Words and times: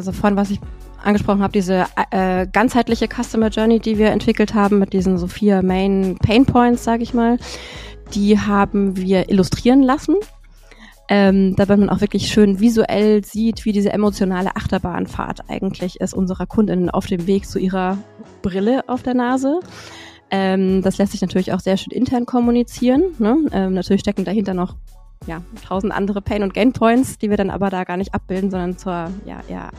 also 0.00 0.12
vorhin, 0.12 0.38
was 0.38 0.50
ich 0.50 0.60
angesprochen 1.02 1.42
habe, 1.42 1.52
diese 1.52 1.84
äh, 2.10 2.46
ganzheitliche 2.46 3.06
Customer 3.06 3.48
Journey, 3.48 3.80
die 3.80 3.98
wir 3.98 4.08
entwickelt 4.08 4.54
haben 4.54 4.78
mit 4.78 4.94
diesen 4.94 5.18
so 5.18 5.26
vier 5.26 5.62
Main 5.62 6.16
Pain 6.22 6.46
Points, 6.46 6.84
sage 6.84 7.02
ich 7.02 7.12
mal, 7.12 7.36
die 8.14 8.38
haben 8.38 8.96
wir 8.96 9.28
illustrieren 9.28 9.82
lassen. 9.82 10.16
Ähm, 11.12 11.56
damit 11.56 11.80
man 11.80 11.90
auch 11.90 12.00
wirklich 12.00 12.28
schön 12.28 12.60
visuell 12.60 13.24
sieht, 13.24 13.64
wie 13.64 13.72
diese 13.72 13.92
emotionale 13.92 14.54
Achterbahnfahrt 14.54 15.50
eigentlich 15.50 16.00
ist 16.00 16.14
unserer 16.14 16.46
Kundinnen 16.46 16.88
auf 16.88 17.06
dem 17.06 17.26
Weg 17.26 17.46
zu 17.46 17.58
ihrer 17.58 17.98
Brille 18.42 18.88
auf 18.88 19.02
der 19.02 19.14
Nase. 19.14 19.58
Ähm, 20.30 20.82
das 20.82 20.98
lässt 20.98 21.10
sich 21.10 21.20
natürlich 21.20 21.52
auch 21.52 21.58
sehr 21.58 21.76
schön 21.76 21.92
intern 21.92 22.26
kommunizieren. 22.26 23.02
Ne? 23.18 23.36
Ähm, 23.52 23.74
natürlich 23.74 24.02
stecken 24.02 24.24
dahinter 24.24 24.54
noch 24.54 24.76
ja, 25.26 25.42
tausend 25.66 25.92
andere 25.92 26.22
Pain- 26.22 26.42
und 26.42 26.54
Gain-Points, 26.54 27.18
die 27.18 27.30
wir 27.30 27.36
dann 27.36 27.50
aber 27.50 27.70
da 27.70 27.84
gar 27.84 27.96
nicht 27.96 28.14
abbilden, 28.14 28.50
sondern 28.50 28.78
zur 28.78 29.10
ja, 29.26 29.40
ja, 29.48 29.70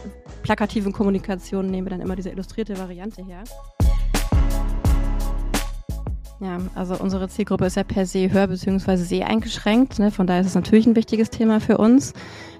plakativen 0.44 0.94
Kommunikation 0.94 1.70
nehmen 1.72 1.88
wir 1.88 1.91
dann 1.91 2.02
immer 2.02 2.16
diese 2.16 2.30
illustrierte 2.30 2.77
Variante 2.77 3.23
her. 3.26 3.44
Ja, 6.40 6.58
also 6.73 6.95
unsere 6.95 7.30
Zielgruppe 7.30 7.67
ist 7.67 7.76
ja 7.76 7.84
per 7.84 8.08
se 8.08 8.31
hör- 8.31 8.48
bzw. 8.48 8.95
seh 8.95 9.23
eingeschränkt. 9.23 10.00
Ne? 10.00 10.09
Von 10.09 10.26
daher 10.26 10.41
ist 10.41 10.48
es 10.48 10.55
natürlich 10.55 10.88
ein 10.88 10.95
wichtiges 10.95 11.30
Thema 11.30 11.59
für 11.59 11.78
uns. 11.78 12.14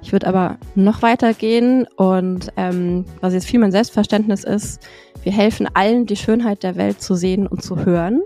Ich 0.04 0.12
würde 0.12 0.28
aber 0.28 0.58
noch 0.76 1.02
weiter 1.02 1.34
gehen 1.34 1.88
und 1.96 2.52
ähm, 2.58 3.06
was 3.22 3.34
jetzt 3.34 3.48
viel 3.48 3.60
mein 3.60 3.72
Selbstverständnis 3.72 4.44
ist, 4.44 4.88
wir 5.24 5.32
helfen 5.32 5.68
allen, 5.74 6.06
die 6.06 6.16
Schönheit 6.16 6.62
der 6.62 6.76
Welt 6.76 7.02
zu 7.02 7.16
sehen 7.16 7.48
und 7.48 7.64
zu 7.64 7.86
hören. 7.86 8.22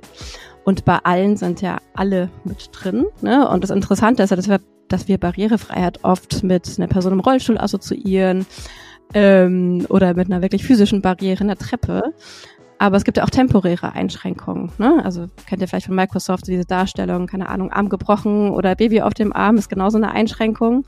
Und 0.66 0.84
bei 0.84 0.98
allen 1.04 1.38
sind 1.38 1.62
ja 1.62 1.78
alle 1.94 2.30
mit 2.44 2.70
drin. 2.74 3.06
Ne? 3.22 3.48
Und 3.48 3.64
das 3.64 3.70
Interessante 3.70 4.24
ist 4.24 4.32
ja, 4.32 4.36
dass 4.36 4.50
wir, 4.50 4.60
dass 4.88 5.08
wir 5.08 5.20
Barrierefreiheit 5.20 6.04
oft 6.04 6.44
mit 6.44 6.78
einer 6.78 6.88
Person 6.88 7.14
im 7.14 7.20
Rollstuhl 7.20 7.60
assoziieren 7.60 8.48
ähm, 9.14 9.86
oder 9.90 10.16
mit 10.16 10.26
einer 10.28 10.42
wirklich 10.42 10.66
physischen 10.66 11.04
Barriere 11.04 11.42
in 11.42 11.48
der 11.48 11.58
Treppe. 11.58 12.14
Aber 12.80 12.98
es 12.98 13.04
gibt 13.04 13.18
ja 13.18 13.24
auch 13.24 13.30
temporäre 13.30 13.94
Einschränkungen. 13.94 14.72
Ne? 14.80 15.02
Also 15.06 15.28
kennt 15.46 15.62
ihr 15.62 15.68
vielleicht 15.68 15.86
von 15.86 15.96
Microsoft 15.96 16.48
diese 16.48 16.66
Darstellung, 16.66 17.28
keine 17.28 17.48
Ahnung, 17.48 17.72
Arm 17.72 17.88
gebrochen 17.88 18.50
oder 18.50 18.76
Baby 18.76 19.02
auf 19.02 19.14
dem 19.14 19.34
Arm 19.34 19.58
ist 19.58 19.70
genauso 19.70 19.98
eine 19.98 20.12
Einschränkung. 20.12 20.84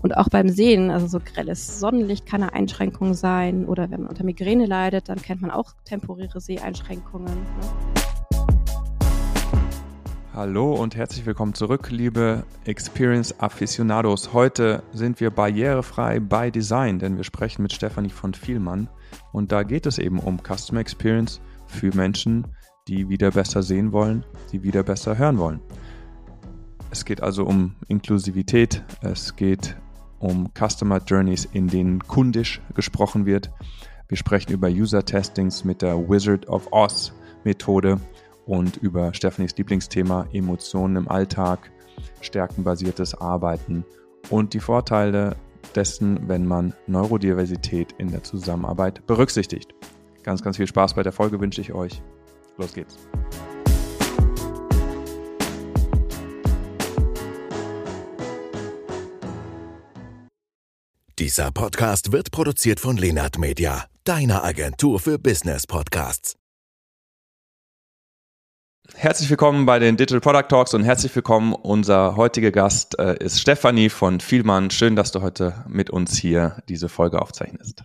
Und 0.00 0.16
auch 0.16 0.30
beim 0.30 0.48
Sehen, 0.48 0.90
also 0.90 1.06
so 1.06 1.20
grelles 1.20 1.78
Sonnenlicht 1.78 2.24
kann 2.24 2.42
eine 2.42 2.54
Einschränkung 2.54 3.12
sein. 3.12 3.66
Oder 3.66 3.90
wenn 3.90 4.00
man 4.00 4.10
unter 4.10 4.24
Migräne 4.24 4.64
leidet, 4.64 5.10
dann 5.10 5.20
kennt 5.20 5.42
man 5.42 5.50
auch 5.50 5.72
temporäre 5.84 6.40
Seheinschränkungen. 6.40 7.34
Ne? 7.34 8.17
Hallo 10.38 10.72
und 10.72 10.94
herzlich 10.94 11.26
willkommen 11.26 11.54
zurück, 11.54 11.90
liebe 11.90 12.44
Experience 12.64 13.40
Aficionados. 13.40 14.32
Heute 14.32 14.84
sind 14.92 15.18
wir 15.18 15.32
barrierefrei 15.32 16.20
bei 16.20 16.52
Design, 16.52 17.00
denn 17.00 17.16
wir 17.16 17.24
sprechen 17.24 17.62
mit 17.62 17.72
Stefanie 17.72 18.10
von 18.10 18.34
Vielmann 18.34 18.88
und 19.32 19.50
da 19.50 19.64
geht 19.64 19.84
es 19.84 19.98
eben 19.98 20.20
um 20.20 20.38
Customer 20.38 20.78
Experience 20.78 21.40
für 21.66 21.92
Menschen, 21.92 22.46
die 22.86 23.08
wieder 23.08 23.32
besser 23.32 23.64
sehen 23.64 23.90
wollen, 23.90 24.24
die 24.52 24.62
wieder 24.62 24.84
besser 24.84 25.18
hören 25.18 25.38
wollen. 25.38 25.60
Es 26.92 27.04
geht 27.04 27.20
also 27.20 27.44
um 27.44 27.74
Inklusivität, 27.88 28.84
es 29.00 29.34
geht 29.34 29.76
um 30.20 30.50
Customer 30.56 31.00
Journeys, 31.04 31.48
in 31.52 31.66
denen 31.66 31.98
kundisch 31.98 32.62
gesprochen 32.76 33.26
wird. 33.26 33.50
Wir 34.06 34.16
sprechen 34.16 34.52
über 34.52 34.68
User 34.68 35.04
Testings 35.04 35.64
mit 35.64 35.82
der 35.82 35.98
Wizard 36.08 36.46
of 36.46 36.68
Oz 36.70 37.12
Methode 37.42 37.98
und 38.48 38.78
über 38.78 39.14
Stephanies 39.14 39.56
Lieblingsthema 39.56 40.26
Emotionen 40.32 40.96
im 40.96 41.08
Alltag, 41.08 41.70
stärkenbasiertes 42.22 43.14
Arbeiten 43.14 43.84
und 44.30 44.54
die 44.54 44.60
Vorteile 44.60 45.36
dessen, 45.74 46.28
wenn 46.28 46.46
man 46.46 46.72
Neurodiversität 46.86 47.94
in 47.98 48.10
der 48.10 48.24
Zusammenarbeit 48.24 49.06
berücksichtigt. 49.06 49.74
Ganz, 50.22 50.42
ganz 50.42 50.56
viel 50.56 50.66
Spaß 50.66 50.94
bei 50.94 51.02
der 51.02 51.12
Folge 51.12 51.40
wünsche 51.40 51.60
ich 51.60 51.72
euch. 51.72 52.02
Los 52.56 52.72
geht's. 52.72 52.96
Dieser 61.18 61.50
Podcast 61.50 62.12
wird 62.12 62.30
produziert 62.30 62.80
von 62.80 62.96
Lenart 62.96 63.38
Media, 63.38 63.84
deiner 64.04 64.44
Agentur 64.44 65.00
für 65.00 65.18
Business 65.18 65.66
Podcasts. 65.66 66.36
Herzlich 69.00 69.30
willkommen 69.30 69.64
bei 69.64 69.78
den 69.78 69.96
Digital 69.96 70.20
Product 70.20 70.48
Talks 70.48 70.74
und 70.74 70.82
herzlich 70.82 71.14
willkommen. 71.14 71.52
Unser 71.52 72.16
heutiger 72.16 72.50
Gast 72.50 72.98
äh, 72.98 73.16
ist 73.22 73.40
Stefanie 73.40 73.90
von 73.90 74.18
Vielmann. 74.18 74.72
Schön, 74.72 74.96
dass 74.96 75.12
du 75.12 75.22
heute 75.22 75.64
mit 75.68 75.88
uns 75.88 76.18
hier 76.18 76.60
diese 76.68 76.88
Folge 76.88 77.22
aufzeichnest. 77.22 77.84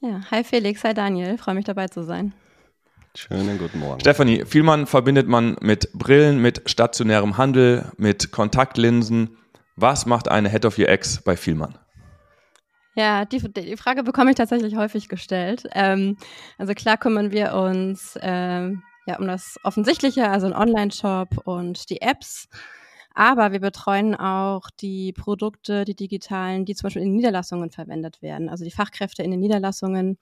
Ja, 0.00 0.22
hi 0.32 0.42
Felix, 0.42 0.82
hi 0.82 0.94
Daniel, 0.94 1.38
freue 1.38 1.54
mich 1.54 1.64
dabei 1.64 1.86
zu 1.86 2.02
sein. 2.02 2.32
Schönen 3.14 3.56
guten 3.56 3.78
Morgen. 3.78 4.00
Stefanie, 4.00 4.44
Vielmann 4.46 4.88
verbindet 4.88 5.28
man 5.28 5.56
mit 5.60 5.92
Brillen, 5.92 6.42
mit 6.42 6.68
stationärem 6.68 7.38
Handel, 7.38 7.92
mit 7.98 8.32
Kontaktlinsen. 8.32 9.36
Was 9.76 10.06
macht 10.06 10.26
eine 10.26 10.48
Head 10.48 10.64
of 10.64 10.76
UX 10.76 11.22
bei 11.22 11.36
Vielmann? 11.36 11.78
Ja, 12.96 13.26
die, 13.26 13.38
die 13.38 13.76
Frage 13.76 14.02
bekomme 14.02 14.30
ich 14.30 14.36
tatsächlich 14.36 14.74
häufig 14.74 15.08
gestellt. 15.08 15.68
Ähm, 15.72 16.16
also 16.58 16.74
klar 16.74 16.96
kümmern 16.96 17.30
wir 17.30 17.54
uns 17.54 18.18
ähm, 18.20 18.82
ja, 19.10 19.18
um 19.18 19.26
das 19.26 19.58
Offensichtliche, 19.64 20.28
also 20.28 20.46
ein 20.46 20.54
Online-Shop 20.54 21.42
und 21.44 21.90
die 21.90 22.00
Apps. 22.00 22.48
Aber 23.12 23.50
wir 23.50 23.58
betreuen 23.58 24.14
auch 24.14 24.70
die 24.70 25.12
Produkte, 25.12 25.84
die 25.84 25.96
digitalen, 25.96 26.64
die 26.64 26.76
zum 26.76 26.86
Beispiel 26.86 27.02
in 27.02 27.16
Niederlassungen 27.16 27.70
verwendet 27.70 28.22
werden. 28.22 28.48
Also 28.48 28.64
die 28.64 28.70
Fachkräfte 28.70 29.24
in 29.24 29.32
den 29.32 29.40
Niederlassungen, 29.40 30.16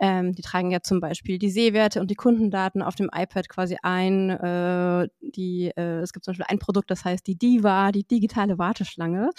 ähm, 0.00 0.32
die 0.34 0.42
tragen 0.42 0.70
ja 0.70 0.80
zum 0.82 1.00
Beispiel 1.00 1.38
die 1.38 1.50
Sehwerte 1.50 2.00
und 2.00 2.10
die 2.10 2.14
Kundendaten 2.14 2.82
auf 2.82 2.94
dem 2.94 3.10
iPad 3.14 3.48
quasi 3.48 3.76
ein. 3.82 4.30
Äh, 4.30 5.08
die, 5.20 5.72
äh, 5.76 6.00
es 6.00 6.12
gibt 6.12 6.24
zum 6.24 6.32
Beispiel 6.32 6.46
ein 6.48 6.58
Produkt, 6.58 6.90
das 6.90 7.04
heißt 7.04 7.26
die 7.26 7.36
Diva, 7.36 7.92
die 7.92 8.04
digitale 8.04 8.58
Warteschlange, 8.58 9.30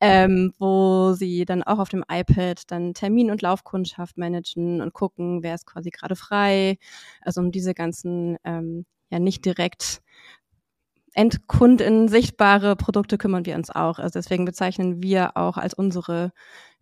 ähm, 0.00 0.52
wo 0.58 1.12
sie 1.14 1.44
dann 1.44 1.62
auch 1.62 1.78
auf 1.78 1.88
dem 1.88 2.04
iPad 2.10 2.70
dann 2.70 2.94
Termin- 2.94 3.30
und 3.30 3.42
Laufkundschaft 3.42 4.18
managen 4.18 4.80
und 4.80 4.92
gucken, 4.92 5.42
wer 5.42 5.54
ist 5.54 5.66
quasi 5.66 5.90
gerade 5.90 6.16
frei. 6.16 6.78
Also 7.22 7.40
um 7.40 7.52
diese 7.52 7.74
ganzen 7.74 8.36
ähm, 8.44 8.86
ja 9.10 9.18
nicht 9.18 9.44
direkt 9.44 10.00
Endkunden 11.14 12.08
sichtbare 12.08 12.76
Produkte 12.76 13.18
kümmern 13.18 13.44
wir 13.46 13.56
uns 13.56 13.70
auch. 13.70 13.98
Also 13.98 14.18
deswegen 14.18 14.44
bezeichnen 14.44 15.02
wir 15.02 15.36
auch 15.36 15.56
als 15.56 15.74
unsere 15.74 16.32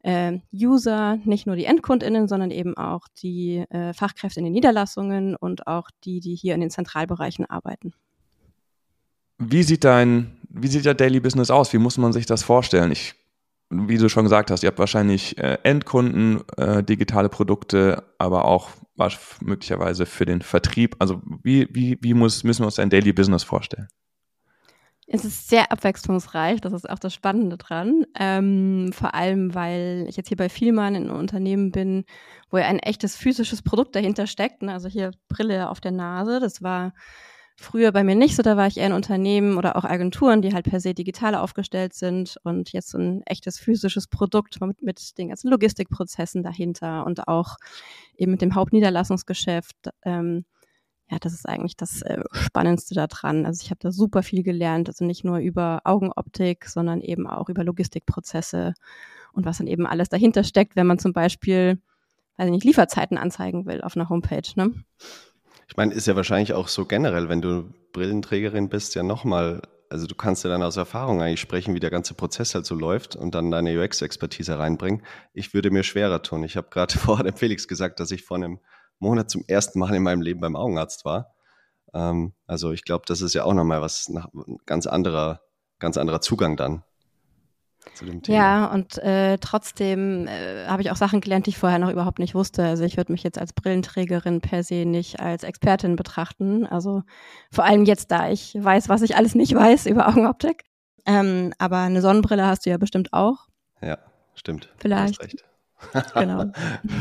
äh, 0.07 0.39
User, 0.55 1.19
nicht 1.25 1.47
nur 1.47 1.57
die 1.57 1.65
EndkundInnen, 1.65 2.29
sondern 2.29 2.53
eben 2.53 2.77
auch 2.77 3.09
die 3.23 3.65
äh, 3.71 3.93
Fachkräfte 3.93 4.39
in 4.39 4.45
den 4.45 4.53
Niederlassungen 4.53 5.35
und 5.35 5.67
auch 5.67 5.91
die, 6.05 6.21
die 6.21 6.37
hier 6.37 6.55
in 6.55 6.61
den 6.61 6.71
Zentralbereichen 6.71 7.45
arbeiten. 7.45 7.93
Wie 9.39 9.65
sieht 9.65 9.83
dein, 9.83 10.37
wie 10.49 10.69
sieht 10.69 10.85
der 10.85 10.95
Daily 10.95 11.19
Business 11.19 11.51
aus? 11.51 11.73
Wie 11.73 11.79
muss 11.79 11.99
man 11.99 12.13
sich 12.13 12.25
das 12.25 12.45
vorstellen? 12.45 12.93
Ich, 12.93 13.17
wie 13.69 13.99
du 13.99 14.09
schon 14.09 14.23
gesagt 14.23 14.53
hast, 14.53 14.63
ihr 14.63 14.69
habt 14.69 14.79
wahrscheinlich 14.79 15.37
äh, 15.39 15.59
Endkunden, 15.65 16.43
äh, 16.57 16.85
digitale 16.85 17.29
Produkte, 17.29 18.05
aber 18.19 18.45
auch 18.45 18.71
möglicherweise 19.41 20.07
für 20.07 20.25
den 20.25 20.41
Vertrieb. 20.41 20.95
Also 21.01 21.21
wie, 21.43 21.69
wie, 21.73 21.99
wie 22.01 22.15
muss, 22.15 22.45
müssen 22.45 22.63
wir 22.63 22.67
uns 22.67 22.79
ein 22.79 22.91
Daily 22.91 23.13
Business 23.13 23.43
vorstellen? 23.43 23.89
Es 25.09 25.25
ist 25.25 25.49
sehr 25.49 25.71
abwechslungsreich, 25.71 26.61
das 26.61 26.73
ist 26.73 26.91
auch 26.91 26.99
das 26.99 27.15
Spannende 27.15 27.57
dran. 27.57 28.05
Ähm, 28.19 28.91
vor 28.93 29.15
allem, 29.15 29.55
weil 29.55 30.05
ich 30.09 30.17
jetzt 30.17 30.27
hier 30.29 30.37
bei 30.37 30.49
Vielmann 30.49 30.97
in 30.97 31.09
einem 31.09 31.19
Unternehmen 31.19 31.71
bin, 31.71 32.05
wo 32.51 32.59
ja 32.59 32.65
ein 32.65 32.81
echtes 32.81 33.15
physisches 33.15 33.63
Produkt 33.63 33.95
dahinter 33.95 34.27
steckt. 34.27 34.63
Ne? 34.63 34.73
Also 34.73 34.89
hier 34.89 35.13
Brille 35.29 35.71
auf 35.71 35.81
der 35.81 35.93
Nase. 35.93 36.41
Das 36.41 36.61
war 36.61 36.93
früher 37.57 37.93
bei 37.93 38.03
mir 38.03 38.17
nicht 38.17 38.35
so. 38.35 38.43
Da 38.43 38.57
war 38.57 38.67
ich 38.67 38.79
eher 38.79 38.89
in 38.89 38.93
Unternehmen 38.93 39.57
oder 39.59 39.77
auch 39.77 39.85
Agenturen, 39.85 40.43
die 40.43 40.53
halt 40.53 40.69
per 40.69 40.81
se 40.81 40.93
digital 40.93 41.37
aufgestellt 41.37 41.95
sind 41.95 42.37
und 42.43 42.73
jetzt 42.73 42.91
so 42.91 42.99
ein 42.99 43.23
echtes 43.27 43.61
physisches 43.61 44.09
Produkt 44.09 44.61
mit, 44.61 44.83
mit 44.83 45.19
den 45.19 45.29
ganzen 45.29 45.51
Logistikprozessen 45.51 46.43
dahinter 46.43 47.07
und 47.07 47.29
auch 47.29 47.57
eben 48.17 48.33
mit 48.33 48.43
dem 48.43 48.57
Hauptniederlassungsgeschäft. 48.57 49.77
Ähm, 50.05 50.45
ja, 51.09 51.19
das 51.21 51.33
ist 51.33 51.49
eigentlich 51.49 51.77
das 51.77 52.03
äh, 52.03 52.23
Spannendste 52.33 52.95
daran. 52.95 53.47
Also 53.47 53.63
ich 53.63 53.71
habe 53.71 53.79
da 53.81 53.93
super 53.93 54.23
viel 54.23 54.43
gelernt, 54.43 54.89
also 54.89 55.05
nicht 55.05 55.25
nur 55.25 55.39
über 55.39 55.81
Augenoptik, 55.85 56.67
sondern 56.67 57.01
eben 57.01 57.27
auch 57.29 57.49
über 57.49 57.63
Logistikprozesse 57.63 58.75
und 59.33 59.45
was 59.47 59.59
dann 59.59 59.69
eben 59.69 59.87
alles 59.87 60.09
dahinter 60.09 60.43
steckt, 60.43 60.75
wenn 60.75 60.87
man 60.87 60.99
zum 60.99 61.13
Beispiel, 61.13 61.81
weiß 62.39 62.47
ich 62.47 62.53
nicht, 62.53 62.65
Lieferzeiten 62.65 63.19
anzeigen 63.19 63.67
will 63.67 63.83
auf 63.83 63.97
einer 63.97 64.09
Homepage. 64.09 64.49
Ne? 64.57 64.73
Ich 65.69 65.77
meine, 65.77 65.95
ist 65.95 66.07
ja 66.07 66.17
wahrscheinlich 66.17 66.55
auch 66.55 66.69
so 66.69 66.87
generell, 66.87 67.29
wenn 67.29 67.43
du 67.43 67.73
Brillenträgerin 67.93 68.69
bist, 68.69 68.95
ja 68.97 69.03
nochmal, 69.05 69.63
also 69.91 70.07
du 70.07 70.15
kannst 70.17 70.43
ja 70.43 70.51
dann 70.51 70.63
aus 70.63 70.77
Erfahrung 70.77 71.23
eigentlich 71.23 71.41
sprechen, 71.41 71.75
wie 71.75 71.81
der 71.81 71.91
ganze 71.91 72.15
Prozess 72.15 72.55
halt 72.55 72.67
so 72.67 72.75
läuft 72.75 73.15
und 73.15 73.35
dann 73.35 73.53
deine 73.53 73.81
UX-Expertise 73.81 74.59
reinbringen. 74.59 75.03
Ich 75.35 75.55
würde 75.55 75.71
mir 75.71 75.85
schwerer 75.85 76.23
tun. 76.23 76.43
Ich 76.43 76.57
habe 76.57 76.69
gerade 76.71 76.99
vor 76.99 77.23
dem 77.23 77.37
Felix 77.37 77.69
gesagt, 77.69 78.01
dass 78.01 78.11
ich 78.11 78.25
vor 78.25 78.39
einem 78.39 78.59
Monat 78.99 79.31
zum 79.31 79.45
ersten 79.47 79.79
Mal 79.79 79.95
in 79.95 80.03
meinem 80.03 80.23
Leben 80.23 80.41
beim 80.41 80.57
Augenarzt 80.57 81.05
war. 81.05 81.35
Ähm, 81.95 82.33
also 82.47 82.73
ich 82.73 82.85
glaube, 82.85 83.05
das 83.07 83.21
ist 83.21 83.35
ja 83.35 83.45
auch 83.45 83.55
nochmal 83.55 83.81
was, 83.81 84.09
nach, 84.09 84.29
ganz 84.67 84.87
anderer, 84.87 85.41
ganz 85.79 85.97
anderer 85.97 86.21
Zugang 86.21 86.57
dann. 86.57 86.83
zu 87.95 88.05
dem 88.05 88.23
Thema. 88.23 88.37
Ja, 88.39 88.67
und 88.67 88.99
äh, 88.99 89.39
trotzdem 89.39 90.27
äh, 90.27 90.67
habe 90.67 90.83
ich 90.83 90.91
auch 90.91 90.97
Sachen 90.97 91.21
gelernt, 91.21 91.47
die 91.47 91.51
ich 91.51 91.59
vorher 91.59 91.79
noch 91.79 91.91
überhaupt 91.91 92.19
nicht 92.19 92.35
wusste. 92.35 92.65
Also 92.65 92.85
ich 92.85 92.97
würde 92.97 93.13
mich 93.13 93.23
jetzt 93.23 93.39
als 93.39 93.53
Brillenträgerin 93.53 94.41
per 94.41 94.63
se 94.63 94.85
nicht 94.85 95.21
als 95.21 95.45
Expertin 95.45 95.97
betrachten. 95.97 96.67
Also 96.67 97.03
vor 97.51 97.65
allem 97.65 97.85
jetzt, 97.85 98.11
da 98.11 98.29
ich 98.31 98.57
weiß, 98.59 98.89
was 98.89 99.03
ich 99.03 99.17
alles 99.17 99.35
nicht 99.35 99.55
weiß 99.55 99.87
über 99.87 100.09
Augenoptik. 100.09 100.65
Ähm, 101.07 101.53
aber 101.59 101.79
eine 101.79 102.03
Sonnenbrille 102.03 102.47
hast 102.47 102.67
du 102.67 102.71
ja 102.71 102.79
bestimmt 102.79 103.13
auch. 103.13 103.47
Ja, 103.81 103.99
stimmt. 104.35 104.73
Vielleicht. 104.79 105.45
Genau. 106.15 106.41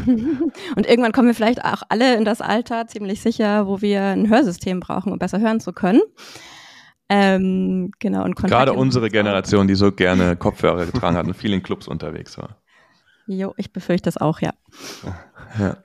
und 0.76 0.86
irgendwann 0.88 1.12
kommen 1.12 1.28
wir 1.28 1.36
vielleicht 1.36 1.64
auch 1.64 1.84
alle 1.90 2.16
in 2.16 2.26
das 2.26 2.42
Alter, 2.42 2.88
ziemlich 2.88 3.22
sicher, 3.22 3.68
wo 3.68 3.82
wir 3.82 4.02
ein 4.02 4.30
Hörsystem 4.30 4.80
brauchen, 4.80 5.12
um 5.12 5.20
besser 5.20 5.40
hören 5.40 5.60
zu 5.60 5.74
können. 5.74 6.02
Ähm, 7.08 7.92
genau, 8.00 8.24
und 8.24 8.36
Kontakt 8.36 8.50
Gerade 8.50 8.74
unsere 8.74 9.10
Generation, 9.10 9.68
die 9.68 9.76
so 9.76 9.92
gerne 9.92 10.36
Kopfhörer 10.36 10.88
getragen 10.88 11.16
hat 11.16 11.28
und 11.28 11.36
viel 11.36 11.54
in 11.54 11.62
Clubs 11.62 11.88
unterwegs 11.88 12.38
war. 12.38 12.62
Jo, 13.28 13.54
ich 13.58 13.72
befürchte 13.72 14.08
das 14.08 14.18
auch, 14.18 14.40
ja. 14.42 14.54
Ja. 15.60 15.78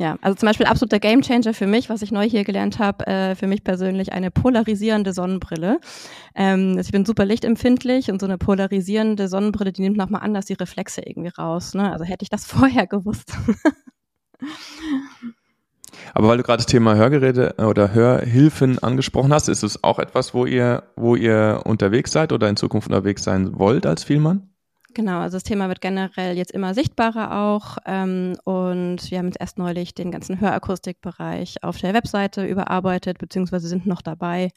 Ja, 0.00 0.16
also 0.22 0.34
zum 0.34 0.46
Beispiel 0.46 0.64
absoluter 0.64 0.98
Gamechanger 0.98 1.52
für 1.52 1.66
mich, 1.66 1.90
was 1.90 2.00
ich 2.00 2.10
neu 2.10 2.26
hier 2.26 2.42
gelernt 2.42 2.78
habe, 2.78 3.06
äh, 3.06 3.34
für 3.34 3.46
mich 3.46 3.62
persönlich 3.62 4.14
eine 4.14 4.30
polarisierende 4.30 5.12
Sonnenbrille. 5.12 5.78
Ähm, 6.34 6.76
also 6.78 6.88
ich 6.88 6.92
bin 6.92 7.04
super 7.04 7.26
lichtempfindlich 7.26 8.10
und 8.10 8.18
so 8.18 8.24
eine 8.24 8.38
polarisierende 8.38 9.28
Sonnenbrille, 9.28 9.72
die 9.72 9.82
nimmt 9.82 9.98
nochmal 9.98 10.22
anders 10.22 10.46
die 10.46 10.54
Reflexe 10.54 11.02
irgendwie 11.04 11.28
raus. 11.28 11.74
Ne? 11.74 11.92
Also 11.92 12.06
hätte 12.06 12.22
ich 12.22 12.30
das 12.30 12.46
vorher 12.46 12.86
gewusst. 12.86 13.34
Aber 16.14 16.28
weil 16.28 16.38
du 16.38 16.44
gerade 16.44 16.62
das 16.62 16.66
Thema 16.66 16.96
Hörgeräte 16.96 17.56
oder 17.58 17.92
Hörhilfen 17.92 18.78
angesprochen 18.78 19.34
hast, 19.34 19.48
ist 19.48 19.62
es 19.62 19.84
auch 19.84 19.98
etwas, 19.98 20.32
wo 20.32 20.46
ihr, 20.46 20.82
wo 20.96 21.14
ihr 21.14 21.60
unterwegs 21.66 22.10
seid 22.10 22.32
oder 22.32 22.48
in 22.48 22.56
Zukunft 22.56 22.88
unterwegs 22.88 23.22
sein 23.22 23.58
wollt 23.58 23.84
als 23.84 24.02
Vielmann? 24.04 24.49
Genau, 24.92 25.20
also 25.20 25.36
das 25.36 25.44
Thema 25.44 25.68
wird 25.68 25.80
generell 25.80 26.36
jetzt 26.36 26.50
immer 26.50 26.74
sichtbarer 26.74 27.36
auch. 27.36 27.78
Ähm, 27.86 28.36
und 28.44 29.10
wir 29.10 29.18
haben 29.18 29.26
jetzt 29.26 29.40
erst 29.40 29.58
neulich 29.58 29.94
den 29.94 30.10
ganzen 30.10 30.40
Hörakustikbereich 30.40 31.62
auf 31.62 31.78
der 31.78 31.94
Webseite 31.94 32.44
überarbeitet, 32.44 33.18
beziehungsweise 33.18 33.68
sind 33.68 33.86
noch 33.86 34.02
dabei. 34.02 34.50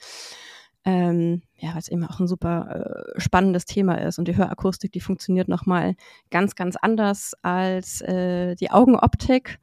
Ähm, 0.85 1.44
ja, 1.56 1.71
weil 1.71 1.80
es 1.80 1.88
eben 1.88 2.03
auch 2.03 2.19
ein 2.19 2.27
super 2.27 3.13
äh, 3.15 3.19
spannendes 3.21 3.65
Thema 3.65 3.95
ist. 3.95 4.18
Und 4.19 4.27
die 4.27 4.35
Hörakustik, 4.35 4.91
die 4.91 5.00
funktioniert 5.00 5.47
nochmal 5.47 5.95
ganz, 6.31 6.56
ganz 6.56 6.75
anders 6.75 7.33
als 7.41 8.01
äh, 8.01 8.56
die 8.56 8.71
Augenoptik. 8.71 9.59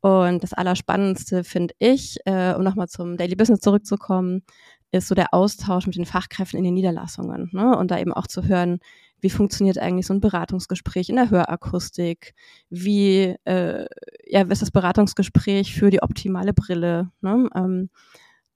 Und 0.00 0.42
das 0.42 0.52
Allerspannendste 0.52 1.42
finde 1.42 1.74
ich, 1.78 2.18
äh, 2.26 2.54
um 2.54 2.62
nochmal 2.62 2.88
zum 2.88 3.16
Daily 3.16 3.34
Business 3.34 3.60
zurückzukommen, 3.60 4.42
ist 4.92 5.08
so 5.08 5.14
der 5.14 5.34
Austausch 5.34 5.86
mit 5.86 5.96
den 5.96 6.06
Fachkräften 6.06 6.58
in 6.58 6.64
den 6.64 6.74
Niederlassungen. 6.74 7.50
Ne? 7.52 7.76
Und 7.76 7.90
da 7.90 7.98
eben 7.98 8.12
auch 8.12 8.28
zu 8.28 8.44
hören, 8.44 8.78
wie 9.20 9.30
funktioniert 9.30 9.78
eigentlich 9.78 10.06
so 10.06 10.14
ein 10.14 10.20
Beratungsgespräch 10.20 11.08
in 11.08 11.16
der 11.16 11.30
Hörakustik? 11.30 12.34
Wie, 12.70 13.34
äh, 13.44 13.86
ja, 14.26 14.42
ist 14.42 14.62
das 14.62 14.70
Beratungsgespräch 14.70 15.74
für 15.74 15.90
die 15.90 16.02
optimale 16.02 16.52
Brille? 16.52 17.10
Ne? 17.20 17.48
Ähm, 17.54 17.90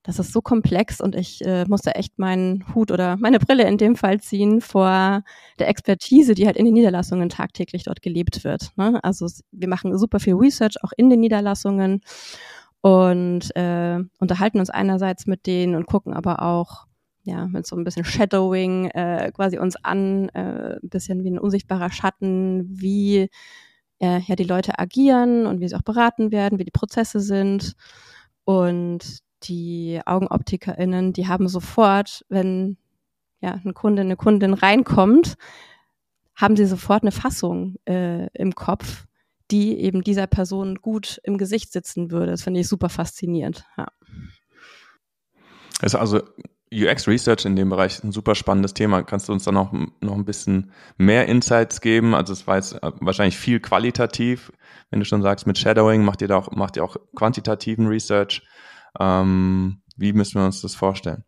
das 0.02 0.18
ist 0.18 0.32
so 0.32 0.40
komplex 0.40 1.00
und 1.00 1.14
ich 1.14 1.44
äh, 1.44 1.66
musste 1.66 1.94
echt 1.94 2.18
meinen 2.18 2.64
Hut 2.74 2.90
oder 2.90 3.16
meine 3.18 3.38
Brille 3.38 3.68
in 3.68 3.76
dem 3.76 3.96
Fall 3.96 4.20
ziehen 4.20 4.60
vor 4.60 5.22
der 5.58 5.68
Expertise, 5.68 6.34
die 6.34 6.46
halt 6.46 6.56
in 6.56 6.64
den 6.64 6.74
Niederlassungen 6.74 7.28
tagtäglich 7.28 7.84
dort 7.84 8.00
gelebt 8.00 8.44
wird. 8.44 8.70
Ne? 8.76 8.98
Also 9.04 9.26
wir 9.52 9.68
machen 9.68 9.96
super 9.98 10.18
viel 10.18 10.34
Research 10.34 10.76
auch 10.82 10.92
in 10.96 11.10
den 11.10 11.20
Niederlassungen 11.20 12.00
und 12.80 13.54
äh, 13.56 13.98
unterhalten 14.18 14.58
uns 14.58 14.70
einerseits 14.70 15.26
mit 15.26 15.46
denen 15.46 15.74
und 15.74 15.86
gucken 15.86 16.14
aber 16.14 16.42
auch, 16.42 16.86
ja, 17.30 17.46
mit 17.46 17.66
so 17.66 17.76
ein 17.76 17.84
bisschen 17.84 18.04
Shadowing 18.04 18.86
äh, 18.86 19.30
quasi 19.34 19.58
uns 19.58 19.76
an, 19.76 20.28
äh, 20.30 20.78
ein 20.82 20.88
bisschen 20.88 21.24
wie 21.24 21.30
ein 21.30 21.38
unsichtbarer 21.38 21.90
Schatten, 21.90 22.66
wie 22.68 23.30
äh, 24.00 24.20
ja 24.20 24.36
die 24.36 24.44
Leute 24.44 24.78
agieren 24.78 25.46
und 25.46 25.60
wie 25.60 25.68
sie 25.68 25.76
auch 25.76 25.82
beraten 25.82 26.32
werden, 26.32 26.58
wie 26.58 26.64
die 26.64 26.70
Prozesse 26.70 27.20
sind. 27.20 27.74
Und 28.44 29.20
die 29.44 30.00
AugenoptikerInnen, 30.04 31.12
die 31.12 31.28
haben 31.28 31.48
sofort, 31.48 32.24
wenn 32.28 32.76
ja, 33.40 33.60
ein 33.64 33.74
Kunde, 33.74 34.02
eine 34.02 34.16
Kundin 34.16 34.52
reinkommt, 34.52 35.36
haben 36.34 36.56
sie 36.56 36.66
sofort 36.66 37.02
eine 37.02 37.12
Fassung 37.12 37.76
äh, 37.86 38.26
im 38.34 38.54
Kopf, 38.54 39.06
die 39.50 39.78
eben 39.78 40.02
dieser 40.02 40.26
Person 40.26 40.76
gut 40.76 41.20
im 41.22 41.38
Gesicht 41.38 41.72
sitzen 41.72 42.10
würde. 42.10 42.32
Das 42.32 42.42
finde 42.42 42.60
ich 42.60 42.68
super 42.68 42.88
faszinierend. 42.88 43.64
Ja. 43.76 43.86
ist 45.82 45.94
also 45.94 46.22
UX 46.72 47.08
Research 47.08 47.44
in 47.44 47.56
dem 47.56 47.68
Bereich 47.68 48.02
ein 48.04 48.12
super 48.12 48.34
spannendes 48.34 48.74
Thema. 48.74 49.02
Kannst 49.02 49.28
du 49.28 49.32
uns 49.32 49.44
da 49.44 49.50
noch, 49.50 49.72
noch 49.72 50.14
ein 50.14 50.24
bisschen 50.24 50.72
mehr 50.98 51.26
Insights 51.26 51.80
geben? 51.80 52.14
Also 52.14 52.32
es 52.32 52.46
war 52.46 52.56
jetzt 52.56 52.74
äh, 52.74 52.92
wahrscheinlich 53.00 53.36
viel 53.36 53.60
qualitativ. 53.60 54.52
Wenn 54.90 55.00
du 55.00 55.04
schon 55.04 55.22
sagst, 55.22 55.46
mit 55.46 55.58
Shadowing 55.58 56.04
macht 56.04 56.22
ihr 56.22 56.28
da 56.28 56.36
auch, 56.36 56.50
macht 56.52 56.76
ihr 56.76 56.84
auch 56.84 56.96
quantitativen 57.16 57.88
Research. 57.88 58.42
Ähm, 58.98 59.82
wie 59.96 60.12
müssen 60.12 60.40
wir 60.40 60.46
uns 60.46 60.62
das 60.62 60.74
vorstellen? 60.74 61.24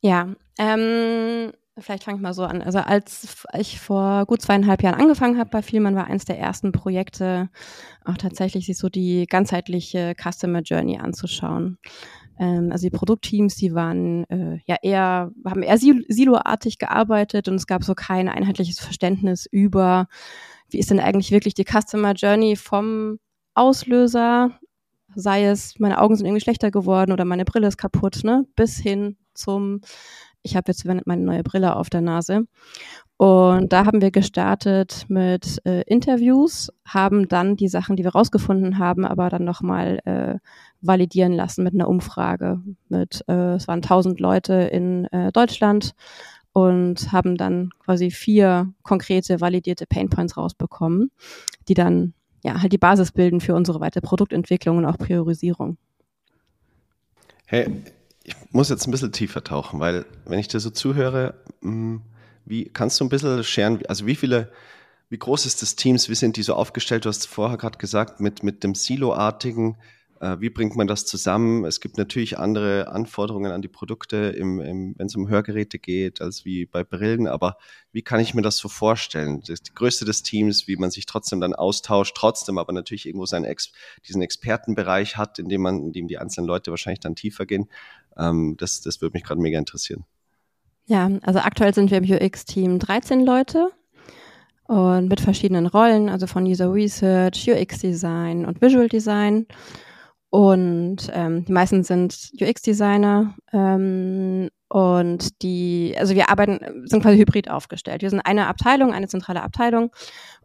Ja, 0.00 0.34
ähm, 0.58 1.52
vielleicht 1.78 2.02
fange 2.04 2.16
ich 2.16 2.22
mal 2.22 2.34
so 2.34 2.44
an. 2.44 2.60
Also 2.60 2.80
als 2.80 3.44
ich 3.54 3.80
vor 3.80 4.26
gut 4.26 4.42
zweieinhalb 4.42 4.82
Jahren 4.82 5.00
angefangen 5.00 5.38
habe 5.38 5.50
bei 5.50 5.62
Vielmann, 5.62 5.94
war 5.94 6.08
eines 6.08 6.24
der 6.24 6.38
ersten 6.38 6.72
Projekte 6.72 7.50
auch 8.04 8.16
tatsächlich 8.16 8.66
sich 8.66 8.78
so 8.78 8.88
die 8.88 9.26
ganzheitliche 9.26 10.14
Customer 10.20 10.60
Journey 10.60 10.98
anzuschauen. 10.98 11.78
Ähm, 12.38 12.70
also 12.72 12.86
die 12.86 12.96
Produktteams, 12.96 13.56
die 13.56 13.74
waren 13.74 14.24
äh, 14.30 14.58
ja 14.66 14.76
eher, 14.82 15.30
haben 15.44 15.62
eher 15.62 15.78
siloartig 15.78 16.78
gearbeitet 16.78 17.48
und 17.48 17.56
es 17.56 17.66
gab 17.66 17.84
so 17.84 17.94
kein 17.94 18.28
einheitliches 18.28 18.80
Verständnis 18.80 19.46
über, 19.50 20.06
wie 20.70 20.78
ist 20.78 20.90
denn 20.90 21.00
eigentlich 21.00 21.30
wirklich 21.30 21.54
die 21.54 21.64
Customer 21.64 22.12
Journey 22.12 22.56
vom 22.56 23.18
Auslöser 23.54 24.50
sei 25.14 25.46
es, 25.46 25.78
meine 25.78 26.00
Augen 26.00 26.16
sind 26.16 26.26
irgendwie 26.26 26.42
schlechter 26.42 26.70
geworden 26.70 27.12
oder 27.12 27.24
meine 27.24 27.44
Brille 27.44 27.68
ist 27.68 27.76
kaputt, 27.76 28.20
ne, 28.24 28.46
bis 28.56 28.78
hin 28.78 29.16
zum, 29.34 29.80
ich 30.42 30.56
habe 30.56 30.70
jetzt 30.70 30.84
meine 30.84 31.22
neue 31.22 31.42
Brille 31.42 31.76
auf 31.76 31.90
der 31.90 32.00
Nase. 32.00 32.42
Und 33.22 33.72
da 33.72 33.86
haben 33.86 34.00
wir 34.00 34.10
gestartet 34.10 35.04
mit 35.06 35.64
äh, 35.64 35.82
Interviews, 35.82 36.72
haben 36.84 37.28
dann 37.28 37.54
die 37.54 37.68
Sachen, 37.68 37.94
die 37.94 38.02
wir 38.02 38.10
rausgefunden 38.10 38.78
haben, 38.78 39.04
aber 39.04 39.30
dann 39.30 39.44
nochmal 39.44 40.00
äh, 40.06 40.38
validieren 40.80 41.32
lassen 41.32 41.62
mit 41.62 41.72
einer 41.72 41.86
Umfrage. 41.86 42.60
Mit, 42.88 43.22
äh, 43.28 43.54
es 43.54 43.68
waren 43.68 43.78
1000 43.78 44.18
Leute 44.18 44.54
in 44.54 45.04
äh, 45.12 45.30
Deutschland 45.30 45.94
und 46.52 47.12
haben 47.12 47.36
dann 47.36 47.70
quasi 47.78 48.10
vier 48.10 48.74
konkrete 48.82 49.40
validierte 49.40 49.86
Painpoints 49.86 50.36
rausbekommen, 50.36 51.12
die 51.68 51.74
dann 51.74 52.14
ja, 52.42 52.60
halt 52.60 52.72
die 52.72 52.78
Basis 52.78 53.12
bilden 53.12 53.40
für 53.40 53.54
unsere 53.54 53.78
weitere 53.78 54.00
Produktentwicklung 54.00 54.78
und 54.78 54.84
auch 54.84 54.98
Priorisierung. 54.98 55.76
Hey, 57.46 57.84
ich 58.24 58.34
muss 58.50 58.68
jetzt 58.68 58.88
ein 58.88 58.90
bisschen 58.90 59.12
tiefer 59.12 59.44
tauchen, 59.44 59.78
weil 59.78 60.06
wenn 60.24 60.40
ich 60.40 60.48
dir 60.48 60.58
so 60.58 60.70
zuhöre, 60.70 61.34
hm, 61.60 62.02
wie 62.44 62.64
kannst 62.66 63.00
du 63.00 63.04
ein 63.04 63.08
bisschen 63.08 63.44
scheren, 63.44 63.84
also 63.86 64.06
wie 64.06 64.16
viele, 64.16 64.52
wie 65.08 65.18
groß 65.18 65.46
ist 65.46 65.62
das 65.62 65.76
Teams, 65.76 66.08
wie 66.08 66.14
sind 66.14 66.36
die 66.36 66.42
so 66.42 66.54
aufgestellt? 66.54 67.04
Du 67.04 67.08
hast 67.08 67.26
vorher 67.26 67.58
gerade 67.58 67.78
gesagt, 67.78 68.20
mit, 68.20 68.42
mit 68.42 68.64
dem 68.64 68.74
Silo-artigen, 68.74 69.76
äh, 70.22 70.40
wie 70.40 70.50
bringt 70.50 70.76
man 70.76 70.86
das 70.86 71.04
zusammen? 71.04 71.64
Es 71.64 71.80
gibt 71.80 71.98
natürlich 71.98 72.38
andere 72.38 72.88
Anforderungen 72.88 73.50
an 73.50 73.60
die 73.60 73.68
Produkte, 73.68 74.16
im, 74.16 74.60
im, 74.60 74.94
wenn 74.96 75.06
es 75.06 75.16
um 75.16 75.28
Hörgeräte 75.28 75.80
geht, 75.80 76.22
als 76.22 76.44
wie 76.44 76.64
bei 76.64 76.84
Brillen. 76.84 77.26
Aber 77.26 77.56
wie 77.90 78.02
kann 78.02 78.20
ich 78.20 78.32
mir 78.32 78.42
das 78.42 78.56
so 78.56 78.68
vorstellen? 78.68 79.42
Das 79.46 79.62
die 79.62 79.74
Größe 79.74 80.04
des 80.04 80.22
Teams, 80.22 80.68
wie 80.68 80.76
man 80.76 80.92
sich 80.92 81.06
trotzdem 81.06 81.40
dann 81.40 81.54
austauscht, 81.54 82.16
trotzdem 82.16 82.56
aber 82.56 82.72
natürlich 82.72 83.06
irgendwo 83.06 83.26
seinen 83.26 83.44
Ex 83.44 83.72
diesen 84.06 84.22
Expertenbereich 84.22 85.16
hat, 85.16 85.40
in 85.40 85.48
dem 85.48 85.62
man, 85.62 85.82
in 85.82 85.92
dem 85.92 86.06
die 86.06 86.18
einzelnen 86.18 86.46
Leute 86.46 86.70
wahrscheinlich 86.70 87.00
dann 87.00 87.16
tiefer 87.16 87.44
gehen. 87.44 87.68
Ähm, 88.16 88.56
das, 88.58 88.80
das 88.80 89.00
würde 89.00 89.14
mich 89.14 89.24
gerade 89.24 89.40
mega 89.40 89.58
interessieren. 89.58 90.04
Ja, 90.86 91.10
also 91.22 91.38
aktuell 91.38 91.74
sind 91.74 91.90
wir 91.90 91.98
im 91.98 92.10
UX-Team 92.10 92.78
13 92.78 93.24
Leute 93.24 93.70
und 94.66 95.08
mit 95.08 95.20
verschiedenen 95.20 95.66
Rollen, 95.66 96.08
also 96.08 96.26
von 96.26 96.44
User 96.44 96.72
Research, 96.72 97.48
UX 97.48 97.80
Design 97.80 98.44
und 98.46 98.60
Visual 98.60 98.88
Design. 98.88 99.46
Und 100.30 101.10
ähm, 101.12 101.44
die 101.44 101.52
meisten 101.52 101.84
sind 101.84 102.32
UX-Designer 102.40 103.34
ähm, 103.52 104.48
und 104.68 105.42
die, 105.42 105.94
also 105.98 106.14
wir 106.14 106.30
arbeiten, 106.30 106.88
sind 106.88 107.02
quasi 107.02 107.18
hybrid 107.18 107.50
aufgestellt. 107.50 108.00
Wir 108.00 108.08
sind 108.08 108.20
eine 108.20 108.46
Abteilung, 108.46 108.94
eine 108.94 109.08
zentrale 109.08 109.42
Abteilung 109.42 109.92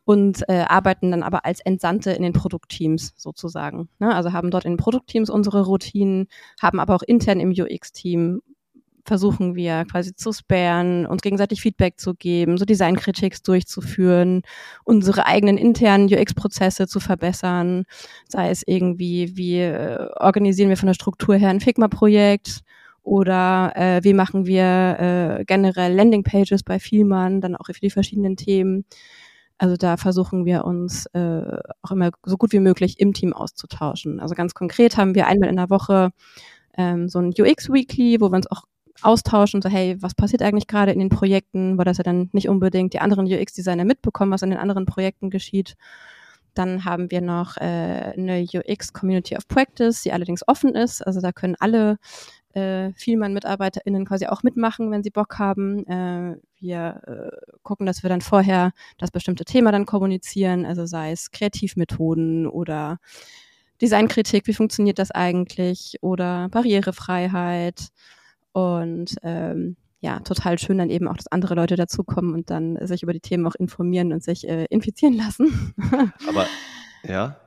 und 0.04 0.44
äh, 0.50 0.66
arbeiten 0.68 1.12
dann 1.12 1.24
aber 1.24 1.46
als 1.46 1.62
Entsandte 1.62 2.12
in 2.12 2.24
den 2.24 2.34
Produktteams 2.34 3.14
sozusagen. 3.16 3.88
Ne? 4.00 4.14
Also 4.14 4.34
haben 4.34 4.52
dort 4.52 4.66
in 4.66 4.74
den 4.74 4.78
Produktteams 4.78 5.30
unsere 5.30 5.66
Routinen, 5.66 6.28
haben 6.62 6.82
aber 6.82 6.94
auch 6.94 7.04
intern 7.04 7.40
im 7.40 7.52
UX-Team 7.52 8.42
versuchen 9.08 9.56
wir 9.56 9.86
quasi 9.90 10.14
zu 10.14 10.34
sparen, 10.34 11.06
uns 11.06 11.22
gegenseitig 11.22 11.62
Feedback 11.62 12.00
zu 12.00 12.14
geben, 12.14 12.58
so 12.58 12.66
Designkritiks 12.66 13.42
durchzuführen, 13.42 14.42
unsere 14.84 15.26
eigenen 15.26 15.58
internen 15.58 16.14
UX-Prozesse 16.14 16.88
zu 16.88 17.00
verbessern, 17.00 17.86
sei 18.28 18.50
es 18.50 18.64
irgendwie, 18.66 19.36
wie 19.38 19.60
äh, 19.62 20.10
organisieren 20.18 20.70
wir 20.70 20.78
von 20.78 20.88
der 20.88 20.94
Struktur 20.94 21.36
her 21.36 21.50
ein 21.50 21.62
Figma-Projekt 21.62 22.62
oder 23.02 23.72
äh, 23.76 24.04
wie 24.04 24.14
machen 24.14 24.46
wir 24.46 25.40
äh, 25.40 25.46
generell 25.46 25.96
Landingpages 25.96 26.64
bei 26.64 26.78
Vielmann, 26.78 27.40
dann 27.40 27.56
auch 27.56 27.68
für 27.68 27.80
die 27.80 27.90
verschiedenen 27.90 28.36
Themen. 28.36 28.84
Also 29.58 29.78
da 29.78 29.98
versuchen 29.98 30.46
wir 30.46 30.66
uns 30.66 31.08
äh, 31.14 31.42
auch 31.82 31.92
immer 31.92 32.12
so 32.26 32.38
gut 32.38 32.52
wie 32.52 32.60
möglich 32.60 33.00
im 33.00 33.14
Team 33.14 33.34
auszutauschen. 33.34 34.20
Also 34.20 34.36
ganz 34.36 34.54
konkret 34.54 34.98
haben 34.98 35.16
wir 35.16 35.26
einmal 35.28 35.50
in 35.50 35.56
der 35.56 35.70
Woche 35.70 36.12
ähm, 36.78 37.10
so 37.10 37.20
ein 37.20 37.30
UX-Weekly, 37.30 38.20
wo 38.20 38.30
wir 38.30 38.36
uns 38.36 38.52
auch 38.52 38.66
austauschen, 39.02 39.62
so 39.62 39.70
hey, 39.70 39.96
was 40.02 40.16
passiert 40.16 40.42
eigentlich 40.42 40.68
gerade 40.68 40.92
in 40.92 41.00
den 41.00 41.10
Projekten, 41.10 41.78
weil 41.78 41.86
das 41.86 41.98
ja 41.98 42.04
dann 42.04 42.30
nicht 42.34 42.50
unbedingt 42.50 42.94
die 42.94 43.00
anderen 43.00 43.26
UX-Designer 43.26 43.86
mitbekommen, 43.86 44.32
was 44.32 44.42
in 44.42 44.50
den 44.50 44.60
anderen 44.60 44.86
Projekten 44.86 45.30
geschieht. 45.30 45.76
Dann 46.54 46.86
haben 46.86 47.12
wir 47.12 47.22
noch 47.22 47.58
äh, 47.58 48.14
eine 48.18 48.46
UX 48.52 48.92
Community 48.92 49.36
of 49.38 49.48
Practice, 49.48 50.02
die 50.02 50.12
allerdings 50.12 50.48
offen 50.48 50.74
ist. 50.76 51.06
Also 51.06 51.22
da 51.22 51.32
können 51.32 51.56
alle 51.60 51.98
äh, 52.54 52.94
Vielmann-MitarbeiterInnen 52.94 54.06
quasi 54.06 54.26
auch 54.26 54.42
mitmachen, 54.42 54.90
wenn 54.92 55.04
sie 55.04 55.12
Bock 55.12 55.38
haben. 55.38 55.86
Äh, 55.86 56.38
wir 56.60 57.02
äh, 57.06 57.58
gucken, 57.62 57.86
dass 57.86 58.02
wir 58.02 58.10
dann 58.10 58.22
vorher 58.22 58.72
das 58.98 59.12
bestimmte 59.12 59.46
Thema 59.46 59.72
dann 59.72 59.86
kommunizieren, 59.86 60.66
also 60.66 60.88
sei 60.88 61.12
es 61.12 61.30
Kreativmethoden 61.32 62.48
oder 62.48 62.98
Designkritik, 63.80 64.48
wie 64.48 64.54
funktioniert 64.54 64.98
das 64.98 65.12
eigentlich 65.12 65.98
oder 66.02 66.50
Barrierefreiheit 66.50 67.90
und 68.58 69.14
ähm, 69.22 69.76
ja, 70.00 70.20
total 70.22 70.58
schön 70.58 70.80
dann 70.80 70.90
eben 70.90 71.08
auch, 71.08 71.16
dass 71.16 71.28
andere 71.28 71.54
Leute 71.54 71.76
dazukommen 71.76 72.34
und 72.34 72.50
dann 72.50 72.88
sich 72.88 73.04
über 73.04 73.14
die 73.14 73.20
Themen 73.20 73.46
auch 73.46 73.54
informieren 73.54 74.12
und 74.14 74.24
sich 74.24 74.48
äh, 74.48 74.66
infizieren 74.72 75.14
lassen. 75.14 75.76
Aber 76.28 76.48
ja, 77.04 77.38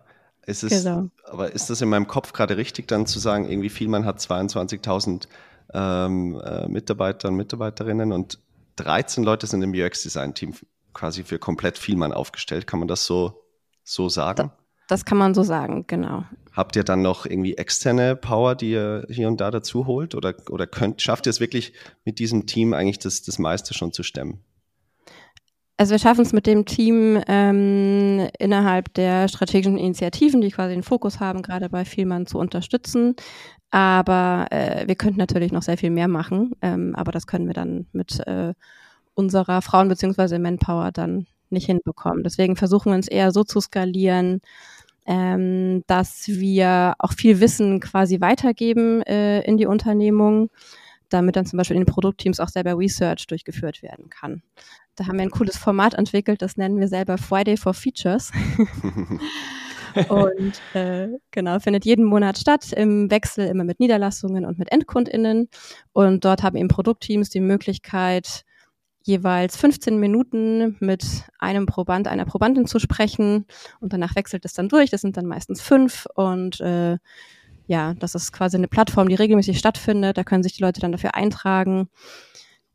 ist 0.47 0.63
es, 0.63 0.85
genau. 0.85 1.11
aber 1.25 1.53
ist 1.53 1.69
das 1.69 1.81
in 1.81 1.89
meinem 1.89 2.07
Kopf 2.07 2.33
gerade 2.33 2.57
richtig, 2.57 2.87
dann 2.87 3.07
zu 3.07 3.19
sagen, 3.19 3.49
irgendwie 3.49 3.69
Vielmann 3.69 4.05
hat 4.05 4.19
22.000 4.21 5.27
ähm, 5.75 6.41
äh, 6.41 6.69
Mitarbeiter 6.69 7.29
und 7.29 7.37
Mitarbeiterinnen 7.37 8.13
und 8.13 8.39
13 8.77 9.25
Leute 9.25 9.47
sind 9.47 9.63
im 9.63 9.73
UX-Design-Team 9.73 10.55
quasi 10.95 11.25
für 11.25 11.39
komplett 11.39 11.77
Vielmann 11.77 12.13
aufgestellt. 12.13 12.67
Kann 12.67 12.79
man 12.79 12.89
das 12.89 13.05
so, 13.05 13.43
so 13.83 14.09
sagen? 14.09 14.53
Das 14.91 15.05
kann 15.05 15.19
man 15.19 15.35
so 15.35 15.45
sagen, 15.45 15.85
genau. 15.87 16.25
Habt 16.53 16.75
ihr 16.75 16.83
dann 16.83 17.01
noch 17.01 17.27
irgendwie 17.27 17.57
externe 17.57 18.17
Power, 18.17 18.57
die 18.57 18.73
ihr 18.73 19.07
hier 19.09 19.29
und 19.29 19.41
da 19.41 19.53
dazu 19.53 19.87
holt? 19.87 20.17
Oder, 20.17 20.35
oder 20.51 20.67
könnt, 20.67 21.01
schafft 21.01 21.27
ihr 21.27 21.31
es 21.31 21.39
wirklich 21.39 21.73
mit 22.05 22.19
diesem 22.19 22.47
Team 22.47 22.75
eigentlich 22.75 22.99
das, 22.99 23.23
das 23.23 23.39
meiste 23.39 23.73
schon 23.73 23.93
zu 23.93 24.03
stemmen? 24.03 24.41
Also 25.77 25.93
wir 25.93 25.99
schaffen 26.01 26.23
es 26.23 26.33
mit 26.33 26.47
dem 26.47 26.67
Team 26.67 27.23
ähm, 27.29 28.29
innerhalb 28.39 28.93
der 28.95 29.29
strategischen 29.29 29.79
Initiativen, 29.79 30.41
die 30.41 30.51
quasi 30.51 30.75
den 30.75 30.83
Fokus 30.83 31.21
haben, 31.21 31.41
gerade 31.43 31.71
bei 31.71 31.85
Vielmann 31.85 32.27
zu 32.27 32.39
unterstützen. 32.39 33.15
Aber 33.71 34.49
äh, 34.51 34.89
wir 34.89 34.97
könnten 34.97 35.19
natürlich 35.19 35.53
noch 35.53 35.63
sehr 35.63 35.79
viel 35.79 35.91
mehr 35.91 36.09
machen. 36.09 36.53
Ähm, 36.63 36.97
aber 36.97 37.13
das 37.13 37.29
können 37.29 37.47
wir 37.47 37.55
dann 37.55 37.87
mit 37.93 38.19
äh, 38.27 38.55
unserer 39.15 39.63
Frauen- 39.63 39.89
bzw. 39.89 40.39
Manpower 40.39 40.91
dann 40.91 41.27
nicht 41.51 41.67
hinbekommen. 41.67 42.23
Deswegen 42.23 42.57
versuchen 42.57 42.93
wir 42.93 42.97
uns 42.97 43.09
eher 43.09 43.33
so 43.33 43.45
zu 43.45 43.61
skalieren, 43.61 44.41
ähm, 45.11 45.83
dass 45.89 46.29
wir 46.29 46.95
auch 47.01 47.13
viel 47.13 47.41
Wissen 47.41 47.81
quasi 47.81 48.21
weitergeben 48.21 49.03
äh, 49.03 49.41
in 49.41 49.57
die 49.57 49.67
Unternehmung, 49.67 50.51
damit 51.09 51.35
dann 51.35 51.47
zum 51.47 51.57
Beispiel 51.57 51.77
in 51.77 51.83
den 51.83 51.93
Produktteams 51.93 52.39
auch 52.39 52.49
selber 52.49 52.79
Research 52.79 53.27
durchgeführt 53.27 53.83
werden 53.83 54.09
kann. 54.09 54.43
Da 54.95 55.09
haben 55.09 55.17
wir 55.17 55.25
ein 55.25 55.33
cooles 55.33 55.57
Format 55.57 55.95
entwickelt, 55.95 56.43
das 56.43 56.57
nennen 56.57 56.79
wir 56.79 56.87
selber 56.87 57.19
Friday 57.19 57.57
for 57.57 57.75
Features. 57.75 58.31
und 60.09 60.61
äh, 60.75 61.09
genau, 61.33 61.59
findet 61.59 61.85
jeden 61.85 62.05
Monat 62.05 62.39
statt, 62.39 62.73
im 62.73 63.11
Wechsel 63.11 63.49
immer 63.49 63.65
mit 63.65 63.81
Niederlassungen 63.81 64.45
und 64.45 64.61
mit 64.61 64.71
EndkundInnen. 64.71 65.49
Und 65.93 66.25
dort 66.25 66.45
haben 66.45 66.57
eben 66.57 66.69
Produktteams 66.69 67.31
die 67.31 67.41
Möglichkeit, 67.41 68.45
jeweils 69.03 69.57
15 69.57 69.99
Minuten 69.99 70.77
mit 70.81 71.05
einem 71.39 71.67
Proband, 71.67 72.09
einer 72.09 72.27
Probandin 72.27 72.67
zu 72.67 72.79
sprechen 72.79 73.47
und 73.81 73.93
danach 73.93 74.15
wechselt 74.15 74.45
es 74.45 74.53
dann 74.53 74.69
durch. 74.69 74.91
Das 74.91 75.01
sind 75.01 75.17
dann 75.17 75.27
meistens 75.27 75.61
fünf 75.61 76.07
und 76.15 76.61
äh, 76.61 76.99
ja, 77.67 77.95
das 77.95 78.15
ist 78.15 78.33
quasi 78.33 78.57
eine 78.57 78.69
Plattform, 78.69 79.09
die 79.09 79.15
regelmäßig 79.15 79.59
stattfindet. 79.59 80.19
Da 80.19 80.25
können 80.25 80.43
sich 80.43 80.55
die 80.55 80.63
Leute 80.63 80.81
dann 80.81 80.93
dafür 80.93 81.15
eintragen, 81.15 81.89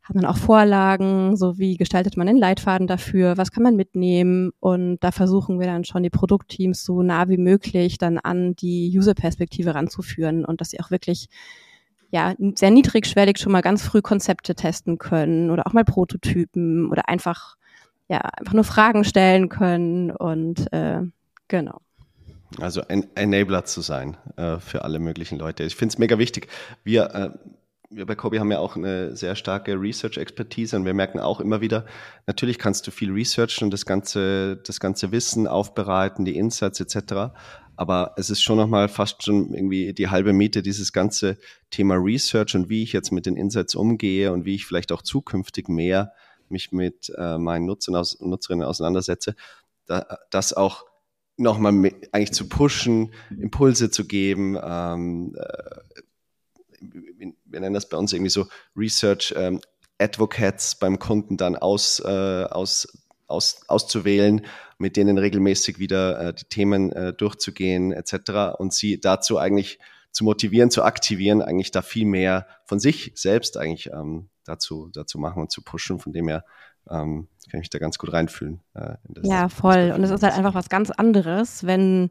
haben 0.02 0.20
dann 0.20 0.30
auch 0.30 0.36
Vorlagen, 0.36 1.36
so 1.36 1.58
wie 1.58 1.76
gestaltet 1.76 2.16
man 2.16 2.26
den 2.26 2.36
Leitfaden 2.36 2.86
dafür, 2.86 3.36
was 3.36 3.50
kann 3.50 3.62
man 3.62 3.76
mitnehmen 3.76 4.52
und 4.60 4.98
da 5.00 5.10
versuchen 5.10 5.58
wir 5.58 5.66
dann 5.66 5.84
schon 5.84 6.02
die 6.02 6.10
Produktteams 6.10 6.84
so 6.84 7.02
nah 7.02 7.28
wie 7.28 7.38
möglich 7.38 7.98
dann 7.98 8.18
an 8.18 8.54
die 8.56 8.92
User-Perspektive 8.96 9.74
ranzuführen 9.74 10.44
und 10.44 10.60
dass 10.60 10.70
sie 10.70 10.80
auch 10.80 10.90
wirklich 10.90 11.28
ja, 12.10 12.34
sehr 12.54 12.70
niedrigschwellig 12.70 13.38
schon 13.38 13.52
mal 13.52 13.62
ganz 13.62 13.82
früh 13.82 14.02
Konzepte 14.02 14.54
testen 14.54 14.98
können 14.98 15.50
oder 15.50 15.66
auch 15.66 15.72
mal 15.72 15.84
Prototypen 15.84 16.90
oder 16.90 17.08
einfach, 17.08 17.56
ja, 18.08 18.18
einfach 18.18 18.54
nur 18.54 18.64
Fragen 18.64 19.04
stellen 19.04 19.48
können 19.48 20.10
und 20.10 20.72
äh, 20.72 21.02
genau. 21.48 21.80
Also 22.60 22.82
ein 22.88 23.06
Enabler 23.16 23.64
zu 23.64 23.80
sein 23.80 24.16
äh, 24.36 24.58
für 24.58 24.84
alle 24.84 24.98
möglichen 24.98 25.38
Leute. 25.38 25.64
Ich 25.64 25.76
finde 25.76 25.92
es 25.92 25.98
mega 25.98 26.18
wichtig. 26.18 26.48
Wir, 26.84 27.14
äh, 27.14 27.30
wir 27.90 28.06
bei 28.06 28.14
Kobi 28.14 28.38
haben 28.38 28.50
ja 28.50 28.60
auch 28.60 28.76
eine 28.76 29.16
sehr 29.16 29.34
starke 29.34 29.72
Research-Expertise 29.80 30.76
und 30.76 30.84
wir 30.84 30.94
merken 30.94 31.18
auch 31.18 31.40
immer 31.40 31.60
wieder, 31.60 31.86
natürlich 32.26 32.58
kannst 32.58 32.86
du 32.86 32.90
viel 32.90 33.12
researchen 33.12 33.66
und 33.66 33.70
das 33.72 33.84
ganze, 33.84 34.56
das 34.56 34.80
ganze 34.80 35.12
Wissen 35.12 35.46
aufbereiten, 35.46 36.24
die 36.24 36.36
Insights 36.36 36.80
etc. 36.80 37.34
Aber 37.76 38.14
es 38.16 38.30
ist 38.30 38.42
schon 38.42 38.56
nochmal 38.56 38.88
fast 38.88 39.22
schon 39.22 39.52
irgendwie 39.52 39.92
die 39.92 40.08
halbe 40.08 40.32
Miete, 40.32 40.62
dieses 40.62 40.92
ganze 40.92 41.36
Thema 41.70 41.96
Research 41.96 42.54
und 42.54 42.68
wie 42.68 42.82
ich 42.82 42.92
jetzt 42.92 43.12
mit 43.12 43.26
den 43.26 43.36
Insights 43.36 43.74
umgehe 43.74 44.32
und 44.32 44.44
wie 44.44 44.54
ich 44.54 44.66
vielleicht 44.66 44.92
auch 44.92 45.02
zukünftig 45.02 45.68
mehr 45.68 46.12
mich 46.48 46.72
mit 46.72 47.12
äh, 47.16 47.38
meinen 47.38 47.66
Nutzern 47.66 47.96
aus, 47.96 48.18
Nutzerinnen 48.20 48.66
auseinandersetze, 48.66 49.34
da, 49.86 50.18
das 50.30 50.52
auch 50.52 50.84
nochmal 51.36 51.92
eigentlich 52.12 52.32
zu 52.32 52.48
pushen, 52.48 53.12
Impulse 53.38 53.90
zu 53.90 54.06
geben. 54.06 54.56
Ähm, 54.62 55.36
äh, 55.36 55.80
wir 57.44 57.60
nennen 57.60 57.74
das 57.74 57.88
bei 57.88 57.96
uns 57.96 58.12
irgendwie 58.12 58.30
so 58.30 58.46
Research 58.76 59.34
ähm, 59.36 59.60
Advocates 59.98 60.74
beim 60.74 60.98
Kunden 60.98 61.36
dann 61.36 61.56
aus, 61.56 62.00
äh, 62.00 62.44
aus 62.44 62.88
aus, 63.26 63.60
auszuwählen, 63.68 64.44
mit 64.78 64.96
denen 64.96 65.18
regelmäßig 65.18 65.78
wieder 65.78 66.20
äh, 66.20 66.34
die 66.34 66.44
Themen 66.44 66.92
äh, 66.92 67.12
durchzugehen 67.12 67.92
etc. 67.92 68.58
und 68.58 68.72
sie 68.72 69.00
dazu 69.00 69.38
eigentlich 69.38 69.78
zu 70.12 70.24
motivieren, 70.24 70.70
zu 70.70 70.82
aktivieren, 70.82 71.42
eigentlich 71.42 71.70
da 71.70 71.82
viel 71.82 72.06
mehr 72.06 72.46
von 72.64 72.80
sich 72.80 73.12
selbst 73.14 73.56
eigentlich 73.56 73.90
ähm, 73.92 74.28
dazu, 74.44 74.88
dazu 74.92 75.18
machen 75.18 75.42
und 75.42 75.50
zu 75.50 75.62
pushen. 75.62 75.98
Von 75.98 76.12
dem 76.12 76.28
her 76.28 76.44
ähm, 76.88 77.28
kann 77.50 77.58
ich 77.58 77.64
mich 77.64 77.70
da 77.70 77.78
ganz 77.78 77.98
gut 77.98 78.12
reinfühlen. 78.12 78.60
Äh, 78.74 78.96
ja, 79.22 79.48
voll. 79.48 79.92
Und 79.94 80.02
es 80.04 80.10
ist 80.10 80.22
halt 80.22 80.34
einfach 80.34 80.54
was 80.54 80.68
ganz 80.68 80.90
anderes, 80.90 81.66
wenn 81.66 82.10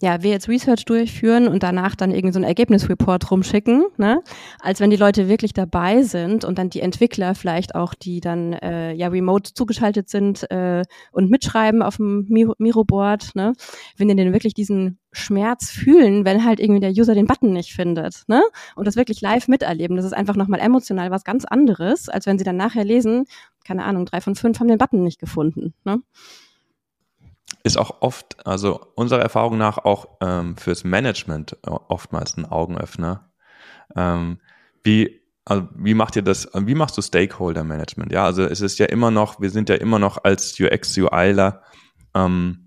ja, 0.00 0.22
wir 0.22 0.30
jetzt 0.30 0.48
Research 0.48 0.84
durchführen 0.84 1.46
und 1.46 1.62
danach 1.62 1.94
dann 1.94 2.10
irgendwie 2.10 2.32
so 2.32 2.38
einen 2.38 2.48
Ergebnisreport 2.48 3.30
rumschicken, 3.30 3.84
ne? 3.96 4.22
als 4.60 4.80
wenn 4.80 4.90
die 4.90 4.96
Leute 4.96 5.28
wirklich 5.28 5.52
dabei 5.52 6.02
sind 6.02 6.44
und 6.44 6.58
dann 6.58 6.68
die 6.68 6.80
Entwickler 6.80 7.34
vielleicht 7.34 7.74
auch, 7.74 7.94
die 7.94 8.20
dann 8.20 8.54
äh, 8.54 8.92
ja 8.92 9.08
remote 9.08 9.54
zugeschaltet 9.54 10.08
sind 10.08 10.50
äh, 10.50 10.82
und 11.12 11.30
mitschreiben 11.30 11.80
auf 11.80 11.96
dem 11.96 12.26
Miro-Board, 12.28 13.36
ne? 13.36 13.52
wenn 13.96 14.08
die 14.08 14.16
denn 14.16 14.32
wirklich 14.32 14.54
diesen 14.54 14.98
Schmerz 15.12 15.70
fühlen, 15.70 16.24
wenn 16.24 16.44
halt 16.44 16.58
irgendwie 16.58 16.80
der 16.80 16.90
User 16.90 17.14
den 17.14 17.26
Button 17.26 17.52
nicht 17.52 17.72
findet, 17.72 18.24
ne? 18.26 18.42
Und 18.74 18.88
das 18.88 18.96
wirklich 18.96 19.20
live 19.20 19.46
miterleben. 19.46 19.96
Das 19.96 20.04
ist 20.04 20.12
einfach 20.12 20.34
nochmal 20.34 20.58
emotional 20.58 21.12
was 21.12 21.22
ganz 21.22 21.44
anderes, 21.44 22.08
als 22.08 22.26
wenn 22.26 22.36
sie 22.36 22.44
dann 22.44 22.56
nachher 22.56 22.84
lesen, 22.84 23.26
keine 23.64 23.84
Ahnung, 23.84 24.06
drei 24.06 24.20
von 24.20 24.34
fünf 24.34 24.58
haben 24.58 24.66
den 24.66 24.78
Button 24.78 25.04
nicht 25.04 25.20
gefunden, 25.20 25.72
ne? 25.84 26.02
Ist 27.64 27.78
auch 27.78 28.02
oft, 28.02 28.46
also 28.46 28.80
unserer 28.94 29.20
Erfahrung 29.20 29.58
nach 29.58 29.78
auch 29.78 30.18
ähm, 30.20 30.56
fürs 30.56 30.84
Management 30.84 31.56
oftmals 31.62 32.36
ein 32.36 32.44
Augenöffner. 32.44 33.32
Ähm, 33.96 34.38
wie, 34.84 35.22
also 35.46 35.68
wie 35.74 35.94
macht 35.94 36.14
ihr 36.14 36.22
das, 36.22 36.48
wie 36.54 36.74
machst 36.74 36.96
du 36.96 37.02
Stakeholder 37.02 37.64
Management? 37.64 38.12
Ja, 38.12 38.24
also 38.26 38.44
es 38.44 38.60
ist 38.60 38.78
ja 38.78 38.86
immer 38.86 39.10
noch, 39.10 39.40
wir 39.40 39.50
sind 39.50 39.70
ja 39.70 39.76
immer 39.76 39.98
noch 39.98 40.22
als 40.22 40.60
UX, 40.60 40.96
UIler 40.98 41.62
ähm, 42.14 42.64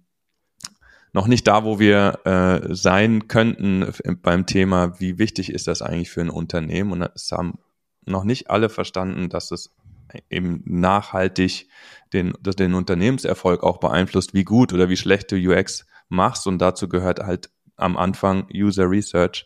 noch 1.14 1.28
nicht 1.28 1.48
da, 1.48 1.64
wo 1.64 1.80
wir 1.80 2.20
äh, 2.26 2.76
sein 2.76 3.28
könnten 3.28 3.92
beim 4.22 4.46
Thema, 4.46 5.00
wie 5.00 5.18
wichtig 5.18 5.52
ist 5.52 5.68
das 5.68 5.82
eigentlich 5.82 6.10
für 6.10 6.22
ein 6.22 6.30
Unternehmen? 6.30 6.92
Und 6.92 7.02
es 7.16 7.32
haben 7.32 7.60
noch 8.06 8.24
nicht 8.24 8.50
alle 8.50 8.70
verstanden, 8.70 9.30
dass 9.30 9.52
es 9.52 9.76
eben 10.30 10.64
nachhaltig 10.66 11.70
den, 12.14 12.34
den 12.42 12.74
Unternehmenserfolg 12.74 13.64
auch 13.64 13.80
beeinflusst, 13.80 14.34
wie 14.34 14.44
gut 14.44 14.74
oder 14.74 14.90
wie 14.90 14.98
schlecht 14.98 15.32
du 15.32 15.36
UX 15.36 15.86
machst. 16.10 16.48
Und 16.48 16.60
dazu 16.60 16.88
gehört 16.88 17.20
halt 17.20 17.50
am 17.76 17.98
Anfang 17.98 18.48
User 18.54 18.90
Research. 18.90 19.46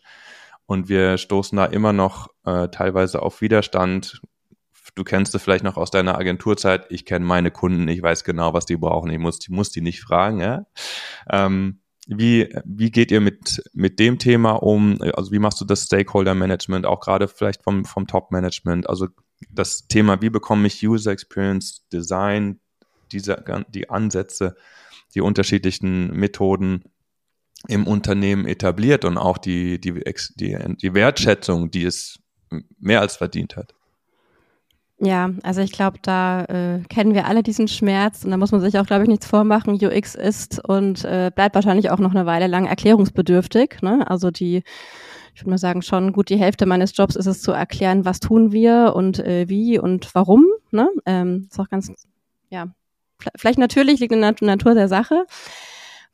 Und 0.66 0.88
wir 0.88 1.18
stoßen 1.18 1.56
da 1.56 1.66
immer 1.66 1.92
noch 1.92 2.28
äh, 2.44 2.68
teilweise 2.68 3.22
auf 3.22 3.40
Widerstand. 3.40 4.22
Du 4.94 5.04
kennst 5.04 5.34
es 5.34 5.42
vielleicht 5.42 5.64
noch 5.64 5.76
aus 5.76 5.90
deiner 5.90 6.18
Agenturzeit. 6.18 6.86
Ich 6.90 7.04
kenne 7.04 7.24
meine 7.24 7.50
Kunden, 7.50 7.88
ich 7.88 8.02
weiß 8.02 8.24
genau, 8.24 8.54
was 8.54 8.66
die 8.66 8.76
brauchen. 8.76 9.10
Ich 9.10 9.18
muss, 9.18 9.40
ich 9.40 9.50
muss 9.50 9.70
die 9.70 9.80
nicht 9.80 10.00
fragen. 10.00 10.40
Ja? 10.40 10.66
Ähm, 11.28 11.80
wie, 12.06 12.54
wie 12.64 12.90
geht 12.90 13.10
ihr 13.10 13.20
mit, 13.20 13.62
mit 13.72 13.98
dem 13.98 14.18
Thema 14.18 14.52
um? 14.52 15.00
Also 15.14 15.30
wie 15.32 15.38
machst 15.38 15.60
du 15.60 15.64
das 15.64 15.84
Stakeholder 15.84 16.34
Management, 16.34 16.84
auch 16.84 17.00
gerade 17.00 17.28
vielleicht 17.28 17.62
vom, 17.62 17.84
vom 17.84 18.06
Top-Management? 18.06 18.88
Also 18.88 19.08
das 19.50 19.86
Thema, 19.88 20.20
wie 20.22 20.30
bekomme 20.30 20.66
ich 20.66 20.86
User 20.86 21.12
Experience 21.12 21.86
Design, 21.92 22.60
diese, 23.12 23.44
die 23.68 23.90
Ansätze, 23.90 24.56
die 25.14 25.20
unterschiedlichen 25.20 26.10
Methoden 26.12 26.84
im 27.68 27.86
Unternehmen 27.86 28.46
etabliert 28.46 29.04
und 29.04 29.18
auch 29.18 29.38
die, 29.38 29.80
die, 29.80 30.02
die, 30.36 30.58
die 30.80 30.94
Wertschätzung, 30.94 31.70
die 31.70 31.84
es 31.84 32.18
mehr 32.78 33.00
als 33.00 33.16
verdient 33.16 33.56
hat. 33.56 33.74
Ja, 35.04 35.30
also 35.42 35.62
ich 35.62 35.72
glaube, 35.72 35.98
da 36.00 36.44
äh, 36.44 36.80
kennen 36.88 37.12
wir 37.12 37.26
alle 37.26 37.42
diesen 37.42 37.66
Schmerz 37.66 38.24
und 38.24 38.30
da 38.30 38.36
muss 38.36 38.52
man 38.52 38.60
sich 38.60 38.78
auch, 38.78 38.86
glaube 38.86 39.02
ich, 39.02 39.08
nichts 39.08 39.26
vormachen. 39.26 39.74
UX 39.74 40.14
ist 40.14 40.64
und 40.64 41.04
äh, 41.04 41.32
bleibt 41.34 41.56
wahrscheinlich 41.56 41.90
auch 41.90 41.98
noch 41.98 42.12
eine 42.12 42.24
Weile 42.24 42.46
lang 42.46 42.66
erklärungsbedürftig. 42.66 43.82
Ne? 43.82 44.08
Also 44.08 44.30
die, 44.30 44.62
ich 45.34 45.40
würde 45.40 45.50
mal 45.50 45.58
sagen, 45.58 45.82
schon 45.82 46.12
gut 46.12 46.28
die 46.28 46.36
Hälfte 46.36 46.66
meines 46.66 46.96
Jobs 46.96 47.16
ist 47.16 47.26
es 47.26 47.42
zu 47.42 47.52
erklären, 47.52 48.04
was 48.04 48.20
tun 48.20 48.52
wir 48.52 48.92
und 48.94 49.18
äh, 49.18 49.48
wie 49.48 49.78
und 49.78 50.14
warum. 50.14 50.46
Ne? 50.70 50.88
Ähm, 51.06 51.46
ist 51.50 51.58
auch 51.58 51.68
ganz, 51.68 51.92
ja, 52.50 52.68
vielleicht 53.36 53.58
natürlich 53.58 54.00
liegt 54.00 54.12
in 54.12 54.20
der 54.20 54.34
Natur 54.40 54.74
der 54.74 54.88
Sache. 54.88 55.26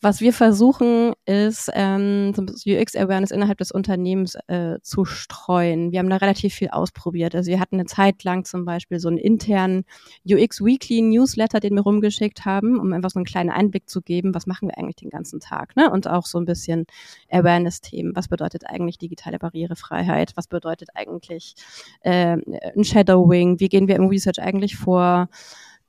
Was 0.01 0.21
wir 0.21 0.33
versuchen, 0.33 1.13
ist 1.27 1.73
ähm, 1.75 2.33
UX-Awareness 2.37 3.33
innerhalb 3.33 3.59
des 3.59 3.73
Unternehmens 3.73 4.37
äh, 4.47 4.79
zu 4.81 5.05
streuen. 5.05 5.91
Wir 5.91 5.99
haben 5.99 6.09
da 6.09 6.19
relativ 6.19 6.55
viel 6.55 6.69
ausprobiert. 6.69 7.35
Also 7.35 7.51
wir 7.51 7.59
hatten 7.59 7.75
eine 7.75 7.87
Zeit 7.87 8.23
lang 8.23 8.45
zum 8.45 8.65
Beispiel 8.65 9.01
so 9.01 9.09
einen 9.09 9.19
internen 9.19 9.85
UX 10.25 10.65
Weekly 10.65 11.03
Newsletter, 11.03 11.59
den 11.59 11.75
wir 11.75 11.83
rumgeschickt 11.83 12.45
haben, 12.45 12.79
um 12.79 12.93
einfach 12.93 13.11
so 13.11 13.19
einen 13.19 13.25
kleinen 13.25 13.51
Einblick 13.51 13.89
zu 13.89 14.01
geben, 14.01 14.37
was 14.37 14.47
machen 14.47 14.69
wir 14.69 14.79
eigentlich 14.79 14.95
den 14.97 15.11
ganzen 15.11 15.41
Tag. 15.41 15.75
Ne? 15.75 15.91
Und 15.91 16.07
auch 16.07 16.27
so 16.27 16.39
ein 16.39 16.45
bisschen 16.45 16.87
Awareness-Themen. 17.33 18.15
Was 18.15 18.29
bedeutet 18.29 18.67
eigentlich 18.67 18.99
digitale 18.99 19.41
Barrierefreiheit? 19.41 20.37
Was 20.37 20.47
bedeutet 20.47 20.91
eigentlich 20.95 21.57
äh, 22.03 22.37
ein 22.77 22.85
Shadowing? 22.85 23.59
Wie 23.59 23.69
gehen 23.69 23.89
wir 23.89 23.97
im 23.97 24.07
Research 24.07 24.41
eigentlich 24.41 24.77
vor? 24.77 25.29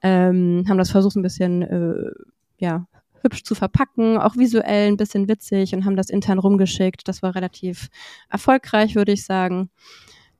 Ähm, 0.02 0.66
haben 0.68 0.80
das 0.80 0.90
versucht, 0.90 1.16
ein 1.16 1.22
bisschen 1.22 1.62
äh, 1.62 2.12
ja, 2.60 2.88
hübsch 3.22 3.44
zu 3.44 3.56
verpacken, 3.56 4.18
auch 4.18 4.36
visuell 4.36 4.88
ein 4.88 4.98
bisschen 4.98 5.28
witzig 5.28 5.74
und 5.74 5.86
haben 5.86 5.96
das 5.96 6.10
intern 6.10 6.40
rumgeschickt. 6.40 7.08
Das 7.08 7.22
war 7.22 7.36
relativ 7.36 7.90
erfolgreich, 8.30 8.96
würde 8.96 9.12
ich 9.12 9.26
sagen. 9.26 9.70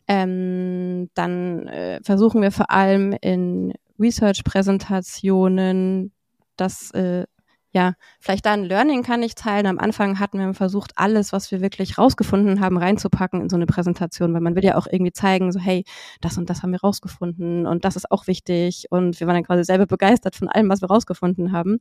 Ähm, 0.08 1.10
dann 1.14 1.68
äh, 1.68 2.00
versuchen 2.04 2.42
wir 2.42 2.52
vor 2.52 2.72
allem 2.72 3.16
in 3.22 3.74
Research-Präsentationen, 4.00 6.12
dass 6.56 6.92
äh, 6.92 7.26
ja, 7.72 7.94
vielleicht 8.20 8.48
da 8.48 8.54
ein 8.54 8.64
Learning 8.64 9.04
kann 9.04 9.22
ich 9.22 9.36
teilen. 9.36 9.68
Am 9.68 9.78
Anfang 9.78 10.20
hatten 10.20 10.40
wir 10.40 10.54
versucht, 10.56 10.94
alles, 10.96 11.32
was 11.32 11.52
wir 11.52 11.62
wirklich 11.62 12.00
rausgefunden 12.00 12.62
haben, 12.62 12.78
reinzupacken 12.78 13.42
in 13.42 13.50
so 13.50 13.56
eine 13.56 13.68
Präsentation, 13.68 14.34
weil 14.34 14.42
man 14.42 14.56
will 14.56 14.66
ja 14.66 14.76
auch 14.76 14.88
irgendwie 14.92 15.12
zeigen, 15.12 15.52
so, 15.52 15.60
hey, 15.60 15.84
das 16.20 16.38
und 16.40 16.50
das 16.50 16.64
haben 16.64 16.72
wir 16.72 16.82
rausgefunden 16.82 17.68
und 17.68 17.86
das 17.86 17.96
ist 17.96 18.10
auch 18.10 18.26
wichtig. 18.26 18.86
Und 18.90 19.20
wir 19.20 19.28
waren 19.28 19.36
dann 19.36 19.44
quasi 19.44 19.64
selber 19.64 19.86
begeistert 19.86 20.36
von 20.36 20.50
allem, 20.50 20.70
was 20.70 20.82
wir 20.82 20.90
rausgefunden 20.90 21.52
haben. 21.52 21.80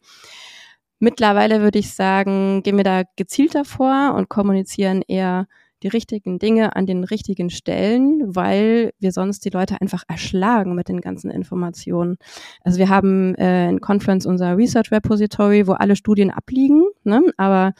Mittlerweile 0.98 1.60
würde 1.60 1.78
ich 1.78 1.92
sagen, 1.92 2.62
gehen 2.62 2.76
wir 2.76 2.84
da 2.84 3.02
gezielter 3.16 3.64
vor 3.64 4.14
und 4.16 4.28
kommunizieren 4.28 5.02
eher 5.06 5.46
die 5.82 5.88
richtigen 5.88 6.38
Dinge 6.38 6.74
an 6.74 6.86
den 6.86 7.04
richtigen 7.04 7.50
Stellen, 7.50 8.34
weil 8.34 8.92
wir 8.98 9.12
sonst 9.12 9.44
die 9.44 9.50
Leute 9.50 9.80
einfach 9.80 10.02
erschlagen 10.08 10.74
mit 10.74 10.88
den 10.88 11.00
ganzen 11.00 11.30
Informationen. 11.30 12.16
Also 12.62 12.78
wir 12.78 12.88
haben 12.88 13.36
äh, 13.36 13.68
in 13.68 13.80
Conference 13.80 14.26
unser 14.26 14.56
Research 14.56 14.90
Repository, 14.90 15.68
wo 15.68 15.72
alle 15.72 15.94
Studien 15.94 16.32
abliegen, 16.32 16.82
ne? 17.04 17.22
aber 17.36 17.74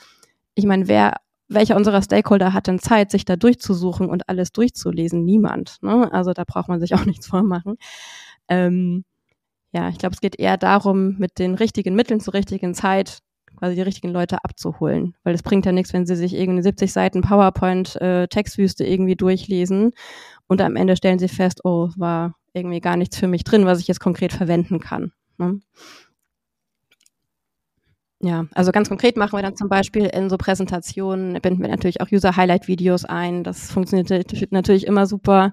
ich 0.55 0.65
meine, 0.65 0.87
wer 0.87 1.15
welcher 1.49 1.77
unserer 1.77 2.03
Stakeholder 2.03 2.53
hat 2.53 2.67
denn 2.67 2.79
Zeit, 2.79 3.11
sich 3.11 3.25
da 3.25 3.37
durchzusuchen 3.37 4.09
und 4.09 4.29
alles 4.29 4.53
durchzulesen? 4.53 5.25
Niemand. 5.25 5.79
Ne? 5.83 6.13
Also 6.13 6.33
da 6.35 6.45
braucht 6.45 6.69
man 6.69 6.79
sich 6.79 6.95
auch 6.95 7.05
nichts 7.07 7.27
vormachen. 7.27 7.77
Ähm, 8.49 9.05
ja, 9.73 9.89
ich 9.89 9.99
glaube, 9.99 10.15
es 10.15 10.21
geht 10.21 10.39
eher 10.39 10.57
darum, 10.57 11.17
mit 11.19 11.39
den 11.39 11.55
richtigen 11.55 11.95
Mitteln 11.95 12.21
zur 12.21 12.35
richtigen 12.35 12.75
Zeit 12.75 13.19
quasi 13.59 13.75
die 13.75 13.83
richtigen 13.83 14.11
Leute 14.11 14.43
abzuholen. 14.45 15.15
Weil 15.25 15.35
es 15.35 15.43
bringt 15.43 15.67
ja 15.67 15.73
nichts, 15.73 15.93
wenn 15.93 16.07
sie 16.07 16.17
sich 16.17 16.35
irgendwie 16.35 16.63
70 16.63 16.93
Seiten 16.93 17.23
PowerPoint-Textwüste 17.23 18.85
äh, 18.85 18.93
irgendwie 18.93 19.17
durchlesen 19.17 19.93
und 20.47 20.61
am 20.61 20.77
Ende 20.77 20.97
stellen 20.97 21.19
sie 21.19 21.29
fest, 21.29 21.61
oh, 21.65 21.91
war 21.97 22.35
irgendwie 22.53 22.81
gar 22.81 22.97
nichts 22.97 23.17
für 23.17 23.29
mich 23.29 23.45
drin, 23.45 23.67
was 23.67 23.81
ich 23.81 23.89
jetzt 23.89 24.01
konkret 24.01 24.33
verwenden 24.33 24.81
kann. 24.81 25.13
Ne? 25.39 25.61
Ja, 28.21 28.47
also 28.55 28.73
ganz 28.73 28.89
konkret 28.89 29.17
machen 29.17 29.39
wir 29.39 29.43
dann 29.43 29.57
zum 29.57 29.69
Beispiel 29.69 30.07
in 30.07 30.29
so 30.29 30.37
Präsentationen, 30.39 31.41
binden 31.41 31.63
wir 31.63 31.69
natürlich 31.69 32.01
auch 32.01 32.11
User-Highlight-Videos 32.11 33.05
ein. 33.05 33.45
Das 33.45 33.71
funktioniert 33.71 34.51
natürlich 34.51 34.87
immer 34.87 35.07
super. 35.07 35.53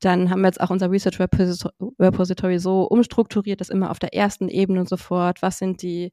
Dann 0.00 0.30
haben 0.30 0.42
wir 0.42 0.48
jetzt 0.48 0.60
auch 0.60 0.70
unser 0.70 0.90
Research 0.90 1.18
Repository 1.20 2.58
so 2.58 2.82
umstrukturiert, 2.82 3.60
dass 3.60 3.70
immer 3.70 3.90
auf 3.90 3.98
der 3.98 4.14
ersten 4.14 4.48
Ebene 4.48 4.80
und 4.80 4.88
sofort, 4.88 5.42
was 5.42 5.58
sind 5.58 5.82
die 5.82 6.12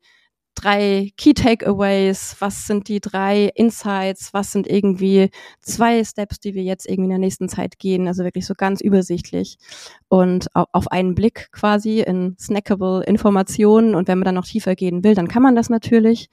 drei 0.56 1.12
Key 1.18 1.34
Takeaways, 1.34 2.36
was 2.40 2.68
sind 2.68 2.88
die 2.88 3.00
drei 3.00 3.50
Insights, 3.56 4.34
was 4.34 4.52
sind 4.52 4.68
irgendwie 4.68 5.32
zwei 5.62 6.04
Steps, 6.04 6.40
die 6.40 6.54
wir 6.54 6.64
jetzt 6.64 6.88
irgendwie 6.88 7.06
in 7.06 7.10
der 7.10 7.18
nächsten 7.20 7.50
Zeit 7.50 7.80
gehen, 7.80 8.08
also 8.08 8.24
wirklich 8.24 8.46
so 8.46 8.54
ganz 8.56 8.80
übersichtlich 8.80 9.58
und 10.10 10.48
auf 10.54 10.92
einen 10.92 11.16
Blick 11.16 11.52
quasi 11.52 12.02
in 12.02 12.36
snackable 12.40 13.04
Informationen. 13.04 13.96
Und 13.96 14.08
wenn 14.08 14.20
man 14.20 14.26
dann 14.26 14.36
noch 14.36 14.46
tiefer 14.46 14.76
gehen 14.76 15.04
will, 15.04 15.16
dann 15.16 15.28
kann 15.28 15.44
man 15.44 15.56
das 15.56 15.70
natürlich 15.70 16.30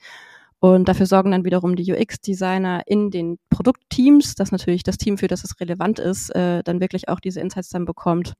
und 0.61 0.87
dafür 0.87 1.07
sorgen 1.07 1.31
dann 1.31 1.43
wiederum 1.43 1.75
die 1.75 1.91
UX-Designer 1.91 2.83
in 2.85 3.09
den 3.09 3.39
Produktteams, 3.49 4.35
dass 4.35 4.51
natürlich 4.51 4.83
das 4.83 4.97
Team, 4.97 5.17
für 5.17 5.27
das 5.27 5.43
es 5.43 5.59
relevant 5.59 5.97
ist, 5.97 6.29
äh, 6.35 6.61
dann 6.61 6.79
wirklich 6.79 7.09
auch 7.09 7.19
diese 7.19 7.39
Insights 7.39 7.69
dann 7.69 7.83
bekommt. 7.83 8.35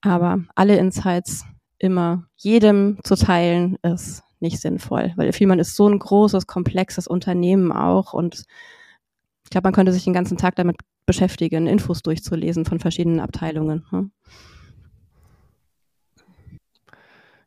Aber 0.00 0.40
alle 0.56 0.76
Insights 0.76 1.44
immer 1.78 2.24
jedem 2.36 2.98
zu 3.04 3.14
teilen, 3.14 3.76
ist 3.82 4.24
nicht 4.40 4.60
sinnvoll, 4.60 5.12
weil 5.14 5.32
Vielmann 5.32 5.60
ist 5.60 5.76
so 5.76 5.88
ein 5.88 6.00
großes, 6.00 6.48
komplexes 6.48 7.06
Unternehmen 7.06 7.70
auch 7.70 8.12
und 8.12 8.42
ich 9.44 9.50
glaube, 9.50 9.66
man 9.66 9.72
könnte 9.72 9.92
sich 9.92 10.02
den 10.02 10.14
ganzen 10.14 10.36
Tag 10.36 10.56
damit 10.56 10.78
beschäftigen, 11.06 11.68
Infos 11.68 12.02
durchzulesen 12.02 12.64
von 12.64 12.80
verschiedenen 12.80 13.20
Abteilungen. 13.20 13.86
Hm? 13.90 14.10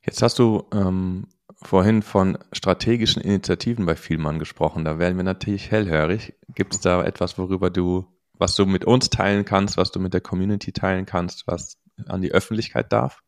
Jetzt 0.06 0.22
hast 0.22 0.40
du 0.40 0.64
ähm, 0.72 1.28
vorhin 1.62 2.02
von 2.02 2.38
strategischen 2.52 3.22
Initiativen 3.22 3.86
bei 3.86 3.96
Vielmann 3.96 4.40
gesprochen. 4.40 4.86
Da 4.86 5.00
werden 5.00 5.18
wir 5.18 5.24
natürlich 5.24 5.72
hellhörig. 5.72 6.36
Gibt 6.54 6.76
es 6.76 6.82
da 6.82 7.04
etwas, 7.04 7.38
worüber 7.38 7.70
du, 7.70 8.06
was 8.34 8.56
du 8.56 8.66
mit 8.66 8.86
uns 8.86 9.10
teilen 9.10 9.46
kannst, 9.46 9.78
was 9.78 9.92
du 9.92 10.00
mit 10.00 10.14
der 10.14 10.22
Community 10.22 10.72
teilen 10.72 11.06
kannst, 11.06 11.48
was 11.48 11.78
an 12.08 12.22
die 12.22 12.32
Öffentlichkeit 12.32 12.92
darf? 12.94 13.24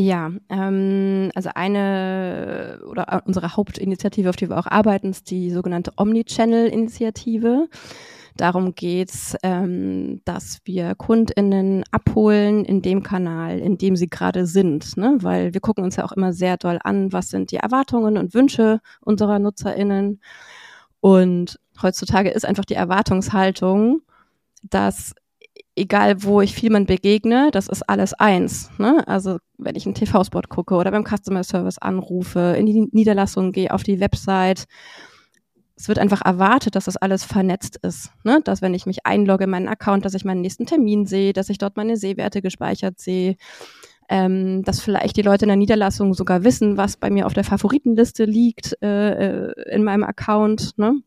Ja, 0.00 0.30
ähm, 0.48 1.32
also 1.34 1.50
eine 1.54 2.80
oder 2.88 3.22
unsere 3.26 3.56
Hauptinitiative, 3.56 4.28
auf 4.28 4.36
die 4.36 4.48
wir 4.48 4.56
auch 4.56 4.68
arbeiten, 4.68 5.10
ist 5.10 5.28
die 5.30 5.50
sogenannte 5.50 5.92
Omnichannel-Initiative. 5.96 7.68
Darum 8.38 8.76
geht's, 8.76 9.36
ähm, 9.42 10.20
dass 10.24 10.60
wir 10.64 10.94
KundInnen 10.94 11.82
abholen 11.90 12.64
in 12.64 12.82
dem 12.82 13.02
Kanal, 13.02 13.58
in 13.58 13.78
dem 13.78 13.96
sie 13.96 14.06
gerade 14.06 14.46
sind. 14.46 14.96
Ne? 14.96 15.18
Weil 15.22 15.54
wir 15.54 15.60
gucken 15.60 15.82
uns 15.82 15.96
ja 15.96 16.04
auch 16.04 16.12
immer 16.12 16.32
sehr 16.32 16.56
doll 16.56 16.78
an, 16.84 17.12
was 17.12 17.30
sind 17.30 17.50
die 17.50 17.56
Erwartungen 17.56 18.16
und 18.16 18.34
Wünsche 18.34 18.80
unserer 19.00 19.40
NutzerInnen. 19.40 20.20
Und 21.00 21.58
heutzutage 21.82 22.30
ist 22.30 22.46
einfach 22.46 22.64
die 22.64 22.74
Erwartungshaltung, 22.74 24.02
dass 24.62 25.14
egal 25.74 26.22
wo 26.22 26.40
ich 26.40 26.54
viel 26.54 26.70
man 26.70 26.86
begegne, 26.86 27.50
das 27.50 27.66
ist 27.66 27.88
alles 27.88 28.14
eins. 28.14 28.70
Ne? 28.78 29.02
Also 29.08 29.38
wenn 29.58 29.74
ich 29.74 29.84
einen 29.84 29.96
TV-Spot 29.96 30.42
gucke 30.48 30.76
oder 30.76 30.92
beim 30.92 31.04
Customer 31.04 31.42
Service 31.42 31.78
anrufe, 31.78 32.54
in 32.56 32.66
die 32.66 32.88
Niederlassung 32.92 33.50
gehe, 33.50 33.72
auf 33.72 33.82
die 33.82 33.98
Website 33.98 34.66
es 35.78 35.86
wird 35.86 36.00
einfach 36.00 36.22
erwartet, 36.24 36.74
dass 36.74 36.86
das 36.86 36.96
alles 36.96 37.24
vernetzt 37.24 37.76
ist. 37.82 38.10
Ne? 38.24 38.40
Dass 38.42 38.62
wenn 38.62 38.74
ich 38.74 38.84
mich 38.84 39.06
einlogge 39.06 39.44
in 39.44 39.50
meinen 39.50 39.68
Account, 39.68 40.04
dass 40.04 40.14
ich 40.14 40.24
meinen 40.24 40.40
nächsten 40.40 40.66
Termin 40.66 41.06
sehe, 41.06 41.32
dass 41.32 41.50
ich 41.50 41.58
dort 41.58 41.76
meine 41.76 41.96
Sehwerte 41.96 42.42
gespeichert 42.42 42.98
sehe, 42.98 43.36
ähm, 44.08 44.64
dass 44.64 44.80
vielleicht 44.80 45.16
die 45.16 45.22
Leute 45.22 45.44
in 45.44 45.50
der 45.50 45.56
Niederlassung 45.56 46.14
sogar 46.14 46.42
wissen, 46.42 46.76
was 46.76 46.96
bei 46.96 47.10
mir 47.10 47.26
auf 47.26 47.32
der 47.32 47.44
Favoritenliste 47.44 48.24
liegt 48.24 48.76
äh, 48.82 49.46
äh 49.46 49.52
in 49.72 49.84
meinem 49.84 50.02
Account. 50.02 50.76
Ne? 50.78 51.00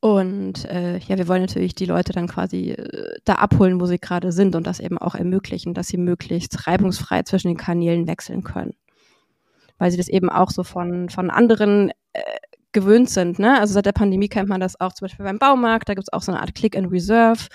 Und 0.00 0.64
äh, 0.64 0.98
ja, 0.98 1.16
wir 1.16 1.28
wollen 1.28 1.42
natürlich 1.42 1.76
die 1.76 1.86
Leute 1.86 2.12
dann 2.12 2.26
quasi 2.26 2.70
äh, 2.72 3.14
da 3.24 3.34
abholen, 3.34 3.80
wo 3.80 3.86
sie 3.86 4.00
gerade 4.00 4.32
sind 4.32 4.56
und 4.56 4.66
das 4.66 4.80
eben 4.80 4.98
auch 4.98 5.14
ermöglichen, 5.14 5.74
dass 5.74 5.86
sie 5.86 5.96
möglichst 5.96 6.66
reibungsfrei 6.66 7.22
zwischen 7.22 7.48
den 7.48 7.56
Kanälen 7.56 8.08
wechseln 8.08 8.42
können. 8.42 8.74
Weil 9.78 9.92
sie 9.92 9.96
das 9.96 10.08
eben 10.08 10.28
auch 10.28 10.50
so 10.50 10.64
von, 10.64 11.08
von 11.08 11.30
anderen 11.30 11.92
äh, 12.12 12.20
gewöhnt 12.74 13.08
sind. 13.08 13.38
Ne? 13.38 13.58
Also 13.58 13.72
seit 13.72 13.86
der 13.86 13.92
Pandemie 13.92 14.28
kennt 14.28 14.50
man 14.50 14.60
das 14.60 14.78
auch 14.78 14.92
zum 14.92 15.06
Beispiel 15.06 15.24
beim 15.24 15.38
Baumarkt, 15.38 15.88
da 15.88 15.94
gibt 15.94 16.08
es 16.08 16.12
auch 16.12 16.22
so 16.22 16.32
eine 16.32 16.42
Art 16.42 16.54
Click 16.54 16.76
and 16.76 16.92
Reserve 16.92 17.46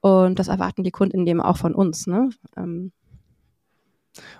und 0.00 0.38
das 0.38 0.48
erwarten 0.48 0.82
die 0.82 0.90
Kunden 0.90 1.24
eben 1.26 1.40
auch 1.40 1.56
von 1.56 1.74
uns. 1.74 2.08
Ne? 2.08 2.30
Ähm, 2.56 2.90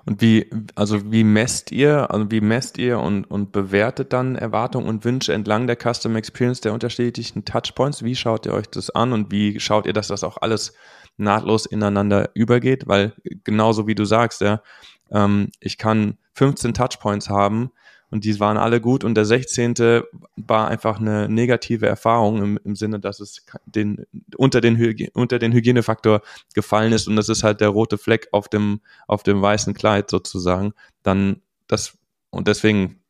Und 0.05 0.21
wie, 0.21 0.51
also 0.75 1.13
wie 1.13 1.25
messt 1.25 1.73
ihr, 1.73 2.11
also 2.11 2.31
wie 2.31 2.41
messt 2.41 2.79
ihr 2.79 2.99
und, 2.99 3.25
und 3.25 3.53
bewertet 3.53 4.13
dann 4.13 4.37
Erwartungen 4.37 4.89
und 4.89 5.05
Wünsche 5.05 5.33
entlang 5.33 5.67
der 5.67 5.77
Custom 5.77 6.17
Experience 6.17 6.61
der 6.61 6.73
unterschiedlichen 6.73 7.45
Touchpoints? 7.45 8.03
Wie 8.03 8.17
schaut 8.17 8.47
ihr 8.47 8.55
euch 8.55 8.69
das 8.69 8.91
an 8.91 9.13
und 9.13 9.31
wie 9.31 9.61
schaut 9.61 9.87
ihr, 9.87 9.93
dass 9.93 10.09
das 10.09 10.25
auch 10.25 10.39
alles 10.41 10.75
nahtlos 11.17 11.67
ineinander 11.67 12.31
übergeht? 12.35 12.87
Weil 12.87 13.15
genauso 13.45 13.87
wie 13.87 13.95
du 13.95 14.05
sagst, 14.05 14.41
ja, 14.41 14.61
ähm, 15.11 15.51
ich 15.61 15.79
kann 15.79 16.19
15 16.35 16.75
Touchpoints 16.75 17.29
haben, 17.31 17.71
und 18.13 18.25
die 18.25 18.39
waren 18.39 18.59
alle 18.59 18.83
gut. 18.83 19.05
Und 19.05 19.15
der 19.15 19.25
16. 19.25 20.03
war 20.37 20.69
einfach 20.69 21.01
eine 21.01 21.31
negative 21.31 21.87
Erfahrung 21.87 22.43
im, 22.43 22.61
im 22.63 22.77
Sinne, 22.77 23.01
dass 23.01 23.21
es 23.21 23.47
den, 23.65 24.05
unter, 24.37 24.61
den 24.61 25.09
unter 25.15 25.39
den 25.39 25.53
Hygienefaktor 25.53 26.21
gefallen 26.55 26.93
ist. 26.93 27.09
Und 27.09 27.17
das 27.17 27.31
ist 27.31 27.43
halt 27.43 27.63
der 27.63 27.71
rote 27.71 27.97
Fleck 27.97 28.29
auf 28.31 28.49
dem, 28.49 28.83
auf 29.09 29.23
dem 29.23 29.41
weißen 29.41 29.73
Kleid 29.73 30.11
sozusagen, 30.11 30.75
dann 31.03 31.41
das, 31.69 31.97
und 32.29 32.49
deswegen 32.49 33.01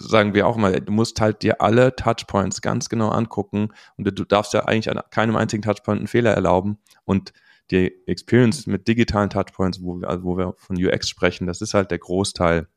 sagen 0.00 0.32
wir 0.32 0.46
auch 0.46 0.56
mal, 0.56 0.80
du 0.80 0.90
musst 0.90 1.20
halt 1.20 1.42
dir 1.42 1.60
alle 1.60 1.94
Touchpoints 1.94 2.62
ganz 2.62 2.88
genau 2.88 3.10
angucken. 3.10 3.68
Und 3.98 4.04
du 4.04 4.24
darfst 4.24 4.54
ja 4.54 4.64
eigentlich 4.64 4.90
an 4.90 5.02
keinem 5.10 5.36
einzigen 5.36 5.62
Touchpoint 5.62 5.98
einen 5.98 6.08
Fehler 6.08 6.32
erlauben. 6.32 6.78
Und 7.04 7.34
die 7.70 7.92
Experience 8.06 8.66
mit 8.66 8.88
digitalen 8.88 9.28
Touchpoints, 9.28 9.82
wo 9.82 10.00
wir, 10.00 10.08
also 10.08 10.24
wo 10.24 10.38
wir 10.38 10.54
von 10.56 10.82
UX 10.82 11.10
sprechen, 11.10 11.46
das 11.46 11.60
ist 11.60 11.74
halt 11.74 11.90
der 11.90 11.98
Großteil 11.98 12.68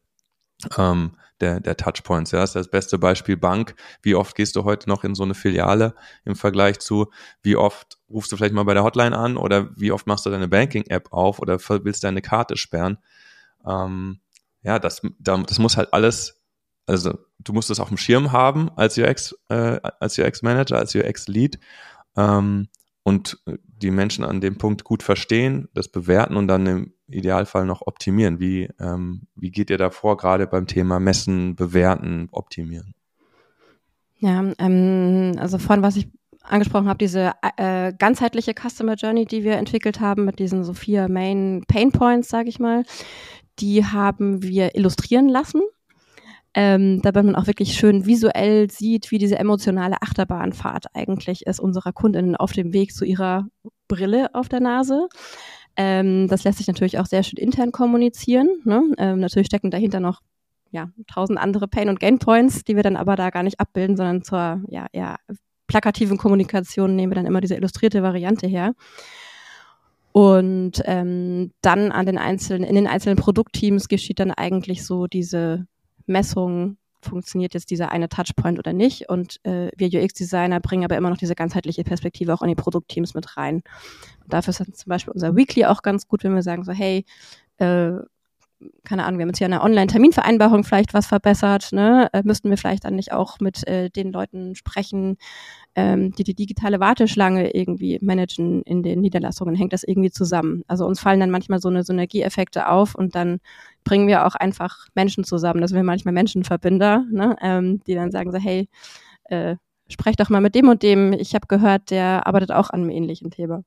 ähm, 0.77 1.11
der, 1.41 1.59
der 1.59 1.75
Touchpoints. 1.75 2.31
Ja, 2.31 2.39
das 2.39 2.51
ist 2.51 2.55
das 2.55 2.69
beste 2.69 2.97
Beispiel 2.97 3.35
Bank. 3.35 3.75
Wie 4.01 4.15
oft 4.15 4.35
gehst 4.35 4.55
du 4.55 4.63
heute 4.63 4.87
noch 4.87 5.03
in 5.03 5.15
so 5.15 5.23
eine 5.23 5.33
Filiale 5.33 5.95
im 6.23 6.35
Vergleich 6.35 6.79
zu, 6.79 7.11
wie 7.41 7.55
oft 7.55 7.97
rufst 8.09 8.31
du 8.31 8.37
vielleicht 8.37 8.53
mal 8.53 8.63
bei 8.63 8.73
der 8.73 8.83
Hotline 8.83 9.17
an 9.17 9.37
oder 9.37 9.69
wie 9.75 9.91
oft 9.91 10.07
machst 10.07 10.25
du 10.25 10.29
deine 10.29 10.47
Banking-App 10.47 11.11
auf 11.11 11.39
oder 11.39 11.59
willst 11.83 12.03
deine 12.03 12.21
Karte 12.21 12.57
sperren? 12.57 12.97
Ähm, 13.65 14.19
ja, 14.61 14.79
das, 14.79 15.01
das 15.19 15.59
muss 15.59 15.77
halt 15.77 15.93
alles, 15.93 16.41
also 16.85 17.17
du 17.39 17.53
musst 17.53 17.69
das 17.69 17.79
auf 17.79 17.87
dem 17.87 17.97
Schirm 17.97 18.31
haben 18.31 18.69
als 18.75 18.97
UX, 18.97 19.35
äh, 19.49 19.79
als 19.99 20.17
UX-Manager, 20.17 20.77
als 20.77 20.93
UX-Lead 20.93 21.59
ähm, 22.15 22.69
und 23.03 23.39
die 23.81 23.91
Menschen 23.91 24.23
an 24.23 24.41
dem 24.41 24.57
Punkt 24.57 24.83
gut 24.83 25.03
verstehen, 25.03 25.67
das 25.73 25.87
bewerten 25.87 26.35
und 26.35 26.47
dann 26.47 26.65
im 26.65 26.93
Idealfall 27.07 27.65
noch 27.65 27.81
optimieren? 27.81 28.39
Wie, 28.39 28.69
ähm, 28.79 29.27
wie 29.35 29.51
geht 29.51 29.69
ihr 29.69 29.77
da 29.77 29.89
vor, 29.89 30.17
gerade 30.17 30.47
beim 30.47 30.67
Thema 30.67 30.99
Messen, 30.99 31.55
Bewerten, 31.55 32.29
Optimieren? 32.31 32.93
Ja, 34.17 34.43
ähm, 34.59 35.33
also 35.37 35.57
von 35.57 35.81
was 35.81 35.95
ich 35.95 36.07
angesprochen 36.43 36.87
habe, 36.87 36.97
diese 36.97 37.33
äh, 37.57 37.93
ganzheitliche 37.97 38.53
Customer 38.53 38.95
Journey, 38.95 39.25
die 39.25 39.43
wir 39.43 39.57
entwickelt 39.57 39.99
haben 39.99 40.25
mit 40.25 40.39
diesen 40.39 40.63
so 40.63 40.73
vier 40.73 41.09
Main 41.09 41.63
Pain 41.67 41.91
Points, 41.91 42.29
sage 42.29 42.49
ich 42.49 42.59
mal, 42.59 42.83
die 43.59 43.85
haben 43.85 44.43
wir 44.43 44.75
illustrieren 44.75 45.29
lassen. 45.29 45.61
Ähm, 46.53 47.01
dabei 47.01 47.23
man 47.23 47.35
auch 47.35 47.47
wirklich 47.47 47.73
schön 47.73 48.05
visuell 48.05 48.69
sieht, 48.69 49.11
wie 49.11 49.17
diese 49.17 49.39
emotionale 49.39 50.01
Achterbahnfahrt 50.01 50.87
eigentlich 50.93 51.45
ist 51.45 51.61
unserer 51.61 51.93
Kundinnen 51.93 52.35
auf 52.35 52.51
dem 52.51 52.73
Weg 52.73 52.93
zu 52.93 53.05
ihrer 53.05 53.47
Brille 53.87 54.33
auf 54.35 54.49
der 54.49 54.59
Nase. 54.59 55.07
Ähm, 55.77 56.27
das 56.27 56.43
lässt 56.43 56.57
sich 56.57 56.67
natürlich 56.67 56.99
auch 56.99 57.05
sehr 57.05 57.23
schön 57.23 57.37
intern 57.37 57.71
kommunizieren. 57.71 58.49
Ne? 58.65 58.83
Ähm, 58.97 59.19
natürlich 59.19 59.47
stecken 59.47 59.71
dahinter 59.71 60.01
noch 60.01 60.19
ja, 60.71 60.89
tausend 61.13 61.39
andere 61.39 61.67
Pain- 61.67 61.89
und 61.89 61.99
Gain-Points, 61.99 62.63
die 62.63 62.75
wir 62.75 62.83
dann 62.83 62.95
aber 62.95 63.15
da 63.15 63.29
gar 63.29 63.43
nicht 63.43 63.59
abbilden, 63.59 63.97
sondern 63.97 64.23
zur 64.23 64.61
ja, 64.69 64.87
ja, 64.93 65.17
plakativen 65.67 66.17
Kommunikation 66.17 66.95
nehmen 66.95 67.11
wir 67.11 67.15
dann 67.15 67.25
immer 67.25 67.41
diese 67.41 67.55
illustrierte 67.55 68.03
Variante 68.03 68.47
her. 68.47 68.73
Und 70.13 70.81
ähm, 70.85 71.51
dann 71.61 71.91
an 71.91 72.05
den 72.05 72.17
einzelnen, 72.17 72.67
in 72.67 72.75
den 72.75 72.87
einzelnen 72.87 73.17
Produktteams 73.17 73.87
geschieht 73.87 74.19
dann 74.19 74.31
eigentlich 74.31 74.85
so 74.85 75.07
diese 75.07 75.65
Messung 76.07 76.77
funktioniert 77.03 77.53
jetzt 77.53 77.71
dieser 77.71 77.91
eine 77.91 78.09
Touchpoint 78.09 78.59
oder 78.59 78.73
nicht. 78.73 79.09
Und 79.09 79.43
äh, 79.43 79.71
wir 79.75 79.87
UX-Designer 79.87 80.59
bringen 80.59 80.83
aber 80.83 80.97
immer 80.97 81.09
noch 81.09 81.17
diese 81.17 81.35
ganzheitliche 81.35 81.83
Perspektive 81.83 82.33
auch 82.33 82.41
in 82.41 82.49
die 82.49 82.55
Produktteams 82.55 83.13
mit 83.13 83.37
rein. 83.37 83.63
Und 84.23 84.33
dafür 84.33 84.51
ist 84.51 84.77
zum 84.77 84.89
Beispiel 84.89 85.13
unser 85.13 85.35
Weekly 85.35 85.65
auch 85.65 85.81
ganz 85.81 86.07
gut, 86.07 86.23
wenn 86.23 86.35
wir 86.35 86.43
sagen 86.43 86.63
so, 86.63 86.71
hey, 86.71 87.05
äh, 87.57 87.93
keine 88.83 89.05
Ahnung, 89.05 89.19
wir 89.19 89.23
haben 89.23 89.29
jetzt 89.29 89.37
hier 89.37 89.47
eine 89.47 89.61
Online-Terminvereinbarung 89.61 90.63
vielleicht 90.63 90.93
was 90.93 91.07
verbessert, 91.07 91.71
ne? 91.71 92.09
Äh, 92.13 92.21
müssten 92.23 92.49
wir 92.49 92.57
vielleicht 92.57 92.85
dann 92.85 92.95
nicht 92.95 93.11
auch 93.11 93.39
mit 93.39 93.67
äh, 93.67 93.89
den 93.89 94.11
Leuten 94.11 94.55
sprechen, 94.55 95.17
ähm, 95.75 96.11
die 96.13 96.23
die 96.23 96.33
digitale 96.33 96.79
Warteschlange 96.79 97.53
irgendwie 97.53 97.99
managen 98.01 98.61
in 98.63 98.83
den 98.83 99.01
Niederlassungen, 99.01 99.55
hängt 99.55 99.73
das 99.73 99.83
irgendwie 99.83 100.11
zusammen. 100.11 100.63
Also 100.67 100.85
uns 100.85 100.99
fallen 100.99 101.19
dann 101.19 101.31
manchmal 101.31 101.59
so 101.59 101.69
eine 101.69 101.83
Synergieeffekte 101.83 102.67
auf 102.67 102.95
und 102.95 103.15
dann 103.15 103.39
bringen 103.83 104.07
wir 104.07 104.25
auch 104.25 104.35
einfach 104.35 104.87
Menschen 104.95 105.23
zusammen. 105.23 105.61
Das 105.61 105.69
sind 105.69 105.77
wir 105.77 105.83
manchmal 105.83 106.13
Menschenverbinder, 106.13 107.05
ne? 107.09 107.35
ähm, 107.41 107.81
die 107.87 107.95
dann 107.95 108.11
sagen 108.11 108.31
so, 108.31 108.37
hey, 108.37 108.67
äh, 109.25 109.55
sprech 109.87 110.15
doch 110.15 110.29
mal 110.29 110.41
mit 110.41 110.55
dem 110.55 110.69
und 110.69 110.83
dem. 110.83 111.13
Ich 111.13 111.35
habe 111.35 111.47
gehört, 111.47 111.91
der 111.91 112.27
arbeitet 112.27 112.51
auch 112.51 112.69
an 112.69 112.81
einem 112.81 112.89
ähnlichen 112.89 113.31
Thema. 113.31 113.63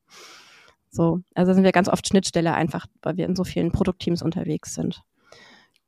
So, 0.94 1.20
also 1.34 1.52
sind 1.52 1.64
wir 1.64 1.72
ganz 1.72 1.88
oft 1.88 2.06
Schnittstelle 2.06 2.54
einfach, 2.54 2.86
weil 3.02 3.16
wir 3.16 3.26
in 3.26 3.34
so 3.34 3.42
vielen 3.42 3.72
Produktteams 3.72 4.22
unterwegs 4.22 4.74
sind. 4.74 5.02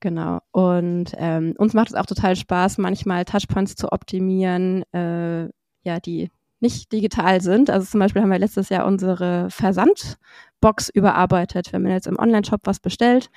Genau. 0.00 0.40
Und 0.50 1.12
ähm, 1.16 1.54
uns 1.56 1.74
macht 1.74 1.88
es 1.88 1.94
auch 1.94 2.06
total 2.06 2.34
Spaß, 2.34 2.78
manchmal 2.78 3.24
Touchpoints 3.24 3.76
zu 3.76 3.92
optimieren, 3.92 4.82
äh, 4.92 5.44
ja, 5.84 6.00
die 6.04 6.30
nicht 6.58 6.92
digital 6.92 7.40
sind. 7.40 7.70
Also 7.70 7.86
zum 7.86 8.00
Beispiel 8.00 8.20
haben 8.20 8.30
wir 8.30 8.38
letztes 8.38 8.68
Jahr 8.68 8.84
unsere 8.84 9.48
Versandbox 9.50 10.88
überarbeitet, 10.92 11.72
wenn 11.72 11.82
man 11.82 11.92
jetzt 11.92 12.08
im 12.08 12.18
Online-Shop 12.18 12.62
was 12.64 12.80
bestellt. 12.80 13.30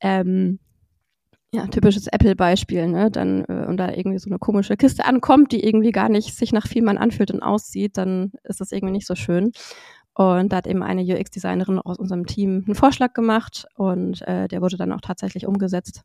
Ähm, 0.00 0.58
ja, 1.54 1.66
typisches 1.68 2.08
Apple-Beispiel, 2.08 2.88
ne? 2.88 3.10
Dann, 3.10 3.44
äh, 3.44 3.66
und 3.66 3.76
da 3.76 3.90
irgendwie 3.90 4.18
so 4.18 4.28
eine 4.28 4.38
komische 4.38 4.76
Kiste 4.76 5.04
ankommt, 5.04 5.52
die 5.52 5.64
irgendwie 5.64 5.92
gar 5.92 6.08
nicht 6.08 6.34
sich 6.34 6.52
nach 6.52 6.66
viel 6.66 6.82
man 6.82 6.98
anfühlt 6.98 7.30
und 7.30 7.42
aussieht, 7.42 7.96
dann 7.96 8.32
ist 8.42 8.60
das 8.60 8.72
irgendwie 8.72 8.92
nicht 8.92 9.06
so 9.06 9.14
schön. 9.14 9.52
Und 10.16 10.50
da 10.50 10.56
hat 10.56 10.66
eben 10.66 10.82
eine 10.82 11.02
UX-Designerin 11.02 11.78
aus 11.78 11.98
unserem 11.98 12.24
Team 12.24 12.64
einen 12.66 12.74
Vorschlag 12.74 13.12
gemacht 13.12 13.66
und 13.74 14.22
äh, 14.22 14.48
der 14.48 14.62
wurde 14.62 14.78
dann 14.78 14.92
auch 14.92 15.02
tatsächlich 15.02 15.46
umgesetzt. 15.46 16.04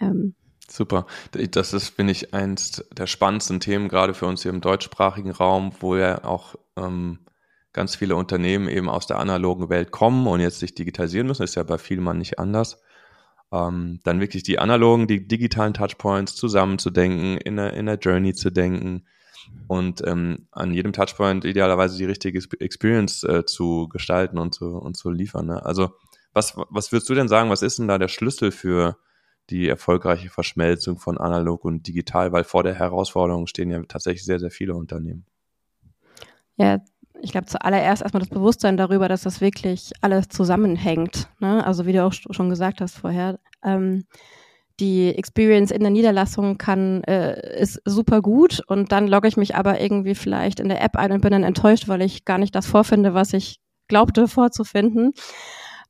Ähm, 0.00 0.34
Super. 0.68 1.06
Das 1.52 1.72
ist, 1.72 1.90
finde 1.90 2.10
ich, 2.10 2.34
eins 2.34 2.84
der 2.92 3.06
spannendsten 3.06 3.60
Themen, 3.60 3.88
gerade 3.88 4.14
für 4.14 4.26
uns 4.26 4.42
hier 4.42 4.50
im 4.50 4.60
deutschsprachigen 4.60 5.30
Raum, 5.30 5.72
wo 5.78 5.94
ja 5.94 6.24
auch 6.24 6.56
ähm, 6.76 7.20
ganz 7.72 7.94
viele 7.94 8.16
Unternehmen 8.16 8.68
eben 8.68 8.88
aus 8.88 9.06
der 9.06 9.20
analogen 9.20 9.68
Welt 9.68 9.92
kommen 9.92 10.26
und 10.26 10.40
jetzt 10.40 10.58
sich 10.58 10.74
digitalisieren 10.74 11.28
müssen. 11.28 11.44
Ist 11.44 11.54
ja 11.54 11.62
bei 11.62 11.78
vielen 11.78 12.18
nicht 12.18 12.40
anders. 12.40 12.82
Ähm, 13.52 14.00
dann 14.02 14.18
wirklich 14.18 14.42
die 14.42 14.58
analogen, 14.58 15.06
die 15.06 15.28
digitalen 15.28 15.74
Touchpoints 15.74 16.34
zusammenzudenken, 16.34 17.36
in 17.36 17.56
der, 17.56 17.74
in 17.74 17.86
der 17.86 17.98
Journey 17.98 18.34
zu 18.34 18.50
denken, 18.50 19.04
und 19.68 20.02
ähm, 20.06 20.46
an 20.50 20.72
jedem 20.72 20.92
Touchpoint 20.92 21.44
idealerweise 21.44 21.96
die 21.96 22.04
richtige 22.04 22.40
Experience 22.60 23.22
äh, 23.24 23.44
zu 23.44 23.88
gestalten 23.88 24.38
und 24.38 24.54
zu, 24.54 24.76
und 24.76 24.96
zu 24.96 25.10
liefern. 25.10 25.46
Ne? 25.46 25.64
Also 25.64 25.90
was, 26.32 26.54
was 26.70 26.92
würdest 26.92 27.08
du 27.08 27.14
denn 27.14 27.28
sagen, 27.28 27.50
was 27.50 27.62
ist 27.62 27.78
denn 27.78 27.88
da 27.88 27.98
der 27.98 28.08
Schlüssel 28.08 28.52
für 28.52 28.96
die 29.48 29.68
erfolgreiche 29.68 30.30
Verschmelzung 30.30 30.98
von 30.98 31.18
analog 31.18 31.64
und 31.64 31.86
digital? 31.86 32.32
Weil 32.32 32.44
vor 32.44 32.62
der 32.62 32.74
Herausforderung 32.74 33.46
stehen 33.46 33.70
ja 33.70 33.82
tatsächlich 33.82 34.24
sehr, 34.24 34.38
sehr 34.38 34.50
viele 34.50 34.74
Unternehmen. 34.74 35.26
Ja, 36.56 36.78
ich 37.22 37.32
glaube 37.32 37.46
zuallererst 37.46 38.02
erstmal 38.02 38.20
das 38.20 38.30
Bewusstsein 38.30 38.76
darüber, 38.76 39.08
dass 39.08 39.22
das 39.22 39.40
wirklich 39.40 39.92
alles 40.00 40.28
zusammenhängt. 40.28 41.28
Ne? 41.40 41.64
Also 41.66 41.86
wie 41.86 41.92
du 41.92 42.04
auch 42.04 42.12
schon 42.12 42.50
gesagt 42.50 42.80
hast 42.80 42.98
vorher. 42.98 43.38
Ähm, 43.64 44.04
die 44.80 45.14
Experience 45.14 45.70
in 45.70 45.80
der 45.80 45.90
Niederlassung 45.90 46.58
kann, 46.58 47.04
äh, 47.04 47.60
ist 47.60 47.80
super 47.84 48.22
gut 48.22 48.62
und 48.66 48.92
dann 48.92 49.06
logge 49.06 49.28
ich 49.28 49.36
mich 49.36 49.54
aber 49.54 49.80
irgendwie 49.80 50.14
vielleicht 50.14 50.58
in 50.58 50.68
der 50.68 50.82
App 50.82 50.96
ein 50.96 51.12
und 51.12 51.20
bin 51.20 51.30
dann 51.30 51.44
enttäuscht, 51.44 51.86
weil 51.88 52.02
ich 52.02 52.24
gar 52.24 52.38
nicht 52.38 52.54
das 52.54 52.66
vorfinde, 52.66 53.14
was 53.14 53.32
ich 53.32 53.60
glaubte 53.88 54.26
vorzufinden. 54.26 55.12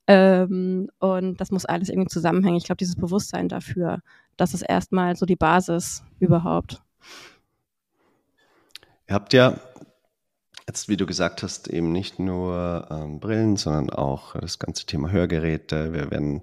Ähm, 0.07 0.91
und 0.99 1.41
das 1.41 1.51
muss 1.51 1.67
alles 1.67 1.89
irgendwie 1.89 2.09
zusammenhängen. 2.09 2.57
Ich 2.57 2.65
glaube, 2.65 2.79
dieses 2.79 2.97
Bewusstsein 2.97 3.49
dafür, 3.49 4.01
das 4.37 4.55
ist 4.55 4.63
erstmal 4.63 5.15
so 5.15 5.25
die 5.25 5.37
Basis 5.37 6.03
überhaupt. 6.19 6.83
Ihr 9.09 9.15
habt 9.15 9.33
ja 9.33 9.61
jetzt, 10.67 10.89
wie 10.89 10.97
du 10.97 11.07
gesagt 11.07 11.43
hast, 11.43 11.69
eben 11.69 11.93
nicht 11.93 12.19
nur 12.19 12.89
ähm, 12.91 13.21
Brillen, 13.21 13.57
sondern 13.57 13.91
auch 13.91 14.35
das 14.35 14.59
ganze 14.59 14.87
Thema 14.87 15.11
Hörgeräte. 15.11 15.93
Wir 15.93 16.11
werden 16.11 16.43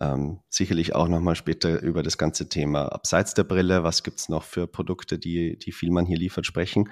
ähm, 0.00 0.40
sicherlich 0.48 0.94
auch 0.94 1.08
nochmal 1.08 1.36
später 1.36 1.80
über 1.80 2.02
das 2.02 2.18
ganze 2.18 2.48
Thema 2.48 2.92
abseits 2.92 3.34
der 3.34 3.44
Brille, 3.44 3.84
was 3.84 4.02
gibt 4.02 4.18
es 4.18 4.28
noch 4.28 4.42
für 4.42 4.66
Produkte, 4.66 5.18
die, 5.18 5.58
die 5.58 5.72
viel 5.72 5.90
man 5.90 6.06
hier 6.06 6.18
liefert, 6.18 6.46
sprechen. 6.46 6.90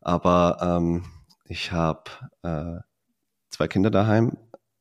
Aber 0.00 0.58
ähm, 0.60 1.04
ich 1.44 1.72
habe 1.72 2.10
äh, 2.42 2.80
zwei 3.50 3.68
Kinder 3.68 3.90
daheim. 3.90 4.36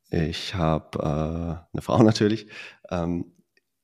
Ich 0.09 0.55
habe 0.55 0.99
äh, 0.99 1.73
eine 1.73 1.81
Frau 1.81 2.01
natürlich. 2.03 2.47
Ähm, 2.89 3.33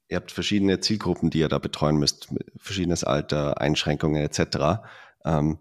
ihr 0.07 0.17
habt 0.17 0.31
verschiedene 0.31 0.79
Zielgruppen, 0.79 1.29
die 1.29 1.39
ihr 1.39 1.49
da 1.49 1.59
betreuen 1.59 1.97
müsst, 1.97 2.33
verschiedenes 2.57 3.03
Alter, 3.03 3.61
Einschränkungen 3.61 4.23
etc. 4.23 4.81
Ähm, 5.25 5.59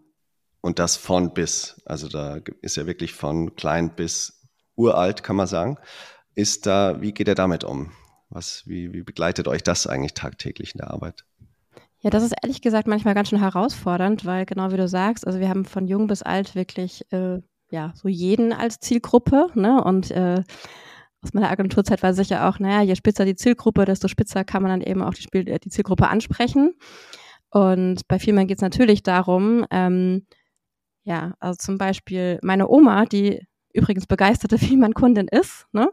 und 0.60 0.78
das 0.78 0.96
von 0.96 1.32
bis. 1.32 1.80
Also 1.86 2.08
da 2.08 2.38
ist 2.60 2.76
ja 2.76 2.86
wirklich 2.86 3.14
von 3.14 3.56
klein 3.56 3.94
bis 3.94 4.48
uralt, 4.76 5.22
kann 5.22 5.36
man 5.36 5.46
sagen 5.46 5.78
ist 6.40 6.66
da, 6.66 7.00
wie 7.00 7.12
geht 7.12 7.28
er 7.28 7.34
damit 7.34 7.64
um? 7.64 7.92
Was, 8.30 8.62
wie, 8.66 8.92
wie 8.92 9.02
begleitet 9.02 9.48
euch 9.48 9.62
das 9.62 9.86
eigentlich 9.86 10.14
tagtäglich 10.14 10.74
in 10.74 10.78
der 10.78 10.90
Arbeit? 10.90 11.24
Ja, 12.00 12.10
das 12.10 12.22
ist 12.22 12.34
ehrlich 12.42 12.62
gesagt 12.62 12.88
manchmal 12.88 13.14
ganz 13.14 13.28
schön 13.28 13.40
herausfordernd, 13.40 14.24
weil 14.24 14.46
genau 14.46 14.72
wie 14.72 14.76
du 14.76 14.88
sagst, 14.88 15.26
also 15.26 15.38
wir 15.38 15.48
haben 15.48 15.64
von 15.64 15.86
jung 15.86 16.06
bis 16.06 16.22
alt 16.22 16.54
wirklich 16.54 17.04
äh, 17.12 17.40
ja 17.70 17.92
so 17.94 18.08
jeden 18.08 18.52
als 18.52 18.78
Zielgruppe, 18.78 19.48
ne? 19.54 19.82
Und 19.84 20.10
äh, 20.10 20.42
aus 21.22 21.34
meiner 21.34 21.50
Agenturzeit 21.50 22.02
war 22.02 22.14
sicher 22.14 22.48
auch, 22.48 22.58
naja, 22.58 22.80
je 22.82 22.96
spitzer 22.96 23.26
die 23.26 23.34
Zielgruppe, 23.34 23.84
desto 23.84 24.08
spitzer 24.08 24.44
kann 24.44 24.62
man 24.62 24.70
dann 24.70 24.80
eben 24.80 25.02
auch 25.02 25.12
die, 25.12 25.22
Spiel 25.22 25.46
äh, 25.48 25.58
die 25.58 25.68
Zielgruppe 25.68 26.08
ansprechen. 26.08 26.74
Und 27.50 28.08
bei 28.08 28.18
Vielmann 28.18 28.46
geht 28.46 28.58
es 28.58 28.62
natürlich 28.62 29.02
darum, 29.02 29.66
ähm, 29.70 30.26
ja, 31.02 31.34
also 31.40 31.56
zum 31.56 31.78
Beispiel 31.78 32.38
meine 32.42 32.68
Oma, 32.68 33.04
die 33.04 33.46
übrigens 33.72 34.06
begeisterte 34.06 34.58
Vielmann-Kundin 34.58 35.28
ist, 35.28 35.66
ne? 35.72 35.88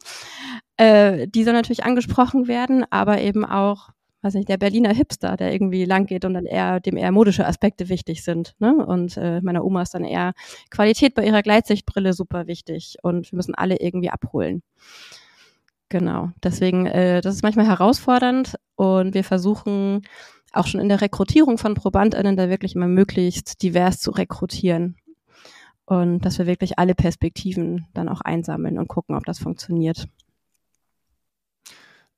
Äh, 0.78 1.28
die 1.28 1.44
soll 1.44 1.54
natürlich 1.54 1.84
angesprochen 1.84 2.48
werden, 2.48 2.86
aber 2.92 3.20
eben 3.22 3.46
auch, 3.46 3.90
weiß 4.22 4.36
nicht, 4.36 4.50
der 4.50 4.58
Berliner 4.58 4.94
Hipster, 4.94 5.36
der 5.36 5.52
irgendwie 5.52 5.86
lang 5.86 6.06
geht 6.06 6.24
und 6.24 6.36
dann 6.36 6.46
eher, 6.46 6.80
dem 6.80 6.98
eher 6.98 7.12
modische 7.12 7.48
Aspekte 7.48 7.90
wichtig 7.90 8.24
sind. 8.24 8.56
Ne? 8.60 8.76
Und 8.86 9.18
äh, 9.18 9.42
meiner 9.42 9.66
Oma 9.66 9.82
ist 9.82 9.96
dann 9.96 10.04
eher 10.04 10.34
Qualität 10.70 11.16
bei 11.16 11.26
ihrer 11.26 11.42
Gleitsichtbrille 11.42 12.14
super 12.14 12.46
wichtig 12.46 12.98
und 13.02 13.32
wir 13.32 13.38
müssen 13.38 13.56
alle 13.56 13.80
irgendwie 13.80 14.10
abholen. 14.10 14.62
Genau, 15.90 16.32
deswegen, 16.44 16.86
äh, 16.86 17.22
das 17.22 17.36
ist 17.36 17.44
manchmal 17.44 17.68
herausfordernd 17.68 18.56
und 18.76 19.14
wir 19.14 19.24
versuchen 19.24 20.02
auch 20.52 20.68
schon 20.68 20.82
in 20.82 20.90
der 20.90 21.02
Rekrutierung 21.02 21.58
von 21.58 21.76
ProbandInnen 21.76 22.36
da 22.36 22.50
wirklich 22.50 22.76
immer 22.76 22.88
möglichst 22.88 23.62
divers 23.64 24.00
zu 24.00 24.12
rekrutieren. 24.12 24.98
Und 25.88 26.20
dass 26.20 26.38
wir 26.38 26.46
wirklich 26.48 26.78
alle 26.78 26.96
Perspektiven 26.96 27.88
dann 27.94 28.10
auch 28.10 28.20
einsammeln 28.20 28.78
und 28.78 28.90
gucken, 28.90 29.16
ob 29.16 29.24
das 29.26 29.40
funktioniert. 29.40 30.06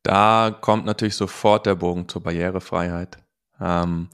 Da 0.01 0.57
kommt 0.59 0.85
natürlich 0.85 1.15
sofort 1.15 1.67
der 1.67 1.75
Bogen 1.75 2.09
zur 2.09 2.23
Barrierefreiheit. 2.23 3.19
Ähm, 3.61 4.09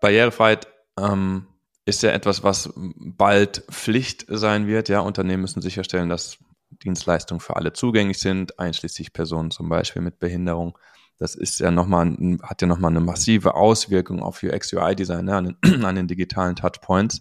Barrierefreiheit 0.00 0.66
ähm, 0.98 1.46
ist 1.84 2.02
ja 2.02 2.10
etwas, 2.12 2.42
was 2.42 2.72
bald 2.74 3.64
Pflicht 3.70 4.24
sein 4.28 4.66
wird. 4.66 4.88
Ja, 4.88 5.00
Unternehmen 5.00 5.42
müssen 5.42 5.60
sicherstellen, 5.60 6.08
dass 6.08 6.38
Dienstleistungen 6.82 7.40
für 7.40 7.56
alle 7.56 7.74
zugänglich 7.74 8.18
sind, 8.18 8.58
einschließlich 8.58 9.12
Personen 9.12 9.50
zum 9.50 9.68
Beispiel 9.68 10.00
mit 10.00 10.18
Behinderung. 10.18 10.78
Das 11.18 11.34
ist 11.34 11.60
ja 11.60 11.70
nochmal, 11.70 12.16
hat 12.42 12.62
ja 12.62 12.66
nochmal 12.66 12.92
eine 12.92 13.00
massive 13.00 13.56
Auswirkung 13.56 14.22
auf 14.22 14.42
UX, 14.42 14.72
UI-Design, 14.72 15.26
ne, 15.26 15.36
an, 15.36 15.56
an 15.84 15.96
den 15.96 16.08
digitalen 16.08 16.56
Touchpoints. 16.56 17.20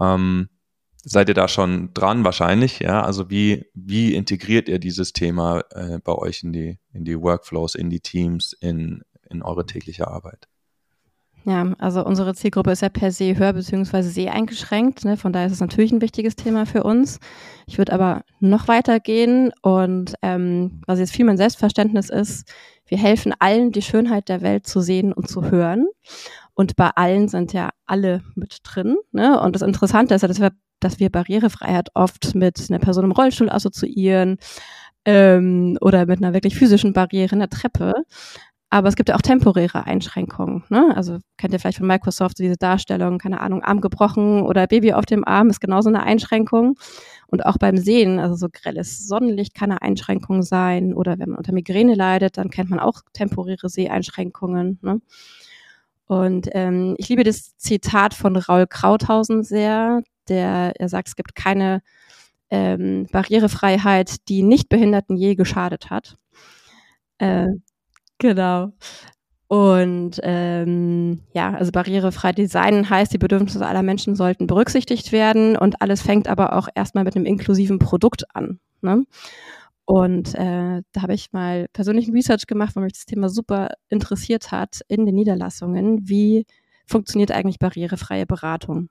Ähm, 0.00 0.48
seid 1.04 1.28
ihr 1.28 1.34
da 1.34 1.48
schon 1.48 1.94
dran 1.94 2.24
wahrscheinlich, 2.24 2.80
ja? 2.80 3.02
Also 3.02 3.30
wie, 3.30 3.66
wie 3.74 4.14
integriert 4.14 4.68
ihr 4.68 4.78
dieses 4.78 5.12
Thema 5.12 5.62
äh, 5.70 5.98
bei 6.02 6.12
euch 6.12 6.42
in 6.42 6.52
die, 6.52 6.78
in 6.92 7.04
die 7.04 7.20
Workflows, 7.20 7.74
in 7.74 7.90
die 7.90 8.00
Teams, 8.00 8.52
in, 8.52 9.02
in 9.30 9.42
eure 9.42 9.66
tägliche 9.66 10.08
Arbeit? 10.08 10.48
Ja, 11.44 11.74
also 11.78 12.04
unsere 12.04 12.34
Zielgruppe 12.34 12.72
ist 12.72 12.82
ja 12.82 12.88
per 12.88 13.12
se 13.12 13.38
hör- 13.38 13.52
bzw. 13.52 14.02
seh 14.02 14.28
eingeschränkt. 14.28 15.04
Ne? 15.04 15.16
Von 15.16 15.32
daher 15.32 15.46
ist 15.46 15.52
es 15.52 15.60
natürlich 15.60 15.92
ein 15.92 16.00
wichtiges 16.00 16.34
Thema 16.34 16.66
für 16.66 16.82
uns. 16.82 17.20
Ich 17.68 17.78
würde 17.78 17.92
aber 17.92 18.24
noch 18.40 18.66
weiter 18.66 18.98
gehen 18.98 19.52
und 19.62 20.14
ähm, 20.22 20.80
was 20.88 20.98
jetzt 20.98 21.12
viel 21.12 21.24
mein 21.24 21.36
Selbstverständnis 21.36 22.10
ist, 22.10 22.52
wir 22.88 22.98
helfen 22.98 23.32
allen, 23.38 23.70
die 23.70 23.82
Schönheit 23.82 24.28
der 24.28 24.42
Welt 24.42 24.66
zu 24.66 24.80
sehen 24.80 25.12
und 25.12 25.28
zu 25.28 25.48
hören. 25.48 25.86
Und 26.56 26.74
bei 26.74 26.88
allen 26.88 27.28
sind 27.28 27.52
ja 27.52 27.70
alle 27.84 28.22
mit 28.34 28.58
drin. 28.64 28.96
Ne? 29.12 29.38
Und 29.40 29.54
das 29.54 29.62
Interessante 29.62 30.14
ist 30.14 30.22
ja, 30.22 30.28
dass 30.28 30.40
wir 30.40 30.50
dass 30.80 31.00
wir 31.00 31.10
Barrierefreiheit 31.10 31.88
oft 31.94 32.34
mit 32.34 32.66
einer 32.68 32.78
Person 32.78 33.04
im 33.04 33.12
Rollstuhl 33.12 33.50
assoziieren 33.50 34.36
ähm, 35.06 35.78
oder 35.80 36.06
mit 36.06 36.18
einer 36.18 36.34
wirklich 36.34 36.56
physischen 36.56 36.92
Barriere 36.92 37.32
in 37.34 37.38
der 37.38 37.48
Treppe. 37.50 37.94
Aber 38.68 38.88
es 38.88 38.96
gibt 38.96 39.08
ja 39.08 39.14
auch 39.14 39.22
temporäre 39.22 39.86
Einschränkungen. 39.86 40.64
Ne? 40.68 40.92
Also 40.96 41.18
kennt 41.38 41.52
ihr 41.52 41.60
vielleicht 41.60 41.78
von 41.78 41.86
Microsoft 41.86 42.38
diese 42.40 42.56
Darstellung, 42.56 43.18
keine 43.18 43.40
Ahnung, 43.40 43.62
Arm 43.62 43.80
gebrochen 43.80 44.42
oder 44.42 44.66
Baby 44.66 44.92
auf 44.92 45.06
dem 45.06 45.24
Arm 45.26 45.50
ist 45.50 45.60
genauso 45.60 45.88
eine 45.88 46.02
Einschränkung. 46.02 46.76
Und 47.28 47.46
auch 47.46 47.58
beim 47.58 47.76
Sehen, 47.76 48.18
also 48.18 48.34
so 48.34 48.48
grelles 48.52 49.06
Sonnenlicht 49.06 49.54
kann 49.54 49.70
eine 49.70 49.82
Einschränkung 49.82 50.42
sein. 50.42 50.94
Oder 50.94 51.18
wenn 51.18 51.30
man 51.30 51.38
unter 51.38 51.52
Migräne 51.52 51.94
leidet, 51.94 52.38
dann 52.38 52.50
kennt 52.50 52.70
man 52.70 52.80
auch 52.80 53.02
temporäre 53.12 53.68
Seheinschränkungen. 53.68 54.78
Ne? 54.82 55.00
Und 56.06 56.48
ähm, 56.52 56.94
ich 56.98 57.08
liebe 57.08 57.24
das 57.24 57.56
Zitat 57.56 58.14
von 58.14 58.36
Raul 58.36 58.66
Krauthausen 58.66 59.42
sehr, 59.42 60.02
der 60.28 60.72
er 60.78 60.88
sagt, 60.88 61.08
es 61.08 61.16
gibt 61.16 61.34
keine 61.34 61.82
ähm, 62.50 63.06
Barrierefreiheit, 63.10 64.28
die 64.28 64.42
Nichtbehinderten 64.42 65.16
je 65.16 65.34
geschadet 65.34 65.90
hat. 65.90 66.16
Äh, 67.18 67.46
genau. 68.18 68.72
Und 69.48 70.20
ähm, 70.24 71.22
ja, 71.32 71.54
also 71.54 71.70
barrierefrei 71.70 72.32
Design 72.32 72.90
heißt, 72.90 73.12
die 73.12 73.18
Bedürfnisse 73.18 73.64
aller 73.64 73.82
Menschen 73.82 74.16
sollten 74.16 74.48
berücksichtigt 74.48 75.12
werden 75.12 75.56
und 75.56 75.82
alles 75.82 76.02
fängt 76.02 76.26
aber 76.26 76.54
auch 76.54 76.68
erstmal 76.74 77.04
mit 77.04 77.14
einem 77.14 77.26
inklusiven 77.26 77.78
Produkt 77.78 78.24
an. 78.34 78.58
Ne? 78.80 79.04
Und 79.86 80.34
äh, 80.34 80.82
da 80.92 81.02
habe 81.02 81.14
ich 81.14 81.32
mal 81.32 81.68
persönlichen 81.72 82.12
Research 82.12 82.46
gemacht, 82.46 82.74
weil 82.74 82.82
mich 82.84 82.94
das 82.94 83.06
Thema 83.06 83.28
super 83.28 83.70
interessiert 83.88 84.50
hat 84.50 84.80
in 84.88 85.06
den 85.06 85.14
Niederlassungen. 85.14 86.08
Wie 86.08 86.44
funktioniert 86.86 87.30
eigentlich 87.30 87.60
barrierefreie 87.60 88.26
Beratung? 88.26 88.88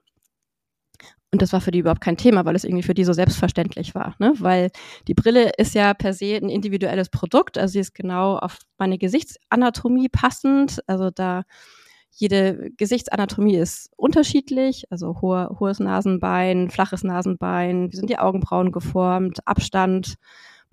Und 1.31 1.41
das 1.41 1.51
war 1.51 1.59
für 1.59 1.71
die 1.71 1.79
überhaupt 1.79 1.99
kein 1.99 2.15
Thema, 2.15 2.45
weil 2.45 2.55
es 2.55 2.63
irgendwie 2.63 2.83
für 2.83 2.93
die 2.93 3.03
so 3.03 3.11
selbstverständlich 3.11 3.93
war. 3.93 4.15
Ne? 4.19 4.33
Weil 4.39 4.71
die 5.09 5.13
Brille 5.13 5.51
ist 5.57 5.75
ja 5.75 5.93
per 5.93 6.13
se 6.13 6.37
ein 6.37 6.47
individuelles 6.47 7.09
Produkt, 7.09 7.57
also 7.57 7.73
sie 7.73 7.79
ist 7.79 7.93
genau 7.93 8.37
auf 8.37 8.59
meine 8.77 8.97
Gesichtsanatomie 8.97 10.07
passend. 10.07 10.79
Also 10.87 11.09
da 11.09 11.43
jede 12.11 12.71
Gesichtsanatomie 12.77 13.57
ist 13.57 13.89
unterschiedlich, 13.97 14.85
also 14.89 15.19
hohe, 15.19 15.53
hohes 15.59 15.81
Nasenbein, 15.81 16.69
flaches 16.69 17.03
Nasenbein, 17.03 17.91
wie 17.91 17.97
sind 17.97 18.09
die 18.09 18.17
Augenbrauen 18.17 18.71
geformt, 18.71 19.45
Abstand, 19.45 20.15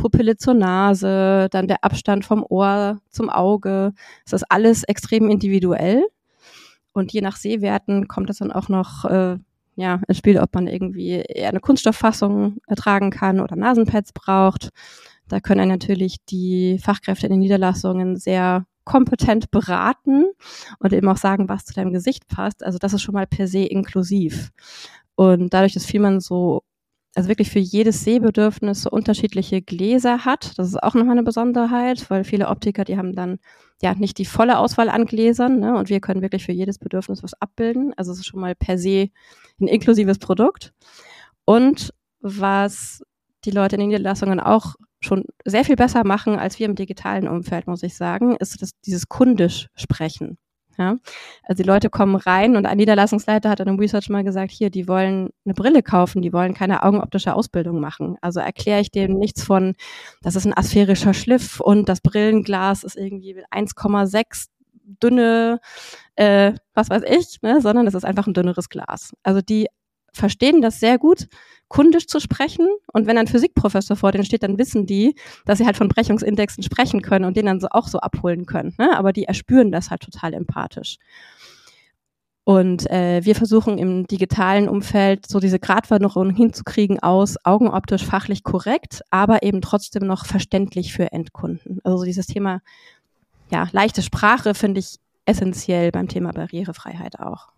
Pupille 0.03 0.37
zur 0.37 0.55
Nase, 0.55 1.47
dann 1.53 1.69
der 1.69 1.85
Abstand 1.85 2.25
vom 2.25 2.45
Ohr 2.49 2.99
zum 3.09 3.31
Auge. 3.31 3.93
Das 4.25 4.43
ist 4.43 4.51
alles 4.51 4.83
extrem 4.83 5.31
individuell. 5.31 6.05
Und 6.93 7.13
je 7.13 7.21
nach 7.21 7.37
Sehwerten 7.37 8.09
kommt 8.09 8.29
das 8.29 8.39
dann 8.39 8.51
auch 8.51 8.69
noch 8.69 9.05
äh, 9.05 9.39
ja, 9.77 10.01
ins 10.09 10.19
Spiel, 10.19 10.39
ob 10.39 10.57
man 10.57 10.67
irgendwie 10.67 11.11
eher 11.11 11.51
eine 11.51 11.61
Kunststofffassung 11.61 12.59
ertragen 12.67 13.11
kann 13.11 13.39
oder 13.39 13.55
Nasenpads 13.55 14.13
braucht. 14.13 14.71
Da 15.29 15.39
können 15.39 15.69
natürlich 15.69 16.17
die 16.29 16.81
Fachkräfte 16.83 17.27
in 17.27 17.35
den 17.35 17.41
Niederlassungen 17.41 18.17
sehr 18.17 18.67
kompetent 18.85 19.53
beraten 19.53 20.25
und 20.81 20.93
eben 20.93 21.09
auch 21.09 21.17
sagen, 21.17 21.49
was 21.49 21.65
zu 21.65 21.75
deinem 21.75 21.93
Gesicht 21.93 22.27
passt. 22.27 22.65
Also 22.65 22.79
das 22.79 22.93
ist 22.93 23.03
schon 23.03 23.15
mal 23.15 23.29
per 23.29 23.47
se 23.47 23.65
inklusiv. 23.65 24.51
Und 25.15 25.55
dadurch, 25.55 25.75
dass 25.75 25.87
Vielmann 25.87 26.19
so 26.19 26.65
also 27.15 27.29
wirklich 27.29 27.51
für 27.51 27.59
jedes 27.59 28.05
Sehbedürfnis 28.05 28.83
so 28.83 28.91
unterschiedliche 28.91 29.61
Gläser 29.61 30.25
hat. 30.25 30.59
Das 30.59 30.69
ist 30.69 30.83
auch 30.83 30.95
nochmal 30.95 31.13
eine 31.13 31.23
Besonderheit, 31.23 32.09
weil 32.11 32.25
viele 32.25 32.49
Optiker, 32.49 32.85
die 32.85 32.97
haben 32.97 33.15
dann 33.15 33.39
ja 33.83 33.95
nicht 33.95 34.19
die 34.19 34.25
volle 34.25 34.59
Auswahl 34.59 34.89
an 34.89 35.05
Gläsern 35.05 35.61
ne? 35.61 35.77
und 35.77 35.89
wir 35.91 36.01
können 36.01 36.23
wirklich 36.23 36.45
für 36.45 36.53
jedes 36.53 36.79
Bedürfnis 36.79 37.23
was 37.23 37.35
abbilden. 37.35 37.93
Also 37.97 38.13
es 38.13 38.19
ist 38.19 38.27
schon 38.27 38.41
mal 38.41 38.55
per 38.55 38.79
se 38.79 39.11
ein 39.61 39.69
inklusives 39.69 40.19
Produkt. 40.19 40.73
Und 41.45 41.93
was 42.21 43.03
die 43.45 43.51
Leute 43.51 43.77
in 43.77 43.81
den 43.81 43.89
Niederlassungen 43.89 44.41
auch 44.41 44.77
schon 45.01 45.25
sehr 45.45 45.65
viel 45.65 45.77
besser 45.77 46.05
machen 46.05 46.39
als 46.39 46.59
wir 46.59 46.67
im 46.67 46.77
digitalen 46.77 47.29
Umfeld, 47.29 47.67
muss 47.67 47.83
ich 47.83 47.97
sagen, 47.97 48.37
ist 48.37 48.63
das, 48.63 48.71
dieses 48.87 49.09
kundisch 49.09 49.69
sprechen. 49.75 50.39
Ja? 50.79 50.97
Also 51.43 51.63
die 51.63 51.69
Leute 51.69 51.91
kommen 51.91 52.17
rein 52.17 52.57
und 52.57 52.67
ein 52.67 52.77
Niederlassungsleiter 52.77 53.51
hat 53.51 53.61
in 53.61 53.69
einem 53.69 53.79
Research 53.79 54.09
mal 54.09 54.25
gesagt, 54.25 54.51
hier, 54.51 54.71
die 54.71 54.89
wollen 54.89 55.31
eine 55.45 55.55
Brille 55.55 55.83
kaufen, 55.83 56.23
die 56.23 56.33
wollen 56.33 56.55
keine 56.55 56.83
augenoptische 56.83 57.35
Ausbildung 57.35 57.81
machen. 57.81 58.17
Also 58.21 58.41
erkläre 58.41 58.81
ich 58.81 58.91
dem 58.91 59.15
nichts 59.15 59.43
von, 59.43 59.75
das 60.23 60.37
ist 60.37 60.47
ein 60.47 60.57
asphärischer 60.57 61.15
Schliff 61.15 61.61
und 61.61 61.89
das 61.89 62.01
Brillenglas 62.01 62.85
ist 62.85 62.97
irgendwie 62.97 63.37
1,6 63.51 64.49
dünne, 65.03 65.61
äh, 66.17 66.53
was 66.75 66.91
weiß 66.91 67.03
ich, 67.09 67.41
ne? 67.43 67.61
sondern 67.61 67.87
es 67.87 67.95
ist 67.95 68.05
einfach 68.05 68.27
ein 68.27 68.35
dünneres 68.35 68.69
Glas. 68.69 69.13
Also 69.23 69.41
die 69.41 69.69
verstehen 70.13 70.61
das 70.61 70.79
sehr 70.79 70.99
gut, 70.99 71.29
kundisch 71.73 72.07
zu 72.07 72.21
sprechen. 72.21 72.69
Und 72.93 73.07
wenn 73.07 73.17
ein 73.17 73.27
Physikprofessor 73.27 73.97
vor 73.97 74.13
denen 74.13 74.27
steht, 74.27 74.43
dann 74.43 74.59
wissen 74.59 74.85
die, 74.85 75.15
dass 75.47 75.57
sie 75.57 75.65
halt 75.65 75.79
von 75.79 75.89
Brechungsindexen 75.89 76.63
sprechen 76.63 77.01
können 77.01 77.25
und 77.25 77.35
den 77.35 77.47
dann 77.47 77.61
so 77.61 77.69
auch 77.71 77.89
so 77.89 77.99
abholen 77.99 78.45
können. 78.45 78.75
Ne? 78.79 78.95
Aber 78.95 79.15
die 79.15 79.25
erspüren 79.25 79.73
das 79.73 79.91
halt 79.91 80.03
total 80.03 80.35
empathisch. 80.35 80.99
Und 82.45 82.91
äh, 82.91 83.25
wir 83.25 83.35
versuchen 83.35 83.79
im 83.79 84.07
digitalen 84.07 84.69
Umfeld 84.69 85.27
so 85.27 85.41
diese 85.41 85.59
Gratwanderung 85.59 86.35
hinzukriegen 86.35 86.99
aus 86.99 87.37
augenoptisch 87.43 88.05
fachlich 88.05 88.43
korrekt, 88.43 89.01
aber 89.09 89.43
eben 89.43 89.63
trotzdem 89.63 90.07
noch 90.07 90.27
verständlich 90.27 90.93
für 90.93 91.11
Endkunden. 91.11 91.81
Also 91.85 92.05
dieses 92.05 92.27
Thema, 92.27 92.61
ja, 93.51 93.67
leichte 93.73 94.03
Sprache 94.03 94.55
finde 94.55 94.81
ich 94.81 94.99
essentiell 95.25 95.91
beim 95.91 96.09
Thema 96.09 96.33
Barrierefreiheit 96.33 97.19
auch. 97.19 97.49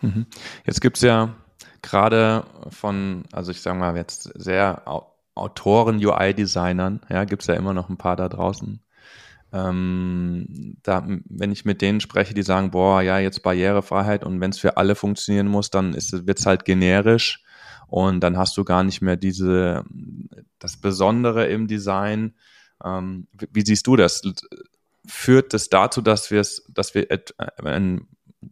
Mhm. 0.00 0.26
Jetzt 0.66 0.80
gibt's 0.80 1.02
ja 1.02 1.36
gerade 1.82 2.44
von, 2.70 3.24
also 3.32 3.50
ich 3.50 3.60
sage 3.60 3.78
mal 3.78 3.96
jetzt 3.96 4.30
sehr 4.40 4.82
Autoren, 5.34 6.04
UI-Designern, 6.04 7.00
ja, 7.08 7.24
gibt 7.24 7.42
es 7.42 7.48
ja 7.48 7.54
immer 7.54 7.74
noch 7.74 7.88
ein 7.88 7.96
paar 7.96 8.16
da 8.16 8.28
draußen. 8.28 8.80
Ähm, 9.52 10.76
da, 10.82 11.06
wenn 11.06 11.52
ich 11.52 11.64
mit 11.64 11.82
denen 11.82 12.00
spreche, 12.00 12.32
die 12.32 12.42
sagen, 12.42 12.70
boah, 12.70 13.02
ja, 13.02 13.18
jetzt 13.18 13.42
Barrierefreiheit 13.42 14.24
und 14.24 14.40
wenn 14.40 14.50
es 14.50 14.58
für 14.58 14.76
alle 14.78 14.94
funktionieren 14.94 15.48
muss, 15.48 15.70
dann 15.70 15.94
wird 15.94 16.38
es 16.38 16.46
halt 16.46 16.64
generisch 16.64 17.44
und 17.88 18.20
dann 18.20 18.38
hast 18.38 18.56
du 18.56 18.64
gar 18.64 18.82
nicht 18.82 19.02
mehr 19.02 19.16
diese, 19.16 19.84
das 20.58 20.78
Besondere 20.78 21.46
im 21.48 21.66
Design. 21.66 22.34
Ähm, 22.82 23.26
wie, 23.32 23.48
wie, 23.52 23.64
siehst 23.66 23.86
du 23.86 23.96
das? 23.96 24.22
Führt 25.06 25.52
das 25.52 25.68
dazu, 25.68 26.00
dass 26.00 26.30
wir 26.30 26.40
es, 26.40 26.64
dass 26.72 26.94
wir 26.94 27.10
äh, 27.10 27.18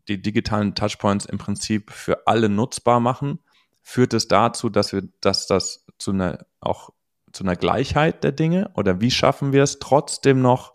die 0.08 0.20
digitalen 0.20 0.74
Touchpoints 0.74 1.26
im 1.26 1.38
Prinzip 1.38 1.90
für 1.90 2.26
alle 2.26 2.48
nutzbar 2.48 3.00
machen? 3.00 3.40
Führt 3.82 4.14
es 4.14 4.28
dazu, 4.28 4.68
dass 4.68 4.92
wir, 4.92 5.02
dass 5.20 5.46
das 5.46 5.86
zu 5.98 6.12
einer 6.12 6.46
auch 6.60 6.90
zu 7.32 7.44
einer 7.44 7.56
Gleichheit 7.56 8.24
der 8.24 8.32
Dinge 8.32 8.70
oder 8.74 9.00
wie 9.00 9.10
schaffen 9.10 9.52
wir 9.52 9.62
es 9.62 9.78
trotzdem 9.78 10.42
noch 10.42 10.74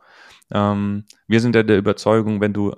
ähm, 0.52 1.06
wir 1.28 1.40
sind 1.40 1.56
ja 1.56 1.64
der 1.64 1.78
Überzeugung, 1.78 2.40
wenn 2.40 2.54
du, 2.54 2.72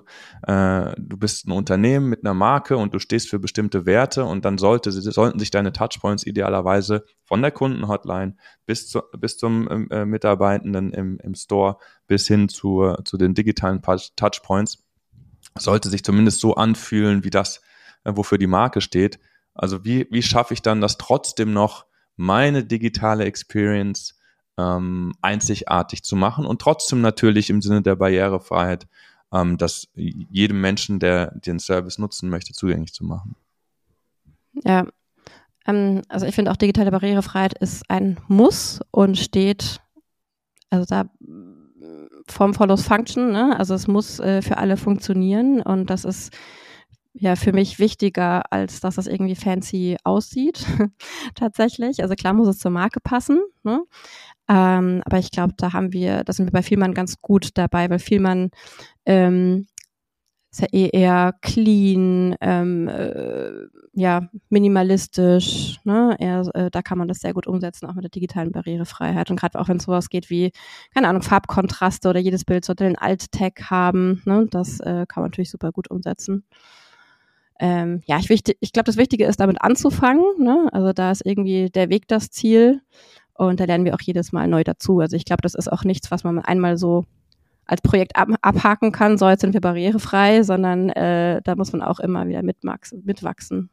äh, 0.46 0.94
du 0.96 1.16
bist 1.18 1.46
ein 1.46 1.52
Unternehmen 1.52 2.08
mit 2.08 2.24
einer 2.24 2.32
Marke 2.32 2.78
und 2.78 2.94
du 2.94 2.98
stehst 2.98 3.28
für 3.28 3.38
bestimmte 3.38 3.84
Werte 3.84 4.24
und 4.24 4.44
dann 4.44 4.56
sollte, 4.56 4.90
sollten 4.90 5.38
sich 5.38 5.50
deine 5.50 5.72
Touchpoints 5.72 6.24
idealerweise 6.26 7.04
von 7.24 7.42
der 7.42 7.50
Kundenhotline 7.50 8.36
bis, 8.64 8.88
zu, 8.88 9.02
bis 9.18 9.36
zum 9.36 9.68
ähm, 9.70 9.88
äh, 9.90 10.06
Mitarbeitenden 10.06 10.92
im, 10.92 11.18
im 11.22 11.34
Store 11.34 11.76
bis 12.06 12.26
hin 12.26 12.48
zu, 12.48 12.94
zu 13.04 13.18
den 13.18 13.34
digitalen 13.34 13.82
Touchpoints, 13.82 14.87
sollte 15.56 15.88
sich 15.88 16.04
zumindest 16.04 16.40
so 16.40 16.54
anfühlen, 16.54 17.24
wie 17.24 17.30
das, 17.30 17.60
äh, 18.04 18.12
wofür 18.14 18.38
die 18.38 18.46
Marke 18.46 18.80
steht. 18.80 19.18
Also 19.54 19.84
wie, 19.84 20.06
wie 20.10 20.22
schaffe 20.22 20.54
ich 20.54 20.62
dann 20.62 20.80
das 20.80 20.98
trotzdem 20.98 21.52
noch 21.52 21.86
meine 22.16 22.64
digitale 22.64 23.24
Experience 23.24 24.18
ähm, 24.56 25.14
einzigartig 25.22 26.02
zu 26.02 26.16
machen 26.16 26.44
und 26.44 26.60
trotzdem 26.60 27.00
natürlich 27.00 27.48
im 27.50 27.62
Sinne 27.62 27.82
der 27.82 27.96
Barrierefreiheit 27.96 28.86
ähm, 29.32 29.56
das 29.56 29.88
jedem 29.94 30.60
Menschen, 30.60 30.98
der 30.98 31.32
den 31.32 31.58
Service 31.58 31.98
nutzen 31.98 32.28
möchte, 32.28 32.52
zugänglich 32.52 32.92
zu 32.92 33.04
machen. 33.04 33.36
Ja, 34.64 34.86
ähm, 35.66 36.02
also 36.08 36.26
ich 36.26 36.34
finde 36.34 36.50
auch 36.50 36.56
digitale 36.56 36.90
Barrierefreiheit 36.90 37.54
ist 37.54 37.88
ein 37.88 38.18
Muss 38.26 38.80
und 38.90 39.16
steht, 39.16 39.80
also 40.70 40.84
da 40.86 41.08
Form 42.28 42.54
follows 42.54 42.82
Function, 42.82 43.32
ne? 43.32 43.58
also 43.58 43.74
es 43.74 43.86
muss 43.88 44.20
äh, 44.20 44.42
für 44.42 44.58
alle 44.58 44.76
funktionieren 44.76 45.60
und 45.62 45.90
das 45.90 46.04
ist 46.04 46.32
ja 47.14 47.36
für 47.36 47.52
mich 47.52 47.78
wichtiger, 47.78 48.52
als 48.52 48.80
dass 48.80 48.98
es 48.98 49.06
irgendwie 49.06 49.34
fancy 49.34 49.96
aussieht, 50.04 50.64
tatsächlich. 51.34 52.02
Also 52.02 52.14
klar 52.14 52.32
muss 52.32 52.48
es 52.48 52.58
zur 52.58 52.70
Marke 52.70 53.00
passen, 53.00 53.40
ne? 53.64 53.82
Ähm, 54.48 55.02
aber 55.04 55.18
ich 55.18 55.30
glaube, 55.30 55.54
da 55.56 55.72
haben 55.72 55.92
wir, 55.92 56.24
da 56.24 56.32
sind 56.32 56.46
wir 56.46 56.52
bei 56.52 56.62
Vielmann 56.62 56.94
ganz 56.94 57.20
gut 57.20 57.50
dabei, 57.54 57.90
weil 57.90 57.98
Vielmann 57.98 58.50
ähm, 59.04 59.66
ist 60.50 60.62
ja 60.62 60.68
eh 60.72 60.88
eher 60.88 61.34
clean, 61.42 62.34
ähm, 62.40 62.88
äh, 62.88 63.50
ja, 63.92 64.28
minimalistisch, 64.48 65.78
ne? 65.84 66.16
Eher, 66.18 66.42
äh, 66.54 66.70
da 66.70 66.82
kann 66.82 66.98
man 66.98 67.08
das 67.08 67.18
sehr 67.18 67.34
gut 67.34 67.46
umsetzen, 67.46 67.86
auch 67.86 67.94
mit 67.94 68.04
der 68.04 68.10
digitalen 68.10 68.52
Barrierefreiheit. 68.52 69.30
Und 69.30 69.38
gerade 69.38 69.58
auch 69.58 69.68
wenn 69.68 69.76
es 69.76 69.84
sowas 69.84 70.08
geht 70.08 70.30
wie, 70.30 70.52
keine 70.94 71.08
Ahnung, 71.08 71.22
Farbkontraste 71.22 72.08
oder 72.08 72.20
jedes 72.20 72.44
Bild 72.44 72.64
sollte 72.64 72.84
den 72.84 72.96
Alt-Tag 72.98 73.70
haben, 73.70 74.22
ne? 74.24 74.46
Das 74.50 74.80
äh, 74.80 75.04
kann 75.06 75.22
man 75.22 75.30
natürlich 75.30 75.50
super 75.50 75.72
gut 75.72 75.90
umsetzen. 75.90 76.44
Ähm, 77.60 78.02
ja, 78.06 78.18
ich, 78.18 78.30
ich 78.60 78.72
glaube, 78.72 78.84
das 78.84 78.96
Wichtige 78.96 79.26
ist, 79.26 79.40
damit 79.40 79.60
anzufangen. 79.60 80.24
Ne? 80.38 80.68
Also 80.72 80.92
da 80.92 81.10
ist 81.10 81.26
irgendwie 81.26 81.70
der 81.70 81.90
Weg 81.90 82.06
das 82.08 82.30
Ziel. 82.30 82.82
Und 83.34 83.60
da 83.60 83.64
lernen 83.64 83.84
wir 83.84 83.94
auch 83.94 84.00
jedes 84.00 84.32
Mal 84.32 84.48
neu 84.48 84.64
dazu. 84.64 85.00
Also 85.00 85.16
ich 85.16 85.24
glaube, 85.24 85.42
das 85.42 85.54
ist 85.54 85.70
auch 85.70 85.84
nichts, 85.84 86.10
was 86.10 86.24
man 86.24 86.38
einmal 86.38 86.76
so 86.76 87.04
als 87.68 87.82
Projekt 87.82 88.16
ab, 88.16 88.28
abhaken 88.42 88.90
kann, 88.92 89.18
so 89.18 89.28
jetzt 89.28 89.42
sind 89.42 89.52
wir 89.52 89.60
barrierefrei, 89.60 90.42
sondern 90.42 90.88
äh, 90.88 91.40
da 91.44 91.54
muss 91.54 91.72
man 91.72 91.82
auch 91.82 92.00
immer 92.00 92.26
wieder 92.26 92.42
mitwachsen. 92.42 93.70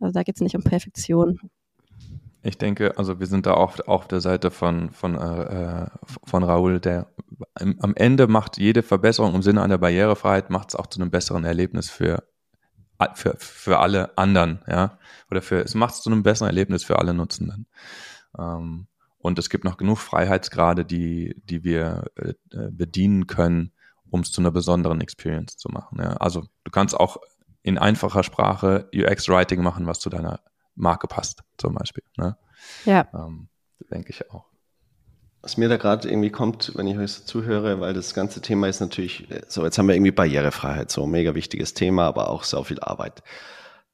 Also 0.00 0.12
da 0.12 0.22
geht 0.24 0.34
es 0.34 0.40
nicht 0.40 0.56
um 0.56 0.62
Perfektion. 0.62 1.40
Ich 2.42 2.58
denke, 2.58 2.96
also 2.98 3.18
wir 3.20 3.26
sind 3.26 3.46
da 3.46 3.54
auch, 3.54 3.78
auf 3.86 4.08
der 4.08 4.20
Seite 4.20 4.50
von, 4.50 4.90
von, 4.90 5.14
äh, 5.16 5.86
von 6.24 6.42
Raoul, 6.42 6.80
der 6.80 7.12
am 7.54 7.94
Ende 7.94 8.26
macht 8.26 8.58
jede 8.58 8.82
Verbesserung 8.82 9.34
im 9.34 9.42
Sinne 9.42 9.62
einer 9.62 9.78
Barrierefreiheit, 9.78 10.50
macht 10.50 10.70
es 10.70 10.76
auch 10.76 10.86
zu 10.86 11.00
einem 11.00 11.10
besseren 11.10 11.44
Erlebnis 11.44 11.90
für, 11.90 12.24
für, 13.14 13.34
für 13.38 13.78
alle 13.78 14.16
anderen, 14.18 14.60
ja. 14.66 14.98
Oder 15.30 15.42
für, 15.42 15.62
es 15.62 15.74
macht 15.74 15.94
es 15.94 16.02
zu 16.02 16.10
einem 16.10 16.22
besseren 16.22 16.48
Erlebnis 16.48 16.84
für 16.84 16.98
alle 16.98 17.14
Nutzenden. 17.14 17.66
Ähm, 18.38 18.86
und 19.18 19.38
es 19.38 19.50
gibt 19.50 19.64
noch 19.64 19.76
genug 19.76 19.98
Freiheitsgrade, 19.98 20.84
die, 20.84 21.34
die 21.44 21.64
wir 21.64 22.04
äh, 22.16 22.34
bedienen 22.70 23.26
können, 23.26 23.72
um 24.10 24.20
es 24.20 24.32
zu 24.32 24.40
einer 24.40 24.50
besonderen 24.50 25.00
Experience 25.00 25.56
zu 25.56 25.68
machen. 25.68 25.98
Ja. 26.00 26.14
Also 26.14 26.44
du 26.64 26.70
kannst 26.70 26.94
auch 26.94 27.18
in 27.62 27.78
einfacher 27.78 28.22
Sprache 28.22 28.88
UX-Writing 28.94 29.62
machen, 29.62 29.86
was 29.86 30.00
zu 30.00 30.08
deiner 30.08 30.40
Marke 30.74 31.08
passt, 31.08 31.42
zum 31.58 31.74
Beispiel. 31.74 32.04
Ne? 32.16 32.36
Ja. 32.84 33.08
Ähm, 33.12 33.48
denke 33.90 34.10
ich 34.10 34.30
auch. 34.30 34.46
Was 35.42 35.56
mir 35.56 35.68
da 35.68 35.76
gerade 35.76 36.08
irgendwie 36.08 36.30
kommt, 36.30 36.72
wenn 36.76 36.86
ich 36.86 36.98
euch 36.98 37.12
so 37.12 37.24
zuhöre, 37.24 37.80
weil 37.80 37.94
das 37.94 38.12
ganze 38.12 38.40
Thema 38.40 38.68
ist 38.68 38.80
natürlich, 38.80 39.28
so 39.46 39.64
jetzt 39.64 39.78
haben 39.78 39.86
wir 39.86 39.94
irgendwie 39.94 40.10
Barrierefreiheit, 40.10 40.90
so 40.90 41.04
ein 41.04 41.10
mega 41.10 41.34
wichtiges 41.34 41.74
Thema, 41.74 42.06
aber 42.06 42.28
auch 42.30 42.42
so 42.42 42.64
viel 42.64 42.80
Arbeit. 42.80 43.22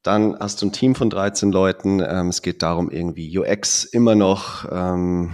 Dann 0.05 0.37
hast 0.39 0.61
du 0.61 0.67
ein 0.67 0.71
Team 0.71 0.93
von 0.93 1.09
13 1.09 1.51
Leuten. 1.51 1.99
Ähm, 1.99 2.27
es 2.27 2.43
geht 2.43 2.61
darum, 2.61 2.91
irgendwie 2.91 3.35
UX 3.39 3.85
immer 3.85 4.13
noch 4.13 4.71
ähm, 4.71 5.31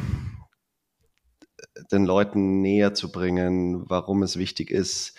den 1.92 2.06
Leuten 2.06 2.62
näher 2.62 2.94
zu 2.94 3.12
bringen, 3.12 3.84
warum 3.90 4.24
es 4.24 4.38
wichtig 4.38 4.72
ist. 4.72 5.18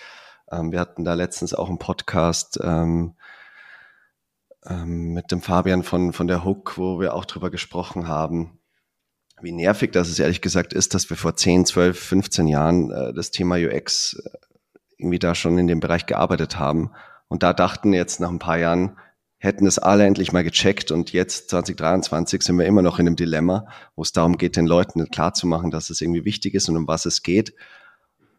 Ähm, 0.50 0.72
wir 0.72 0.80
hatten 0.80 1.04
da 1.04 1.12
letztens 1.12 1.52
auch 1.52 1.68
einen 1.68 1.78
Podcast 1.78 2.60
ähm, 2.62 3.14
ähm, 4.64 5.12
mit 5.12 5.30
dem 5.30 5.42
Fabian 5.42 5.82
von, 5.82 6.14
von 6.14 6.28
der 6.28 6.46
Hook, 6.46 6.78
wo 6.78 6.98
wir 6.98 7.12
auch 7.12 7.26
drüber 7.26 7.50
gesprochen 7.50 8.08
haben, 8.08 8.58
wie 9.42 9.52
nervig 9.52 9.92
das 9.92 10.08
es 10.08 10.18
ehrlich 10.18 10.40
gesagt 10.40 10.72
ist, 10.72 10.94
dass 10.94 11.10
wir 11.10 11.18
vor 11.18 11.36
10, 11.36 11.66
12, 11.66 12.00
15 12.02 12.48
Jahren 12.48 12.90
äh, 12.90 13.12
das 13.12 13.30
Thema 13.30 13.56
UX 13.56 14.14
äh, 14.14 14.30
irgendwie 14.96 15.18
da 15.18 15.34
schon 15.34 15.58
in 15.58 15.66
dem 15.66 15.80
Bereich 15.80 16.06
gearbeitet 16.06 16.58
haben. 16.58 16.92
Und 17.28 17.42
da 17.42 17.52
dachten 17.52 17.92
jetzt 17.92 18.18
nach 18.18 18.30
ein 18.30 18.38
paar 18.38 18.56
Jahren, 18.56 18.96
hätten 19.42 19.66
es 19.66 19.80
alle 19.80 20.06
endlich 20.06 20.32
mal 20.32 20.44
gecheckt 20.44 20.92
und 20.92 21.12
jetzt 21.12 21.50
2023 21.50 22.42
sind 22.42 22.56
wir 22.60 22.64
immer 22.64 22.80
noch 22.80 23.00
in 23.00 23.08
einem 23.08 23.16
Dilemma, 23.16 23.66
wo 23.96 24.02
es 24.02 24.12
darum 24.12 24.38
geht, 24.38 24.54
den 24.54 24.68
Leuten 24.68 25.10
klarzumachen, 25.10 25.72
dass 25.72 25.90
es 25.90 26.00
irgendwie 26.00 26.24
wichtig 26.24 26.54
ist 26.54 26.68
und 26.68 26.76
um 26.76 26.86
was 26.86 27.06
es 27.06 27.24
geht. 27.24 27.52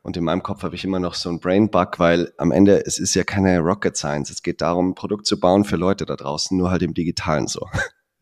Und 0.02 0.16
in 0.16 0.24
meinem 0.24 0.44
Kopf 0.44 0.64
habe 0.64 0.76
ich 0.76 0.86
immer 0.86 1.02
noch 1.02 1.16
so 1.16 1.28
einen 1.28 1.42
Brain-Bug, 1.42 2.00
weil 2.00 2.32
am 2.38 2.54
Ende, 2.54 2.86
es 2.86 3.00
ist 3.00 3.16
ja 3.16 3.26
keine 3.26 3.60
Rocket 3.60 3.98
Science. 3.98 4.30
Es 4.30 4.44
geht 4.44 4.62
darum, 4.62 4.92
ein 4.92 4.96
Produkt 4.96 5.26
zu 5.26 5.42
bauen 5.42 5.66
für 5.66 5.76
Leute 5.76 6.06
da 6.06 6.16
draußen, 6.16 6.58
nur 6.58 6.72
halt 6.72 6.84
im 6.84 6.94
Digitalen 6.94 7.48
so. 7.48 7.68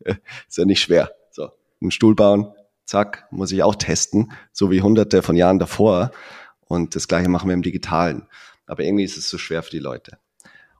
ist 0.00 0.58
ja 0.58 0.64
nicht 0.64 0.80
schwer. 0.80 1.12
So, 1.30 1.50
einen 1.80 1.92
Stuhl 1.92 2.16
bauen, 2.16 2.52
zack, 2.84 3.28
muss 3.30 3.52
ich 3.52 3.62
auch 3.62 3.76
testen, 3.76 4.32
so 4.50 4.72
wie 4.72 4.82
hunderte 4.82 5.22
von 5.22 5.36
Jahren 5.36 5.60
davor. 5.60 6.10
Und 6.66 6.96
das 6.96 7.06
gleiche 7.06 7.28
machen 7.28 7.48
wir 7.48 7.54
im 7.54 7.62
Digitalen. 7.62 8.26
Aber 8.66 8.82
irgendwie 8.82 9.04
ist 9.04 9.16
es 9.16 9.30
so 9.30 9.38
schwer 9.38 9.62
für 9.62 9.70
die 9.70 9.78
Leute. 9.78 10.18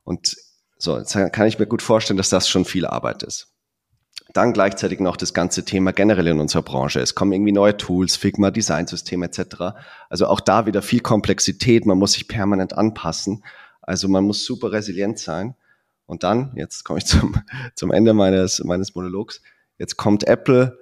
Und 0.03 0.37
so, 0.83 0.99
jetzt 0.99 1.13
kann 1.33 1.47
ich 1.47 1.61
mir 1.61 1.67
gut 1.67 1.81
vorstellen, 1.81 2.17
dass 2.17 2.29
das 2.29 2.49
schon 2.49 2.65
viel 2.65 2.87
Arbeit 2.87 3.23
ist. 3.23 3.55
Dann 4.33 4.53
gleichzeitig 4.53 4.99
noch 4.99 5.17
das 5.17 5.33
ganze 5.33 5.65
Thema 5.65 5.93
generell 5.93 6.27
in 6.27 6.41
unserer 6.41 6.63
Branche. 6.63 6.99
Es 6.99 7.15
kommen 7.15 7.31
irgendwie 7.31 7.53
neue 7.53 7.77
Tools, 7.77 8.17
Figma, 8.17 8.51
Designsystem 8.51 9.23
etc. 9.23 9.77
Also 10.09 10.27
auch 10.27 10.41
da 10.41 10.67
wieder 10.67 10.83
viel 10.83 10.99
Komplexität. 10.99 11.87
Man 11.87 11.99
muss 11.99 12.15
sich 12.15 12.27
permanent 12.27 12.77
anpassen. 12.77 13.45
Also 13.81 14.09
man 14.09 14.25
muss 14.25 14.45
super 14.45 14.73
resilient 14.73 15.21
sein. 15.21 15.55
Und 16.07 16.25
dann, 16.25 16.51
jetzt 16.57 16.83
komme 16.83 16.99
ich 16.99 17.07
zum, 17.07 17.41
zum 17.77 17.93
Ende 17.93 18.13
meines, 18.13 18.65
meines 18.65 18.97
Monologs. 18.97 19.41
Jetzt 19.79 19.97
kommt 19.97 20.25
Apple 20.25 20.77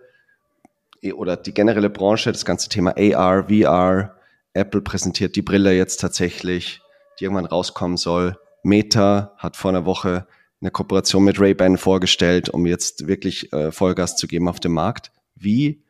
oder 1.14 1.36
die 1.36 1.52
generelle 1.52 1.90
Branche, 1.90 2.32
das 2.32 2.46
ganze 2.46 2.70
Thema 2.70 2.94
AR, 2.96 3.50
VR. 3.50 4.16
Apple 4.54 4.80
präsentiert 4.80 5.36
die 5.36 5.42
Brille 5.42 5.74
jetzt 5.74 5.98
tatsächlich, 5.98 6.80
die 7.18 7.24
irgendwann 7.24 7.44
rauskommen 7.44 7.98
soll. 7.98 8.38
Meta 8.62 9.34
hat 9.36 9.56
vor 9.56 9.70
einer 9.70 9.84
Woche 9.84 10.26
eine 10.60 10.70
Kooperation 10.70 11.24
mit 11.24 11.40
Ray-Ban 11.40 11.78
vorgestellt, 11.78 12.48
um 12.50 12.66
jetzt 12.66 13.06
wirklich 13.06 13.52
äh, 13.52 13.72
Vollgas 13.72 14.16
zu 14.16 14.26
geben 14.26 14.48
auf 14.48 14.60
dem 14.60 14.72
Markt. 14.72 15.10
Wie 15.34 15.82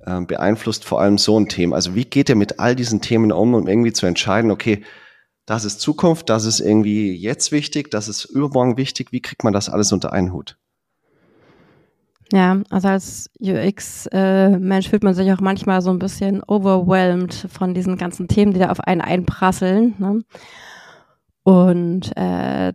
äh, 0.00 0.20
beeinflusst 0.20 0.84
vor 0.84 1.00
allem 1.00 1.18
so 1.18 1.38
ein 1.38 1.48
Thema? 1.48 1.76
Also 1.76 1.94
wie 1.94 2.04
geht 2.04 2.28
ihr 2.28 2.36
mit 2.36 2.60
all 2.60 2.76
diesen 2.76 3.00
Themen 3.00 3.32
um, 3.32 3.54
um 3.54 3.66
irgendwie 3.66 3.92
zu 3.92 4.06
entscheiden, 4.06 4.50
okay, 4.50 4.84
das 5.46 5.64
ist 5.64 5.80
Zukunft, 5.80 6.28
das 6.28 6.44
ist 6.44 6.60
irgendwie 6.60 7.14
jetzt 7.14 7.52
wichtig, 7.52 7.90
das 7.90 8.08
ist 8.08 8.26
übermorgen 8.26 8.76
wichtig. 8.76 9.12
Wie 9.12 9.22
kriegt 9.22 9.44
man 9.44 9.54
das 9.54 9.70
alles 9.70 9.92
unter 9.92 10.12
einen 10.12 10.32
Hut? 10.32 10.58
Ja, 12.30 12.60
also 12.68 12.88
als 12.88 13.30
UX-Mensch 13.40 14.86
äh, 14.86 14.90
fühlt 14.90 15.02
man 15.02 15.14
sich 15.14 15.32
auch 15.32 15.40
manchmal 15.40 15.80
so 15.80 15.88
ein 15.90 15.98
bisschen 15.98 16.42
overwhelmed 16.46 17.32
von 17.50 17.72
diesen 17.72 17.96
ganzen 17.96 18.28
Themen, 18.28 18.52
die 18.52 18.60
da 18.60 18.68
auf 18.68 18.80
einen 18.80 19.00
einprasseln. 19.00 19.94
Ne? 19.98 20.22
Und 21.48 22.14
äh, 22.14 22.74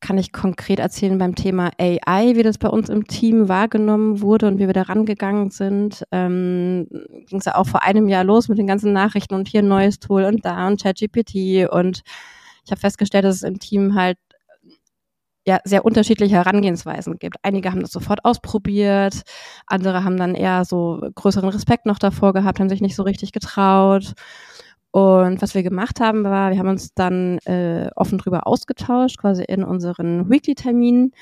kann 0.00 0.16
ich 0.16 0.32
konkret 0.32 0.78
erzählen 0.78 1.18
beim 1.18 1.34
Thema 1.34 1.70
AI, 1.78 2.34
wie 2.34 2.42
das 2.42 2.56
bei 2.56 2.68
uns 2.68 2.88
im 2.88 3.06
Team 3.06 3.50
wahrgenommen 3.50 4.22
wurde 4.22 4.46
und 4.46 4.58
wie 4.58 4.66
wir 4.66 4.72
da 4.72 4.82
rangegangen 4.82 5.50
sind. 5.50 6.02
Ähm, 6.12 6.86
Ging 7.26 7.40
es 7.40 7.44
ja 7.44 7.56
auch 7.56 7.66
vor 7.66 7.82
einem 7.82 8.08
Jahr 8.08 8.24
los 8.24 8.48
mit 8.48 8.56
den 8.56 8.66
ganzen 8.66 8.94
Nachrichten 8.94 9.34
und 9.34 9.48
hier 9.48 9.60
ein 9.60 9.68
neues 9.68 9.98
Tool 9.98 10.24
und 10.24 10.46
da 10.46 10.66
und 10.66 10.82
ChatGPT 10.82 11.68
und 11.70 12.00
ich 12.64 12.70
habe 12.70 12.80
festgestellt, 12.80 13.24
dass 13.26 13.36
es 13.36 13.42
im 13.42 13.58
Team 13.58 13.94
halt 13.94 14.16
ja 15.46 15.60
sehr 15.64 15.84
unterschiedliche 15.84 16.36
Herangehensweisen 16.36 17.18
gibt. 17.18 17.36
Einige 17.42 17.70
haben 17.70 17.80
das 17.82 17.92
sofort 17.92 18.24
ausprobiert, 18.24 19.22
andere 19.66 20.04
haben 20.04 20.16
dann 20.16 20.34
eher 20.34 20.64
so 20.64 21.00
größeren 21.14 21.50
Respekt 21.50 21.86
noch 21.86 21.98
davor 21.98 22.32
gehabt, 22.32 22.60
haben 22.60 22.68
sich 22.70 22.80
nicht 22.80 22.96
so 22.96 23.02
richtig 23.02 23.32
getraut. 23.32 24.14
Und 24.96 25.42
was 25.42 25.54
wir 25.54 25.62
gemacht 25.62 26.00
haben, 26.00 26.24
war, 26.24 26.52
wir 26.52 26.58
haben 26.58 26.70
uns 26.70 26.94
dann 26.94 27.36
äh, 27.44 27.90
offen 27.96 28.16
drüber 28.16 28.46
ausgetauscht, 28.46 29.18
quasi 29.18 29.44
in 29.44 29.62
unseren 29.62 30.30
Weekly-Terminen 30.30 31.12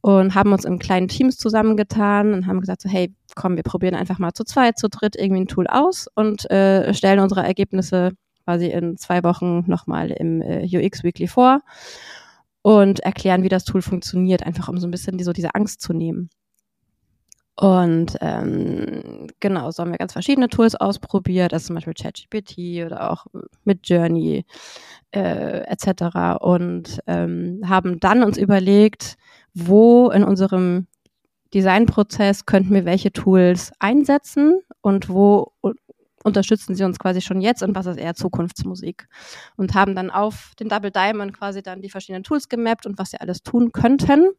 und 0.00 0.34
haben 0.34 0.52
uns 0.52 0.64
in 0.64 0.80
kleinen 0.80 1.06
Teams 1.06 1.36
zusammengetan 1.36 2.34
und 2.34 2.48
haben 2.48 2.58
gesagt, 2.58 2.82
so, 2.82 2.88
hey, 2.88 3.14
komm, 3.36 3.54
wir 3.54 3.62
probieren 3.62 3.94
einfach 3.94 4.18
mal 4.18 4.32
zu 4.32 4.42
zweit, 4.42 4.80
zu 4.80 4.88
dritt 4.88 5.14
irgendwie 5.14 5.42
ein 5.42 5.46
Tool 5.46 5.68
aus 5.68 6.08
und 6.12 6.50
äh, 6.50 6.92
stellen 6.92 7.20
unsere 7.20 7.44
Ergebnisse 7.44 8.10
quasi 8.42 8.66
in 8.66 8.96
zwei 8.96 9.22
Wochen 9.22 9.62
nochmal 9.68 10.10
im 10.10 10.42
äh, 10.42 10.66
UX 10.66 11.04
Weekly 11.04 11.28
vor 11.28 11.60
und 12.62 12.98
erklären, 12.98 13.44
wie 13.44 13.48
das 13.48 13.62
Tool 13.62 13.80
funktioniert, 13.80 14.44
einfach 14.44 14.68
um 14.68 14.78
so 14.78 14.88
ein 14.88 14.90
bisschen 14.90 15.18
die, 15.18 15.24
so 15.24 15.32
diese 15.32 15.54
Angst 15.54 15.82
zu 15.82 15.92
nehmen. 15.92 16.30
Und 17.60 18.16
ähm, 18.22 19.26
genau, 19.38 19.70
so 19.70 19.82
haben 19.82 19.90
wir 19.90 19.98
ganz 19.98 20.14
verschiedene 20.14 20.48
Tools 20.48 20.76
ausprobiert, 20.76 21.52
also 21.52 21.66
zum 21.66 21.74
Beispiel 21.74 21.92
ChatGPT 21.92 22.86
oder 22.86 23.10
auch 23.10 23.26
mit 23.64 23.86
Journey 23.86 24.46
äh, 25.10 25.60
etc. 25.66 26.40
Und 26.40 27.00
ähm, 27.06 27.60
haben 27.66 28.00
dann 28.00 28.22
uns 28.22 28.38
überlegt, 28.38 29.18
wo 29.52 30.08
in 30.08 30.24
unserem 30.24 30.86
Designprozess 31.52 32.46
könnten 32.46 32.72
wir 32.72 32.86
welche 32.86 33.12
Tools 33.12 33.72
einsetzen 33.78 34.60
und 34.80 35.10
wo 35.10 35.52
unterstützen 36.24 36.74
sie 36.74 36.84
uns 36.84 36.98
quasi 36.98 37.20
schon 37.20 37.42
jetzt 37.42 37.62
und 37.62 37.76
was 37.76 37.84
ist 37.84 37.98
eher 37.98 38.14
Zukunftsmusik. 38.14 39.06
Und 39.58 39.74
haben 39.74 39.94
dann 39.94 40.08
auf 40.08 40.52
den 40.58 40.70
Double 40.70 40.90
Diamond 40.90 41.34
quasi 41.34 41.62
dann 41.62 41.82
die 41.82 41.90
verschiedenen 41.90 42.22
Tools 42.22 42.48
gemappt 42.48 42.86
und 42.86 42.96
was 42.98 43.10
sie 43.10 43.20
alles 43.20 43.42
tun 43.42 43.70
könnten. 43.72 44.30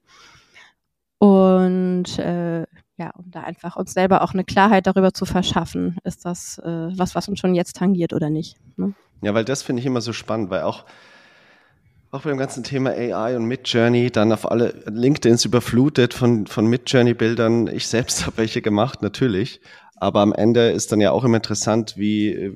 Und 1.20 2.18
äh, 2.18 2.66
ja, 3.02 3.12
um 3.18 3.32
da 3.32 3.42
einfach 3.42 3.76
uns 3.78 3.94
selber 3.94 4.22
auch 4.22 4.34
eine 4.34 4.44
Klarheit 4.44 4.86
darüber 4.86 5.12
zu 5.12 5.26
verschaffen, 5.26 5.98
ist 6.04 6.24
das 6.24 6.60
äh, 6.60 6.90
was, 6.96 7.16
was 7.16 7.28
uns 7.28 7.40
schon 7.40 7.56
jetzt 7.56 7.76
tangiert 7.76 8.14
oder 8.14 8.30
nicht. 8.30 8.58
Ne? 8.78 8.94
Ja, 9.24 9.34
weil 9.34 9.44
das 9.44 9.64
finde 9.64 9.80
ich 9.80 9.88
immer 9.88 10.02
so 10.02 10.14
spannend, 10.14 10.50
weil 10.52 10.62
auch 10.62 10.86
auch 12.12 12.24
beim 12.24 12.38
ganzen 12.38 12.64
Thema 12.64 12.90
AI 12.92 13.38
und 13.38 13.46
Midjourney, 13.46 14.12
dann 14.12 14.34
auf 14.34 14.52
alle 14.52 14.84
LinkedIns 14.86 15.46
überflutet 15.46 16.14
von, 16.14 16.46
von 16.46 16.68
Midjourney-Bildern. 16.68 17.68
Ich 17.68 17.88
selbst 17.88 18.26
habe 18.26 18.38
welche 18.38 18.62
gemacht, 18.62 19.02
natürlich. 19.02 19.62
Aber 19.96 20.20
am 20.20 20.34
Ende 20.34 20.72
ist 20.72 20.92
dann 20.92 21.00
ja 21.00 21.12
auch 21.12 21.24
immer 21.24 21.38
interessant, 21.38 21.96
wie, 21.96 22.52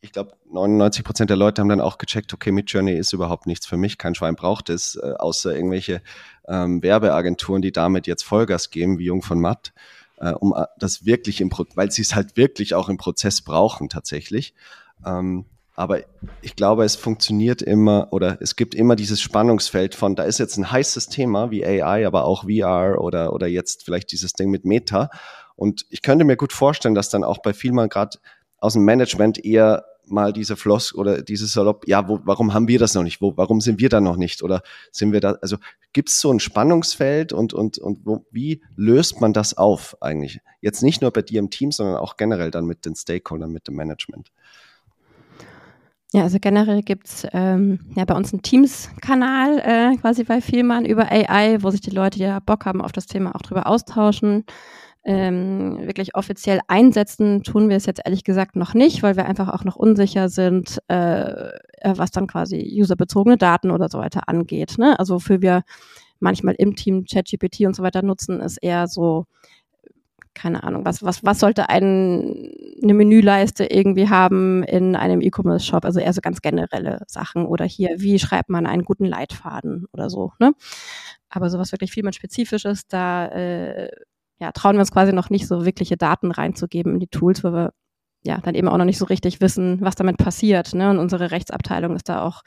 ich 0.00 0.12
glaube, 0.12 0.32
99 0.50 1.04
Prozent 1.04 1.28
der 1.28 1.36
Leute 1.36 1.60
haben 1.60 1.68
dann 1.68 1.82
auch 1.82 1.98
gecheckt, 1.98 2.32
okay, 2.32 2.50
Midjourney 2.50 2.94
ist 2.94 3.12
überhaupt 3.12 3.46
nichts 3.46 3.66
für 3.66 3.76
mich, 3.76 3.98
kein 3.98 4.14
Schwein 4.14 4.36
braucht 4.36 4.70
es, 4.70 4.96
äh, 4.96 5.12
außer 5.18 5.54
irgendwelche 5.54 6.00
ähm, 6.48 6.82
Werbeagenturen, 6.82 7.62
die 7.62 7.72
damit 7.72 8.06
jetzt 8.06 8.22
Vollgas 8.22 8.70
geben, 8.70 8.98
wie 8.98 9.04
Jung 9.04 9.22
von 9.22 9.40
Matt, 9.40 9.72
äh, 10.18 10.32
um 10.32 10.54
äh, 10.56 10.64
das 10.78 11.04
wirklich 11.04 11.40
im, 11.40 11.50
Pro 11.50 11.64
weil 11.74 11.90
sie 11.90 12.02
es 12.02 12.14
halt 12.14 12.36
wirklich 12.36 12.74
auch 12.74 12.88
im 12.88 12.96
Prozess 12.96 13.42
brauchen 13.42 13.88
tatsächlich. 13.88 14.54
Ähm, 15.04 15.46
aber 15.76 16.00
ich 16.40 16.56
glaube, 16.56 16.84
es 16.84 16.96
funktioniert 16.96 17.60
immer 17.60 18.08
oder 18.10 18.38
es 18.40 18.56
gibt 18.56 18.74
immer 18.74 18.96
dieses 18.96 19.20
Spannungsfeld 19.20 19.94
von, 19.94 20.16
da 20.16 20.22
ist 20.22 20.38
jetzt 20.38 20.56
ein 20.56 20.70
heißes 20.70 21.08
Thema 21.08 21.50
wie 21.50 21.66
AI, 21.66 22.06
aber 22.06 22.24
auch 22.24 22.44
VR 22.44 22.98
oder, 22.98 23.34
oder 23.34 23.46
jetzt 23.46 23.84
vielleicht 23.84 24.10
dieses 24.10 24.32
Ding 24.32 24.50
mit 24.50 24.64
Meta. 24.64 25.10
Und 25.54 25.84
ich 25.90 26.00
könnte 26.00 26.24
mir 26.24 26.36
gut 26.36 26.54
vorstellen, 26.54 26.94
dass 26.94 27.10
dann 27.10 27.24
auch 27.24 27.42
bei 27.42 27.52
vielen 27.52 27.90
gerade 27.90 28.18
aus 28.58 28.72
dem 28.72 28.84
Management 28.84 29.44
eher 29.44 29.84
mal 30.10 30.32
diese 30.32 30.56
Floss 30.56 30.94
oder 30.94 31.22
dieses 31.22 31.52
Salopp, 31.52 31.86
ja, 31.86 32.08
wo, 32.08 32.20
warum 32.24 32.54
haben 32.54 32.68
wir 32.68 32.78
das 32.78 32.94
noch 32.94 33.02
nicht? 33.02 33.20
Wo, 33.20 33.36
warum 33.36 33.60
sind 33.60 33.80
wir 33.80 33.88
da 33.88 34.00
noch 34.00 34.16
nicht? 34.16 34.42
Oder 34.42 34.62
sind 34.92 35.12
wir 35.12 35.20
da, 35.20 35.32
also 35.42 35.56
gibt 35.92 36.08
es 36.08 36.20
so 36.20 36.32
ein 36.32 36.40
Spannungsfeld 36.40 37.32
und, 37.32 37.54
und, 37.54 37.78
und 37.78 38.00
wo, 38.04 38.24
wie 38.30 38.62
löst 38.76 39.20
man 39.20 39.32
das 39.32 39.56
auf 39.56 39.96
eigentlich? 40.00 40.40
Jetzt 40.60 40.82
nicht 40.82 41.02
nur 41.02 41.10
bei 41.10 41.22
dir 41.22 41.38
im 41.38 41.50
Team, 41.50 41.72
sondern 41.72 41.96
auch 41.96 42.16
generell 42.16 42.50
dann 42.50 42.66
mit 42.66 42.84
den 42.84 42.94
Stakeholdern, 42.94 43.50
mit 43.50 43.68
dem 43.68 43.74
Management. 43.74 44.30
Ja, 46.12 46.22
also 46.22 46.38
generell 46.40 46.82
gibt's 46.82 47.26
ähm, 47.32 47.80
ja 47.96 48.04
bei 48.04 48.14
uns 48.14 48.32
einen 48.32 48.42
Teams-Kanal 48.42 49.58
äh, 49.58 49.96
quasi 49.96 50.24
bei 50.24 50.40
Vielmann 50.40 50.86
über 50.86 51.10
AI, 51.10 51.62
wo 51.62 51.70
sich 51.70 51.80
die 51.80 51.90
Leute, 51.90 52.18
die 52.18 52.24
ja 52.24 52.38
Bock 52.40 52.64
haben, 52.64 52.80
auf 52.80 52.92
das 52.92 53.06
Thema 53.06 53.34
auch 53.34 53.42
drüber 53.42 53.66
austauschen 53.66 54.44
ähm, 55.08 55.86
wirklich 55.86 56.16
offiziell 56.16 56.58
einsetzen, 56.66 57.44
tun 57.44 57.68
wir 57.68 57.76
es 57.76 57.86
jetzt 57.86 58.00
ehrlich 58.04 58.24
gesagt 58.24 58.56
noch 58.56 58.74
nicht, 58.74 59.04
weil 59.04 59.16
wir 59.16 59.26
einfach 59.26 59.48
auch 59.48 59.62
noch 59.62 59.76
unsicher 59.76 60.28
sind, 60.28 60.82
äh, 60.88 61.50
äh, 61.50 61.94
was 61.94 62.10
dann 62.10 62.26
quasi 62.26 62.76
userbezogene 62.80 63.36
Daten 63.36 63.70
oder 63.70 63.88
so 63.88 63.98
weiter 63.98 64.28
angeht. 64.28 64.78
Ne? 64.78 64.98
Also 64.98 65.20
für 65.20 65.40
wir 65.40 65.62
manchmal 66.18 66.56
im 66.58 66.74
Team 66.74 67.04
ChatGPT 67.04 67.60
und 67.60 67.76
so 67.76 67.84
weiter 67.84 68.02
nutzen, 68.02 68.40
ist 68.40 68.56
eher 68.56 68.88
so, 68.88 69.26
keine 70.34 70.64
Ahnung, 70.64 70.84
was, 70.84 71.04
was, 71.04 71.22
was 71.22 71.38
sollte 71.38 71.68
ein, 71.68 72.52
eine 72.82 72.94
Menüleiste 72.94 73.64
irgendwie 73.64 74.08
haben 74.08 74.64
in 74.64 74.96
einem 74.96 75.20
E-Commerce-Shop? 75.20 75.84
Also 75.84 76.00
eher 76.00 76.12
so 76.12 76.20
ganz 76.20 76.40
generelle 76.42 77.02
Sachen 77.06 77.46
oder 77.46 77.64
hier, 77.64 77.94
wie 77.98 78.18
schreibt 78.18 78.48
man 78.48 78.66
einen 78.66 78.82
guten 78.84 79.04
Leitfaden 79.04 79.86
oder 79.92 80.10
so, 80.10 80.32
ne? 80.40 80.52
Aber 81.28 81.48
sowas 81.48 81.70
wirklich 81.70 81.92
viel 81.92 82.02
mehr 82.02 82.12
Spezifisches, 82.12 82.88
da 82.88 83.26
äh, 83.28 83.88
ja, 84.38 84.52
trauen 84.52 84.76
wir 84.76 84.80
uns 84.80 84.92
quasi 84.92 85.12
noch 85.12 85.30
nicht 85.30 85.46
so 85.46 85.64
wirkliche 85.64 85.96
Daten 85.96 86.30
reinzugeben 86.30 86.94
in 86.94 87.00
die 87.00 87.08
Tools, 87.08 87.42
weil 87.42 87.52
wir 87.52 87.72
ja 88.22 88.38
dann 88.38 88.54
eben 88.54 88.68
auch 88.68 88.76
noch 88.76 88.84
nicht 88.84 88.98
so 88.98 89.06
richtig 89.06 89.40
wissen, 89.40 89.78
was 89.80 89.94
damit 89.94 90.18
passiert. 90.18 90.74
Ne? 90.74 90.90
Und 90.90 90.98
unsere 90.98 91.30
Rechtsabteilung 91.30 91.96
ist 91.96 92.08
da 92.08 92.22
auch 92.22 92.42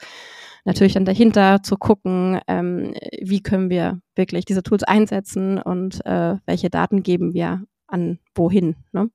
natürlich 0.64 0.92
dann 0.92 1.04
dahinter 1.04 1.62
zu 1.62 1.76
gucken, 1.76 2.40
ähm, 2.46 2.94
wie 3.20 3.42
können 3.42 3.70
wir 3.70 4.00
wirklich 4.14 4.44
diese 4.44 4.62
Tools 4.62 4.84
einsetzen 4.84 5.58
und 5.58 6.04
äh, 6.04 6.36
welche 6.46 6.70
Daten 6.70 7.02
geben 7.02 7.32
wir 7.32 7.64
an 7.86 8.18
wohin. 8.34 8.76
Ne? 8.92 9.10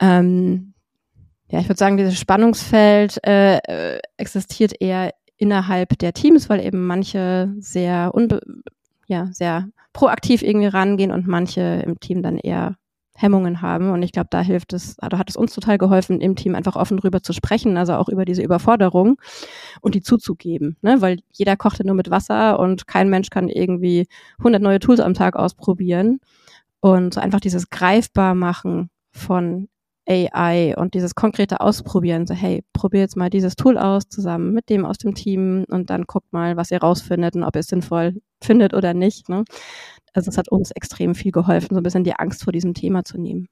Ähm, 0.00 0.74
ja, 1.48 1.58
ich 1.58 1.68
würde 1.68 1.78
sagen, 1.78 1.96
dieses 1.96 2.18
Spannungsfeld 2.18 3.18
äh, 3.26 3.58
äh, 3.58 4.00
existiert 4.16 4.72
eher 4.80 5.12
innerhalb 5.36 5.98
der 5.98 6.12
Teams, 6.12 6.48
weil 6.48 6.64
eben 6.64 6.86
manche 6.86 7.52
sehr 7.58 8.12
unbe 8.14 8.40
ja, 9.10 9.26
sehr 9.32 9.68
proaktiv 9.92 10.42
irgendwie 10.42 10.68
rangehen 10.68 11.10
und 11.10 11.26
manche 11.26 11.82
im 11.84 11.98
Team 11.98 12.22
dann 12.22 12.38
eher 12.38 12.76
Hemmungen 13.16 13.60
haben. 13.60 13.90
Und 13.90 14.02
ich 14.02 14.12
glaube, 14.12 14.28
da 14.30 14.40
hilft 14.40 14.72
es, 14.72 14.98
also 15.00 15.18
hat 15.18 15.28
es 15.28 15.36
uns 15.36 15.52
total 15.52 15.78
geholfen, 15.78 16.20
im 16.20 16.36
Team 16.36 16.54
einfach 16.54 16.76
offen 16.76 16.96
drüber 16.96 17.22
zu 17.22 17.32
sprechen, 17.32 17.76
also 17.76 17.94
auch 17.94 18.08
über 18.08 18.24
diese 18.24 18.42
Überforderung 18.42 19.20
und 19.80 19.96
die 19.96 20.00
zuzugeben, 20.00 20.76
ne? 20.80 21.00
weil 21.02 21.18
jeder 21.32 21.56
kocht 21.56 21.80
ja 21.80 21.84
nur 21.84 21.96
mit 21.96 22.10
Wasser 22.10 22.58
und 22.60 22.86
kein 22.86 23.10
Mensch 23.10 23.30
kann 23.30 23.48
irgendwie 23.48 24.06
100 24.38 24.62
neue 24.62 24.78
Tools 24.78 25.00
am 25.00 25.14
Tag 25.14 25.36
ausprobieren. 25.36 26.20
Und 26.82 27.12
so 27.12 27.20
einfach 27.20 27.40
dieses 27.40 27.68
greifbar 27.68 28.34
machen 28.34 28.88
von 29.10 29.68
AI 30.08 30.74
und 30.76 30.94
dieses 30.94 31.14
konkrete 31.14 31.60
Ausprobieren, 31.60 32.26
so 32.26 32.34
hey, 32.34 32.64
probier 32.72 33.00
jetzt 33.00 33.16
mal 33.16 33.30
dieses 33.30 33.56
Tool 33.56 33.78
aus 33.78 34.08
zusammen 34.08 34.52
mit 34.52 34.68
dem 34.68 34.84
aus 34.84 34.98
dem 34.98 35.14
Team 35.14 35.64
und 35.68 35.90
dann 35.90 36.04
guckt 36.04 36.32
mal, 36.32 36.56
was 36.56 36.70
ihr 36.70 36.78
rausfindet 36.78 37.36
und 37.36 37.44
ob 37.44 37.54
ihr 37.54 37.60
es 37.60 37.68
sinnvoll 37.68 38.20
findet 38.42 38.74
oder 38.74 38.94
nicht. 38.94 39.28
Ne? 39.28 39.44
Also 40.12 40.30
es 40.30 40.38
hat 40.38 40.48
uns 40.48 40.70
extrem 40.72 41.14
viel 41.14 41.32
geholfen, 41.32 41.74
so 41.74 41.80
ein 41.80 41.82
bisschen 41.82 42.04
die 42.04 42.14
Angst 42.14 42.44
vor 42.44 42.52
diesem 42.52 42.74
Thema 42.74 43.04
zu 43.04 43.18
nehmen. 43.18 43.46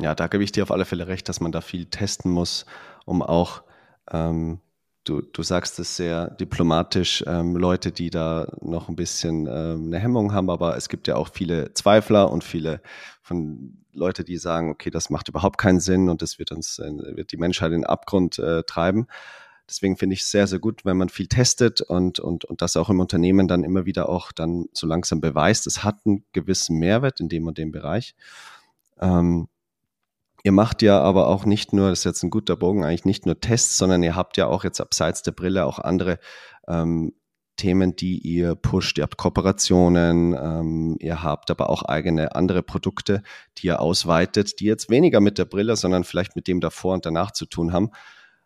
Ja, 0.00 0.14
da 0.14 0.26
gebe 0.26 0.42
ich 0.44 0.52
dir 0.52 0.62
auf 0.62 0.70
alle 0.70 0.84
Fälle 0.84 1.06
recht, 1.06 1.28
dass 1.28 1.40
man 1.40 1.52
da 1.52 1.60
viel 1.60 1.86
testen 1.86 2.30
muss, 2.30 2.66
um 3.04 3.22
auch 3.22 3.62
ähm, 4.10 4.60
du, 5.04 5.20
du 5.20 5.42
sagst 5.42 5.78
es 5.78 5.96
sehr 5.96 6.30
diplomatisch, 6.30 7.24
ähm, 7.26 7.56
Leute, 7.56 7.92
die 7.92 8.10
da 8.10 8.46
noch 8.60 8.88
ein 8.88 8.96
bisschen 8.96 9.46
ähm, 9.46 9.86
eine 9.86 9.98
Hemmung 9.98 10.32
haben, 10.32 10.50
aber 10.50 10.76
es 10.76 10.88
gibt 10.88 11.08
ja 11.08 11.16
auch 11.16 11.28
viele 11.32 11.74
Zweifler 11.74 12.30
und 12.30 12.44
viele 12.44 12.80
von 13.22 13.81
Leute, 13.92 14.24
die 14.24 14.36
sagen, 14.36 14.70
okay, 14.70 14.90
das 14.90 15.10
macht 15.10 15.28
überhaupt 15.28 15.58
keinen 15.58 15.80
Sinn 15.80 16.08
und 16.08 16.22
das 16.22 16.38
wird 16.38 16.52
uns, 16.52 16.78
äh, 16.78 17.16
wird 17.16 17.32
die 17.32 17.36
Menschheit 17.36 17.72
in 17.72 17.80
den 17.80 17.86
Abgrund 17.86 18.38
äh, 18.38 18.62
treiben. 18.64 19.06
Deswegen 19.68 19.96
finde 19.96 20.14
ich 20.14 20.22
es 20.22 20.30
sehr, 20.30 20.46
sehr 20.46 20.58
gut, 20.58 20.84
wenn 20.84 20.96
man 20.96 21.08
viel 21.08 21.28
testet 21.28 21.80
und, 21.80 22.18
und, 22.18 22.44
und 22.44 22.62
das 22.62 22.76
auch 22.76 22.90
im 22.90 23.00
Unternehmen 23.00 23.48
dann 23.48 23.64
immer 23.64 23.86
wieder 23.86 24.08
auch 24.08 24.32
dann 24.32 24.66
so 24.72 24.86
langsam 24.86 25.20
beweist, 25.20 25.66
es 25.66 25.84
hat 25.84 26.00
einen 26.04 26.24
gewissen 26.32 26.78
Mehrwert 26.78 27.20
in 27.20 27.28
dem 27.28 27.46
und 27.46 27.58
dem 27.58 27.70
Bereich. 27.70 28.14
Ähm, 29.00 29.48
Ihr 30.44 30.52
macht 30.52 30.82
ja 30.82 31.00
aber 31.00 31.28
auch 31.28 31.44
nicht 31.44 31.72
nur, 31.72 31.90
das 31.90 32.00
ist 32.00 32.04
jetzt 32.04 32.22
ein 32.24 32.30
guter 32.30 32.56
Bogen, 32.56 32.84
eigentlich 32.84 33.04
nicht 33.04 33.26
nur 33.26 33.38
Tests, 33.38 33.78
sondern 33.78 34.02
ihr 34.02 34.16
habt 34.16 34.36
ja 34.36 34.48
auch 34.48 34.64
jetzt 34.64 34.80
abseits 34.80 35.22
der 35.22 35.30
Brille 35.30 35.64
auch 35.64 35.78
andere 35.78 36.18
ähm, 36.66 37.12
Themen, 37.62 37.94
die 37.94 38.18
ihr 38.18 38.56
pusht. 38.56 38.98
Ihr 38.98 39.04
habt 39.04 39.16
Kooperationen, 39.16 40.34
ähm, 40.34 40.96
ihr 40.98 41.22
habt 41.22 41.48
aber 41.48 41.70
auch 41.70 41.84
eigene 41.84 42.34
andere 42.34 42.60
Produkte, 42.64 43.22
die 43.58 43.68
ihr 43.68 43.80
ausweitet, 43.80 44.58
die 44.58 44.64
jetzt 44.64 44.90
weniger 44.90 45.20
mit 45.20 45.38
der 45.38 45.44
Brille, 45.44 45.76
sondern 45.76 46.02
vielleicht 46.02 46.34
mit 46.34 46.48
dem 46.48 46.60
davor 46.60 46.94
und 46.94 47.06
danach 47.06 47.30
zu 47.30 47.46
tun 47.46 47.72
haben. 47.72 47.90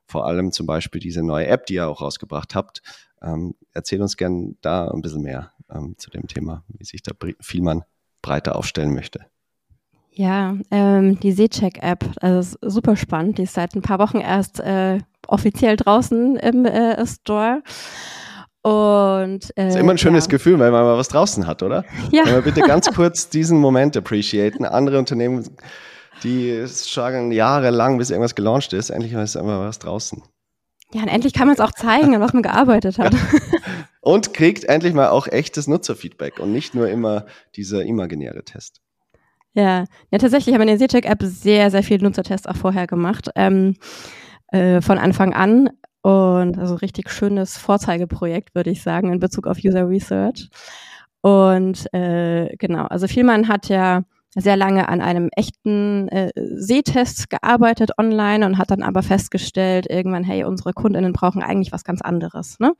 vor 0.04 0.26
allem 0.26 0.52
zum 0.52 0.66
Beispiel 0.66 1.00
diese 1.00 1.22
neue 1.22 1.46
App, 1.46 1.64
die 1.66 1.74
ihr 1.74 1.88
auch 1.88 2.02
rausgebracht 2.02 2.54
habt. 2.54 2.82
Ähm, 3.22 3.54
erzähl 3.72 4.02
uns 4.02 4.16
gern 4.18 4.56
da 4.60 4.88
ein 4.88 5.00
bisschen 5.00 5.22
mehr 5.22 5.52
ähm, 5.70 5.94
zu 5.96 6.10
dem 6.10 6.28
Thema, 6.28 6.62
wie 6.68 6.84
sich 6.84 7.02
da 7.02 7.12
Vielmann 7.40 7.84
breiter 8.22 8.54
aufstellen 8.56 8.92
möchte. 8.94 9.26
Ja, 10.12 10.56
ähm, 10.70 11.18
die 11.20 11.32
Seecheck-App, 11.32 12.04
also 12.20 12.56
super 12.62 12.96
spannend. 12.96 13.38
Die 13.38 13.44
ist 13.44 13.54
seit 13.54 13.74
ein 13.74 13.82
paar 13.82 13.98
Wochen 13.98 14.18
erst 14.18 14.60
äh, 14.60 15.00
offiziell 15.26 15.76
draußen 15.76 16.36
im 16.36 16.66
äh, 16.66 17.04
Store. 17.06 17.62
Und, 18.66 19.56
äh, 19.56 19.68
ist 19.68 19.76
immer 19.76 19.92
ein 19.92 19.98
schönes 19.98 20.24
ja. 20.24 20.30
Gefühl, 20.30 20.58
wenn 20.58 20.72
man 20.72 20.82
mal 20.82 20.98
was 20.98 21.06
draußen 21.06 21.46
hat, 21.46 21.62
oder? 21.62 21.84
Ja. 22.10 22.24
Können 22.24 22.34
wir 22.34 22.42
bitte 22.42 22.60
ganz 22.66 22.88
kurz 22.88 23.28
diesen 23.28 23.60
Moment 23.60 23.96
appreciaten. 23.96 24.64
Andere 24.64 24.98
Unternehmen, 24.98 25.48
die 26.24 26.66
schlagen 26.66 27.30
jahrelang, 27.30 27.96
bis 27.96 28.10
irgendwas 28.10 28.34
gelauncht 28.34 28.72
ist, 28.72 28.90
endlich 28.90 29.12
ist 29.12 29.36
immer 29.36 29.60
was 29.60 29.78
draußen. 29.78 30.20
Ja, 30.92 31.02
und 31.02 31.08
endlich 31.08 31.32
kann 31.32 31.46
man 31.46 31.54
es 31.54 31.60
auch 31.60 31.70
zeigen, 31.70 32.16
an 32.16 32.20
was 32.20 32.32
man 32.32 32.42
gearbeitet 32.42 32.98
hat. 32.98 33.14
Ja. 33.14 33.20
Und 34.00 34.34
kriegt 34.34 34.64
endlich 34.64 34.94
mal 34.94 35.10
auch 35.10 35.28
echtes 35.28 35.68
Nutzerfeedback 35.68 36.40
und 36.40 36.52
nicht 36.52 36.74
nur 36.74 36.88
immer 36.88 37.26
dieser 37.54 37.84
imaginäre 37.84 38.42
Test. 38.44 38.80
Ja, 39.52 39.84
ja 40.10 40.18
tatsächlich 40.18 40.54
haben 40.54 40.60
wir 40.60 40.72
in 40.72 40.78
der 40.78 40.78
Seecheck-App 40.78 41.22
sehr, 41.22 41.70
sehr 41.70 41.84
viele 41.84 42.02
Nutzertests 42.02 42.48
auch 42.48 42.56
vorher 42.56 42.88
gemacht. 42.88 43.30
Ähm, 43.36 43.76
äh, 44.48 44.80
von 44.80 44.98
Anfang 44.98 45.34
an. 45.34 45.70
Und 46.06 46.56
also 46.56 46.76
richtig 46.76 47.10
schönes 47.10 47.56
Vorzeigeprojekt, 47.56 48.54
würde 48.54 48.70
ich 48.70 48.80
sagen, 48.80 49.12
in 49.12 49.18
Bezug 49.18 49.48
auf 49.48 49.58
User 49.64 49.88
Research. 49.88 50.48
Und 51.20 51.92
äh, 51.92 52.54
genau, 52.58 52.84
also 52.84 53.08
Vielmann 53.08 53.48
hat 53.48 53.68
ja 53.68 54.04
sehr 54.36 54.56
lange 54.56 54.88
an 54.88 55.00
einem 55.00 55.30
echten 55.34 56.06
äh, 56.06 56.30
Sehtest 56.36 57.28
gearbeitet 57.28 57.98
online 57.98 58.46
und 58.46 58.56
hat 58.56 58.70
dann 58.70 58.84
aber 58.84 59.02
festgestellt, 59.02 59.86
irgendwann, 59.90 60.22
hey, 60.22 60.44
unsere 60.44 60.74
Kundinnen 60.74 61.12
brauchen 61.12 61.42
eigentlich 61.42 61.72
was 61.72 61.82
ganz 61.82 62.02
anderes. 62.02 62.60
Ne? 62.60 62.74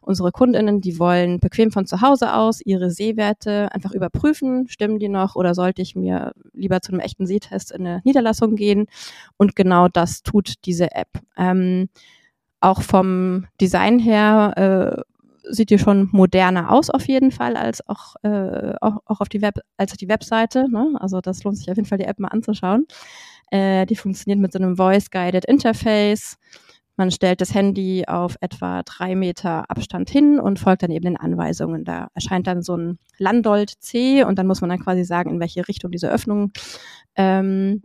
Unsere 0.00 0.30
Kundinnen, 0.30 0.80
die 0.80 1.00
wollen 1.00 1.40
bequem 1.40 1.72
von 1.72 1.84
zu 1.84 2.00
Hause 2.00 2.32
aus 2.32 2.60
ihre 2.64 2.92
Sehwerte 2.92 3.72
einfach 3.72 3.90
überprüfen, 3.90 4.68
stimmen 4.68 5.00
die 5.00 5.08
noch 5.08 5.34
oder 5.34 5.56
sollte 5.56 5.82
ich 5.82 5.96
mir 5.96 6.32
lieber 6.52 6.80
zu 6.80 6.92
einem 6.92 7.00
echten 7.00 7.26
Sehtest 7.26 7.72
in 7.72 7.84
eine 7.84 8.02
Niederlassung 8.04 8.54
gehen? 8.54 8.86
Und 9.36 9.56
genau 9.56 9.88
das 9.88 10.22
tut 10.22 10.64
diese 10.64 10.92
App. 10.92 11.08
Ähm, 11.36 11.88
auch 12.60 12.82
vom 12.82 13.46
Design 13.60 13.98
her 13.98 14.96
äh, 14.96 15.02
sieht 15.50 15.70
die 15.70 15.78
schon 15.78 16.08
moderner 16.12 16.70
aus 16.70 16.90
auf 16.90 17.06
jeden 17.08 17.30
Fall 17.30 17.56
als 17.56 17.86
auch, 17.88 18.16
äh, 18.22 18.74
auch, 18.80 18.98
auch 19.06 19.20
auf 19.20 19.28
die 19.28 19.42
Web, 19.42 19.60
als 19.76 19.92
die 19.92 20.08
Webseite. 20.08 20.70
Ne? 20.70 20.96
Also 21.00 21.20
das 21.20 21.42
lohnt 21.44 21.56
sich 21.56 21.70
auf 21.70 21.76
jeden 21.76 21.88
Fall, 21.88 21.98
die 21.98 22.04
App 22.04 22.18
mal 22.18 22.28
anzuschauen. 22.28 22.86
Äh, 23.50 23.86
die 23.86 23.96
funktioniert 23.96 24.40
mit 24.40 24.52
so 24.52 24.58
einem 24.58 24.76
Voice-Guided 24.76 25.44
Interface. 25.46 26.36
Man 26.96 27.10
stellt 27.12 27.40
das 27.40 27.54
Handy 27.54 28.04
auf 28.06 28.36
etwa 28.40 28.82
drei 28.82 29.14
Meter 29.14 29.70
Abstand 29.70 30.10
hin 30.10 30.40
und 30.40 30.58
folgt 30.58 30.82
dann 30.82 30.90
eben 30.90 31.04
den 31.04 31.16
Anweisungen. 31.16 31.84
Da 31.84 32.08
erscheint 32.14 32.46
dann 32.48 32.60
so 32.60 32.76
ein 32.76 32.98
Landolt 33.18 33.70
C 33.78 34.24
und 34.24 34.36
dann 34.38 34.48
muss 34.48 34.60
man 34.60 34.70
dann 34.70 34.80
quasi 34.80 35.04
sagen, 35.04 35.30
in 35.30 35.40
welche 35.40 35.68
Richtung 35.68 35.92
diese 35.92 36.10
Öffnung 36.10 36.50
ähm, 37.14 37.82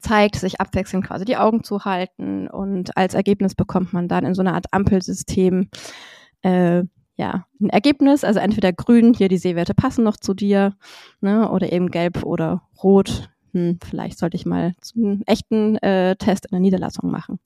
zeigt, 0.00 0.36
sich 0.36 0.60
abwechselnd 0.60 1.06
quasi 1.06 1.24
die 1.24 1.36
Augen 1.36 1.64
zu 1.64 1.84
halten 1.84 2.48
und 2.48 2.96
als 2.96 3.14
Ergebnis 3.14 3.54
bekommt 3.54 3.92
man 3.92 4.08
dann 4.08 4.24
in 4.24 4.34
so 4.34 4.42
einer 4.42 4.54
Art 4.54 4.66
Ampelsystem 4.72 5.68
äh, 6.42 6.84
ja, 7.16 7.46
ein 7.60 7.70
Ergebnis, 7.70 8.24
also 8.24 8.40
entweder 8.40 8.72
grün, 8.72 9.14
hier 9.14 9.28
die 9.28 9.38
Sehwerte 9.38 9.74
passen 9.74 10.04
noch 10.04 10.16
zu 10.16 10.34
dir, 10.34 10.74
ne, 11.20 11.50
oder 11.50 11.72
eben 11.72 11.90
gelb 11.90 12.24
oder 12.24 12.62
rot. 12.82 13.30
Hm, 13.52 13.78
vielleicht 13.82 14.18
sollte 14.18 14.36
ich 14.36 14.44
mal 14.44 14.74
einen 14.94 15.22
echten 15.26 15.76
äh, 15.78 16.16
Test 16.16 16.46
in 16.46 16.50
der 16.50 16.60
Niederlassung 16.60 17.10
machen. 17.10 17.38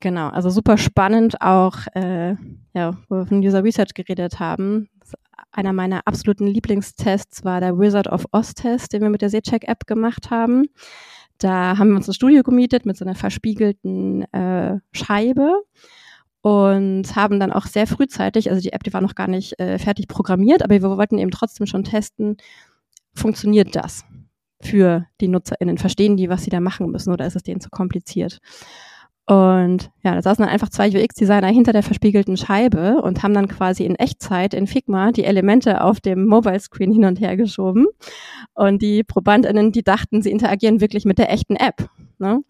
Genau, 0.00 0.28
also 0.28 0.50
super 0.50 0.78
spannend 0.78 1.40
auch, 1.40 1.76
äh, 1.94 2.36
ja, 2.74 2.96
wo 3.08 3.16
wir 3.16 3.26
von 3.26 3.38
User 3.38 3.62
Research 3.62 3.94
geredet 3.94 4.40
haben. 4.40 4.88
Einer 5.52 5.72
meiner 5.72 6.06
absoluten 6.06 6.46
Lieblingstests 6.46 7.44
war 7.44 7.60
der 7.60 7.78
Wizard 7.78 8.08
of 8.08 8.24
Oz 8.32 8.54
Test, 8.54 8.92
den 8.92 9.02
wir 9.02 9.10
mit 9.10 9.22
der 9.22 9.30
Seecheck-App 9.30 9.86
gemacht 9.86 10.30
haben. 10.30 10.66
Da 11.38 11.78
haben 11.78 11.90
wir 11.90 11.96
uns 11.96 12.08
ein 12.08 12.14
Studio 12.14 12.42
gemietet 12.42 12.86
mit 12.86 12.96
so 12.96 13.04
einer 13.04 13.14
verspiegelten 13.14 14.22
äh, 14.32 14.78
Scheibe 14.92 15.62
und 16.42 17.16
haben 17.16 17.40
dann 17.40 17.52
auch 17.52 17.66
sehr 17.66 17.86
frühzeitig, 17.86 18.50
also 18.50 18.60
die 18.60 18.72
App, 18.72 18.82
die 18.84 18.92
war 18.92 19.00
noch 19.00 19.14
gar 19.14 19.28
nicht 19.28 19.58
äh, 19.58 19.78
fertig 19.78 20.08
programmiert, 20.08 20.62
aber 20.62 20.74
wir 20.74 20.82
wollten 20.82 21.18
eben 21.18 21.30
trotzdem 21.30 21.66
schon 21.66 21.84
testen, 21.84 22.36
funktioniert 23.14 23.74
das 23.74 24.04
für 24.60 25.06
die 25.20 25.28
NutzerInnen? 25.28 25.78
Verstehen 25.78 26.16
die, 26.16 26.28
was 26.28 26.44
sie 26.44 26.50
da 26.50 26.60
machen 26.60 26.90
müssen 26.90 27.12
oder 27.12 27.26
ist 27.26 27.36
es 27.36 27.42
denen 27.42 27.60
zu 27.60 27.70
kompliziert? 27.70 28.40
Und 29.26 29.90
ja, 30.02 30.14
da 30.14 30.20
saßen 30.20 30.44
dann 30.44 30.52
einfach 30.52 30.68
zwei 30.68 30.88
UX-Designer 30.88 31.48
hinter 31.48 31.72
der 31.72 31.82
verspiegelten 31.82 32.36
Scheibe 32.36 33.00
und 33.00 33.22
haben 33.22 33.32
dann 33.32 33.48
quasi 33.48 33.84
in 33.84 33.94
Echtzeit 33.96 34.52
in 34.52 34.66
Figma 34.66 35.12
die 35.12 35.24
Elemente 35.24 35.82
auf 35.82 36.00
dem 36.00 36.26
Mobile-Screen 36.26 36.92
hin 36.92 37.06
und 37.06 37.20
her 37.20 37.36
geschoben. 37.36 37.86
Und 38.52 38.82
die 38.82 39.02
ProbandInnen, 39.02 39.72
die 39.72 39.82
dachten, 39.82 40.20
sie 40.20 40.30
interagieren 40.30 40.82
wirklich 40.82 41.06
mit 41.06 41.16
der 41.16 41.32
echten 41.32 41.56
App. 41.56 41.88
Ne? 42.18 42.42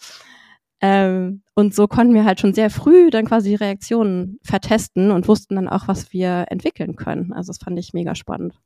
Ähm, 0.81 1.43
und 1.55 1.75
so 1.75 1.87
konnten 1.87 2.13
wir 2.13 2.25
halt 2.25 2.41
schon 2.41 2.55
sehr 2.55 2.71
früh 2.71 3.09
dann 3.11 3.27
quasi 3.27 3.51
die 3.51 3.55
Reaktionen 3.55 4.41
vertesten 4.43 5.13
und 5.13 5.29
wussten 5.29 5.55
dann 5.55 5.69
auch, 5.69 5.87
was 5.87 6.13
wir 6.13 6.47
entwickeln 6.49 6.97
können. 6.97 7.33
Also 7.33 7.53
das 7.53 7.59
fand 7.59 7.79
ich 7.79 7.93
mega 7.93 8.17
spannend. 8.17 8.61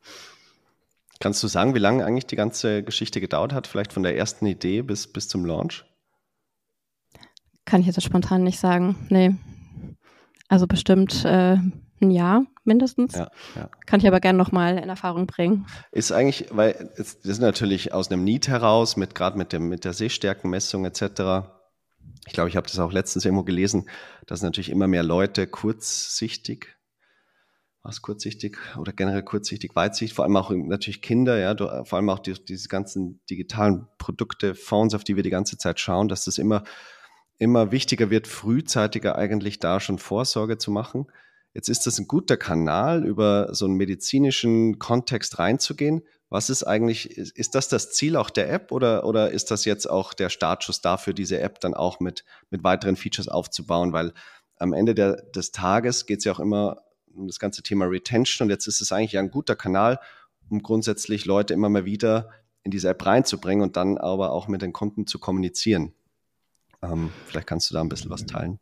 Kannst 1.20 1.42
du 1.42 1.48
sagen, 1.48 1.74
wie 1.74 1.80
lange 1.80 2.06
eigentlich 2.06 2.26
die 2.26 2.36
ganze 2.36 2.82
Geschichte 2.82 3.20
gedauert 3.20 3.52
hat, 3.52 3.66
vielleicht 3.66 3.92
von 3.92 4.02
der 4.02 4.16
ersten 4.16 4.46
Idee 4.46 4.80
bis, 4.80 5.06
bis 5.12 5.28
zum 5.28 5.44
Launch? 5.44 5.84
Kann 7.68 7.80
ich 7.80 7.86
jetzt 7.86 8.02
spontan 8.02 8.42
nicht 8.44 8.58
sagen. 8.58 8.96
Nee. 9.10 9.34
Also 10.48 10.66
bestimmt 10.66 11.24
äh, 11.24 11.58
ein 12.00 12.10
Jahr 12.10 12.44
mindestens. 12.64 13.14
Ja, 13.14 13.30
ja. 13.54 13.68
Kann 13.86 14.00
ich 14.00 14.06
aber 14.06 14.20
gerne 14.20 14.38
nochmal 14.38 14.78
in 14.78 14.88
Erfahrung 14.88 15.26
bringen. 15.26 15.66
Ist 15.92 16.12
eigentlich, 16.12 16.46
weil 16.50 16.90
es, 16.96 17.20
das 17.20 17.32
ist 17.32 17.40
natürlich 17.40 17.92
aus 17.92 18.10
einem 18.10 18.24
Need 18.24 18.48
heraus, 18.48 18.96
mit 18.96 19.14
gerade 19.14 19.36
mit, 19.36 19.52
mit 19.58 19.84
der 19.84 19.92
Sehstärkenmessung 19.92 20.84
etc 20.84 21.48
ich 22.28 22.34
glaube, 22.34 22.50
ich 22.50 22.56
habe 22.56 22.66
das 22.66 22.78
auch 22.78 22.92
letztens 22.92 23.24
irgendwo 23.24 23.42
gelesen, 23.44 23.88
dass 24.26 24.42
natürlich 24.42 24.70
immer 24.70 24.86
mehr 24.86 25.02
Leute 25.02 25.46
kurzsichtig, 25.46 26.76
was 27.82 28.02
kurzsichtig 28.02 28.58
oder 28.76 28.92
generell 28.92 29.22
kurzsichtig, 29.22 29.74
weitsichtig, 29.74 30.14
vor 30.14 30.24
allem 30.26 30.36
auch 30.36 30.50
natürlich 30.50 31.00
Kinder, 31.00 31.38
ja, 31.38 31.56
vor 31.84 31.96
allem 31.96 32.10
auch 32.10 32.18
die, 32.18 32.34
diese 32.34 32.68
ganzen 32.68 33.22
digitalen 33.30 33.88
Produkte, 33.96 34.54
Phones, 34.54 34.94
auf 34.94 35.04
die 35.04 35.16
wir 35.16 35.22
die 35.22 35.30
ganze 35.30 35.56
Zeit 35.56 35.80
schauen, 35.80 36.08
dass 36.08 36.24
das 36.24 36.36
immer, 36.36 36.64
immer 37.38 37.70
wichtiger 37.70 38.10
wird, 38.10 38.26
frühzeitiger 38.26 39.16
eigentlich 39.16 39.58
da 39.58 39.80
schon 39.80 39.98
Vorsorge 39.98 40.58
zu 40.58 40.70
machen. 40.70 41.06
Jetzt 41.54 41.68
ist 41.68 41.86
das 41.86 41.98
ein 41.98 42.06
guter 42.06 42.36
Kanal, 42.36 43.04
über 43.04 43.54
so 43.54 43.64
einen 43.64 43.74
medizinischen 43.74 44.78
Kontext 44.78 45.38
reinzugehen, 45.38 46.02
was 46.30 46.50
ist 46.50 46.62
eigentlich, 46.62 47.16
ist, 47.16 47.54
das 47.54 47.68
das 47.68 47.92
Ziel 47.92 48.16
auch 48.16 48.28
der 48.28 48.52
App 48.52 48.70
oder, 48.70 49.06
oder 49.06 49.30
ist 49.30 49.50
das 49.50 49.64
jetzt 49.64 49.88
auch 49.88 50.12
der 50.12 50.28
Startschuss 50.28 50.82
dafür, 50.82 51.14
diese 51.14 51.40
App 51.40 51.60
dann 51.60 51.72
auch 51.72 52.00
mit, 52.00 52.24
mit 52.50 52.62
weiteren 52.64 52.96
Features 52.96 53.28
aufzubauen? 53.28 53.92
Weil 53.92 54.12
am 54.56 54.74
Ende 54.74 54.94
der, 54.94 55.22
des 55.22 55.52
Tages 55.52 56.04
geht 56.04 56.18
es 56.18 56.24
ja 56.24 56.32
auch 56.32 56.40
immer 56.40 56.82
um 57.14 57.26
das 57.26 57.38
ganze 57.38 57.62
Thema 57.62 57.86
Retention 57.86 58.46
und 58.46 58.50
jetzt 58.50 58.66
ist 58.66 58.80
es 58.82 58.92
eigentlich 58.92 59.18
ein 59.18 59.30
guter 59.30 59.56
Kanal, 59.56 59.98
um 60.50 60.62
grundsätzlich 60.62 61.24
Leute 61.24 61.54
immer 61.54 61.70
mal 61.70 61.86
wieder 61.86 62.30
in 62.62 62.70
diese 62.70 62.90
App 62.90 63.04
reinzubringen 63.06 63.62
und 63.62 63.76
dann 63.76 63.96
aber 63.96 64.32
auch 64.32 64.48
mit 64.48 64.60
den 64.60 64.74
Kunden 64.74 65.06
zu 65.06 65.18
kommunizieren. 65.18 65.94
Ähm, 66.82 67.10
vielleicht 67.26 67.46
kannst 67.46 67.70
du 67.70 67.74
da 67.74 67.80
ein 67.80 67.88
bisschen 67.88 68.10
was 68.10 68.26
teilen. 68.26 68.58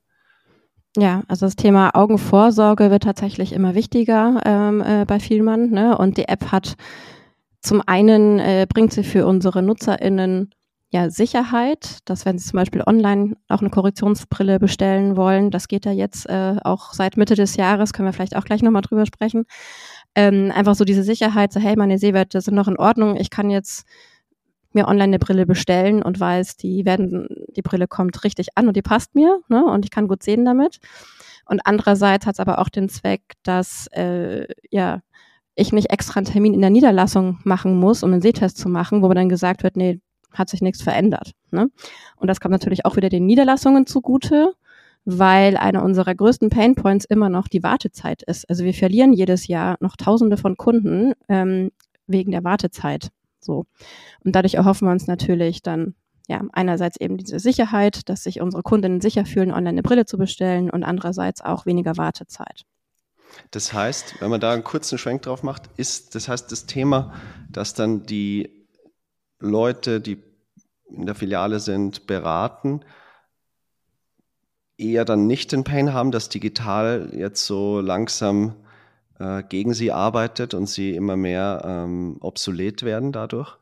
Ja, 0.97 1.23
also 1.29 1.45
das 1.47 1.57
Thema 1.57 1.95
Augenvorsorge 1.95 2.91
wird 2.91 3.03
tatsächlich 3.03 3.53
immer 3.53 3.75
wichtiger 3.75 4.41
ähm, 4.47 4.81
äh, 4.81 5.05
bei 5.05 5.21
Vielmann. 5.21 5.71
Ne? 5.71 5.97
Und 5.97 6.17
die 6.17 6.29
App 6.29 6.51
hat 6.53 6.77
zum 7.61 7.83
einen 7.85 8.39
äh, 8.39 8.67
bringt 8.69 8.93
sie 8.93 9.05
für 9.05 9.27
unsere 9.27 9.63
NutzerInnen 9.63 10.51
ja 10.91 11.11
Sicherheit, 11.11 11.99
dass 12.05 12.25
wenn 12.25 12.39
sie 12.39 12.49
zum 12.49 12.59
Beispiel 12.59 12.83
online 12.87 13.37
auch 13.49 13.61
eine 13.61 13.71
Korrektionsbrille 13.71 14.59
bestellen 14.59 15.17
wollen, 15.17 15.51
das 15.51 15.69
geht 15.69 15.85
ja 15.85 15.93
jetzt 15.93 16.29
äh, 16.29 16.57
auch 16.63 16.93
seit 16.93 17.17
Mitte 17.17 17.35
des 17.35 17.57
Jahres, 17.57 17.93
können 17.93 18.09
wir 18.09 18.13
vielleicht 18.13 18.37
auch 18.37 18.45
gleich 18.45 18.63
nochmal 18.63 18.83
drüber 18.83 19.05
sprechen. 19.05 19.45
Ähm, 20.15 20.53
einfach 20.55 20.77
so 20.77 20.85
diese 20.85 21.03
Sicherheit, 21.03 21.53
so 21.53 21.61
hey, 21.61 21.77
meine 21.77 21.99
Sehwerte 21.99 22.41
sind 22.41 22.55
noch 22.55 22.69
in 22.69 22.79
Ordnung, 22.79 23.17
ich 23.17 23.31
kann 23.31 23.51
jetzt 23.51 23.85
mir 24.77 24.87
online 24.87 25.05
eine 25.05 25.19
Brille 25.19 25.47
bestellen 25.47 26.03
und 26.03 26.21
weiß, 26.21 26.57
die 26.57 26.85
werden, 26.85 27.27
die 27.57 27.63
Brille 27.63 27.89
kommt 27.89 28.23
richtig 28.23 28.49
an 28.55 28.69
und 28.69 28.77
die 28.77 28.83
passt 28.83 29.17
mir, 29.17 29.41
ne? 29.49 29.65
Und 29.65 29.85
ich 29.85 29.91
kann 29.91 30.07
gut 30.07 30.23
sehen 30.23 30.45
damit. 30.45 30.79
Und 31.47 31.63
andererseits 31.65 32.27
hat 32.27 32.37
es 32.37 32.41
aber 32.41 32.61
auch 32.61 32.69
den 32.69 32.89
Zweck, 32.89 33.23
dass 33.43 33.89
äh, 33.89 34.47
ja 34.71 35.01
ich 35.57 35.73
nicht 35.73 35.91
extra 35.91 36.19
einen 36.19 36.27
Termin 36.27 36.55
in 36.55 36.61
der 36.61 36.71
Niederlassung 36.71 37.39
machen 37.45 37.79
muss, 37.79 38.03
um 38.03 38.13
einen 38.13 38.23
Sehtest 38.23 38.59
zu 38.59 38.69
machen, 38.69 39.03
wo 39.03 39.09
mir 39.09 39.15
dann 39.15 39.29
gesagt 39.29 39.63
wird, 39.63 39.77
nee, 39.77 40.01
hat 40.33 40.51
sich 40.51 40.61
nichts 40.61 40.83
verändert. 40.83 41.33
Ne? 41.51 41.71
Und 42.17 42.29
das 42.29 42.41
kommt 42.41 42.53
natürlich 42.53 42.85
auch 42.85 42.97
wieder 42.97 43.09
den 43.09 43.27
Niederlassungen 43.27 43.87
zugute, 43.87 44.53
weil 45.07 45.57
einer 45.57 45.83
unserer 45.83 46.15
größten 46.15 46.51
Painpoints 46.51 47.07
immer 47.07 47.31
noch 47.31 47.49
die 47.49 47.63
Wartezeit 47.63 48.23
ist. 48.25 48.49
Also 48.51 48.65
wir 48.65 48.75
verlieren 48.75 49.13
jedes 49.13 49.47
Jahr 49.47 49.77
noch 49.81 49.97
Tausende 49.97 50.37
von 50.37 50.57
Kunden 50.57 51.13
ähm, 51.29 51.71
wegen 52.07 52.33
der 52.33 52.45
Wartezeit. 52.45 53.11
So. 53.47 53.65
Und 54.25 54.37
dadurch 54.37 54.55
erhoffen 54.55 54.87
wir 54.87 54.93
uns 54.93 55.07
natürlich 55.07 55.63
dann 55.63 55.95
ja, 56.29 56.43
einerseits 56.53 56.97
eben 57.01 57.17
diese 57.17 57.39
Sicherheit, 57.39 58.09
dass 58.09 58.25
sich 58.25 58.41
unsere 58.41 58.63
Kundinnen 58.63 59.01
sicher 59.01 59.25
fühlen, 59.25 59.53
online 59.53 59.71
eine 59.71 59.83
Brille 59.83 60.07
zu 60.07 60.19
bestellen 60.19 60.71
und 60.71 60.83
andererseits 60.83 61.41
auch 61.41 61.67
weniger 61.67 61.97
Wartezeit. 61.97 62.65
Das 63.51 63.73
heißt, 63.73 64.21
wenn 64.21 64.31
man 64.31 64.41
da 64.41 64.53
einen 64.53 64.65
kurzen 64.65 64.99
Schwenk 64.99 65.23
drauf 65.23 65.43
macht, 65.43 65.71
ist 65.77 66.15
das 66.15 66.29
heißt 66.29 66.51
das 66.51 66.67
Thema, 66.67 67.15
dass 67.51 67.75
dann 67.75 68.07
die 68.07 68.67
Leute, 69.39 70.01
die 70.01 70.23
in 70.89 71.07
der 71.07 71.15
Filiale 71.15 71.61
sind, 71.61 72.07
beraten, 72.07 72.81
eher 74.79 75.05
dann 75.05 75.27
nicht 75.27 75.53
den 75.53 75.65
Pain 75.65 75.93
haben, 75.93 76.11
dass 76.11 76.29
digital 76.29 77.11
jetzt 77.13 77.47
so 77.47 77.81
langsam 77.81 78.57
äh, 79.19 79.43
gegen 79.43 79.75
sie 79.75 79.93
arbeitet 79.93 80.55
und 80.55 80.69
sie 80.69 80.95
immer 80.95 81.17
mehr 81.17 81.63
ähm, 81.65 82.19
obsolet 82.21 82.83
werden 82.83 83.13
dadurch? 83.13 83.57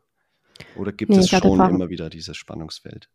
Oder 0.77 0.91
gibt 0.91 1.11
nee, 1.11 1.19
es 1.19 1.29
schon 1.29 1.43
immer 1.43 1.89
wieder 1.89 2.09
dieses 2.09 2.37
Spannungsfeld? 2.37 3.09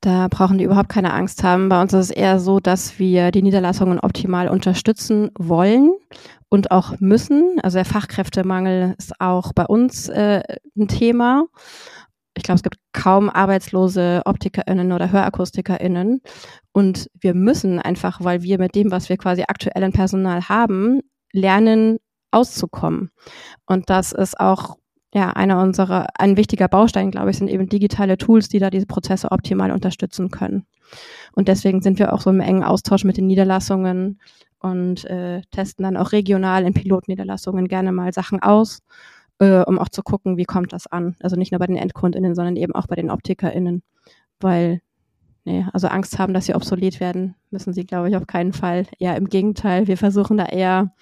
Da 0.00 0.28
brauchen 0.28 0.58
die 0.58 0.64
überhaupt 0.64 0.88
keine 0.88 1.12
Angst 1.12 1.42
haben. 1.42 1.68
Bei 1.68 1.80
uns 1.80 1.92
ist 1.92 2.06
es 2.06 2.10
eher 2.10 2.38
so, 2.38 2.60
dass 2.60 3.00
wir 3.00 3.32
die 3.32 3.42
Niederlassungen 3.42 3.98
optimal 3.98 4.48
unterstützen 4.48 5.30
wollen 5.36 5.90
und 6.48 6.70
auch 6.70 7.00
müssen. 7.00 7.58
Also 7.62 7.78
der 7.78 7.84
Fachkräftemangel 7.84 8.94
ist 8.96 9.20
auch 9.20 9.52
bei 9.52 9.64
uns 9.64 10.08
äh, 10.08 10.42
ein 10.76 10.86
Thema. 10.86 11.46
Ich 12.38 12.44
glaube, 12.44 12.56
es 12.56 12.62
gibt 12.62 12.78
kaum 12.92 13.28
arbeitslose 13.28 14.22
OptikerInnen 14.24 14.92
oder 14.92 15.12
HörakustikerInnen. 15.12 16.20
Und 16.72 17.10
wir 17.20 17.34
müssen 17.34 17.78
einfach, 17.78 18.22
weil 18.22 18.42
wir 18.42 18.58
mit 18.58 18.74
dem, 18.74 18.90
was 18.90 19.08
wir 19.08 19.16
quasi 19.16 19.44
aktuell 19.46 19.82
in 19.82 19.92
Personal 19.92 20.48
haben, 20.48 21.00
lernen, 21.32 21.98
auszukommen. 22.30 23.10
Und 23.66 23.90
das 23.90 24.12
ist 24.12 24.38
auch 24.38 24.76
ja, 25.14 25.30
einer 25.30 25.62
unserer, 25.62 26.06
ein 26.18 26.36
wichtiger 26.36 26.68
Baustein, 26.68 27.10
glaube 27.10 27.30
ich, 27.30 27.38
sind 27.38 27.48
eben 27.48 27.68
digitale 27.68 28.18
Tools, 28.18 28.48
die 28.48 28.58
da 28.58 28.70
diese 28.70 28.86
Prozesse 28.86 29.32
optimal 29.32 29.72
unterstützen 29.72 30.30
können. 30.30 30.66
Und 31.32 31.48
deswegen 31.48 31.80
sind 31.80 31.98
wir 31.98 32.12
auch 32.12 32.20
so 32.20 32.30
im 32.30 32.40
engen 32.40 32.62
Austausch 32.62 33.04
mit 33.04 33.16
den 33.16 33.26
Niederlassungen 33.26 34.20
und 34.60 35.04
äh, 35.06 35.40
testen 35.50 35.84
dann 35.84 35.96
auch 35.96 36.12
regional 36.12 36.64
in 36.64 36.74
Pilotniederlassungen 36.74 37.68
gerne 37.68 37.92
mal 37.92 38.12
Sachen 38.12 38.40
aus, 38.42 38.80
äh, 39.40 39.62
um 39.62 39.78
auch 39.78 39.88
zu 39.88 40.02
gucken, 40.02 40.36
wie 40.36 40.44
kommt 40.44 40.72
das 40.72 40.86
an. 40.86 41.16
Also 41.20 41.36
nicht 41.36 41.52
nur 41.52 41.58
bei 41.58 41.66
den 41.66 41.76
EndkundInnen, 41.76 42.34
sondern 42.34 42.56
eben 42.56 42.74
auch 42.74 42.86
bei 42.86 42.96
den 42.96 43.10
OptikerInnen. 43.10 43.82
Weil, 44.40 44.80
nee, 45.44 45.66
also 45.72 45.88
Angst 45.88 46.18
haben, 46.18 46.34
dass 46.34 46.46
sie 46.46 46.54
obsolet 46.54 47.00
werden, 47.00 47.34
müssen 47.50 47.72
sie, 47.72 47.84
glaube 47.84 48.08
ich, 48.08 48.16
auf 48.16 48.26
keinen 48.26 48.52
Fall. 48.52 48.86
Ja, 48.98 49.14
im 49.14 49.28
Gegenteil, 49.28 49.86
wir 49.86 49.96
versuchen 49.96 50.36
da 50.36 50.46
eher 50.46 50.92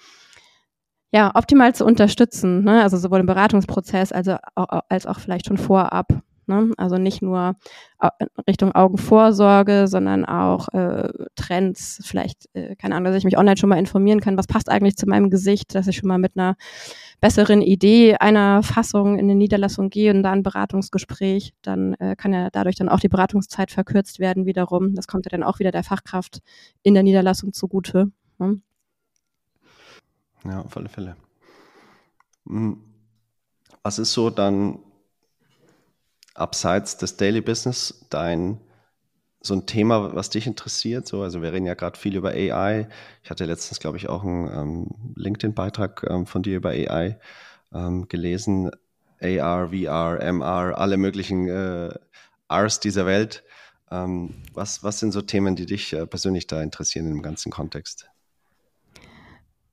ja, 1.13 1.31
optimal 1.35 1.73
zu 1.73 1.85
unterstützen, 1.85 2.63
ne? 2.63 2.83
also 2.83 2.97
sowohl 2.97 3.21
im 3.21 3.25
Beratungsprozess 3.25 4.11
also, 4.11 4.35
als 4.55 5.05
auch 5.05 5.19
vielleicht 5.19 5.47
schon 5.47 5.57
vorab. 5.57 6.21
Ne? 6.47 6.71
Also 6.77 6.97
nicht 6.97 7.21
nur 7.21 7.55
Richtung 8.47 8.73
Augenvorsorge, 8.73 9.87
sondern 9.87 10.23
auch 10.23 10.69
äh, 10.69 11.09
Trends, 11.35 11.99
vielleicht, 12.05 12.47
äh, 12.53 12.75
keine 12.75 12.95
Ahnung, 12.95 13.11
dass 13.11 13.17
ich 13.17 13.25
mich 13.25 13.37
online 13.37 13.57
schon 13.57 13.69
mal 13.69 13.79
informieren 13.79 14.21
kann, 14.21 14.37
was 14.37 14.47
passt 14.47 14.69
eigentlich 14.69 14.95
zu 14.95 15.07
meinem 15.07 15.29
Gesicht, 15.29 15.75
dass 15.75 15.87
ich 15.87 15.97
schon 15.97 16.07
mal 16.07 16.17
mit 16.17 16.37
einer 16.37 16.55
besseren 17.19 17.61
Idee 17.61 18.15
einer 18.15 18.63
Fassung 18.63 19.15
in 19.15 19.25
eine 19.25 19.35
Niederlassung 19.35 19.89
gehe 19.89 20.13
und 20.13 20.23
da 20.23 20.31
ein 20.31 20.43
Beratungsgespräch, 20.43 21.53
dann 21.61 21.95
äh, 21.95 22.15
kann 22.15 22.33
ja 22.33 22.49
dadurch 22.49 22.75
dann 22.75 22.89
auch 22.89 22.99
die 22.99 23.09
Beratungszeit 23.09 23.71
verkürzt 23.71 24.19
werden 24.19 24.45
wiederum. 24.45 24.95
Das 24.95 25.07
kommt 25.07 25.25
ja 25.25 25.29
dann 25.29 25.43
auch 25.43 25.59
wieder 25.59 25.71
der 25.71 25.83
Fachkraft 25.83 26.39
in 26.83 26.93
der 26.93 27.03
Niederlassung 27.03 27.53
zugute. 27.53 28.11
Ne? 28.37 28.61
Ja, 30.45 30.61
auf 30.61 30.77
alle 30.77 30.89
Fälle. 30.89 31.17
Hm. 32.47 32.77
Was 33.83 33.99
ist 33.99 34.13
so 34.13 34.29
dann 34.29 34.79
abseits 36.37 36.97
des 36.97 37.17
Daily 37.17 37.41
Business 37.41 38.05
dein 38.09 38.59
so 39.41 39.53
ein 39.53 39.65
Thema, 39.65 40.13
was 40.15 40.29
dich 40.29 40.47
interessiert? 40.47 41.07
So, 41.07 41.21
also 41.21 41.41
wir 41.41 41.53
reden 41.53 41.65
ja 41.65 41.73
gerade 41.73 41.97
viel 41.97 42.15
über 42.15 42.31
AI. 42.31 42.87
Ich 43.23 43.29
hatte 43.29 43.45
letztens, 43.45 43.79
glaube 43.79 43.97
ich, 43.97 44.09
auch 44.09 44.23
einen 44.23 44.51
ähm, 44.51 44.87
LinkedIn-Beitrag 45.15 46.05
ähm, 46.09 46.25
von 46.25 46.43
dir 46.43 46.57
über 46.57 46.69
AI 46.69 47.17
ähm, 47.73 48.07
gelesen. 48.07 48.71
AR, 49.21 49.69
VR, 49.69 50.19
MR, 50.21 50.77
alle 50.77 50.97
möglichen 50.97 51.47
äh, 51.47 51.89
Rs 52.51 52.79
dieser 52.79 53.05
Welt. 53.05 53.43
Ähm, 53.89 54.35
was, 54.53 54.83
was 54.83 54.99
sind 54.99 55.11
so 55.11 55.21
Themen, 55.21 55.55
die 55.55 55.65
dich 55.65 55.93
äh, 55.93 56.05
persönlich 56.05 56.47
da 56.47 56.61
interessieren 56.61 57.09
im 57.09 57.21
ganzen 57.21 57.51
Kontext? 57.51 58.09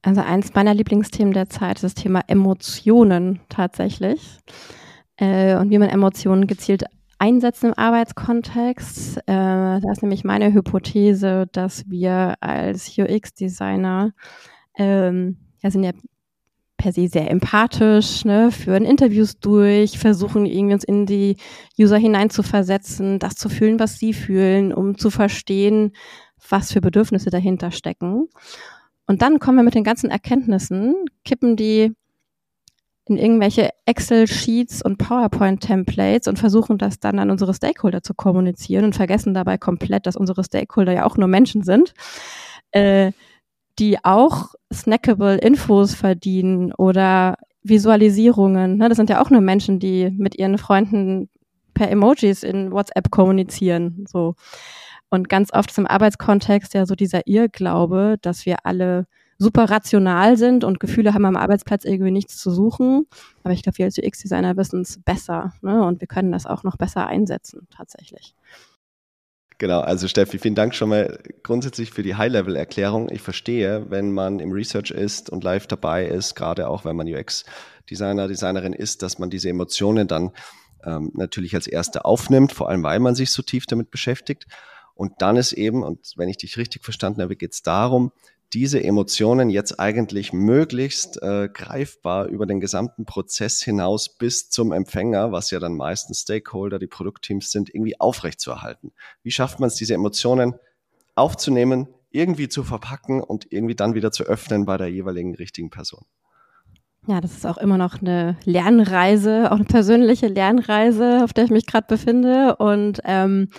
Also 0.02 0.20
eins 0.20 0.54
meiner 0.54 0.74
Lieblingsthemen 0.74 1.32
der 1.32 1.48
Zeit 1.48 1.76
ist 1.76 1.84
das 1.84 1.94
Thema 1.94 2.22
Emotionen 2.26 3.40
tatsächlich. 3.48 4.38
Äh, 5.16 5.56
und 5.56 5.70
wie 5.70 5.78
man 5.78 5.88
Emotionen 5.88 6.46
gezielt 6.46 6.84
einsetzt 7.18 7.64
im 7.64 7.74
Arbeitskontext. 7.74 9.18
Äh, 9.18 9.22
da 9.26 9.92
ist 9.92 10.02
nämlich 10.02 10.24
meine 10.24 10.52
Hypothese, 10.52 11.46
dass 11.52 11.88
wir 11.88 12.34
als 12.40 12.98
UX-Designer 12.98 14.12
ähm, 14.76 15.36
ja, 15.62 15.70
sind 15.70 15.84
ja 15.84 15.92
per 16.76 16.92
se 16.92 17.08
sehr 17.08 17.30
empathisch, 17.30 18.24
ne, 18.24 18.50
führen 18.50 18.84
Interviews 18.84 19.38
durch, 19.38 19.98
versuchen 19.98 20.44
irgendwie 20.44 20.74
uns 20.74 20.84
in 20.84 21.06
die 21.06 21.36
User 21.78 21.96
hineinzuversetzen, 21.96 23.18
das 23.18 23.36
zu 23.36 23.48
fühlen, 23.48 23.78
was 23.78 23.98
sie 23.98 24.12
fühlen, 24.12 24.72
um 24.72 24.98
zu 24.98 25.10
verstehen, 25.10 25.92
was 26.50 26.72
für 26.72 26.80
Bedürfnisse 26.80 27.30
dahinter 27.30 27.70
stecken. 27.70 28.28
Und 29.06 29.22
dann 29.22 29.38
kommen 29.38 29.58
wir 29.58 29.64
mit 29.64 29.74
den 29.74 29.84
ganzen 29.84 30.10
Erkenntnissen, 30.10 30.94
kippen 31.24 31.56
die 31.56 31.94
in 33.06 33.18
irgendwelche 33.18 33.70
Excel-Sheets 33.84 34.82
und 34.82 34.96
PowerPoint-Templates 34.98 36.26
und 36.26 36.38
versuchen 36.38 36.78
das 36.78 37.00
dann 37.00 37.18
an 37.18 37.30
unsere 37.30 37.52
Stakeholder 37.52 38.02
zu 38.02 38.14
kommunizieren 38.14 38.84
und 38.84 38.94
vergessen 38.94 39.34
dabei 39.34 39.58
komplett, 39.58 40.06
dass 40.06 40.16
unsere 40.16 40.42
Stakeholder 40.42 40.92
ja 40.92 41.04
auch 41.04 41.16
nur 41.16 41.28
Menschen 41.28 41.62
sind, 41.62 41.92
äh, 42.70 43.12
die 43.78 44.02
auch 44.04 44.54
snackable 44.72 45.36
Infos 45.36 45.94
verdienen 45.94 46.72
oder 46.72 47.36
Visualisierungen. 47.62 48.78
Ne? 48.78 48.88
Das 48.88 48.96
sind 48.96 49.10
ja 49.10 49.22
auch 49.22 49.30
nur 49.30 49.40
Menschen, 49.40 49.78
die 49.80 50.10
mit 50.10 50.38
ihren 50.38 50.56
Freunden 50.56 51.28
per 51.74 51.90
Emojis 51.90 52.42
in 52.42 52.72
WhatsApp 52.72 53.10
kommunizieren. 53.10 54.06
So. 54.08 54.34
Und 55.10 55.28
ganz 55.28 55.52
oft 55.52 55.70
ist 55.70 55.78
im 55.78 55.86
Arbeitskontext 55.86 56.72
ja 56.74 56.86
so 56.86 56.94
dieser 56.94 57.26
Irrglaube, 57.26 58.16
dass 58.22 58.46
wir 58.46 58.64
alle 58.64 59.06
super 59.44 59.70
rational 59.70 60.36
sind 60.36 60.64
und 60.64 60.80
Gefühle 60.80 61.14
haben 61.14 61.24
am 61.24 61.36
Arbeitsplatz 61.36 61.84
irgendwie 61.84 62.10
nichts 62.10 62.36
zu 62.38 62.50
suchen. 62.50 63.06
Aber 63.44 63.54
ich 63.54 63.62
glaube, 63.62 63.78
wir 63.78 63.84
als 63.84 63.98
UX-Designer 63.98 64.56
wissen 64.56 64.80
es 64.80 65.00
besser 65.00 65.52
ne? 65.62 65.84
und 65.84 66.00
wir 66.00 66.08
können 66.08 66.32
das 66.32 66.46
auch 66.46 66.64
noch 66.64 66.76
besser 66.76 67.06
einsetzen, 67.06 67.68
tatsächlich. 67.70 68.34
Genau, 69.58 69.80
also 69.80 70.08
Steffi, 70.08 70.38
vielen 70.38 70.56
Dank 70.56 70.74
schon 70.74 70.88
mal 70.88 71.18
grundsätzlich 71.44 71.92
für 71.92 72.02
die 72.02 72.16
High-Level-Erklärung. 72.16 73.08
Ich 73.10 73.22
verstehe, 73.22 73.88
wenn 73.88 74.10
man 74.12 74.40
im 74.40 74.50
Research 74.50 74.90
ist 74.90 75.30
und 75.30 75.44
live 75.44 75.68
dabei 75.68 76.06
ist, 76.06 76.34
gerade 76.34 76.68
auch 76.68 76.84
wenn 76.84 76.96
man 76.96 77.06
UX-Designer, 77.06 78.26
Designerin 78.26 78.72
ist, 78.72 79.02
dass 79.02 79.20
man 79.20 79.30
diese 79.30 79.48
Emotionen 79.48 80.08
dann 80.08 80.32
ähm, 80.84 81.12
natürlich 81.14 81.54
als 81.54 81.68
erste 81.68 82.04
aufnimmt, 82.04 82.52
vor 82.52 82.68
allem 82.68 82.82
weil 82.82 82.98
man 82.98 83.14
sich 83.14 83.30
so 83.30 83.42
tief 83.42 83.66
damit 83.66 83.90
beschäftigt. 83.92 84.46
Und 84.94 85.22
dann 85.22 85.36
ist 85.36 85.52
eben, 85.52 85.82
und 85.82 86.12
wenn 86.16 86.28
ich 86.28 86.36
dich 86.36 86.56
richtig 86.56 86.84
verstanden 86.84 87.22
habe, 87.22 87.36
geht 87.36 87.52
es 87.52 87.62
darum, 87.62 88.12
diese 88.52 88.82
Emotionen 88.82 89.50
jetzt 89.50 89.80
eigentlich 89.80 90.32
möglichst 90.32 91.20
äh, 91.22 91.48
greifbar 91.52 92.26
über 92.26 92.46
den 92.46 92.60
gesamten 92.60 93.04
Prozess 93.04 93.62
hinaus 93.62 94.08
bis 94.16 94.50
zum 94.50 94.72
Empfänger, 94.72 95.32
was 95.32 95.50
ja 95.50 95.58
dann 95.58 95.74
meistens 95.74 96.20
Stakeholder, 96.20 96.78
die 96.78 96.86
Produktteams 96.86 97.50
sind, 97.50 97.74
irgendwie 97.74 98.00
aufrechtzuerhalten. 98.00 98.92
Wie 99.22 99.32
schafft 99.32 99.58
man 99.58 99.68
es, 99.68 99.74
diese 99.74 99.94
Emotionen 99.94 100.54
aufzunehmen, 101.14 101.88
irgendwie 102.10 102.48
zu 102.48 102.62
verpacken 102.62 103.20
und 103.20 103.50
irgendwie 103.50 103.74
dann 103.74 103.94
wieder 103.94 104.12
zu 104.12 104.24
öffnen 104.24 104.66
bei 104.66 104.76
der 104.76 104.88
jeweiligen 104.88 105.34
richtigen 105.34 105.70
Person? 105.70 106.04
Ja, 107.06 107.20
das 107.20 107.32
ist 107.32 107.46
auch 107.46 107.58
immer 107.58 107.76
noch 107.76 108.00
eine 108.00 108.38
Lernreise, 108.44 109.50
auch 109.50 109.56
eine 109.56 109.64
persönliche 109.64 110.28
Lernreise, 110.28 111.22
auf 111.22 111.34
der 111.34 111.44
ich 111.44 111.50
mich 111.50 111.66
gerade 111.66 111.86
befinde. 111.86 112.56
Und 112.56 113.00
ähm, 113.04 113.50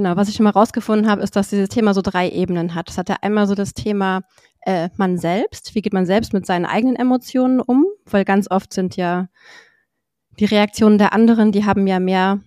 Genau, 0.00 0.16
was 0.16 0.30
ich 0.30 0.36
schon 0.36 0.44
mal 0.44 0.50
rausgefunden 0.50 1.10
habe, 1.10 1.20
ist, 1.20 1.36
dass 1.36 1.50
dieses 1.50 1.68
Thema 1.68 1.92
so 1.92 2.00
drei 2.00 2.30
Ebenen 2.30 2.74
hat. 2.74 2.88
Es 2.88 2.96
hat 2.96 3.10
ja 3.10 3.16
einmal 3.20 3.46
so 3.46 3.54
das 3.54 3.74
Thema 3.74 4.22
äh, 4.62 4.88
man 4.96 5.18
selbst, 5.18 5.74
wie 5.74 5.82
geht 5.82 5.92
man 5.92 6.06
selbst 6.06 6.32
mit 6.32 6.46
seinen 6.46 6.64
eigenen 6.64 6.96
Emotionen 6.96 7.60
um, 7.60 7.84
weil 8.06 8.24
ganz 8.24 8.50
oft 8.50 8.72
sind 8.72 8.96
ja 8.96 9.28
die 10.38 10.46
Reaktionen 10.46 10.96
der 10.96 11.12
anderen, 11.12 11.52
die 11.52 11.66
haben 11.66 11.86
ja 11.86 12.00
mehr 12.00 12.40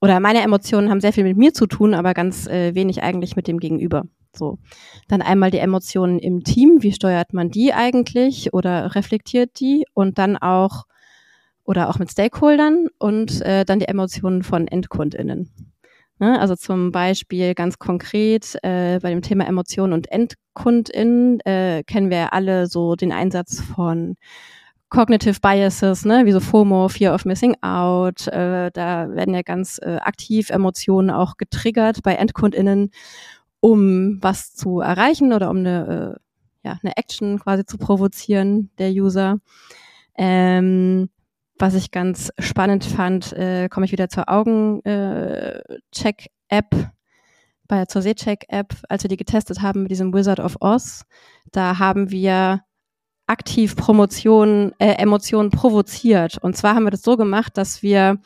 oder 0.00 0.18
meine 0.18 0.42
Emotionen 0.42 0.90
haben 0.90 1.00
sehr 1.00 1.12
viel 1.12 1.22
mit 1.22 1.36
mir 1.36 1.54
zu 1.54 1.68
tun, 1.68 1.94
aber 1.94 2.12
ganz 2.12 2.48
äh, 2.48 2.74
wenig 2.74 3.04
eigentlich 3.04 3.36
mit 3.36 3.46
dem 3.46 3.60
Gegenüber. 3.60 4.06
So. 4.34 4.58
Dann 5.06 5.22
einmal 5.22 5.52
die 5.52 5.58
Emotionen 5.58 6.18
im 6.18 6.42
Team, 6.42 6.78
wie 6.80 6.90
steuert 6.90 7.34
man 7.34 7.50
die 7.50 7.72
eigentlich 7.72 8.52
oder 8.52 8.96
reflektiert 8.96 9.60
die 9.60 9.84
und 9.94 10.18
dann 10.18 10.36
auch 10.36 10.86
oder 11.62 11.88
auch 11.88 12.00
mit 12.00 12.10
Stakeholdern 12.10 12.88
und 12.98 13.42
äh, 13.42 13.64
dann 13.64 13.78
die 13.78 13.86
Emotionen 13.86 14.42
von 14.42 14.66
EndkundInnen. 14.66 15.52
Ne? 16.18 16.40
Also 16.40 16.56
zum 16.56 16.92
Beispiel 16.92 17.54
ganz 17.54 17.78
konkret 17.78 18.56
äh, 18.62 18.98
bei 19.00 19.10
dem 19.10 19.22
Thema 19.22 19.46
Emotionen 19.46 19.92
und 19.92 20.10
EndkundInnen 20.10 21.40
äh, 21.40 21.82
kennen 21.86 22.10
wir 22.10 22.32
alle 22.32 22.66
so 22.66 22.96
den 22.96 23.12
Einsatz 23.12 23.60
von 23.60 24.16
Cognitive 24.90 25.40
Biases, 25.40 26.06
ne, 26.06 26.24
wie 26.24 26.32
so 26.32 26.40
FOMO, 26.40 26.88
Fear 26.88 27.14
of 27.14 27.26
Missing 27.26 27.56
Out, 27.62 28.26
äh, 28.28 28.70
da 28.72 29.10
werden 29.10 29.34
ja 29.34 29.42
ganz 29.42 29.78
äh, 29.82 29.98
aktiv 30.00 30.48
Emotionen 30.48 31.10
auch 31.10 31.36
getriggert 31.36 32.02
bei 32.02 32.14
EndkundInnen, 32.14 32.90
um 33.60 34.18
was 34.22 34.54
zu 34.54 34.80
erreichen 34.80 35.32
oder 35.34 35.50
um 35.50 35.58
eine, 35.58 36.18
äh, 36.64 36.68
ja, 36.68 36.78
eine 36.82 36.96
Action 36.96 37.38
quasi 37.38 37.66
zu 37.66 37.76
provozieren 37.76 38.70
der 38.78 38.90
User. 38.90 39.40
Ähm, 40.16 41.10
was 41.58 41.74
ich 41.74 41.90
ganz 41.90 42.30
spannend 42.38 42.84
fand, 42.84 43.32
äh, 43.32 43.68
komme 43.68 43.86
ich 43.86 43.92
wieder 43.92 44.08
zur 44.08 44.28
Augencheck-App, 44.28 46.30
äh, 46.50 46.86
bei 47.66 47.84
zur 47.84 48.02
Sehcheck-App, 48.02 48.74
als 48.88 49.04
wir 49.04 49.08
die 49.08 49.16
getestet 49.16 49.60
haben 49.60 49.82
mit 49.82 49.90
diesem 49.90 50.14
Wizard 50.14 50.40
of 50.40 50.56
Oz. 50.60 51.04
Da 51.52 51.78
haben 51.78 52.10
wir 52.10 52.62
aktiv 53.26 53.76
Promotion, 53.76 54.72
äh, 54.78 54.94
Emotionen 54.94 55.50
provoziert. 55.50 56.38
Und 56.38 56.56
zwar 56.56 56.74
haben 56.74 56.84
wir 56.84 56.90
das 56.90 57.02
so 57.02 57.16
gemacht, 57.16 57.56
dass 57.56 57.82
wir 57.82 58.18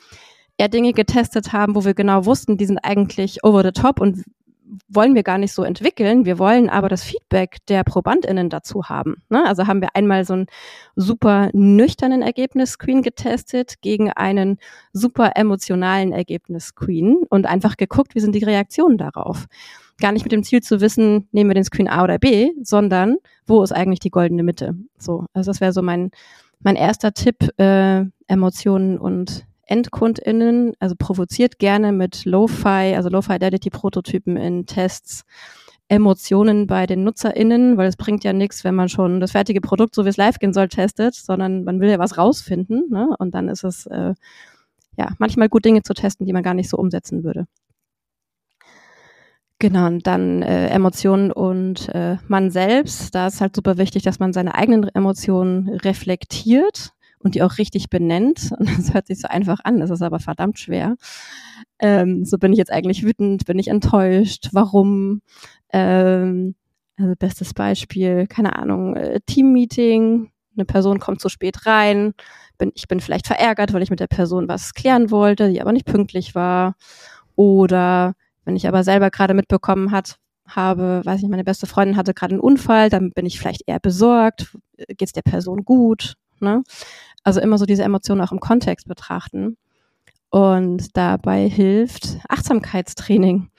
eher 0.57 0.69
Dinge 0.69 0.93
getestet 0.93 1.51
haben, 1.51 1.75
wo 1.75 1.83
wir 1.83 1.93
genau 1.93 2.25
wussten, 2.25 2.57
die 2.57 2.65
sind 2.65 2.79
eigentlich 2.79 3.43
over 3.43 3.63
the 3.63 3.71
top 3.71 3.99
und 3.99 4.23
wollen 4.87 5.15
wir 5.15 5.23
gar 5.23 5.37
nicht 5.37 5.53
so 5.53 5.63
entwickeln. 5.63 6.25
Wir 6.25 6.39
wollen 6.39 6.69
aber 6.69 6.89
das 6.89 7.03
Feedback 7.03 7.57
der 7.67 7.83
ProbandInnen 7.83 8.49
dazu 8.49 8.85
haben. 8.85 9.17
Ne? 9.29 9.45
Also 9.45 9.67
haben 9.67 9.81
wir 9.81 9.95
einmal 9.95 10.25
so 10.25 10.33
einen 10.33 10.47
super 10.95 11.49
nüchternen 11.53 12.21
Ergebnis-Screen 12.21 13.01
getestet 13.01 13.81
gegen 13.81 14.11
einen 14.11 14.57
super 14.91 15.31
emotionalen 15.35 16.11
Ergebnis-Screen 16.11 17.23
und 17.29 17.45
einfach 17.45 17.77
geguckt, 17.77 18.15
wie 18.15 18.19
sind 18.19 18.35
die 18.35 18.43
Reaktionen 18.43 18.97
darauf. 18.97 19.45
Gar 19.99 20.11
nicht 20.11 20.23
mit 20.23 20.31
dem 20.31 20.43
Ziel 20.43 20.61
zu 20.61 20.81
wissen, 20.81 21.27
nehmen 21.31 21.49
wir 21.49 21.55
den 21.55 21.63
Screen 21.63 21.87
A 21.87 22.03
oder 22.03 22.17
B, 22.17 22.51
sondern 22.61 23.17
wo 23.45 23.61
ist 23.63 23.71
eigentlich 23.71 23.99
die 23.99 24.09
goldene 24.09 24.43
Mitte? 24.43 24.75
So, 24.97 25.25
also 25.33 25.51
das 25.51 25.61
wäre 25.61 25.73
so 25.73 25.81
mein, 25.81 26.11
mein 26.59 26.75
erster 26.75 27.13
Tipp, 27.13 27.49
äh, 27.57 28.05
Emotionen 28.27 28.97
und 28.97 29.45
EndkundInnen, 29.65 30.73
also 30.79 30.95
provoziert 30.97 31.59
gerne 31.59 31.91
mit 31.91 32.25
Lo-Fi, 32.25 32.95
also 32.95 33.09
Lo-Fi-Identity-Prototypen 33.09 34.37
in 34.37 34.65
Tests, 34.65 35.23
Emotionen 35.87 36.65
bei 36.65 36.85
den 36.85 37.03
NutzerInnen, 37.03 37.77
weil 37.77 37.87
es 37.87 37.97
bringt 37.97 38.23
ja 38.23 38.33
nichts, 38.33 38.63
wenn 38.63 38.75
man 38.75 38.89
schon 38.89 39.19
das 39.19 39.31
fertige 39.31 39.61
Produkt, 39.61 39.95
so 39.95 40.05
wie 40.05 40.09
es 40.09 40.17
live 40.17 40.39
gehen 40.39 40.53
soll, 40.53 40.69
testet, 40.69 41.13
sondern 41.13 41.63
man 41.63 41.79
will 41.79 41.89
ja 41.89 41.99
was 41.99 42.17
rausfinden. 42.17 42.89
Ne? 42.89 43.09
Und 43.19 43.35
dann 43.35 43.47
ist 43.49 43.63
es 43.63 43.85
äh, 43.87 44.13
ja 44.97 45.07
manchmal 45.19 45.49
gut, 45.49 45.65
Dinge 45.65 45.83
zu 45.83 45.93
testen, 45.93 46.25
die 46.25 46.33
man 46.33 46.43
gar 46.43 46.53
nicht 46.53 46.69
so 46.69 46.77
umsetzen 46.77 47.23
würde. 47.23 47.45
Genau, 49.59 49.85
und 49.85 50.07
dann 50.07 50.41
äh, 50.41 50.67
Emotionen 50.67 51.31
und 51.31 51.87
äh, 51.89 52.17
man 52.27 52.49
selbst. 52.51 53.15
Da 53.15 53.27
ist 53.27 53.39
halt 53.39 53.55
super 53.55 53.77
wichtig, 53.77 54.03
dass 54.03 54.19
man 54.19 54.33
seine 54.33 54.55
eigenen 54.55 54.89
Emotionen 54.93 55.69
reflektiert 55.69 56.93
und 57.23 57.35
die 57.35 57.41
auch 57.41 57.57
richtig 57.57 57.89
benennt. 57.89 58.51
Und 58.59 58.69
das 58.77 58.93
hört 58.93 59.07
sich 59.07 59.19
so 59.19 59.27
einfach 59.27 59.59
an, 59.63 59.79
das 59.79 59.89
ist 59.89 60.01
aber 60.01 60.19
verdammt 60.19 60.59
schwer. 60.59 60.95
Ähm, 61.79 62.25
so 62.25 62.37
bin 62.37 62.51
ich 62.53 62.59
jetzt 62.59 62.71
eigentlich 62.71 63.03
wütend, 63.03 63.45
bin 63.45 63.59
ich 63.59 63.67
enttäuscht, 63.67 64.49
warum? 64.51 65.21
Ähm, 65.71 66.55
also 66.97 67.13
bestes 67.17 67.53
Beispiel, 67.53 68.27
keine 68.27 68.55
Ahnung, 68.55 68.95
äh, 68.95 69.19
Teammeeting, 69.25 70.31
eine 70.55 70.65
Person 70.65 70.99
kommt 70.99 71.21
zu 71.21 71.29
spät 71.29 71.65
rein, 71.65 72.13
bin, 72.57 72.71
ich 72.75 72.87
bin 72.87 72.99
vielleicht 72.99 73.25
verärgert, 73.25 73.73
weil 73.73 73.81
ich 73.81 73.89
mit 73.89 73.99
der 73.99 74.07
Person 74.07 74.47
was 74.47 74.73
klären 74.73 75.09
wollte, 75.09 75.49
die 75.49 75.61
aber 75.61 75.71
nicht 75.71 75.85
pünktlich 75.87 76.35
war. 76.35 76.75
Oder 77.35 78.13
wenn 78.45 78.55
ich 78.55 78.67
aber 78.67 78.83
selber 78.83 79.09
gerade 79.09 79.33
mitbekommen 79.33 79.91
hat, 79.91 80.17
habe, 80.47 81.01
weiß 81.03 81.23
ich, 81.23 81.29
meine 81.29 81.43
beste 81.43 81.65
Freundin 81.65 81.97
hatte 81.97 82.13
gerade 82.13 82.33
einen 82.33 82.41
Unfall, 82.41 82.89
dann 82.89 83.11
bin 83.11 83.25
ich 83.25 83.39
vielleicht 83.39 83.63
eher 83.65 83.79
besorgt, 83.79 84.55
geht 84.77 85.01
es 85.01 85.13
der 85.13 85.21
Person 85.21 85.63
gut. 85.65 86.15
Ne? 86.39 86.61
Also 87.23 87.39
immer 87.39 87.57
so 87.57 87.65
diese 87.65 87.83
Emotionen 87.83 88.21
auch 88.21 88.31
im 88.31 88.39
Kontext 88.39 88.87
betrachten. 88.87 89.57
Und 90.29 90.97
dabei 90.97 91.47
hilft 91.47 92.17
Achtsamkeitstraining. 92.27 93.49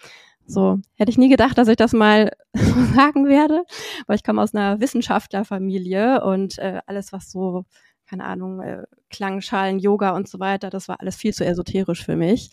So, 0.46 0.80
hätte 0.96 1.10
ich 1.10 1.18
nie 1.18 1.28
gedacht, 1.28 1.56
dass 1.56 1.68
ich 1.68 1.76
das 1.76 1.92
mal 1.92 2.32
sagen 2.94 3.26
werde, 3.28 3.64
weil 4.06 4.16
ich 4.16 4.24
komme 4.24 4.42
aus 4.42 4.54
einer 4.54 4.80
Wissenschaftlerfamilie 4.80 6.22
und 6.22 6.58
äh, 6.58 6.80
alles, 6.86 7.12
was 7.12 7.30
so, 7.30 7.64
keine 8.06 8.24
Ahnung, 8.24 8.60
äh, 8.60 8.82
Klangschalen, 9.08 9.78
Yoga 9.78 10.10
und 10.10 10.28
so 10.28 10.40
weiter, 10.40 10.68
das 10.68 10.88
war 10.88 11.00
alles 11.00 11.16
viel 11.16 11.32
zu 11.32 11.46
esoterisch 11.46 12.04
für 12.04 12.16
mich, 12.16 12.50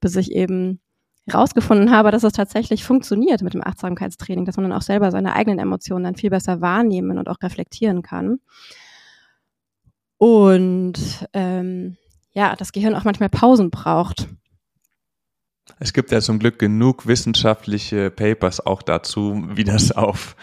bis 0.00 0.16
ich 0.16 0.32
eben 0.32 0.80
herausgefunden 1.26 1.90
habe, 1.90 2.10
dass 2.10 2.24
es 2.24 2.32
tatsächlich 2.32 2.84
funktioniert 2.84 3.42
mit 3.42 3.54
dem 3.54 3.64
Achtsamkeitstraining, 3.64 4.44
dass 4.44 4.56
man 4.56 4.68
dann 4.68 4.76
auch 4.76 4.82
selber 4.82 5.10
seine 5.10 5.34
eigenen 5.34 5.60
Emotionen 5.60 6.04
dann 6.04 6.16
viel 6.16 6.30
besser 6.30 6.60
wahrnehmen 6.60 7.18
und 7.18 7.28
auch 7.28 7.40
reflektieren 7.42 8.02
kann. 8.02 8.40
Und 10.22 11.26
ähm, 11.32 11.96
ja, 12.32 12.54
das 12.54 12.70
Gehirn 12.70 12.94
auch 12.94 13.02
manchmal 13.02 13.28
Pausen 13.28 13.72
braucht. 13.72 14.28
Es 15.80 15.92
gibt 15.92 16.12
ja 16.12 16.20
zum 16.20 16.38
Glück 16.38 16.60
genug 16.60 17.08
wissenschaftliche 17.08 18.08
Papers 18.12 18.64
auch 18.64 18.82
dazu, 18.82 19.42
wie 19.48 19.64
das 19.64 19.90
auf 19.90 20.36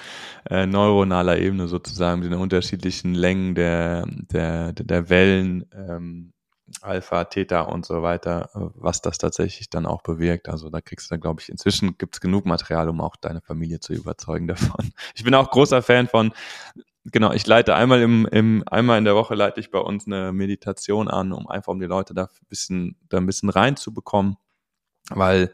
äh, 0.50 0.66
neuronaler 0.66 1.38
Ebene 1.38 1.70
sozusagen 1.70 2.20
mit 2.20 2.30
den 2.30 2.40
unterschiedlichen 2.40 3.16
Längen 3.16 3.56
der, 3.56 4.06
der, 4.06 4.74
der 4.74 5.10
Wellen, 5.10 5.64
ähm, 5.74 6.34
Alpha, 6.82 7.24
Theta 7.24 7.62
und 7.62 7.86
so 7.86 8.02
weiter, 8.02 8.50
was 8.54 9.02
das 9.02 9.18
tatsächlich 9.18 9.70
dann 9.70 9.86
auch 9.86 10.02
bewirkt. 10.02 10.50
Also 10.50 10.70
da 10.70 10.82
kriegst 10.82 11.10
du 11.10 11.14
dann, 11.14 11.22
glaube 11.22 11.42
ich, 11.42 11.48
inzwischen 11.48 11.98
gibt 11.98 12.16
es 12.16 12.22
genug 12.22 12.46
Material, 12.46 12.90
um 12.90 13.00
auch 13.00 13.16
deine 13.16 13.40
Familie 13.40 13.80
zu 13.80 13.94
überzeugen 13.94 14.48
davon. 14.48 14.92
Ich 15.16 15.24
bin 15.24 15.34
auch 15.36 15.50
großer 15.50 15.82
Fan 15.82 16.10
von 16.10 16.34
genau, 17.06 17.32
ich 17.34 17.46
leite 17.48 17.76
einmal 17.76 18.02
im, 18.02 18.26
im, 18.28 18.64
einmal 18.68 18.98
in 18.98 19.06
der 19.06 19.16
Woche 19.16 19.36
leite 19.36 19.60
ich 19.60 19.72
bei 19.72 19.80
uns 19.80 20.06
eine 20.06 20.32
Meditation 20.32 21.08
an, 21.08 21.32
um 21.32 21.48
einfach 21.48 21.72
um 21.72 21.80
die 21.80 21.86
Leute 21.86 22.14
da 22.14 22.24
ein 22.24 22.48
bisschen, 22.48 22.98
da 23.10 23.18
ein 23.18 23.26
bisschen 23.26 23.50
reinzubekommen, 23.50 24.38
weil 25.10 25.54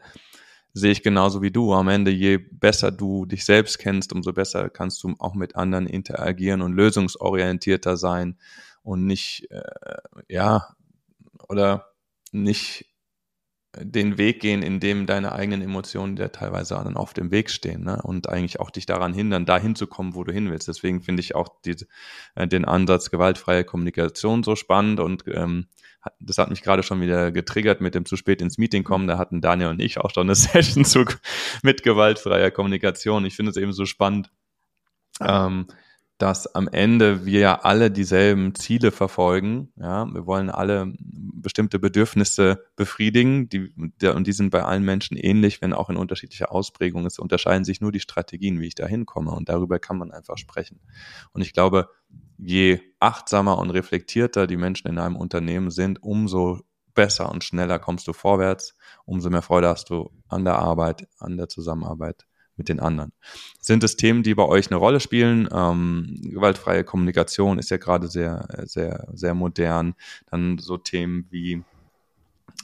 sehe 0.72 0.92
ich 0.92 1.02
genauso 1.02 1.40
wie 1.40 1.50
du. 1.50 1.72
Am 1.72 1.88
Ende, 1.88 2.10
je 2.10 2.36
besser 2.36 2.92
du 2.92 3.24
dich 3.24 3.44
selbst 3.46 3.78
kennst, 3.78 4.12
umso 4.12 4.32
besser 4.32 4.68
kannst 4.68 5.02
du 5.02 5.14
auch 5.18 5.34
mit 5.34 5.56
anderen 5.56 5.86
interagieren 5.86 6.60
und 6.60 6.74
lösungsorientierter 6.74 7.96
sein 7.96 8.38
und 8.82 9.06
nicht, 9.06 9.50
äh, 9.50 9.62
ja, 10.28 10.76
oder 11.48 11.92
nicht 12.32 12.86
den 13.80 14.18
Weg 14.18 14.40
gehen, 14.40 14.62
in 14.62 14.80
dem 14.80 15.06
deine 15.06 15.32
eigenen 15.32 15.62
Emotionen 15.62 16.16
dir 16.16 16.32
teilweise 16.32 16.74
dann 16.74 16.96
auf 16.96 17.14
dem 17.14 17.30
Weg 17.30 17.50
stehen 17.50 17.84
ne? 17.84 18.00
und 18.02 18.28
eigentlich 18.28 18.60
auch 18.60 18.70
dich 18.70 18.86
daran 18.86 19.12
hindern, 19.12 19.46
dahin 19.46 19.74
zu 19.74 19.86
kommen, 19.86 20.14
wo 20.14 20.24
du 20.24 20.32
hin 20.32 20.50
willst. 20.50 20.68
Deswegen 20.68 21.02
finde 21.02 21.20
ich 21.20 21.34
auch 21.34 21.48
die, 21.64 21.76
äh, 22.34 22.46
den 22.46 22.64
Ansatz 22.64 23.10
gewaltfreie 23.10 23.64
Kommunikation 23.64 24.42
so 24.42 24.56
spannend 24.56 25.00
und 25.00 25.24
ähm, 25.28 25.66
das 26.20 26.38
hat 26.38 26.50
mich 26.50 26.62
gerade 26.62 26.82
schon 26.82 27.00
wieder 27.00 27.32
getriggert 27.32 27.80
mit 27.80 27.94
dem 27.94 28.04
zu 28.04 28.16
spät 28.16 28.40
ins 28.40 28.58
Meeting 28.58 28.84
kommen. 28.84 29.08
Da 29.08 29.18
hatten 29.18 29.40
Daniel 29.40 29.70
und 29.70 29.80
ich 29.80 29.98
auch 29.98 30.10
schon 30.10 30.26
eine 30.26 30.34
Session 30.36 30.84
zu, 30.84 31.04
mit 31.62 31.82
gewaltfreier 31.82 32.50
Kommunikation. 32.50 33.24
Ich 33.24 33.34
finde 33.34 33.50
es 33.50 33.56
eben 33.56 33.72
so 33.72 33.86
spannend. 33.86 34.30
Ähm, 35.20 35.66
dass 36.18 36.54
am 36.54 36.66
Ende 36.68 37.26
wir 37.26 37.40
ja 37.40 37.60
alle 37.60 37.90
dieselben 37.90 38.54
Ziele 38.54 38.90
verfolgen. 38.90 39.72
Ja, 39.76 40.06
wir 40.06 40.26
wollen 40.26 40.48
alle 40.48 40.94
bestimmte 40.98 41.78
Bedürfnisse 41.78 42.64
befriedigen, 42.74 43.48
die, 43.50 43.72
und 44.08 44.26
die 44.26 44.32
sind 44.32 44.50
bei 44.50 44.64
allen 44.64 44.82
Menschen 44.82 45.16
ähnlich, 45.16 45.60
wenn 45.60 45.74
auch 45.74 45.90
in 45.90 45.96
unterschiedlicher 45.96 46.52
Ausprägung. 46.52 47.04
Es 47.04 47.18
unterscheiden 47.18 47.64
sich 47.64 47.80
nur 47.82 47.92
die 47.92 48.00
Strategien, 48.00 48.60
wie 48.60 48.68
ich 48.68 48.74
da 48.74 48.86
hinkomme. 48.86 49.30
Und 49.32 49.50
darüber 49.50 49.78
kann 49.78 49.98
man 49.98 50.10
einfach 50.10 50.38
sprechen. 50.38 50.80
Und 51.32 51.42
ich 51.42 51.52
glaube, 51.52 51.90
je 52.38 52.80
achtsamer 52.98 53.58
und 53.58 53.70
reflektierter 53.70 54.46
die 54.46 54.56
Menschen 54.56 54.88
in 54.88 54.98
einem 54.98 55.16
Unternehmen 55.16 55.70
sind, 55.70 56.02
umso 56.02 56.60
besser 56.94 57.30
und 57.30 57.44
schneller 57.44 57.78
kommst 57.78 58.08
du 58.08 58.14
vorwärts, 58.14 58.74
umso 59.04 59.28
mehr 59.28 59.42
Freude 59.42 59.68
hast 59.68 59.90
du 59.90 60.10
an 60.28 60.44
der 60.44 60.58
Arbeit, 60.58 61.08
an 61.18 61.36
der 61.36 61.48
Zusammenarbeit 61.48 62.26
mit 62.56 62.68
den 62.68 62.80
anderen. 62.80 63.12
Sind 63.60 63.84
es 63.84 63.96
Themen, 63.96 64.22
die 64.22 64.34
bei 64.34 64.44
euch 64.44 64.70
eine 64.70 64.76
Rolle 64.76 65.00
spielen? 65.00 65.48
Ähm, 65.52 66.18
gewaltfreie 66.22 66.84
Kommunikation 66.84 67.58
ist 67.58 67.70
ja 67.70 67.76
gerade 67.76 68.08
sehr, 68.08 68.48
sehr, 68.64 69.08
sehr 69.12 69.34
modern. 69.34 69.94
Dann 70.30 70.58
so 70.58 70.76
Themen 70.76 71.26
wie, 71.30 71.62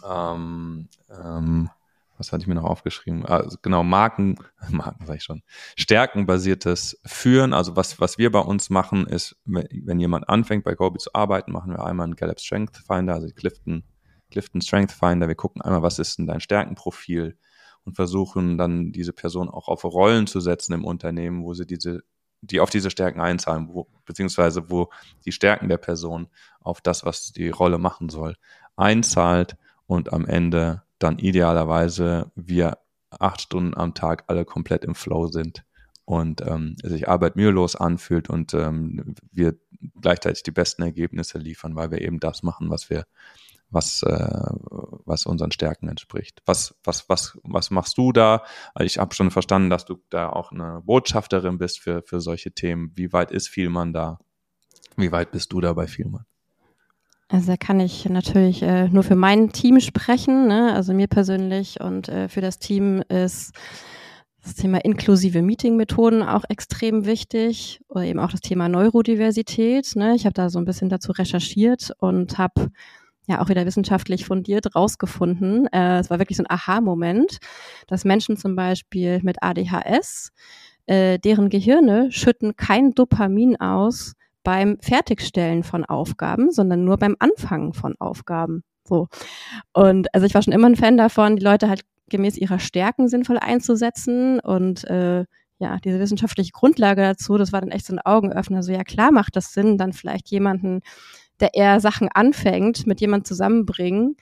ähm, 0.09 0.89
ähm, 1.11 1.71
was 2.19 2.33
hatte 2.33 2.43
ich 2.43 2.47
mir 2.47 2.55
noch 2.55 2.65
aufgeschrieben? 2.65 3.27
Also 3.27 3.59
genau, 3.61 3.83
Marken, 3.83 4.37
Marken 4.71 5.07
sag 5.07 5.17
ich 5.17 5.25
schon, 5.25 5.43
stärkenbasiertes 5.77 7.01
Führen. 7.05 7.53
Also 7.53 7.77
was, 7.77 8.01
was 8.01 8.19
wir 8.19 8.31
bei 8.31 8.41
uns 8.41 8.71
machen, 8.71 9.07
ist, 9.07 9.37
wenn 9.45 9.99
jemand 9.99 10.29
anfängt 10.29 10.65
bei 10.65 10.75
Gobi 10.75 10.99
zu 10.99 11.11
arbeiten, 11.15 11.53
machen 11.53 11.73
wir 11.73 11.85
einmal 11.85 12.05
einen 12.05 12.17
Gallup 12.17 12.41
Strength 12.41 12.79
Finder, 12.87 13.15
also 13.15 13.29
Clifton, 13.35 13.85
Clifton 14.31 14.61
Strength 14.63 14.93
Finder. 14.93 15.29
Wir 15.29 15.35
gucken 15.35 15.63
einmal, 15.63 15.83
was 15.83 15.99
ist 15.99 16.19
denn 16.19 16.27
dein 16.27 16.41
Stärkenprofil? 16.41 17.37
Und 17.85 17.95
versuchen 17.95 18.59
dann 18.59 18.93
diese 18.93 19.13
Person 19.13 19.49
auch 19.49 19.69
auf 19.69 19.85
Rollen 19.85 20.27
zu 20.27 20.41
setzen 20.41 20.73
im 20.73 20.85
Unternehmen, 20.85 21.43
wo 21.45 21.55
sie 21.55 21.67
diese, 21.67 22.03
die 22.41 22.61
auf 22.61 22.71
diese 22.71 22.91
Stärken 22.91 23.21
einzahlen, 23.21 23.69
wo, 23.69 23.89
beziehungsweise 24.05 24.71
wo 24.71 24.91
die 25.25 25.33
Stärken 25.33 25.69
der 25.69 25.79
Person 25.79 26.29
auf 26.61 26.81
das, 26.81 27.05
was 27.05 27.33
die 27.33 27.49
Rolle 27.49 27.79
machen 27.79 28.09
soll, 28.09 28.37
einzahlt 28.77 29.57
und 29.87 30.13
am 30.13 30.27
Ende 30.27 30.83
dann 30.99 31.19
idealerweise 31.19 32.31
wir 32.35 32.79
acht 33.11 33.43
Stunden 33.43 33.77
am 33.77 33.95
Tag 33.95 34.25
alle 34.29 34.45
komplett 34.45 34.85
im 34.85 34.95
Flow 34.95 35.27
sind 35.27 35.65
und 36.05 36.41
ähm, 36.43 36.77
sich 36.83 37.09
Arbeit 37.09 37.37
mühelos 37.37 37.77
anfühlt 37.77 38.31
und 38.31 38.55
ähm, 38.55 39.15
wir 39.31 39.57
gleichzeitig 40.01 40.43
die 40.43 40.51
besten 40.51 40.83
Ergebnisse 40.83 41.39
liefern, 41.39 41.77
weil 41.77 41.91
wir 41.91 42.01
eben 42.01 42.21
das 42.21 42.43
machen, 42.43 42.71
was 42.71 42.91
wir, 42.91 43.05
was, 43.73 44.03
äh, 44.03 44.51
was 45.05 45.27
unseren 45.27 45.51
Stärken 45.51 45.89
entspricht. 45.89 46.43
Was, 46.47 46.75
was, 46.85 47.09
was, 47.09 47.39
was 47.43 47.71
machst 47.71 47.99
du 47.99 48.13
da? 48.13 48.43
Ich 48.81 48.99
habe 48.99 49.15
schon 49.15 49.31
verstanden, 49.31 49.71
dass 49.71 49.85
du 49.85 49.97
da 50.11 50.29
auch 50.29 50.53
eine 50.53 50.83
Botschafterin 50.85 51.59
bist 51.59 51.81
für, 51.81 52.03
für 52.03 52.21
solche 52.21 52.53
Themen. 52.53 52.93
Wie 52.95 53.13
weit 53.13 53.31
ist 53.31 53.49
Vielmann 53.49 53.93
da? 53.93 54.19
Wie 54.97 55.13
weit 55.13 55.33
bist 55.33 55.53
du 55.53 55.61
da 55.61 55.73
bei 55.73 55.87
Vielmann? 55.87 56.25
Also 57.29 57.47
da 57.53 57.57
kann 57.57 57.81
ich 57.81 58.09
natürlich 58.11 58.63
äh, 58.63 58.89
nur 58.89 59.03
für 59.03 59.17
mein 59.17 59.53
Team 59.53 59.81
sprechen, 59.81 60.49
ne? 60.49 60.75
also 60.75 60.93
mir 60.93 61.07
persönlich 61.07 61.81
und 61.81 62.11
äh, 62.11 62.29
für 62.29 62.43
das 62.43 62.59
Team 62.59 63.03
ist 63.09 63.53
das 64.45 64.55
Thema 64.55 64.85
inklusive 64.85 65.41
Meeting-Methoden 65.41 66.23
auch 66.23 66.45
extrem 66.49 67.07
wichtig 67.07 67.81
oder 67.89 68.05
eben 68.05 68.19
auch 68.19 68.33
das 68.33 68.41
Thema 68.41 68.69
Neurodiversität. 68.69 69.93
Ne? 69.95 70.15
Ich 70.15 70.27
habe 70.27 70.35
da 70.35 70.51
so 70.51 70.59
ein 70.59 70.65
bisschen 70.65 70.91
dazu 70.91 71.13
recherchiert 71.13 71.93
und 71.99 72.37
habe 72.37 72.71
ja 73.27 73.41
auch 73.41 73.49
wieder 73.49 73.67
wissenschaftlich 73.67 74.25
fundiert 74.25 74.75
rausgefunden. 74.75 75.67
Äh, 75.73 76.01
es 76.01 76.11
war 76.11 76.19
wirklich 76.19 76.37
so 76.37 76.45
ein 76.45 76.51
Aha-Moment, 76.51 77.39
dass 77.87 78.05
Menschen 78.05 78.37
zum 78.37 78.57
Beispiel 78.57 79.21
mit 79.23 79.43
ADHS, 79.43 80.33
äh, 80.87 81.19
deren 81.19 81.49
Gehirne 81.49 82.11
schütten 82.11 82.57
kein 82.57 82.93
Dopamin 82.93 83.61
aus 83.61 84.15
beim 84.43 84.79
Fertigstellen 84.81 85.63
von 85.63 85.85
Aufgaben, 85.85 86.51
sondern 86.51 86.85
nur 86.85 86.97
beim 86.97 87.17
Anfangen 87.21 87.73
von 87.75 87.95
Aufgaben. 88.01 88.65
So. 88.85 89.09
Und 89.73 90.13
also 90.15 90.27
ich 90.27 90.35
war 90.35 90.43
schon 90.43 90.53
immer 90.53 90.69
ein 90.69 90.77
Fan 90.77 90.97
davon, 90.97 91.37
die 91.37 91.45
Leute 91.45 91.69
halt 91.69 91.83
gemäß 92.09 92.37
ihrer 92.37 92.59
Stärken 92.59 93.09
sinnvoll 93.09 93.39
einzusetzen 93.39 94.41
und 94.41 94.85
äh, 94.85 95.25
ja, 95.59 95.79
diese 95.79 96.01
wissenschaftliche 96.01 96.51
Grundlage 96.51 97.03
dazu, 97.03 97.39
das 97.39 97.53
war 97.53 97.61
dann 97.61 97.71
echt 97.71 97.87
so 97.87 97.95
ein 97.95 98.01
Augenöffner. 98.01 98.65
So, 98.65 98.73
ja, 98.73 98.83
klar 98.83 99.13
macht 99.13 99.37
das 99.37 99.53
Sinn, 99.53 99.79
dann 99.79 99.93
vielleicht 99.93 100.29
jemanden, 100.29 100.81
der 101.43 101.55
eher 101.55 101.81
Sachen 101.81 102.09
anfängt, 102.09 102.87
mit 102.87 103.01
jemand 103.01 103.27
zusammenbringen, 103.27 104.17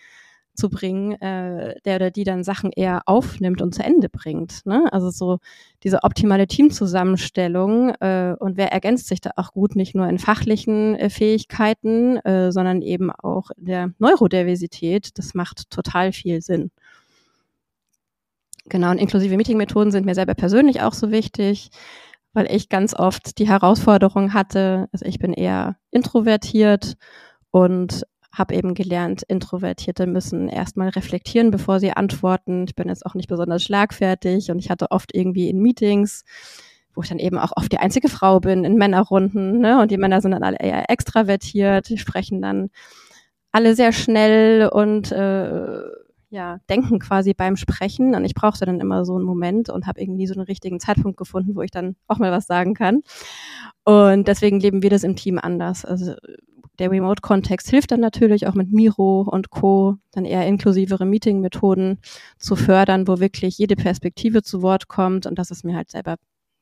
zu 0.55 0.69
bringen, 0.69 1.13
äh, 1.21 1.81
der 1.85 1.97
oder 1.97 2.11
die 2.11 2.25
dann 2.25 2.45
Sachen 2.45 2.73
eher 2.73 3.03
aufnimmt 3.07 3.63
und 3.63 3.75
zu 3.75 3.83
Ende 3.83 4.09
bringt. 4.09 4.67
Ne? 4.67 4.89
Also 4.93 5.11
so 5.11 5.39
diese 5.83 6.03
optimale 6.03 6.47
Teamzusammenstellung 6.47 7.91
äh, 8.01 8.35
und 8.39 8.57
wer 8.57 8.73
ergänzt 8.73 9.09
sich 9.09 9.21
da 9.21 9.31
auch 9.37 9.53
gut, 9.53 9.77
nicht 9.77 9.95
nur 9.95 10.09
in 10.09 10.19
fachlichen 10.19 10.97
äh, 10.97 11.09
Fähigkeiten, 11.09 12.17
äh, 12.19 12.53
sondern 12.53 12.83
eben 12.83 13.11
auch 13.11 13.51
in 13.57 13.67
der 13.67 13.93
Neurodiversität, 13.99 15.19
das 15.19 15.35
macht 15.35 15.71
total 15.71 16.13
viel 16.13 16.43
Sinn. 16.43 16.71
Genau, 18.67 18.91
und 18.91 18.99
inklusive 18.99 19.37
Meeting-Methoden 19.37 19.91
sind 19.91 20.07
mir 20.07 20.15
selber 20.15 20.35
persönlich 20.35 20.83
auch 20.83 20.93
so 20.93 21.11
wichtig, 21.11 21.71
weil 22.33 22.51
ich 22.55 22.69
ganz 22.69 22.95
oft 22.95 23.39
die 23.39 23.49
Herausforderung 23.49 24.33
hatte, 24.35 24.89
also 24.93 25.05
ich 25.05 25.19
bin 25.19 25.33
eher 25.33 25.77
introvertiert 25.91 26.95
und 27.51 28.07
habe 28.33 28.55
eben 28.55 28.75
gelernt, 28.75 29.23
Introvertierte 29.25 30.07
müssen 30.07 30.49
erstmal 30.49 30.91
reflektieren, 30.91 31.51
bevor 31.51 31.81
sie 31.81 31.93
antworten. 31.93 32.65
Ich 32.69 32.77
bin 32.77 32.89
jetzt 32.89 33.05
auch 33.05 33.15
nicht 33.15 33.29
besonders 33.29 33.63
schlagfertig 33.63 34.51
und 34.51 34.59
ich 34.61 34.71
hatte 34.71 34.91
oft 34.93 35.15
irgendwie 35.15 35.49
in 35.49 35.61
Meetings, 35.61 36.25
wo 36.95 37.03
ich 37.03 37.09
dann 37.09 37.19
eben 37.19 37.39
auch 37.39 37.53
oft 37.57 37.73
die 37.73 37.79
einzige 37.79 38.09
Frau 38.09 38.39
bin 38.41 38.65
in 38.65 38.77
Männerrunden, 38.77 39.59
ne? 39.59 39.81
Und 39.81 39.91
die 39.91 39.97
Männer 39.97 40.21
sind 40.21 40.31
dann 40.31 40.45
alle 40.45 40.59
eher 40.61 40.89
extravertiert, 40.89 41.89
die 41.89 41.99
sprechen 41.99 42.41
dann 42.41 42.71
alle 43.53 43.75
sehr 43.75 43.93
schnell 43.93 44.69
und 44.69 45.11
äh, 45.11 45.81
ja, 46.31 46.59
denken 46.71 47.01
quasi 47.01 47.35
beim 47.35 47.57
Sprechen. 47.57 48.15
Und 48.15 48.25
ich 48.25 48.35
brauchte 48.35 48.65
dann 48.65 48.81
immer 48.81 49.05
so 49.05 49.17
einen 49.17 49.25
Moment 49.25 49.69
und 49.69 49.87
habe 49.87 50.01
irgendwie 50.01 50.27
so 50.27 50.35
einen 50.35 50.45
richtigen 50.45 50.81
Zeitpunkt 50.81 51.17
gefunden, 51.17 51.57
wo 51.57 51.63
ich 51.63 51.73
dann 51.73 51.97
auch 52.07 52.19
mal 52.19 52.33
was 52.33 52.47
sagen 52.47 52.75
kann. 52.75 53.01
Und 53.85 54.29
deswegen 54.29 54.61
leben 54.61 54.83
wir 54.83 54.91
das 54.91 55.03
im 55.03 55.17
Team 55.17 55.39
anders. 55.39 55.85
Also 55.85 56.15
der 56.79 56.91
Remote-Kontext 56.91 57.69
hilft 57.69 57.91
dann 57.91 58.01
natürlich 58.01 58.47
auch 58.47 58.55
mit 58.55 58.73
Miro 58.73 59.23
und 59.23 59.51
Co. 59.51 59.97
dann 60.13 60.25
eher 60.25 60.47
inklusivere 60.47 61.05
Meeting-Methoden 61.05 61.99
zu 62.39 62.57
fördern, 62.57 63.07
wo 63.07 63.19
wirklich 63.19 63.59
jede 63.59 63.77
Perspektive 63.77 64.43
zu 64.43 64.63
Wort 64.63 64.89
kommt. 64.89 65.27
Und 65.27 65.39
das 65.39 65.51
ist 65.51 65.65
mir 65.65 65.75
halt 65.75 65.91
selber 65.91 66.17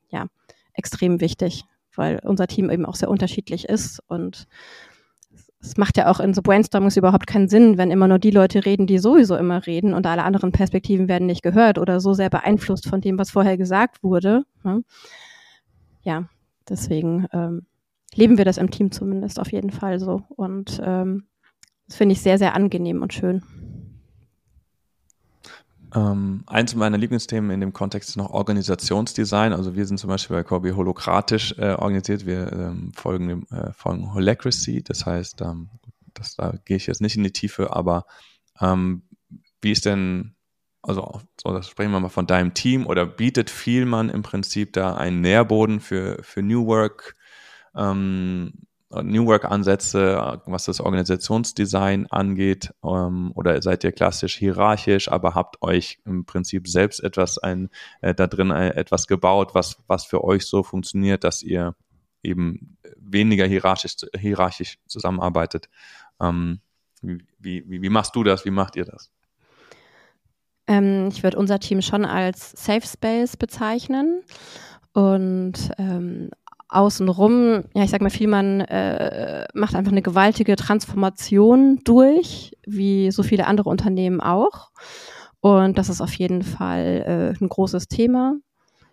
ja 0.09 0.25
extrem 0.73 1.21
wichtig, 1.21 1.63
weil 1.95 2.19
unser 2.23 2.47
Team 2.47 2.69
eben 2.69 2.85
auch 2.85 2.95
sehr 2.95 3.09
unterschiedlich 3.09 3.69
ist 3.69 4.01
und 4.07 4.47
es 5.61 5.77
macht 5.77 5.97
ja 5.97 6.09
auch 6.09 6.19
in 6.19 6.33
so 6.33 6.41
Brainstormings 6.41 6.95
überhaupt 6.95 7.27
keinen 7.27 7.49
Sinn, 7.49 7.77
wenn 7.77 7.91
immer 7.91 8.07
nur 8.07 8.19
die 8.19 8.31
Leute 8.31 8.65
reden, 8.65 8.87
die 8.87 8.97
sowieso 8.97 9.35
immer 9.35 9.65
reden 9.65 9.93
und 9.93 10.07
alle 10.07 10.23
anderen 10.23 10.51
Perspektiven 10.51 11.07
werden 11.07 11.27
nicht 11.27 11.43
gehört 11.43 11.77
oder 11.77 11.99
so 11.99 12.13
sehr 12.13 12.29
beeinflusst 12.29 12.87
von 12.87 13.01
dem, 13.01 13.17
was 13.17 13.31
vorher 13.31 13.57
gesagt 13.57 14.01
wurde. 14.01 14.43
Ne? 14.63 14.83
Ja, 16.03 16.29
deswegen 16.67 17.27
ähm, 17.33 17.65
leben 18.15 18.37
wir 18.37 18.45
das 18.45 18.57
im 18.57 18.71
Team 18.71 18.91
zumindest 18.91 19.39
auf 19.39 19.51
jeden 19.51 19.71
Fall 19.71 19.99
so. 19.99 20.23
Und 20.29 20.81
ähm, 20.83 21.25
das 21.87 21.97
finde 21.97 22.13
ich 22.13 22.21
sehr, 22.21 22.37
sehr 22.37 22.55
angenehm 22.55 23.01
und 23.01 23.13
schön. 23.13 23.43
Ähm, 25.95 26.43
eins 26.45 26.75
meiner 26.75 26.97
Lieblingsthemen 26.97 27.49
in 27.51 27.61
dem 27.61 27.73
Kontext 27.73 28.09
ist 28.09 28.15
noch 28.15 28.29
Organisationsdesign. 28.29 29.53
Also 29.53 29.75
wir 29.75 29.85
sind 29.85 29.97
zum 29.97 30.09
Beispiel 30.09 30.35
bei 30.37 30.43
Corby 30.43 30.71
holokratisch 30.71 31.55
äh, 31.57 31.73
organisiert. 31.73 32.25
Wir 32.25 32.51
ähm, 32.51 32.91
folgen 32.95 33.27
dem 33.27 33.47
äh, 33.51 33.71
folgen 33.73 34.13
Holacracy. 34.13 34.83
Das 34.83 35.05
heißt, 35.05 35.41
ähm, 35.41 35.69
das, 36.13 36.35
da 36.35 36.53
gehe 36.65 36.77
ich 36.77 36.87
jetzt 36.87 37.01
nicht 37.01 37.15
in 37.15 37.23
die 37.23 37.31
Tiefe, 37.31 37.75
aber 37.75 38.05
ähm, 38.61 39.03
wie 39.61 39.71
ist 39.71 39.85
denn, 39.85 40.35
also 40.81 41.21
so, 41.41 41.61
sprechen 41.61 41.91
wir 41.91 41.99
mal 41.99 42.09
von 42.09 42.27
deinem 42.27 42.53
Team 42.53 42.85
oder 42.85 43.05
bietet 43.05 43.49
Vielmann 43.49 44.09
im 44.09 44.21
Prinzip 44.21 44.73
da 44.73 44.95
einen 44.95 45.21
Nährboden 45.21 45.79
für, 45.79 46.19
für 46.21 46.43
New 46.43 46.67
Work? 46.67 47.15
Ähm, 47.75 48.53
New 48.91 49.27
Work-Ansätze, 49.27 50.41
was 50.45 50.65
das 50.65 50.81
Organisationsdesign 50.81 52.07
angeht? 52.07 52.73
Ähm, 52.83 53.31
oder 53.35 53.61
seid 53.61 53.83
ihr 53.83 53.91
klassisch 53.91 54.37
hierarchisch, 54.37 55.11
aber 55.11 55.35
habt 55.35 55.61
euch 55.61 55.99
im 56.05 56.25
Prinzip 56.25 56.67
selbst 56.67 57.03
etwas 57.03 57.37
ein, 57.37 57.69
äh, 58.01 58.15
da 58.15 58.25
drin 58.27 58.49
äh, 58.49 58.69
etwas 58.69 59.07
gebaut, 59.07 59.53
was, 59.53 59.77
was 59.87 60.05
für 60.05 60.23
euch 60.23 60.45
so 60.45 60.63
funktioniert, 60.63 61.23
dass 61.23 61.43
ihr 61.43 61.75
eben 62.23 62.77
weniger 62.97 63.45
hierarchisch, 63.45 63.95
hierarchisch 64.17 64.79
zusammenarbeitet? 64.87 65.69
Ähm, 66.19 66.59
wie, 67.01 67.63
wie, 67.67 67.81
wie 67.81 67.89
machst 67.89 68.15
du 68.15 68.23
das? 68.23 68.43
Wie 68.43 68.51
macht 68.51 68.75
ihr 68.75 68.85
das? 68.85 69.11
Ähm, 70.67 71.09
ich 71.11 71.23
würde 71.23 71.37
unser 71.37 71.59
Team 71.59 71.81
schon 71.81 72.05
als 72.05 72.51
Safe 72.51 72.85
Space 72.85 73.37
bezeichnen. 73.37 74.23
Und 74.93 75.71
ähm, 75.77 76.31
außenrum, 76.69 77.63
ja, 77.73 77.83
ich 77.83 77.89
sag 77.89 78.01
mal, 78.01 78.09
Vielmann 78.09 78.61
äh, 78.61 79.45
macht 79.53 79.75
einfach 79.75 79.91
eine 79.91 80.01
gewaltige 80.01 80.55
Transformation 80.55 81.79
durch, 81.83 82.55
wie 82.65 83.11
so 83.11 83.23
viele 83.23 83.47
andere 83.47 83.69
Unternehmen 83.69 84.21
auch. 84.21 84.69
Und 85.41 85.77
das 85.77 85.89
ist 85.89 86.01
auf 86.01 86.13
jeden 86.13 86.43
Fall 86.43 87.33
äh, 87.39 87.43
ein 87.43 87.49
großes 87.49 87.87
Thema 87.87 88.35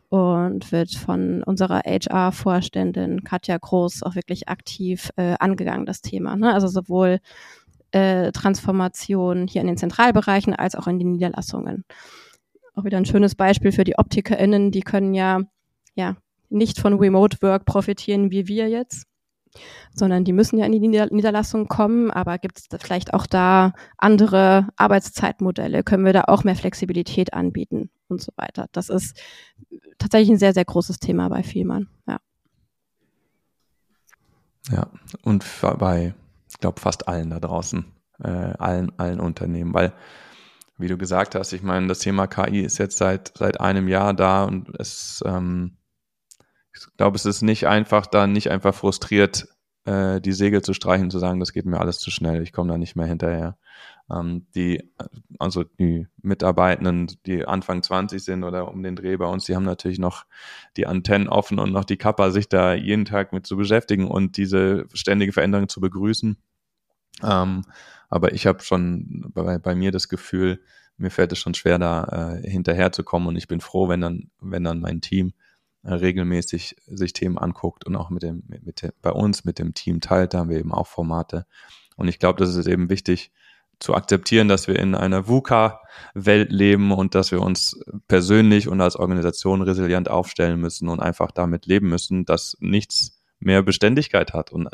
und 0.09 0.70
wird 0.72 0.95
von 0.95 1.43
unserer 1.43 1.81
HR-Vorständin 1.81 3.24
Katja 3.24 3.59
Groß 3.59 4.05
auch 4.05 4.14
wirklich 4.14 4.49
aktiv 4.49 5.11
äh, 5.16 5.35
angegangen, 5.41 5.87
das 5.87 6.01
Thema. 6.01 6.37
Ne? 6.37 6.55
Also 6.55 6.68
sowohl 6.68 7.18
äh, 7.91 8.33
Transformation 8.33 9.49
hier 9.49 9.61
in 9.61 9.66
den 9.66 9.77
Zentralbereichen 9.77 10.55
als 10.55 10.77
auch 10.77 10.87
in 10.87 10.99
den 10.99 11.12
Niederlassungen. 11.12 11.85
Auch 12.74 12.85
wieder 12.85 12.99
ein 12.99 13.07
schönes 13.07 13.35
Beispiel 13.35 13.72
für 13.72 13.85
die 13.85 13.99
OptikerInnen, 13.99 14.70
die 14.70 14.83
können 14.83 15.14
ja, 15.14 15.41
ja 15.95 16.16
nicht 16.49 16.80
von 16.80 16.94
Remote 16.94 17.38
Work 17.40 17.64
profitieren 17.64 18.30
wie 18.30 18.49
wir 18.49 18.68
jetzt, 18.68 19.07
sondern 19.94 20.24
die 20.24 20.32
müssen 20.32 20.59
ja 20.59 20.66
in 20.66 20.72
die 20.72 20.80
Nieder 20.80 21.07
Niederlassung 21.11 21.68
kommen. 21.68 22.11
Aber 22.11 22.38
gibt 22.38 22.59
es 22.59 22.66
vielleicht 22.80 23.14
auch 23.14 23.26
da 23.26 23.72
andere 23.99 24.68
Arbeitszeitmodelle? 24.76 25.82
Können 25.82 26.05
wir 26.05 26.12
da 26.12 26.24
auch 26.28 26.44
mehr 26.44 26.57
Flexibilität 26.57 27.32
anbieten 27.32 27.90
und 28.09 28.20
so 28.20 28.32
weiter? 28.36 28.66
Das 28.72 28.88
ist 28.88 29.18
tatsächlich 29.99 30.30
ein 30.30 30.38
sehr, 30.38 30.55
sehr 30.55 30.64
großes 30.64 30.99
Thema 30.99 31.28
bei 31.28 31.42
Vielmann. 31.42 31.88
Ja. 32.07 32.18
Ja, 34.70 34.88
und 35.22 35.44
bei, 35.78 36.14
ich 36.51 36.59
glaube, 36.59 36.80
fast 36.80 37.07
allen 37.07 37.30
da 37.30 37.38
draußen, 37.38 37.84
äh, 38.22 38.28
allen, 38.28 38.90
allen 38.99 39.20
Unternehmen, 39.20 39.72
weil 39.72 39.92
wie 40.78 40.88
du 40.88 40.99
gesagt 40.99 41.34
hast, 41.34 41.53
ich 41.53 41.62
meine, 41.62 41.86
das 41.86 42.01
Thema 42.01 42.26
KI 42.26 42.61
ist 42.61 42.78
jetzt 42.78 42.99
seit, 42.99 43.32
seit 43.36 43.61
einem 43.61 43.88
Jahr 43.88 44.12
da 44.12 44.44
und 44.44 44.68
es 44.78 45.22
ähm, 45.24 45.76
ich 46.77 46.97
glaube, 46.97 47.16
es 47.16 47.27
ist 47.27 47.43
nicht 47.43 47.66
einfach, 47.66 48.07
da 48.07 48.27
nicht 48.27 48.51
einfach 48.51 48.74
frustriert 48.74 49.49
äh, 49.87 50.20
die 50.20 50.33
Segel 50.33 50.62
zu 50.62 50.74
streichen, 50.74 51.11
zu 51.11 51.18
sagen, 51.18 51.41
das 51.41 51.53
geht 51.53 51.64
mir 51.64 51.81
alles 51.81 51.99
zu 51.99 52.11
schnell, 52.11 52.43
ich 52.43 52.53
komme 52.53 52.70
da 52.70 52.79
nicht 52.79 52.97
mehr 52.97 53.07
hinterher. 53.07 53.57
Ähm, 54.11 54.47
die, 54.55 54.93
also 55.39 55.64
die 55.64 56.07
Mitarbeitenden, 56.22 57.09
die 57.27 57.45
Anfang 57.47 57.83
20 57.83 58.22
sind 58.22 58.45
oder 58.45 58.68
um 58.68 58.83
den 58.83 58.97
Dreh 58.97 59.16
bei 59.16 59.27
uns, 59.27 59.45
die 59.45 59.57
haben 59.57 59.64
natürlich 59.64 59.99
noch 59.99 60.27
die 60.77 60.87
Antennen 60.87 61.29
offen 61.29 61.59
und 61.59 61.72
noch 61.72 61.85
die 61.85 61.97
Kappa, 61.97 62.31
sich 62.31 62.49
da 62.49 62.74
jeden 62.74 63.05
Tag 63.05 63.33
mit 63.33 63.47
zu 63.47 63.57
beschäftigen 63.57 64.09
und 64.09 64.37
diese 64.37 64.87
ständige 64.93 65.33
Veränderung 65.33 65.68
zu 65.68 65.81
begrüßen. 65.81 66.37
Ähm, 67.22 67.62
aber 68.09 68.33
ich 68.33 68.47
habe 68.47 68.62
schon 68.62 69.31
bei, 69.35 69.59
bei 69.59 69.74
mir 69.74 69.91
das 69.91 70.09
Gefühl, 70.09 70.61
mir 70.97 71.11
fällt 71.11 71.33
es 71.33 71.39
schon 71.39 71.55
schwer, 71.55 71.79
da 71.79 72.39
äh, 72.43 72.49
hinterherzukommen 72.49 73.29
und 73.29 73.37
ich 73.37 73.49
bin 73.49 73.61
froh, 73.61 73.89
wenn 73.89 74.01
dann, 74.01 74.31
wenn 74.41 74.64
dann 74.64 74.81
mein 74.81 75.01
Team 75.01 75.33
regelmäßig 75.95 76.76
sich 76.87 77.12
Themen 77.12 77.39
anguckt 77.39 77.87
und 77.87 77.97
auch 77.97 78.11
mit 78.11 78.22
dem, 78.22 78.43
mit 78.47 78.82
dem, 78.82 78.93
bei 79.03 79.11
uns 79.11 79.45
mit 79.45 79.59
dem 79.59 79.74
Team 79.74 80.01
teilt. 80.01 80.34
Da 80.34 80.39
haben 80.39 80.51
wir 80.51 80.59
eben 80.59 80.72
auch 80.72 80.87
Formate. 80.87 81.47
Und 81.97 82.09
ich 82.09 82.18
glaube, 82.18 82.39
das 82.39 82.55
ist 82.55 82.66
eben 82.66 82.91
wichtig 82.91 83.30
zu 83.78 83.95
akzeptieren, 83.95 84.49
dass 84.49 84.68
wir 84.68 84.78
in 84.78 84.95
einer 84.95 85.28
VUCA-Welt 85.28 86.51
leben 86.51 86.93
und 86.93 87.14
dass 87.14 87.30
wir 87.30 87.43
uns 87.43 87.78
persönlich 88.09 88.68
und 88.68 88.80
als 88.80 88.97
Organisation 88.97 89.62
resilient 89.62 90.09
aufstellen 90.09 90.61
müssen 90.61 90.89
und 90.89 91.01
einfach 91.01 91.30
damit 91.30 91.66
leben 91.66 91.89
müssen, 91.89 92.24
dass 92.24 92.57
nichts 92.61 93.20
mehr 93.39 93.62
Beständigkeit 93.62 94.32
hat 94.32 94.51
und 94.51 94.68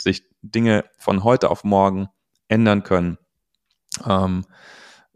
sich 0.00 0.24
Dinge 0.42 0.84
von 0.98 1.22
heute 1.22 1.50
auf 1.50 1.62
morgen 1.64 2.08
ändern 2.48 2.82
können. 2.82 3.18
Ähm, 4.04 4.44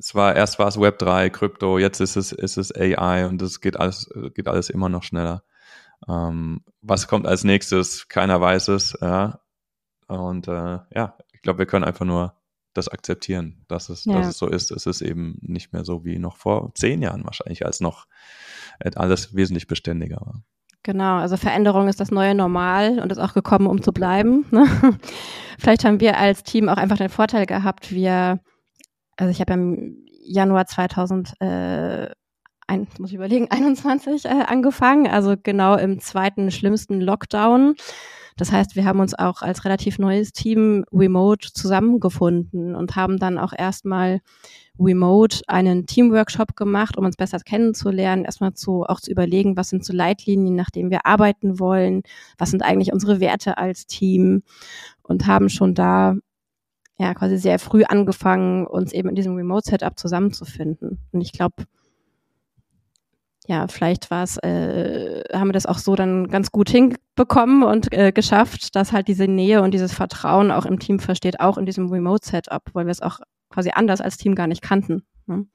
es 0.03 0.17
war 0.17 0.35
erst 0.35 0.59
war 0.59 0.67
es 0.67 0.81
Web 0.81 0.99
3, 0.99 1.31
Krypto, 1.31 1.79
jetzt 1.79 2.01
ist 2.01 2.17
es 2.17 2.33
ist 2.33 2.57
es 2.57 2.75
AI 2.75 3.27
und 3.27 3.41
es 3.41 3.61
geht 3.61 3.79
alles 3.79 4.11
geht 4.35 4.49
alles 4.49 4.69
immer 4.69 4.89
noch 4.89 5.05
schneller. 5.05 5.45
Ähm, 6.09 6.63
was 6.81 7.07
kommt 7.07 7.27
als 7.27 7.45
nächstes? 7.45 8.09
Keiner 8.09 8.41
weiß 8.41 8.69
es. 8.69 8.99
Ja. 9.01 9.41
Und 10.09 10.49
äh, 10.49 10.79
ja, 10.95 11.17
ich 11.33 11.43
glaube, 11.43 11.61
wir 11.61 11.67
können 11.67 11.85
einfach 11.85 12.05
nur 12.05 12.35
das 12.75 12.89
akzeptieren, 12.89 13.65
dass 13.69 13.89
es, 13.91 14.05
ja. 14.05 14.15
dass 14.15 14.27
es 14.27 14.39
so 14.39 14.49
ist. 14.49 14.73
Es 14.73 14.87
ist 14.87 15.03
eben 15.03 15.39
nicht 15.41 15.73
mehr 15.73 15.85
so 15.85 16.05
wie 16.05 16.19
noch 16.19 16.37
vor 16.37 16.73
zehn 16.75 17.01
Jahren 17.01 17.25
wahrscheinlich, 17.25 17.65
als 17.65 17.81
noch 17.81 18.07
alles 18.97 19.37
wesentlich 19.37 19.69
beständiger 19.69 20.17
war. 20.17 20.43
Genau, 20.83 21.19
also 21.19 21.37
Veränderung 21.37 21.87
ist 21.87 22.01
das 22.01 22.11
neue 22.11 22.35
Normal 22.35 22.99
und 22.99 23.13
ist 23.13 23.19
auch 23.19 23.35
gekommen, 23.35 23.69
um 23.69 23.83
zu 23.83 23.93
bleiben. 23.93 24.47
Ne? 24.51 24.67
Vielleicht 25.59 25.85
haben 25.85 26.01
wir 26.01 26.19
als 26.19 26.43
Team 26.43 26.69
auch 26.69 26.77
einfach 26.77 26.97
den 26.97 27.09
Vorteil 27.09 27.47
gehabt, 27.47 27.93
wir, 27.93 28.41
also 29.17 29.31
ich 29.31 29.41
habe 29.41 29.53
im 29.53 30.07
Januar 30.25 30.67
2000, 30.67 31.35
äh, 31.41 32.09
ein, 32.67 32.87
muss 32.99 33.11
ich 33.11 33.17
überlegen, 33.17 33.49
21 33.51 34.25
äh, 34.25 34.29
angefangen, 34.29 35.07
also 35.07 35.35
genau 35.41 35.77
im 35.77 36.01
zweiten 36.01 36.51
schlimmsten 36.51 37.01
Lockdown. 37.01 37.75
Das 38.37 38.51
heißt, 38.51 38.77
wir 38.77 38.87
haben 38.87 39.01
uns 39.01 39.13
auch 39.15 39.43
als 39.43 39.65
relativ 39.65 39.99
neues 39.99 40.33
Team 40.33 40.85
remote 40.91 41.53
zusammengefunden 41.53 42.75
und 42.75 42.97
haben 42.97 43.19
dann 43.19 43.39
auch 43.39 43.53
erstmal 43.57 44.21
remote 44.79 45.43
einen 45.49 45.87
Teamworkshop 45.87 46.57
gemacht, 46.57 46.97
um 46.97 47.05
uns 47.05 47.17
besser 47.17 47.39
kennenzulernen, 47.41 48.25
erstmal 48.25 48.55
zu, 48.55 48.85
auch 48.85 49.01
zu 49.01 49.11
überlegen, 49.11 49.57
was 49.57 49.69
sind 49.69 49.85
so 49.85 49.93
Leitlinien, 49.93 50.55
nach 50.55 50.71
denen 50.71 50.91
wir 50.91 51.05
arbeiten 51.05 51.59
wollen, 51.59 52.03
was 52.39 52.51
sind 52.51 52.63
eigentlich 52.63 52.93
unsere 52.93 53.21
Werte 53.21 53.59
als 53.59 53.87
Team 53.87 54.43
und 55.03 55.27
haben 55.27 55.51
schon 55.51 55.75
da 55.75 56.17
ja 57.03 57.15
quasi 57.15 57.37
sehr 57.37 57.59
früh 57.59 57.85
angefangen, 57.85 58.67
uns 58.67 58.93
eben 58.93 59.09
in 59.09 59.15
diesem 59.15 59.37
Remote-Setup 59.37 59.99
zusammenzufinden. 59.99 60.99
Und 61.13 61.21
ich 61.21 61.33
glaube, 61.33 61.65
ja, 63.47 63.67
vielleicht 63.67 64.11
war 64.11 64.23
es, 64.23 64.37
äh, 64.39 65.25
haben 65.33 65.49
wir 65.49 65.53
das 65.53 65.67
auch 65.67 65.79
so 65.79 65.97
dann 65.97 66.29
ganz 66.29 66.53
gut 66.53 66.71
hinbekommen 66.71 67.65
und 67.65 67.93
äh, 67.93 68.13
geschafft, 68.13 68.77
dass 68.77 68.93
halt 68.93 69.09
diese 69.09 69.27
Nähe 69.27 69.63
und 69.63 69.75
dieses 69.75 69.93
Vertrauen 69.93 70.51
auch 70.51 70.65
im 70.65 70.79
Team 70.79 71.01
versteht, 71.01 71.41
auch 71.41 71.59
in 71.59 71.67
diesem 71.67 71.91
Remote-Setup, 71.91 72.63
weil 72.73 72.87
wir 72.87 72.93
es 72.93 73.03
auch 73.03 73.19
quasi 73.51 73.71
anders 73.75 74.01
als 74.01 74.17
Team 74.17 74.35
gar 74.35 74.47
nicht 74.47 74.63
kannten. 74.63 75.03
Ne? 75.27 75.47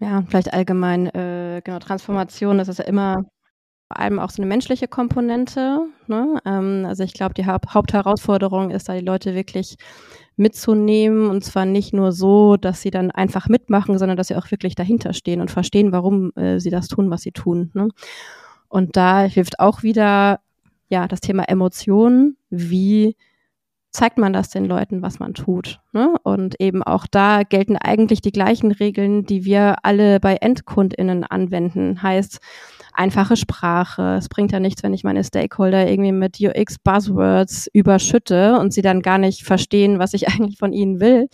Ja, 0.00 0.24
vielleicht 0.28 0.52
allgemein, 0.52 1.06
äh, 1.06 1.62
genau, 1.64 1.78
Transformation, 1.78 2.58
das 2.58 2.68
ist 2.68 2.78
ja 2.78 2.84
immer 2.84 3.24
vor 3.88 4.00
allem 4.00 4.18
auch 4.18 4.30
so 4.30 4.42
eine 4.42 4.48
menschliche 4.48 4.88
Komponente. 4.88 5.86
Ne? 6.08 6.40
Ähm, 6.44 6.84
also 6.86 7.04
ich 7.04 7.14
glaube, 7.14 7.34
die 7.34 7.46
ha 7.46 7.58
Hauptherausforderung 7.68 8.70
ist 8.70 8.88
da, 8.88 8.94
die 8.94 9.04
Leute 9.04 9.34
wirklich 9.34 9.76
mitzunehmen 10.36 11.28
und 11.28 11.44
zwar 11.44 11.64
nicht 11.64 11.92
nur 11.92 12.12
so, 12.12 12.56
dass 12.56 12.82
sie 12.82 12.90
dann 12.90 13.10
einfach 13.10 13.48
mitmachen, 13.48 13.98
sondern 13.98 14.16
dass 14.16 14.28
sie 14.28 14.36
auch 14.36 14.50
wirklich 14.50 14.74
dahinter 14.74 15.12
stehen 15.12 15.40
und 15.40 15.50
verstehen, 15.50 15.92
warum 15.92 16.32
äh, 16.36 16.58
sie 16.58 16.70
das 16.70 16.88
tun, 16.88 17.10
was 17.10 17.22
sie 17.22 17.32
tun. 17.32 17.70
Ne? 17.74 17.88
Und 18.68 18.96
da 18.96 19.22
hilft 19.22 19.60
auch 19.60 19.82
wieder 19.82 20.40
ja 20.88 21.06
das 21.06 21.20
Thema 21.20 21.44
Emotionen, 21.44 22.36
wie 22.50 23.16
zeigt 23.94 24.18
man 24.18 24.32
das 24.32 24.50
den 24.50 24.64
Leuten, 24.64 25.02
was 25.02 25.20
man 25.20 25.34
tut. 25.34 25.80
Ne? 25.92 26.16
Und 26.24 26.60
eben 26.60 26.82
auch 26.82 27.06
da 27.06 27.44
gelten 27.44 27.76
eigentlich 27.76 28.20
die 28.20 28.32
gleichen 28.32 28.72
Regeln, 28.72 29.24
die 29.24 29.44
wir 29.44 29.76
alle 29.84 30.18
bei 30.18 30.34
EndkundInnen 30.34 31.22
anwenden. 31.22 32.02
Heißt, 32.02 32.40
einfache 32.94 33.36
Sprache. 33.36 34.16
Es 34.18 34.28
bringt 34.28 34.52
ja 34.52 34.60
nichts, 34.60 34.82
wenn 34.82 34.94
ich 34.94 35.04
meine 35.04 35.24
Stakeholder 35.24 35.88
irgendwie 35.88 36.12
mit 36.12 36.40
UX-Buzzwords 36.40 37.68
überschütte 37.72 38.58
und 38.58 38.72
sie 38.72 38.82
dann 38.82 39.02
gar 39.02 39.18
nicht 39.18 39.44
verstehen, 39.44 39.98
was 39.98 40.14
ich 40.14 40.28
eigentlich 40.28 40.58
von 40.58 40.72
ihnen 40.72 41.00
will, 41.00 41.28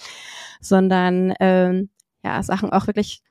sondern 0.61 1.35
ähm, 1.41 1.91
ja, 2.25 2.43
Sachen 2.43 2.73
auch 2.73 2.87
wirklich 2.87 3.23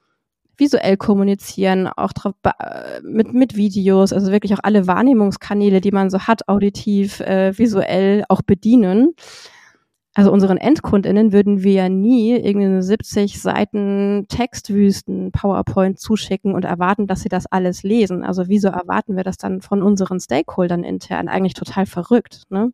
visuell 0.57 0.97
kommunizieren, 0.97 1.87
auch 1.87 2.11
drauf, 2.13 2.33
äh, 2.43 3.01
mit, 3.01 3.33
mit 3.33 3.55
Videos, 3.55 4.11
also 4.11 4.31
wirklich 4.31 4.53
auch 4.53 4.59
alle 4.61 4.87
Wahrnehmungskanäle, 4.87 5.79
die 5.79 5.91
man 5.91 6.09
so 6.09 6.19
hat, 6.19 6.47
auditiv, 6.49 7.21
äh, 7.21 7.57
visuell 7.57 8.25
auch 8.27 8.41
bedienen 8.41 9.15
also 10.19 10.33
unseren 10.33 10.57
EndkundInnen 10.57 11.31
würden 11.31 11.63
wir 11.63 11.71
ja 11.71 11.87
nie 11.87 12.35
irgendwie 12.35 12.81
70 12.81 13.41
Seiten 13.41 14.25
Textwüsten 14.27 15.31
PowerPoint 15.31 15.97
zuschicken 15.97 16.53
und 16.53 16.65
erwarten, 16.65 17.07
dass 17.07 17.21
sie 17.21 17.29
das 17.29 17.45
alles 17.45 17.83
lesen. 17.83 18.25
Also 18.25 18.49
wieso 18.49 18.67
erwarten 18.67 19.15
wir 19.15 19.23
das 19.23 19.37
dann 19.37 19.61
von 19.61 19.81
unseren 19.81 20.19
Stakeholdern 20.19 20.83
intern? 20.83 21.29
Eigentlich 21.29 21.53
total 21.53 21.85
verrückt, 21.85 22.41
ne? 22.49 22.73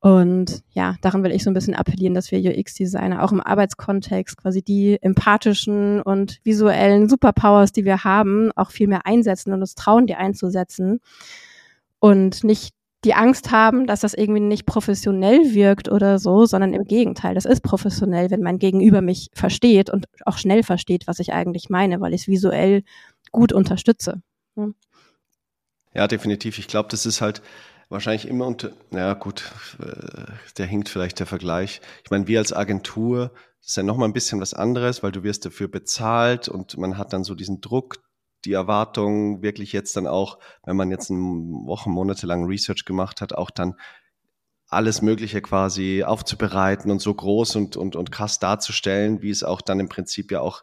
Und 0.00 0.62
ja, 0.72 0.96
daran 1.00 1.24
will 1.24 1.32
ich 1.32 1.42
so 1.42 1.48
ein 1.48 1.54
bisschen 1.54 1.74
appellieren, 1.74 2.12
dass 2.12 2.30
wir 2.30 2.38
UX-Designer 2.38 3.24
auch 3.24 3.32
im 3.32 3.40
Arbeitskontext 3.40 4.36
quasi 4.36 4.60
die 4.60 4.98
empathischen 5.00 6.02
und 6.02 6.40
visuellen 6.44 7.08
Superpowers, 7.08 7.72
die 7.72 7.86
wir 7.86 8.04
haben, 8.04 8.50
auch 8.56 8.72
viel 8.72 8.88
mehr 8.88 9.06
einsetzen 9.06 9.54
und 9.54 9.62
uns 9.62 9.74
trauen, 9.74 10.06
die 10.06 10.16
einzusetzen 10.16 11.00
und 11.98 12.44
nicht 12.44 12.74
die 13.04 13.14
Angst 13.14 13.50
haben, 13.50 13.86
dass 13.86 14.00
das 14.00 14.14
irgendwie 14.14 14.40
nicht 14.40 14.66
professionell 14.66 15.54
wirkt 15.54 15.90
oder 15.90 16.18
so, 16.18 16.46
sondern 16.46 16.74
im 16.74 16.84
Gegenteil, 16.84 17.34
das 17.34 17.44
ist 17.44 17.62
professionell, 17.62 18.30
wenn 18.30 18.42
mein 18.42 18.58
Gegenüber 18.58 19.00
mich 19.00 19.28
versteht 19.32 19.90
und 19.90 20.06
auch 20.24 20.38
schnell 20.38 20.62
versteht, 20.62 21.06
was 21.06 21.18
ich 21.18 21.32
eigentlich 21.32 21.68
meine, 21.68 22.00
weil 22.00 22.14
ich 22.14 22.22
es 22.22 22.28
visuell 22.28 22.82
gut 23.32 23.52
unterstütze. 23.52 24.22
Ja, 24.56 24.68
ja 25.94 26.08
definitiv. 26.08 26.58
Ich 26.58 26.68
glaube, 26.68 26.88
das 26.90 27.06
ist 27.06 27.20
halt 27.20 27.42
wahrscheinlich 27.88 28.26
immer 28.26 28.46
unter, 28.46 28.70
ja 28.90 29.14
gut, 29.14 29.52
äh, 29.78 30.32
der 30.58 30.66
hinkt 30.66 30.88
vielleicht 30.88 31.18
der 31.20 31.26
Vergleich. 31.26 31.80
Ich 32.04 32.10
meine, 32.10 32.26
wir 32.26 32.38
als 32.38 32.52
Agentur, 32.52 33.30
das 33.60 33.68
ist 33.68 33.76
ja 33.76 33.82
nochmal 33.82 34.08
ein 34.08 34.14
bisschen 34.14 34.40
was 34.40 34.54
anderes, 34.54 35.02
weil 35.02 35.12
du 35.12 35.22
wirst 35.22 35.44
dafür 35.44 35.68
bezahlt 35.68 36.48
und 36.48 36.76
man 36.78 36.98
hat 36.98 37.12
dann 37.12 37.24
so 37.24 37.34
diesen 37.34 37.60
Druck, 37.60 37.96
die 38.46 38.52
Erwartung 38.52 39.42
wirklich 39.42 39.72
jetzt 39.72 39.96
dann 39.96 40.06
auch, 40.06 40.38
wenn 40.64 40.76
man 40.76 40.90
jetzt 40.90 41.10
Wochen, 41.10 41.90
Monate 41.90 42.26
lang 42.26 42.46
Research 42.46 42.84
gemacht 42.84 43.20
hat, 43.20 43.34
auch 43.34 43.50
dann 43.50 43.74
alles 44.68 45.02
Mögliche 45.02 45.42
quasi 45.42 46.02
aufzubereiten 46.04 46.90
und 46.90 47.00
so 47.00 47.14
groß 47.14 47.56
und, 47.56 47.76
und, 47.76 47.96
und 47.96 48.10
krass 48.10 48.38
darzustellen, 48.38 49.22
wie 49.22 49.30
es 49.30 49.44
auch 49.44 49.60
dann 49.60 49.80
im 49.80 49.88
Prinzip 49.88 50.32
ja 50.32 50.40
auch 50.40 50.62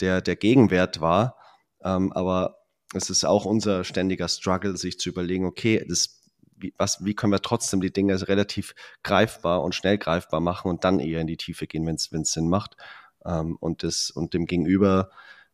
der, 0.00 0.20
der 0.20 0.36
Gegenwert 0.36 1.00
war. 1.00 1.36
Ähm, 1.82 2.12
aber 2.12 2.58
es 2.94 3.10
ist 3.10 3.24
auch 3.24 3.44
unser 3.44 3.84
ständiger 3.84 4.28
Struggle, 4.28 4.76
sich 4.76 4.98
zu 4.98 5.08
überlegen, 5.10 5.44
okay, 5.44 5.84
das, 5.88 6.20
wie, 6.56 6.74
was, 6.78 7.04
wie 7.04 7.14
können 7.14 7.32
wir 7.32 7.42
trotzdem 7.42 7.80
die 7.80 7.92
Dinge 7.92 8.28
relativ 8.28 8.74
greifbar 9.02 9.62
und 9.62 9.74
schnell 9.74 9.98
greifbar 9.98 10.40
machen 10.40 10.70
und 10.70 10.84
dann 10.84 11.00
eher 11.00 11.20
in 11.20 11.26
die 11.26 11.36
Tiefe 11.36 11.66
gehen, 11.66 11.86
wenn 11.86 11.96
es 11.96 12.32
Sinn 12.32 12.48
macht. 12.48 12.76
Ähm, 13.24 13.56
und, 13.60 13.82
das, 13.82 14.10
und 14.10 14.34
dem 14.34 14.46
Gegenüber, 14.46 15.10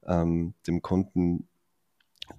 ähm, 0.06 0.54
dem 0.66 0.82
Kunden 0.82 1.48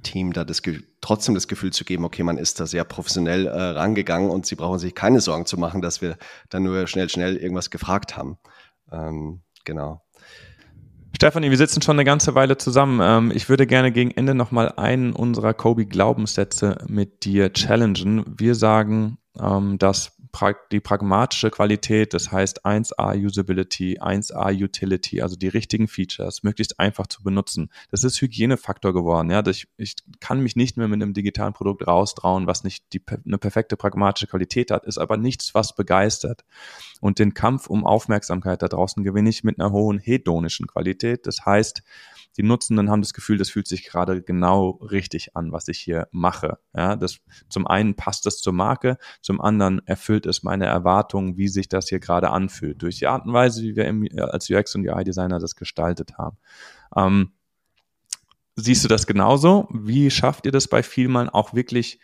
Team 0.03 0.33
da 0.33 0.43
das, 0.43 0.61
trotzdem 1.01 1.35
das 1.35 1.47
Gefühl 1.47 1.71
zu 1.71 1.83
geben, 1.85 2.05
okay, 2.05 2.23
man 2.23 2.37
ist 2.37 2.59
da 2.59 2.65
sehr 2.65 2.83
professionell 2.83 3.47
äh, 3.47 3.51
rangegangen 3.51 4.29
und 4.29 4.45
sie 4.45 4.55
brauchen 4.55 4.79
sich 4.79 4.95
keine 4.95 5.21
Sorgen 5.21 5.45
zu 5.45 5.57
machen, 5.57 5.81
dass 5.81 6.01
wir 6.01 6.17
dann 6.49 6.63
nur 6.63 6.87
schnell, 6.87 7.09
schnell 7.09 7.35
irgendwas 7.37 7.69
gefragt 7.69 8.15
haben. 8.15 8.37
Ähm, 8.91 9.41
genau. 9.65 10.01
Stefanie, 11.15 11.49
wir 11.49 11.57
sitzen 11.57 11.81
schon 11.81 11.97
eine 11.97 12.05
ganze 12.05 12.35
Weile 12.35 12.57
zusammen. 12.57 12.99
Ähm, 13.01 13.31
ich 13.35 13.49
würde 13.49 13.67
gerne 13.67 13.91
gegen 13.91 14.11
Ende 14.11 14.35
nochmal 14.35 14.73
einen 14.77 15.11
unserer 15.13 15.53
Kobe-Glaubenssätze 15.53 16.77
mit 16.87 17.25
dir 17.25 17.51
challengen. 17.51 18.23
Wir 18.37 18.55
sagen, 18.55 19.17
ähm, 19.37 19.77
dass 19.79 20.18
die 20.71 20.79
pragmatische 20.79 21.49
Qualität, 21.49 22.13
das 22.13 22.31
heißt 22.31 22.65
1A 22.65 23.25
Usability, 23.25 23.99
1A 23.99 24.63
Utility, 24.63 25.21
also 25.21 25.35
die 25.35 25.47
richtigen 25.47 25.87
Features, 25.87 26.43
möglichst 26.43 26.79
einfach 26.79 27.07
zu 27.07 27.23
benutzen. 27.23 27.69
Das 27.91 28.03
ist 28.03 28.21
Hygienefaktor 28.21 28.93
geworden. 28.93 29.31
Ja, 29.31 29.45
ich, 29.47 29.67
ich 29.77 29.95
kann 30.19 30.41
mich 30.41 30.55
nicht 30.55 30.77
mehr 30.77 30.87
mit 30.87 31.01
einem 31.01 31.13
digitalen 31.13 31.53
Produkt 31.53 31.87
raustrauen, 31.87 32.47
was 32.47 32.63
nicht 32.63 32.93
die, 32.93 33.01
eine 33.25 33.37
perfekte 33.37 33.75
pragmatische 33.75 34.27
Qualität 34.27 34.71
hat, 34.71 34.85
ist 34.85 34.97
aber 34.97 35.17
nichts, 35.17 35.53
was 35.55 35.75
begeistert. 35.75 36.45
Und 37.01 37.19
den 37.19 37.33
Kampf 37.33 37.67
um 37.67 37.85
Aufmerksamkeit 37.85 38.61
da 38.61 38.67
draußen 38.67 39.03
gewinne 39.03 39.29
ich 39.29 39.43
mit 39.43 39.59
einer 39.59 39.71
hohen 39.71 39.99
hedonischen 39.99 40.67
Qualität. 40.67 41.25
Das 41.25 41.45
heißt, 41.45 41.81
die 42.37 42.43
Nutzenden 42.43 42.89
haben 42.89 43.01
das 43.01 43.13
Gefühl, 43.13 43.37
das 43.37 43.49
fühlt 43.49 43.67
sich 43.67 43.83
gerade 43.83 44.21
genau 44.21 44.79
richtig 44.81 45.35
an, 45.35 45.51
was 45.51 45.67
ich 45.67 45.79
hier 45.79 46.07
mache. 46.11 46.59
Ja, 46.75 46.95
das, 46.95 47.19
zum 47.49 47.67
einen 47.67 47.95
passt 47.95 48.25
das 48.25 48.39
zur 48.39 48.53
Marke, 48.53 48.97
zum 49.21 49.41
anderen 49.41 49.85
erfüllt 49.85 50.25
es 50.25 50.43
meine 50.43 50.65
Erwartungen, 50.65 51.37
wie 51.37 51.47
sich 51.47 51.69
das 51.69 51.89
hier 51.89 51.99
gerade 51.99 52.29
anfühlt, 52.29 52.81
durch 52.81 52.99
die 52.99 53.07
Art 53.07 53.25
und 53.25 53.33
Weise, 53.33 53.61
wie 53.63 53.75
wir 53.75 53.85
im, 53.85 54.07
als 54.17 54.49
UX 54.49 54.75
und 54.75 54.87
UI-Designer 54.87 55.39
das 55.39 55.55
gestaltet 55.55 56.17
haben. 56.17 56.37
Ähm, 56.95 57.33
siehst 58.55 58.83
du 58.83 58.87
das 58.87 59.07
genauso? 59.07 59.67
Wie 59.71 60.11
schafft 60.11 60.45
ihr 60.45 60.51
das 60.51 60.67
bei 60.67 60.83
Vielmann 60.83 61.29
auch 61.29 61.53
wirklich 61.53 61.99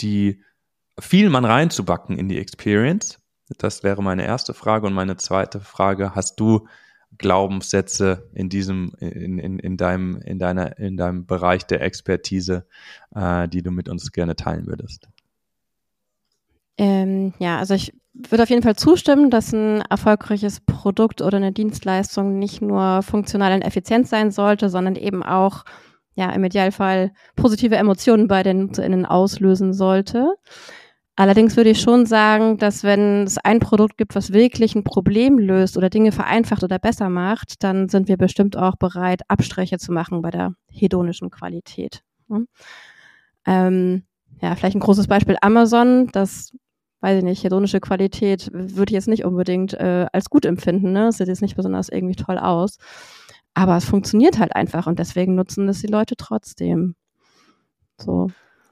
die 0.00 0.42
Vielmann 0.98 1.44
reinzubacken 1.44 2.18
in 2.18 2.28
die 2.28 2.38
Experience? 2.38 3.18
Das 3.58 3.82
wäre 3.82 4.02
meine 4.02 4.24
erste 4.24 4.54
Frage. 4.54 4.86
Und 4.86 4.94
meine 4.94 5.16
zweite 5.16 5.60
Frage, 5.60 6.14
hast 6.14 6.40
du 6.40 6.66
Glaubenssätze 7.18 8.28
in 8.34 8.48
diesem, 8.48 8.92
in, 9.00 9.38
in, 9.38 9.58
in 9.58 9.76
deinem, 9.76 10.20
in 10.22 10.38
deiner, 10.38 10.78
in 10.78 10.96
deinem 10.96 11.26
Bereich 11.26 11.64
der 11.64 11.80
Expertise, 11.80 12.66
äh, 13.14 13.48
die 13.48 13.62
du 13.62 13.70
mit 13.70 13.88
uns 13.88 14.12
gerne 14.12 14.36
teilen 14.36 14.66
würdest? 14.66 15.08
Ähm, 16.78 17.32
ja, 17.38 17.58
also 17.58 17.74
ich 17.74 17.94
würde 18.12 18.42
auf 18.42 18.50
jeden 18.50 18.62
Fall 18.62 18.76
zustimmen, 18.76 19.30
dass 19.30 19.52
ein 19.52 19.82
erfolgreiches 19.82 20.60
Produkt 20.60 21.22
oder 21.22 21.36
eine 21.36 21.52
Dienstleistung 21.52 22.38
nicht 22.38 22.62
nur 22.62 23.02
funktional 23.02 23.52
und 23.52 23.62
effizient 23.62 24.08
sein 24.08 24.30
sollte, 24.30 24.68
sondern 24.68 24.96
eben 24.96 25.22
auch 25.22 25.64
ja 26.14 26.30
im 26.30 26.44
Idealfall 26.44 27.12
positive 27.34 27.76
Emotionen 27.76 28.26
bei 28.26 28.42
den 28.42 28.58
NutzerInnen 28.58 29.06
auslösen 29.06 29.74
sollte. 29.74 30.34
Allerdings 31.18 31.56
würde 31.56 31.70
ich 31.70 31.80
schon 31.80 32.04
sagen, 32.04 32.58
dass 32.58 32.84
wenn 32.84 33.24
es 33.24 33.38
ein 33.38 33.58
Produkt 33.58 33.96
gibt, 33.96 34.14
was 34.14 34.34
wirklich 34.34 34.74
ein 34.74 34.84
Problem 34.84 35.38
löst 35.38 35.78
oder 35.78 35.88
Dinge 35.88 36.12
vereinfacht 36.12 36.62
oder 36.62 36.78
besser 36.78 37.08
macht, 37.08 37.62
dann 37.64 37.88
sind 37.88 38.08
wir 38.08 38.18
bestimmt 38.18 38.56
auch 38.58 38.76
bereit, 38.76 39.22
Abstriche 39.28 39.78
zu 39.78 39.92
machen 39.92 40.20
bei 40.20 40.30
der 40.30 40.52
hedonischen 40.70 41.30
Qualität. 41.30 42.02
Hm? 42.28 42.46
Ähm, 43.46 44.02
ja, 44.42 44.54
vielleicht 44.54 44.76
ein 44.76 44.80
großes 44.80 45.06
Beispiel 45.06 45.38
Amazon, 45.40 46.08
das 46.12 46.52
weiß 47.00 47.18
ich 47.18 47.24
nicht, 47.24 47.44
hedonische 47.44 47.80
Qualität 47.80 48.50
würde 48.52 48.90
ich 48.90 48.94
jetzt 48.94 49.08
nicht 49.08 49.24
unbedingt 49.24 49.72
äh, 49.74 50.06
als 50.12 50.28
gut 50.28 50.44
empfinden. 50.44 50.92
Ne? 50.92 51.12
Sieht 51.12 51.28
jetzt 51.28 51.42
nicht 51.42 51.56
besonders 51.56 51.88
irgendwie 51.88 52.16
toll 52.16 52.38
aus. 52.38 52.76
Aber 53.54 53.76
es 53.76 53.86
funktioniert 53.86 54.38
halt 54.38 54.54
einfach 54.54 54.86
und 54.86 54.98
deswegen 54.98 55.34
nutzen 55.34 55.66
das 55.66 55.80
die 55.80 55.86
Leute 55.86 56.14
trotzdem. 56.16 56.94
So. 57.98 58.28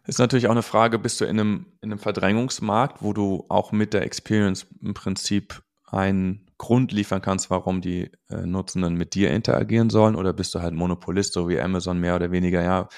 Ist 0.07 0.19
natürlich 0.19 0.47
auch 0.47 0.53
eine 0.53 0.63
Frage, 0.63 0.99
bist 0.99 1.21
du 1.21 1.25
in 1.25 1.41
einem, 1.41 1.67
in 1.81 1.91
einem 1.91 1.99
Verdrängungsmarkt, 1.99 3.03
wo 3.03 3.13
du 3.13 3.47
auch 3.49 3.73
mit 3.73 3.95
der 3.95 4.03
Experience 4.03 4.67
im 4.81 4.93
Prinzip 4.93 5.63
einen 5.87 6.47
Grund 6.59 6.93
liefern 6.93 7.23
kannst, 7.23 7.51
warum 7.51 7.81
die 7.81 8.11
äh, 8.29 8.47
Nutzenden 8.47 8.95
mit 8.95 9.15
dir 9.15 9.31
interagieren 9.31 9.91
sollen, 9.91 10.15
oder 10.15 10.33
bist 10.33 10.55
du 10.55 10.61
halt 10.61 10.75
Monopolist, 10.75 11.33
so 11.33 11.49
wie 11.49 11.61
Amazon 11.61 11.99
mehr 11.99 12.17
oder 12.17 12.31
weniger, 12.31 12.63
ja, 12.63 12.89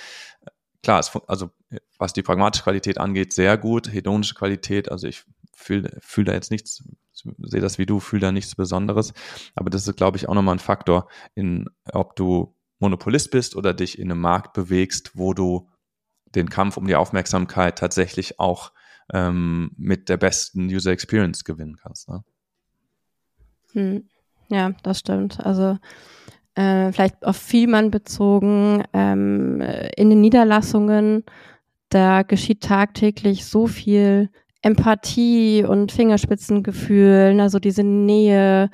klar, 0.83 1.01
es, 1.01 1.11
also 1.27 1.51
was 1.99 2.13
die 2.13 2.23
pragmatische 2.23 2.65
Qualität 2.65 2.99
angeht, 2.99 3.33
sehr 3.33 3.57
gut, 3.57 3.93
hedonische 3.93 4.35
Qualität, 4.35 4.91
also 4.91 5.07
ich 5.07 5.25
fühle 5.55 5.97
fühl 6.01 6.25
da 6.25 6.33
jetzt 6.33 6.51
nichts, 6.51 6.85
sehe 7.13 7.61
das 7.61 7.79
wie 7.79 7.87
du, 7.87 7.99
fühle 7.99 8.21
da 8.21 8.33
nichts 8.33 8.55
Besonderes, 8.55 9.15
aber 9.55 9.71
das 9.71 9.87
ist, 9.87 9.97
glaube 9.97 10.17
ich, 10.17 10.29
auch 10.29 10.35
nochmal 10.35 10.57
ein 10.57 10.61
Faktor, 10.61 11.09
in 11.35 11.67
ob 11.93 12.15
du 12.17 12.55
Monopolist 12.79 13.31
bist 13.31 13.57
oder 13.57 13.73
dich 13.73 13.99
in 13.99 14.11
einem 14.11 14.21
Markt 14.21 14.53
bewegst, 14.53 15.13
wo 15.15 15.33
du 15.33 15.69
den 16.37 16.51
Kampf 16.51 16.77
um 16.77 16.87
die 16.87 16.95
Aufmerksamkeit 16.95 17.79
tatsächlich 17.79 18.39
auch 18.39 18.73
ähm, 19.13 19.71
mit 19.77 20.09
der 20.09 20.17
besten 20.17 20.67
User 20.67 20.93
Experience 20.93 21.45
gewinnen 21.45 21.77
kannst. 21.77 22.09
Ne? 22.09 22.25
Hm. 23.73 24.09
Ja, 24.49 24.73
das 24.83 25.01
stimmt. 25.01 25.45
Also 25.45 25.79
äh, 26.55 26.93
vielleicht 26.93 27.25
auf 27.27 27.37
Vielmann 27.37 27.91
bezogen, 27.91 28.85
ähm, 28.93 29.61
in 29.97 30.11
den 30.11 30.21
Niederlassungen, 30.21 31.25
da 31.89 32.23
geschieht 32.23 32.63
tagtäglich 32.63 33.45
so 33.45 33.67
viel 33.67 34.31
Empathie 34.63 35.65
und 35.65 35.93
Fingerspitzengefühl, 35.93 37.39
also 37.41 37.59
diese 37.59 37.85
Nähe, 37.85 38.71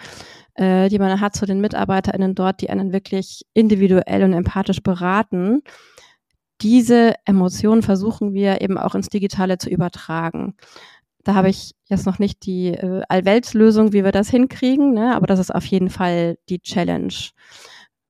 äh, 0.54 0.88
die 0.88 0.98
man 0.98 1.20
hat 1.20 1.34
zu 1.34 1.44
den 1.44 1.60
MitarbeiterInnen 1.60 2.34
dort, 2.34 2.60
die 2.60 2.70
einen 2.70 2.92
wirklich 2.92 3.42
individuell 3.52 4.24
und 4.24 4.32
empathisch 4.32 4.82
beraten 4.82 5.62
diese 6.62 7.14
Emotionen 7.24 7.82
versuchen 7.82 8.34
wir 8.34 8.60
eben 8.60 8.78
auch 8.78 8.94
ins 8.94 9.08
Digitale 9.08 9.58
zu 9.58 9.68
übertragen. 9.68 10.54
Da 11.24 11.34
habe 11.34 11.48
ich 11.48 11.72
jetzt 11.88 12.06
noch 12.06 12.18
nicht 12.18 12.46
die 12.46 12.68
äh, 12.68 13.02
Allweltslösung, 13.08 13.92
wie 13.92 14.04
wir 14.04 14.12
das 14.12 14.28
hinkriegen, 14.30 14.92
ne? 14.92 15.14
aber 15.14 15.26
das 15.26 15.38
ist 15.38 15.54
auf 15.54 15.64
jeden 15.66 15.90
Fall 15.90 16.36
die 16.48 16.60
Challenge. 16.60 17.14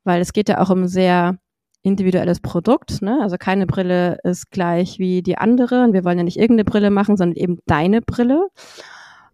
Weil 0.05 0.21
es 0.21 0.33
geht 0.33 0.49
ja 0.49 0.61
auch 0.61 0.71
um 0.71 0.87
sehr 0.87 1.39
individuelles 1.83 2.41
Produkt. 2.41 3.03
Ne? 3.03 3.19
Also 3.21 3.37
keine 3.37 3.67
Brille 3.67 4.19
ist 4.25 4.51
gleich 4.51 4.99
wie 4.99 5.23
die 5.23 5.39
andere. 5.39 5.85
Und 5.85 5.93
wir 5.93 6.05
wollen 6.05 6.19
ja 6.19 6.25
nicht 6.25 6.39
irgendeine 6.39 6.65
Brille 6.65 6.91
machen, 6.91 7.17
sondern 7.17 7.37
eben 7.37 7.59
deine 7.67 8.01
Brille. 8.01 8.49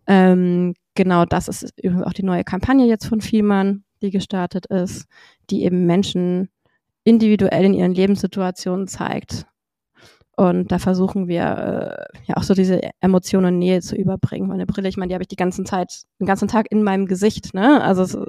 Ähm, 0.07 0.75
genau 0.95 1.25
das 1.25 1.49
ist 1.49 1.73
übrigens 1.81 2.07
auch 2.07 2.13
die 2.13 2.25
neue 2.25 2.45
Kampagne 2.45 2.87
jetzt 2.87 3.07
von 3.07 3.21
Vielmann, 3.21 3.85
die 4.03 4.11
gestartet 4.11 4.67
ist, 4.67 5.07
die 5.51 5.65
eben 5.65 5.87
Menschen 5.87 6.49
individuell 7.09 7.65
in 7.65 7.75
ihren 7.75 7.95
Lebenssituationen 7.95 8.87
zeigt. 8.87 9.47
Und 10.37 10.71
da 10.71 10.79
versuchen 10.79 11.27
wir 11.27 11.43
äh, 11.43 12.19
ja 12.27 12.37
auch 12.37 12.45
so 12.45 12.55
diese 12.55 12.81
Emotionen 13.01 13.59
Nähe 13.59 13.81
zu 13.81 13.97
überbringen. 13.97 14.47
Meine 14.47 14.67
Brille, 14.67 14.89
ich 14.89 14.97
meine, 14.97 15.09
die 15.09 15.15
habe 15.15 15.25
ich 15.25 15.29
die 15.29 15.37
ganze 15.37 15.65
Zeit, 15.65 16.03
den 16.21 16.27
ganzen 16.27 16.47
Tag 16.47 16.67
in 16.71 16.85
meinem 16.85 17.07
Gesicht, 17.07 17.55
ne? 17.55 17.83
Also 17.83 18.05
so, 18.05 18.25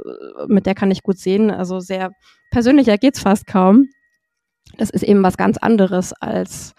mit 0.48 0.66
der 0.66 0.74
kann 0.74 0.90
ich 0.90 1.04
gut 1.04 1.20
sehen. 1.20 1.52
Also 1.52 1.80
sehr 1.80 2.10
persönlicher 2.50 2.98
geht's 2.98 3.20
fast 3.20 3.46
kaum. 3.46 3.90
Das 4.78 4.90
ist 4.90 5.04
eben 5.04 5.22
was 5.22 5.38
ganz 5.38 5.58
anderes 5.58 6.14
als, 6.14 6.74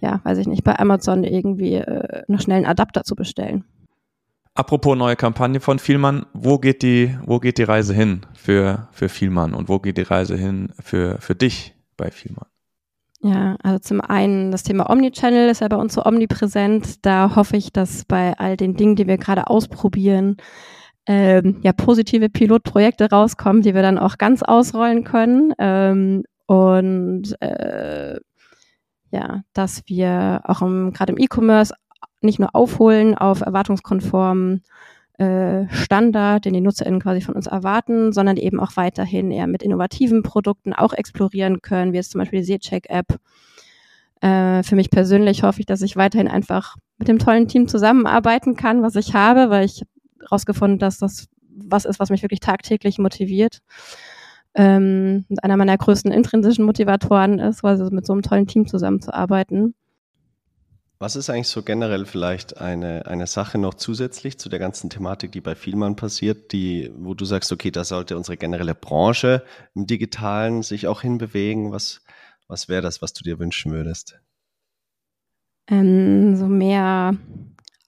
ja, 0.00 0.20
weiß 0.24 0.36
ich 0.38 0.46
nicht, 0.46 0.64
bei 0.64 0.78
Amazon 0.78 1.24
irgendwie 1.24 1.76
äh, 1.76 2.22
noch 2.28 2.40
schnell 2.40 2.58
einen 2.58 2.66
Adapter 2.66 3.04
zu 3.04 3.14
bestellen. 3.14 3.64
Apropos 4.56 4.96
neue 4.96 5.16
Kampagne 5.16 5.58
von 5.58 5.80
Vielmann, 5.80 6.26
wo 6.32 6.58
geht 6.58 6.82
die, 6.82 7.16
wo 7.24 7.40
geht 7.40 7.58
die 7.58 7.64
Reise 7.64 7.92
hin 7.92 8.20
für, 8.34 8.88
für 8.92 9.08
Vielmann 9.08 9.52
und 9.52 9.68
wo 9.68 9.80
geht 9.80 9.98
die 9.98 10.02
Reise 10.02 10.36
hin 10.36 10.72
für, 10.78 11.20
für 11.20 11.34
dich 11.34 11.74
bei 11.96 12.12
Vielmann? 12.12 12.46
Ja, 13.20 13.56
also 13.64 13.80
zum 13.80 14.00
einen 14.00 14.52
das 14.52 14.62
Thema 14.62 14.90
Omnichannel 14.90 15.48
ist 15.48 15.60
ja 15.60 15.68
bei 15.68 15.76
uns 15.76 15.94
so 15.94 16.04
omnipräsent. 16.04 17.04
Da 17.04 17.34
hoffe 17.34 17.56
ich, 17.56 17.72
dass 17.72 18.04
bei 18.04 18.38
all 18.38 18.56
den 18.56 18.76
Dingen, 18.76 18.94
die 18.94 19.08
wir 19.08 19.16
gerade 19.16 19.48
ausprobieren, 19.48 20.36
ähm, 21.06 21.58
ja 21.62 21.72
positive 21.72 22.28
Pilotprojekte 22.28 23.10
rauskommen, 23.10 23.62
die 23.62 23.74
wir 23.74 23.82
dann 23.82 23.98
auch 23.98 24.18
ganz 24.18 24.42
ausrollen 24.42 25.02
können. 25.02 25.52
Ähm, 25.58 26.22
und 26.46 27.34
äh, 27.40 28.20
ja, 29.10 29.42
dass 29.52 29.82
wir 29.86 30.42
auch 30.44 30.60
gerade 30.60 31.12
im 31.12 31.18
E-Commerce 31.18 31.74
nicht 32.24 32.38
nur 32.38 32.54
aufholen 32.54 33.16
auf 33.16 33.40
erwartungskonformen 33.40 34.62
äh, 35.18 35.68
Standard, 35.70 36.44
den 36.44 36.54
die 36.54 36.60
NutzerInnen 36.60 37.00
quasi 37.00 37.20
von 37.20 37.34
uns 37.34 37.46
erwarten, 37.46 38.12
sondern 38.12 38.36
eben 38.36 38.58
auch 38.58 38.72
weiterhin 38.76 39.30
eher 39.30 39.46
mit 39.46 39.62
innovativen 39.62 40.22
Produkten 40.22 40.72
auch 40.72 40.92
explorieren 40.92 41.62
können, 41.62 41.92
wie 41.92 41.98
jetzt 41.98 42.10
zum 42.10 42.18
Beispiel 42.18 42.40
die 42.40 42.46
Seecheck-App. 42.46 43.18
Äh, 44.20 44.62
für 44.62 44.74
mich 44.74 44.90
persönlich 44.90 45.42
hoffe 45.42 45.60
ich, 45.60 45.66
dass 45.66 45.82
ich 45.82 45.96
weiterhin 45.96 46.28
einfach 46.28 46.76
mit 46.98 47.08
dem 47.08 47.18
tollen 47.18 47.46
Team 47.46 47.68
zusammenarbeiten 47.68 48.56
kann, 48.56 48.82
was 48.82 48.96
ich 48.96 49.14
habe, 49.14 49.50
weil 49.50 49.64
ich 49.64 49.84
herausgefunden, 50.20 50.78
dass 50.78 50.98
das 50.98 51.28
was 51.56 51.84
ist, 51.84 52.00
was 52.00 52.10
mich 52.10 52.22
wirklich 52.22 52.40
tagtäglich 52.40 52.98
motiviert. 52.98 53.60
Ähm, 54.54 55.24
und 55.28 55.42
einer 55.42 55.56
meiner 55.56 55.76
größten 55.76 56.12
intrinsischen 56.12 56.64
Motivatoren 56.64 57.38
ist, 57.38 57.60
quasi 57.60 57.84
mit 57.92 58.06
so 58.06 58.12
einem 58.12 58.22
tollen 58.22 58.46
Team 58.46 58.66
zusammenzuarbeiten. 58.66 59.74
Was 60.98 61.16
ist 61.16 61.28
eigentlich 61.28 61.48
so 61.48 61.62
generell 61.62 62.06
vielleicht 62.06 62.58
eine, 62.58 63.06
eine 63.06 63.26
Sache 63.26 63.58
noch 63.58 63.74
zusätzlich 63.74 64.38
zu 64.38 64.48
der 64.48 64.58
ganzen 64.58 64.90
Thematik, 64.90 65.32
die 65.32 65.40
bei 65.40 65.54
Vielmann 65.54 65.96
passiert, 65.96 66.52
die, 66.52 66.92
wo 66.96 67.14
du 67.14 67.24
sagst, 67.24 67.50
okay, 67.52 67.70
da 67.70 67.84
sollte 67.84 68.16
unsere 68.16 68.36
generelle 68.36 68.74
Branche 68.74 69.42
im 69.74 69.86
Digitalen 69.86 70.62
sich 70.62 70.86
auch 70.86 71.02
hinbewegen? 71.02 71.72
Was, 71.72 72.02
was 72.46 72.68
wäre 72.68 72.82
das, 72.82 73.02
was 73.02 73.12
du 73.12 73.24
dir 73.24 73.38
wünschen 73.38 73.72
würdest? 73.72 74.20
Ähm, 75.68 76.36
so 76.36 76.46
mehr 76.46 77.16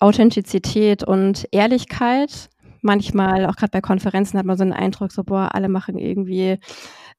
Authentizität 0.01 1.05
und 1.05 1.47
Ehrlichkeit. 1.53 2.51
Manchmal, 2.83 3.47
auch 3.47 3.57
gerade 3.57 3.71
bei 3.71 3.81
Konferenzen, 3.81 4.39
hat 4.39 4.47
man 4.47 4.57
so 4.57 4.63
einen 4.63 4.73
Eindruck, 4.73 5.13
so, 5.13 5.25
boah, 5.25 5.55
alle 5.55 5.69
machen 5.69 5.99
irgendwie 5.99 6.59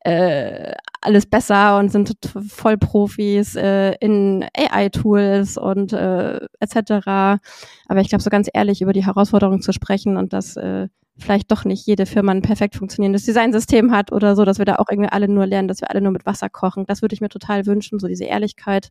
äh, 0.02 0.74
alles 1.02 1.26
besser 1.26 1.78
und 1.78 1.90
sind 1.92 2.18
Vollprofis 2.50 3.56
äh, 3.56 3.94
in 4.00 4.46
AI-Tools 4.56 5.58
und 5.58 5.94
äh, 5.94 6.40
etc. 6.60 7.40
Aber 7.88 8.02
ich 8.02 8.10
glaube, 8.10 8.24
so 8.24 8.30
ganz 8.30 8.50
ehrlich 8.54 8.82
über 8.82 8.94
die 8.94 9.06
Herausforderungen 9.06 9.62
zu 9.62 9.74
sprechen 9.74 10.18
und 10.18 10.34
dass 10.34 10.58
äh, 10.58 10.88
vielleicht 11.18 11.52
doch 11.52 11.66
nicht 11.66 11.86
jede 11.86 12.06
Firma 12.06 12.32
ein 12.32 12.42
perfekt 12.42 12.76
funktionierendes 12.76 13.26
Designsystem 13.26 13.92
hat 13.92 14.12
oder 14.12 14.36
so, 14.36 14.46
dass 14.46 14.60
wir 14.60 14.66
da 14.66 14.76
auch 14.76 14.88
irgendwie 14.90 15.10
alle 15.10 15.28
nur 15.28 15.46
lernen, 15.46 15.68
dass 15.68 15.82
wir 15.82 15.90
alle 15.90 16.02
nur 16.02 16.12
mit 16.12 16.26
Wasser 16.26 16.50
kochen. 16.50 16.86
Das 16.86 17.02
würde 17.02 17.16
ich 17.16 17.22
mir 17.22 17.30
total 17.30 17.66
wünschen, 17.66 18.00
so 18.00 18.08
diese 18.08 18.26
Ehrlichkeit 18.26 18.90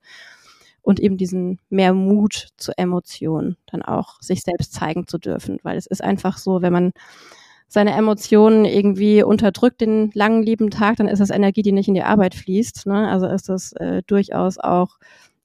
und 0.83 1.01
eben 1.01 1.17
diesen 1.17 1.61
mehr 1.69 1.95
Mut 1.95 2.49
zur 2.57 2.79
Emotion, 2.79 3.57
dann 3.67 3.83
auch 3.83 4.21
sich 4.21 4.43
selbst 4.43 4.73
zeigen 4.73 5.07
zu 5.07 5.19
dürfen, 5.19 5.59
weil 5.63 5.77
es 5.77 5.87
ist 5.87 6.03
einfach 6.03 6.39
so, 6.39 6.63
wenn 6.63 6.73
man 6.73 6.93
seine 7.69 7.95
Emotionen 7.95 8.65
irgendwie 8.65 9.23
unterdrückt 9.23 9.81
den 9.81 10.11
langen 10.15 10.43
lieben 10.43 10.71
Tag, 10.71 10.97
dann 10.97 11.09
ist 11.09 11.19
das 11.19 11.31
Energie, 11.31 11.63
die 11.63 11.73
nicht 11.73 11.89
in 11.89 11.95
die 11.95 12.03
Arbeit 12.03 12.35
fließt. 12.35 12.87
Ne? 12.87 13.09
Also 13.09 13.27
ist 13.27 13.49
es 13.49 13.73
äh, 13.73 14.03
durchaus 14.07 14.59
auch 14.59 14.99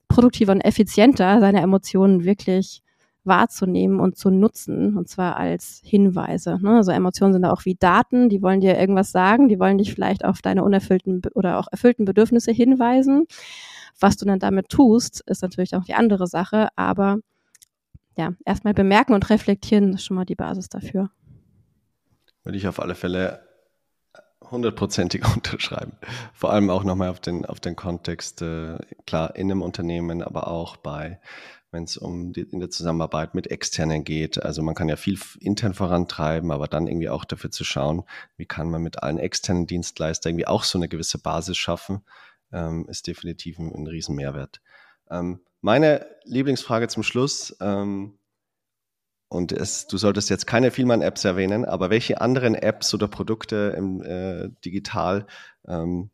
produktiver 0.08 0.52
und 0.52 0.62
effizienter, 0.62 1.40
seine 1.40 1.62
Emotionen 1.62 2.24
wirklich 2.24 2.84
wahrzunehmen 3.24 4.00
und 4.00 4.18
zu 4.18 4.30
nutzen, 4.32 4.98
und 4.98 5.08
zwar 5.08 5.38
als 5.38 5.82
Hinweise. 5.84 6.58
Ne? 6.62 6.78
Also 6.78 6.92
Emotionen 6.92 7.34
sind 7.34 7.46
auch 7.46 7.66
wie 7.66 7.76
Daten, 7.76 8.30
die 8.30 8.42
wollen 8.42 8.62
dir 8.62 8.78
irgendwas 8.78 9.12
sagen, 9.12 9.48
die 9.48 9.60
wollen 9.60 9.78
dich 9.78 9.94
vielleicht 9.94 10.26
auf 10.26 10.42
deine 10.42 10.64
unerfüllten 10.64 11.22
oder 11.36 11.60
auch 11.60 11.68
erfüllten 11.72 12.06
Bedürfnisse 12.06 12.52
hinweisen. 12.52 13.28
Was 14.00 14.18
du 14.18 14.26
dann 14.26 14.40
damit 14.40 14.70
tust, 14.70 15.22
ist 15.28 15.44
natürlich 15.44 15.76
auch 15.76 15.84
die 15.84 15.94
andere 15.94 16.26
Sache, 16.28 16.70
aber 16.76 17.20
ja, 18.18 18.34
erstmal 18.46 18.74
bemerken 18.74 19.14
und 19.14 19.30
reflektieren 19.30 19.94
ist 19.94 20.06
schon 20.06 20.16
mal 20.16 20.26
die 20.26 20.36
Basis 20.36 20.70
dafür. 20.70 21.12
Würde 22.44 22.58
ich 22.58 22.68
auf 22.68 22.80
alle 22.80 22.96
Fälle 22.96 23.48
hundertprozentig 24.50 25.24
unterschreiben. 25.36 25.94
Vor 26.34 26.52
allem 26.52 26.70
auch 26.70 26.84
nochmal 26.84 27.10
auf 27.10 27.20
den, 27.20 27.46
auf 27.46 27.60
den 27.60 27.76
Kontext, 27.76 28.42
äh, 28.42 28.78
klar, 29.06 29.36
in 29.36 29.52
einem 29.52 29.62
Unternehmen, 29.62 30.22
aber 30.22 30.48
auch 30.48 30.78
bei, 30.78 31.20
wenn 31.72 31.84
es 31.84 31.98
um 31.98 32.34
die, 32.34 32.42
in 32.42 32.60
der 32.60 32.70
Zusammenarbeit 32.70 33.34
mit 33.34 33.48
Externen 33.50 34.04
geht. 34.04 34.44
Also 34.44 34.62
man 34.62 34.76
kann 34.76 34.90
ja 34.90 34.98
viel 34.98 35.18
intern 35.40 35.74
vorantreiben, 35.74 36.52
aber 36.52 36.68
dann 36.68 36.88
irgendwie 36.88 37.10
auch 37.10 37.26
dafür 37.26 37.52
zu 37.52 37.64
schauen, 37.64 38.04
wie 38.38 38.46
kann 38.46 38.70
man 38.70 38.82
mit 38.82 39.02
allen 39.02 39.20
externen 39.20 39.68
Dienstleistern 39.68 40.32
irgendwie 40.32 40.48
auch 40.48 40.64
so 40.64 40.78
eine 40.78 40.90
gewisse 40.90 41.20
Basis 41.20 41.58
schaffen, 41.58 42.02
ähm, 42.52 42.86
ist 42.90 43.08
definitiv 43.08 43.58
ein, 43.60 43.74
ein 43.74 43.88
Riesenmehrwert. 43.88 44.62
Ähm, 45.10 45.42
meine 45.62 46.06
Lieblingsfrage 46.26 46.88
zum 46.88 47.04
Schluss, 47.04 47.56
ähm, 47.62 48.18
und 49.32 49.54
es, 49.54 49.88
du 49.88 49.98
solltest 49.98 50.30
jetzt 50.30 50.46
keine 50.46 50.72
Vielmann-Apps 50.72 51.24
erwähnen, 51.24 51.64
aber 51.64 51.90
welche 51.90 52.20
anderen 52.20 52.54
Apps 52.54 52.94
oder 52.94 53.08
Produkte 53.08 53.74
im, 53.78 54.02
äh, 54.02 54.50
digital 54.66 55.26
ähm, 55.66 56.10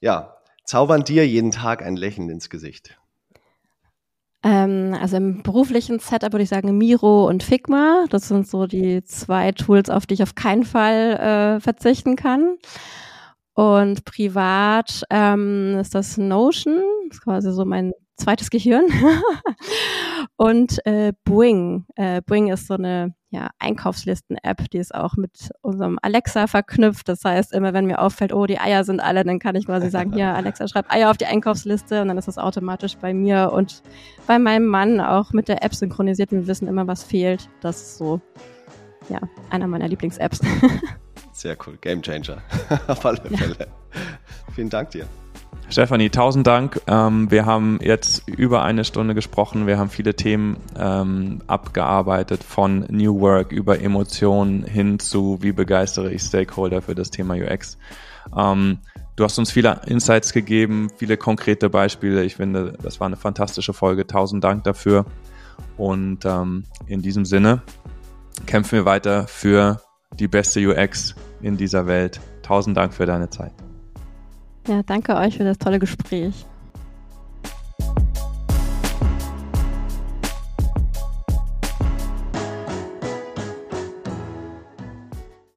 ja, 0.00 0.38
zaubern 0.64 1.04
dir 1.04 1.28
jeden 1.28 1.50
Tag 1.50 1.84
ein 1.84 1.96
Lächeln 1.96 2.30
ins 2.30 2.48
Gesicht? 2.48 2.98
Ähm, 4.42 4.96
also 4.98 5.18
im 5.18 5.42
beruflichen 5.42 5.98
Setup 5.98 6.32
würde 6.32 6.44
ich 6.44 6.48
sagen 6.48 6.78
Miro 6.78 7.28
und 7.28 7.42
Figma. 7.42 8.06
Das 8.08 8.28
sind 8.28 8.48
so 8.48 8.66
die 8.66 9.04
zwei 9.04 9.52
Tools, 9.52 9.90
auf 9.90 10.06
die 10.06 10.14
ich 10.14 10.22
auf 10.22 10.34
keinen 10.34 10.64
Fall 10.64 11.58
äh, 11.58 11.60
verzichten 11.60 12.16
kann. 12.16 12.56
Und 13.52 14.06
privat 14.06 15.02
ähm, 15.10 15.76
ist 15.78 15.94
das 15.94 16.16
Notion, 16.16 16.80
das 17.08 17.18
ist 17.18 17.22
quasi 17.22 17.52
so 17.52 17.66
mein 17.66 17.92
zweites 18.16 18.50
Gehirn. 18.50 18.86
und 20.36 20.84
äh, 20.86 21.12
Boing. 21.24 21.86
Äh, 21.94 22.22
Boing 22.22 22.52
ist 22.52 22.66
so 22.66 22.74
eine 22.74 23.14
ja, 23.30 23.50
Einkaufslisten-App, 23.58 24.70
die 24.70 24.78
ist 24.78 24.94
auch 24.94 25.16
mit 25.16 25.50
unserem 25.60 25.98
Alexa 26.00 26.46
verknüpft. 26.46 27.08
Das 27.08 27.24
heißt, 27.24 27.52
immer 27.52 27.74
wenn 27.74 27.86
mir 27.86 28.00
auffällt, 28.00 28.32
oh, 28.32 28.46
die 28.46 28.58
Eier 28.58 28.84
sind 28.84 29.00
alle, 29.00 29.24
dann 29.24 29.38
kann 29.38 29.56
ich 29.56 29.66
quasi 29.66 29.90
sagen, 29.90 30.12
hier, 30.12 30.34
Alexa, 30.34 30.68
schreib 30.68 30.90
Eier 30.90 31.10
auf 31.10 31.16
die 31.16 31.26
Einkaufsliste 31.26 32.02
und 32.02 32.08
dann 32.08 32.18
ist 32.18 32.28
das 32.28 32.38
automatisch 32.38 32.96
bei 32.96 33.12
mir 33.12 33.52
und 33.52 33.82
bei 34.26 34.38
meinem 34.38 34.66
Mann 34.66 35.00
auch 35.00 35.32
mit 35.32 35.48
der 35.48 35.62
App 35.62 35.74
synchronisiert. 35.74 36.30
Wir 36.30 36.46
wissen 36.46 36.68
immer, 36.68 36.86
was 36.86 37.02
fehlt. 37.02 37.50
Das 37.60 37.76
ist 37.76 37.98
so, 37.98 38.20
ja, 39.08 39.20
einer 39.50 39.66
meiner 39.66 39.88
Lieblings-Apps. 39.88 40.40
Sehr 41.32 41.56
cool. 41.66 41.76
Game 41.80 42.00
Changer. 42.00 42.38
auf 42.86 43.04
alle 43.04 43.20
Fälle. 43.20 43.56
Ja. 43.58 43.66
Vielen 44.54 44.70
Dank 44.70 44.90
dir. 44.90 45.06
Stefanie, 45.68 46.10
tausend 46.10 46.46
Dank. 46.46 46.80
Ähm, 46.86 47.30
wir 47.30 47.44
haben 47.44 47.80
jetzt 47.82 48.28
über 48.28 48.62
eine 48.62 48.84
Stunde 48.84 49.14
gesprochen. 49.14 49.66
Wir 49.66 49.78
haben 49.78 49.90
viele 49.90 50.14
Themen 50.14 50.58
ähm, 50.78 51.40
abgearbeitet 51.48 52.44
von 52.44 52.86
New 52.88 53.20
Work 53.20 53.50
über 53.50 53.80
Emotionen 53.80 54.62
hin 54.62 55.00
zu, 55.00 55.38
wie 55.42 55.52
begeistere 55.52 56.12
ich 56.12 56.22
Stakeholder 56.22 56.82
für 56.82 56.94
das 56.94 57.10
Thema 57.10 57.34
UX. 57.34 57.78
Ähm, 58.36 58.78
du 59.16 59.24
hast 59.24 59.38
uns 59.38 59.50
viele 59.50 59.80
Insights 59.86 60.32
gegeben, 60.32 60.88
viele 60.96 61.16
konkrete 61.16 61.68
Beispiele. 61.68 62.24
Ich 62.24 62.36
finde, 62.36 62.74
das 62.80 63.00
war 63.00 63.08
eine 63.08 63.16
fantastische 63.16 63.72
Folge. 63.72 64.06
Tausend 64.06 64.44
Dank 64.44 64.62
dafür. 64.62 65.04
Und 65.76 66.24
ähm, 66.24 66.64
in 66.86 67.02
diesem 67.02 67.24
Sinne 67.24 67.62
kämpfen 68.46 68.76
wir 68.76 68.84
weiter 68.84 69.26
für 69.26 69.80
die 70.14 70.28
beste 70.28 70.60
UX 70.60 71.16
in 71.42 71.56
dieser 71.56 71.88
Welt. 71.88 72.20
Tausend 72.42 72.76
Dank 72.76 72.94
für 72.94 73.04
deine 73.04 73.28
Zeit. 73.30 73.65
Ja, 74.66 74.82
danke 74.82 75.14
euch 75.14 75.36
für 75.36 75.44
das 75.44 75.58
tolle 75.58 75.78
Gespräch. 75.78 76.46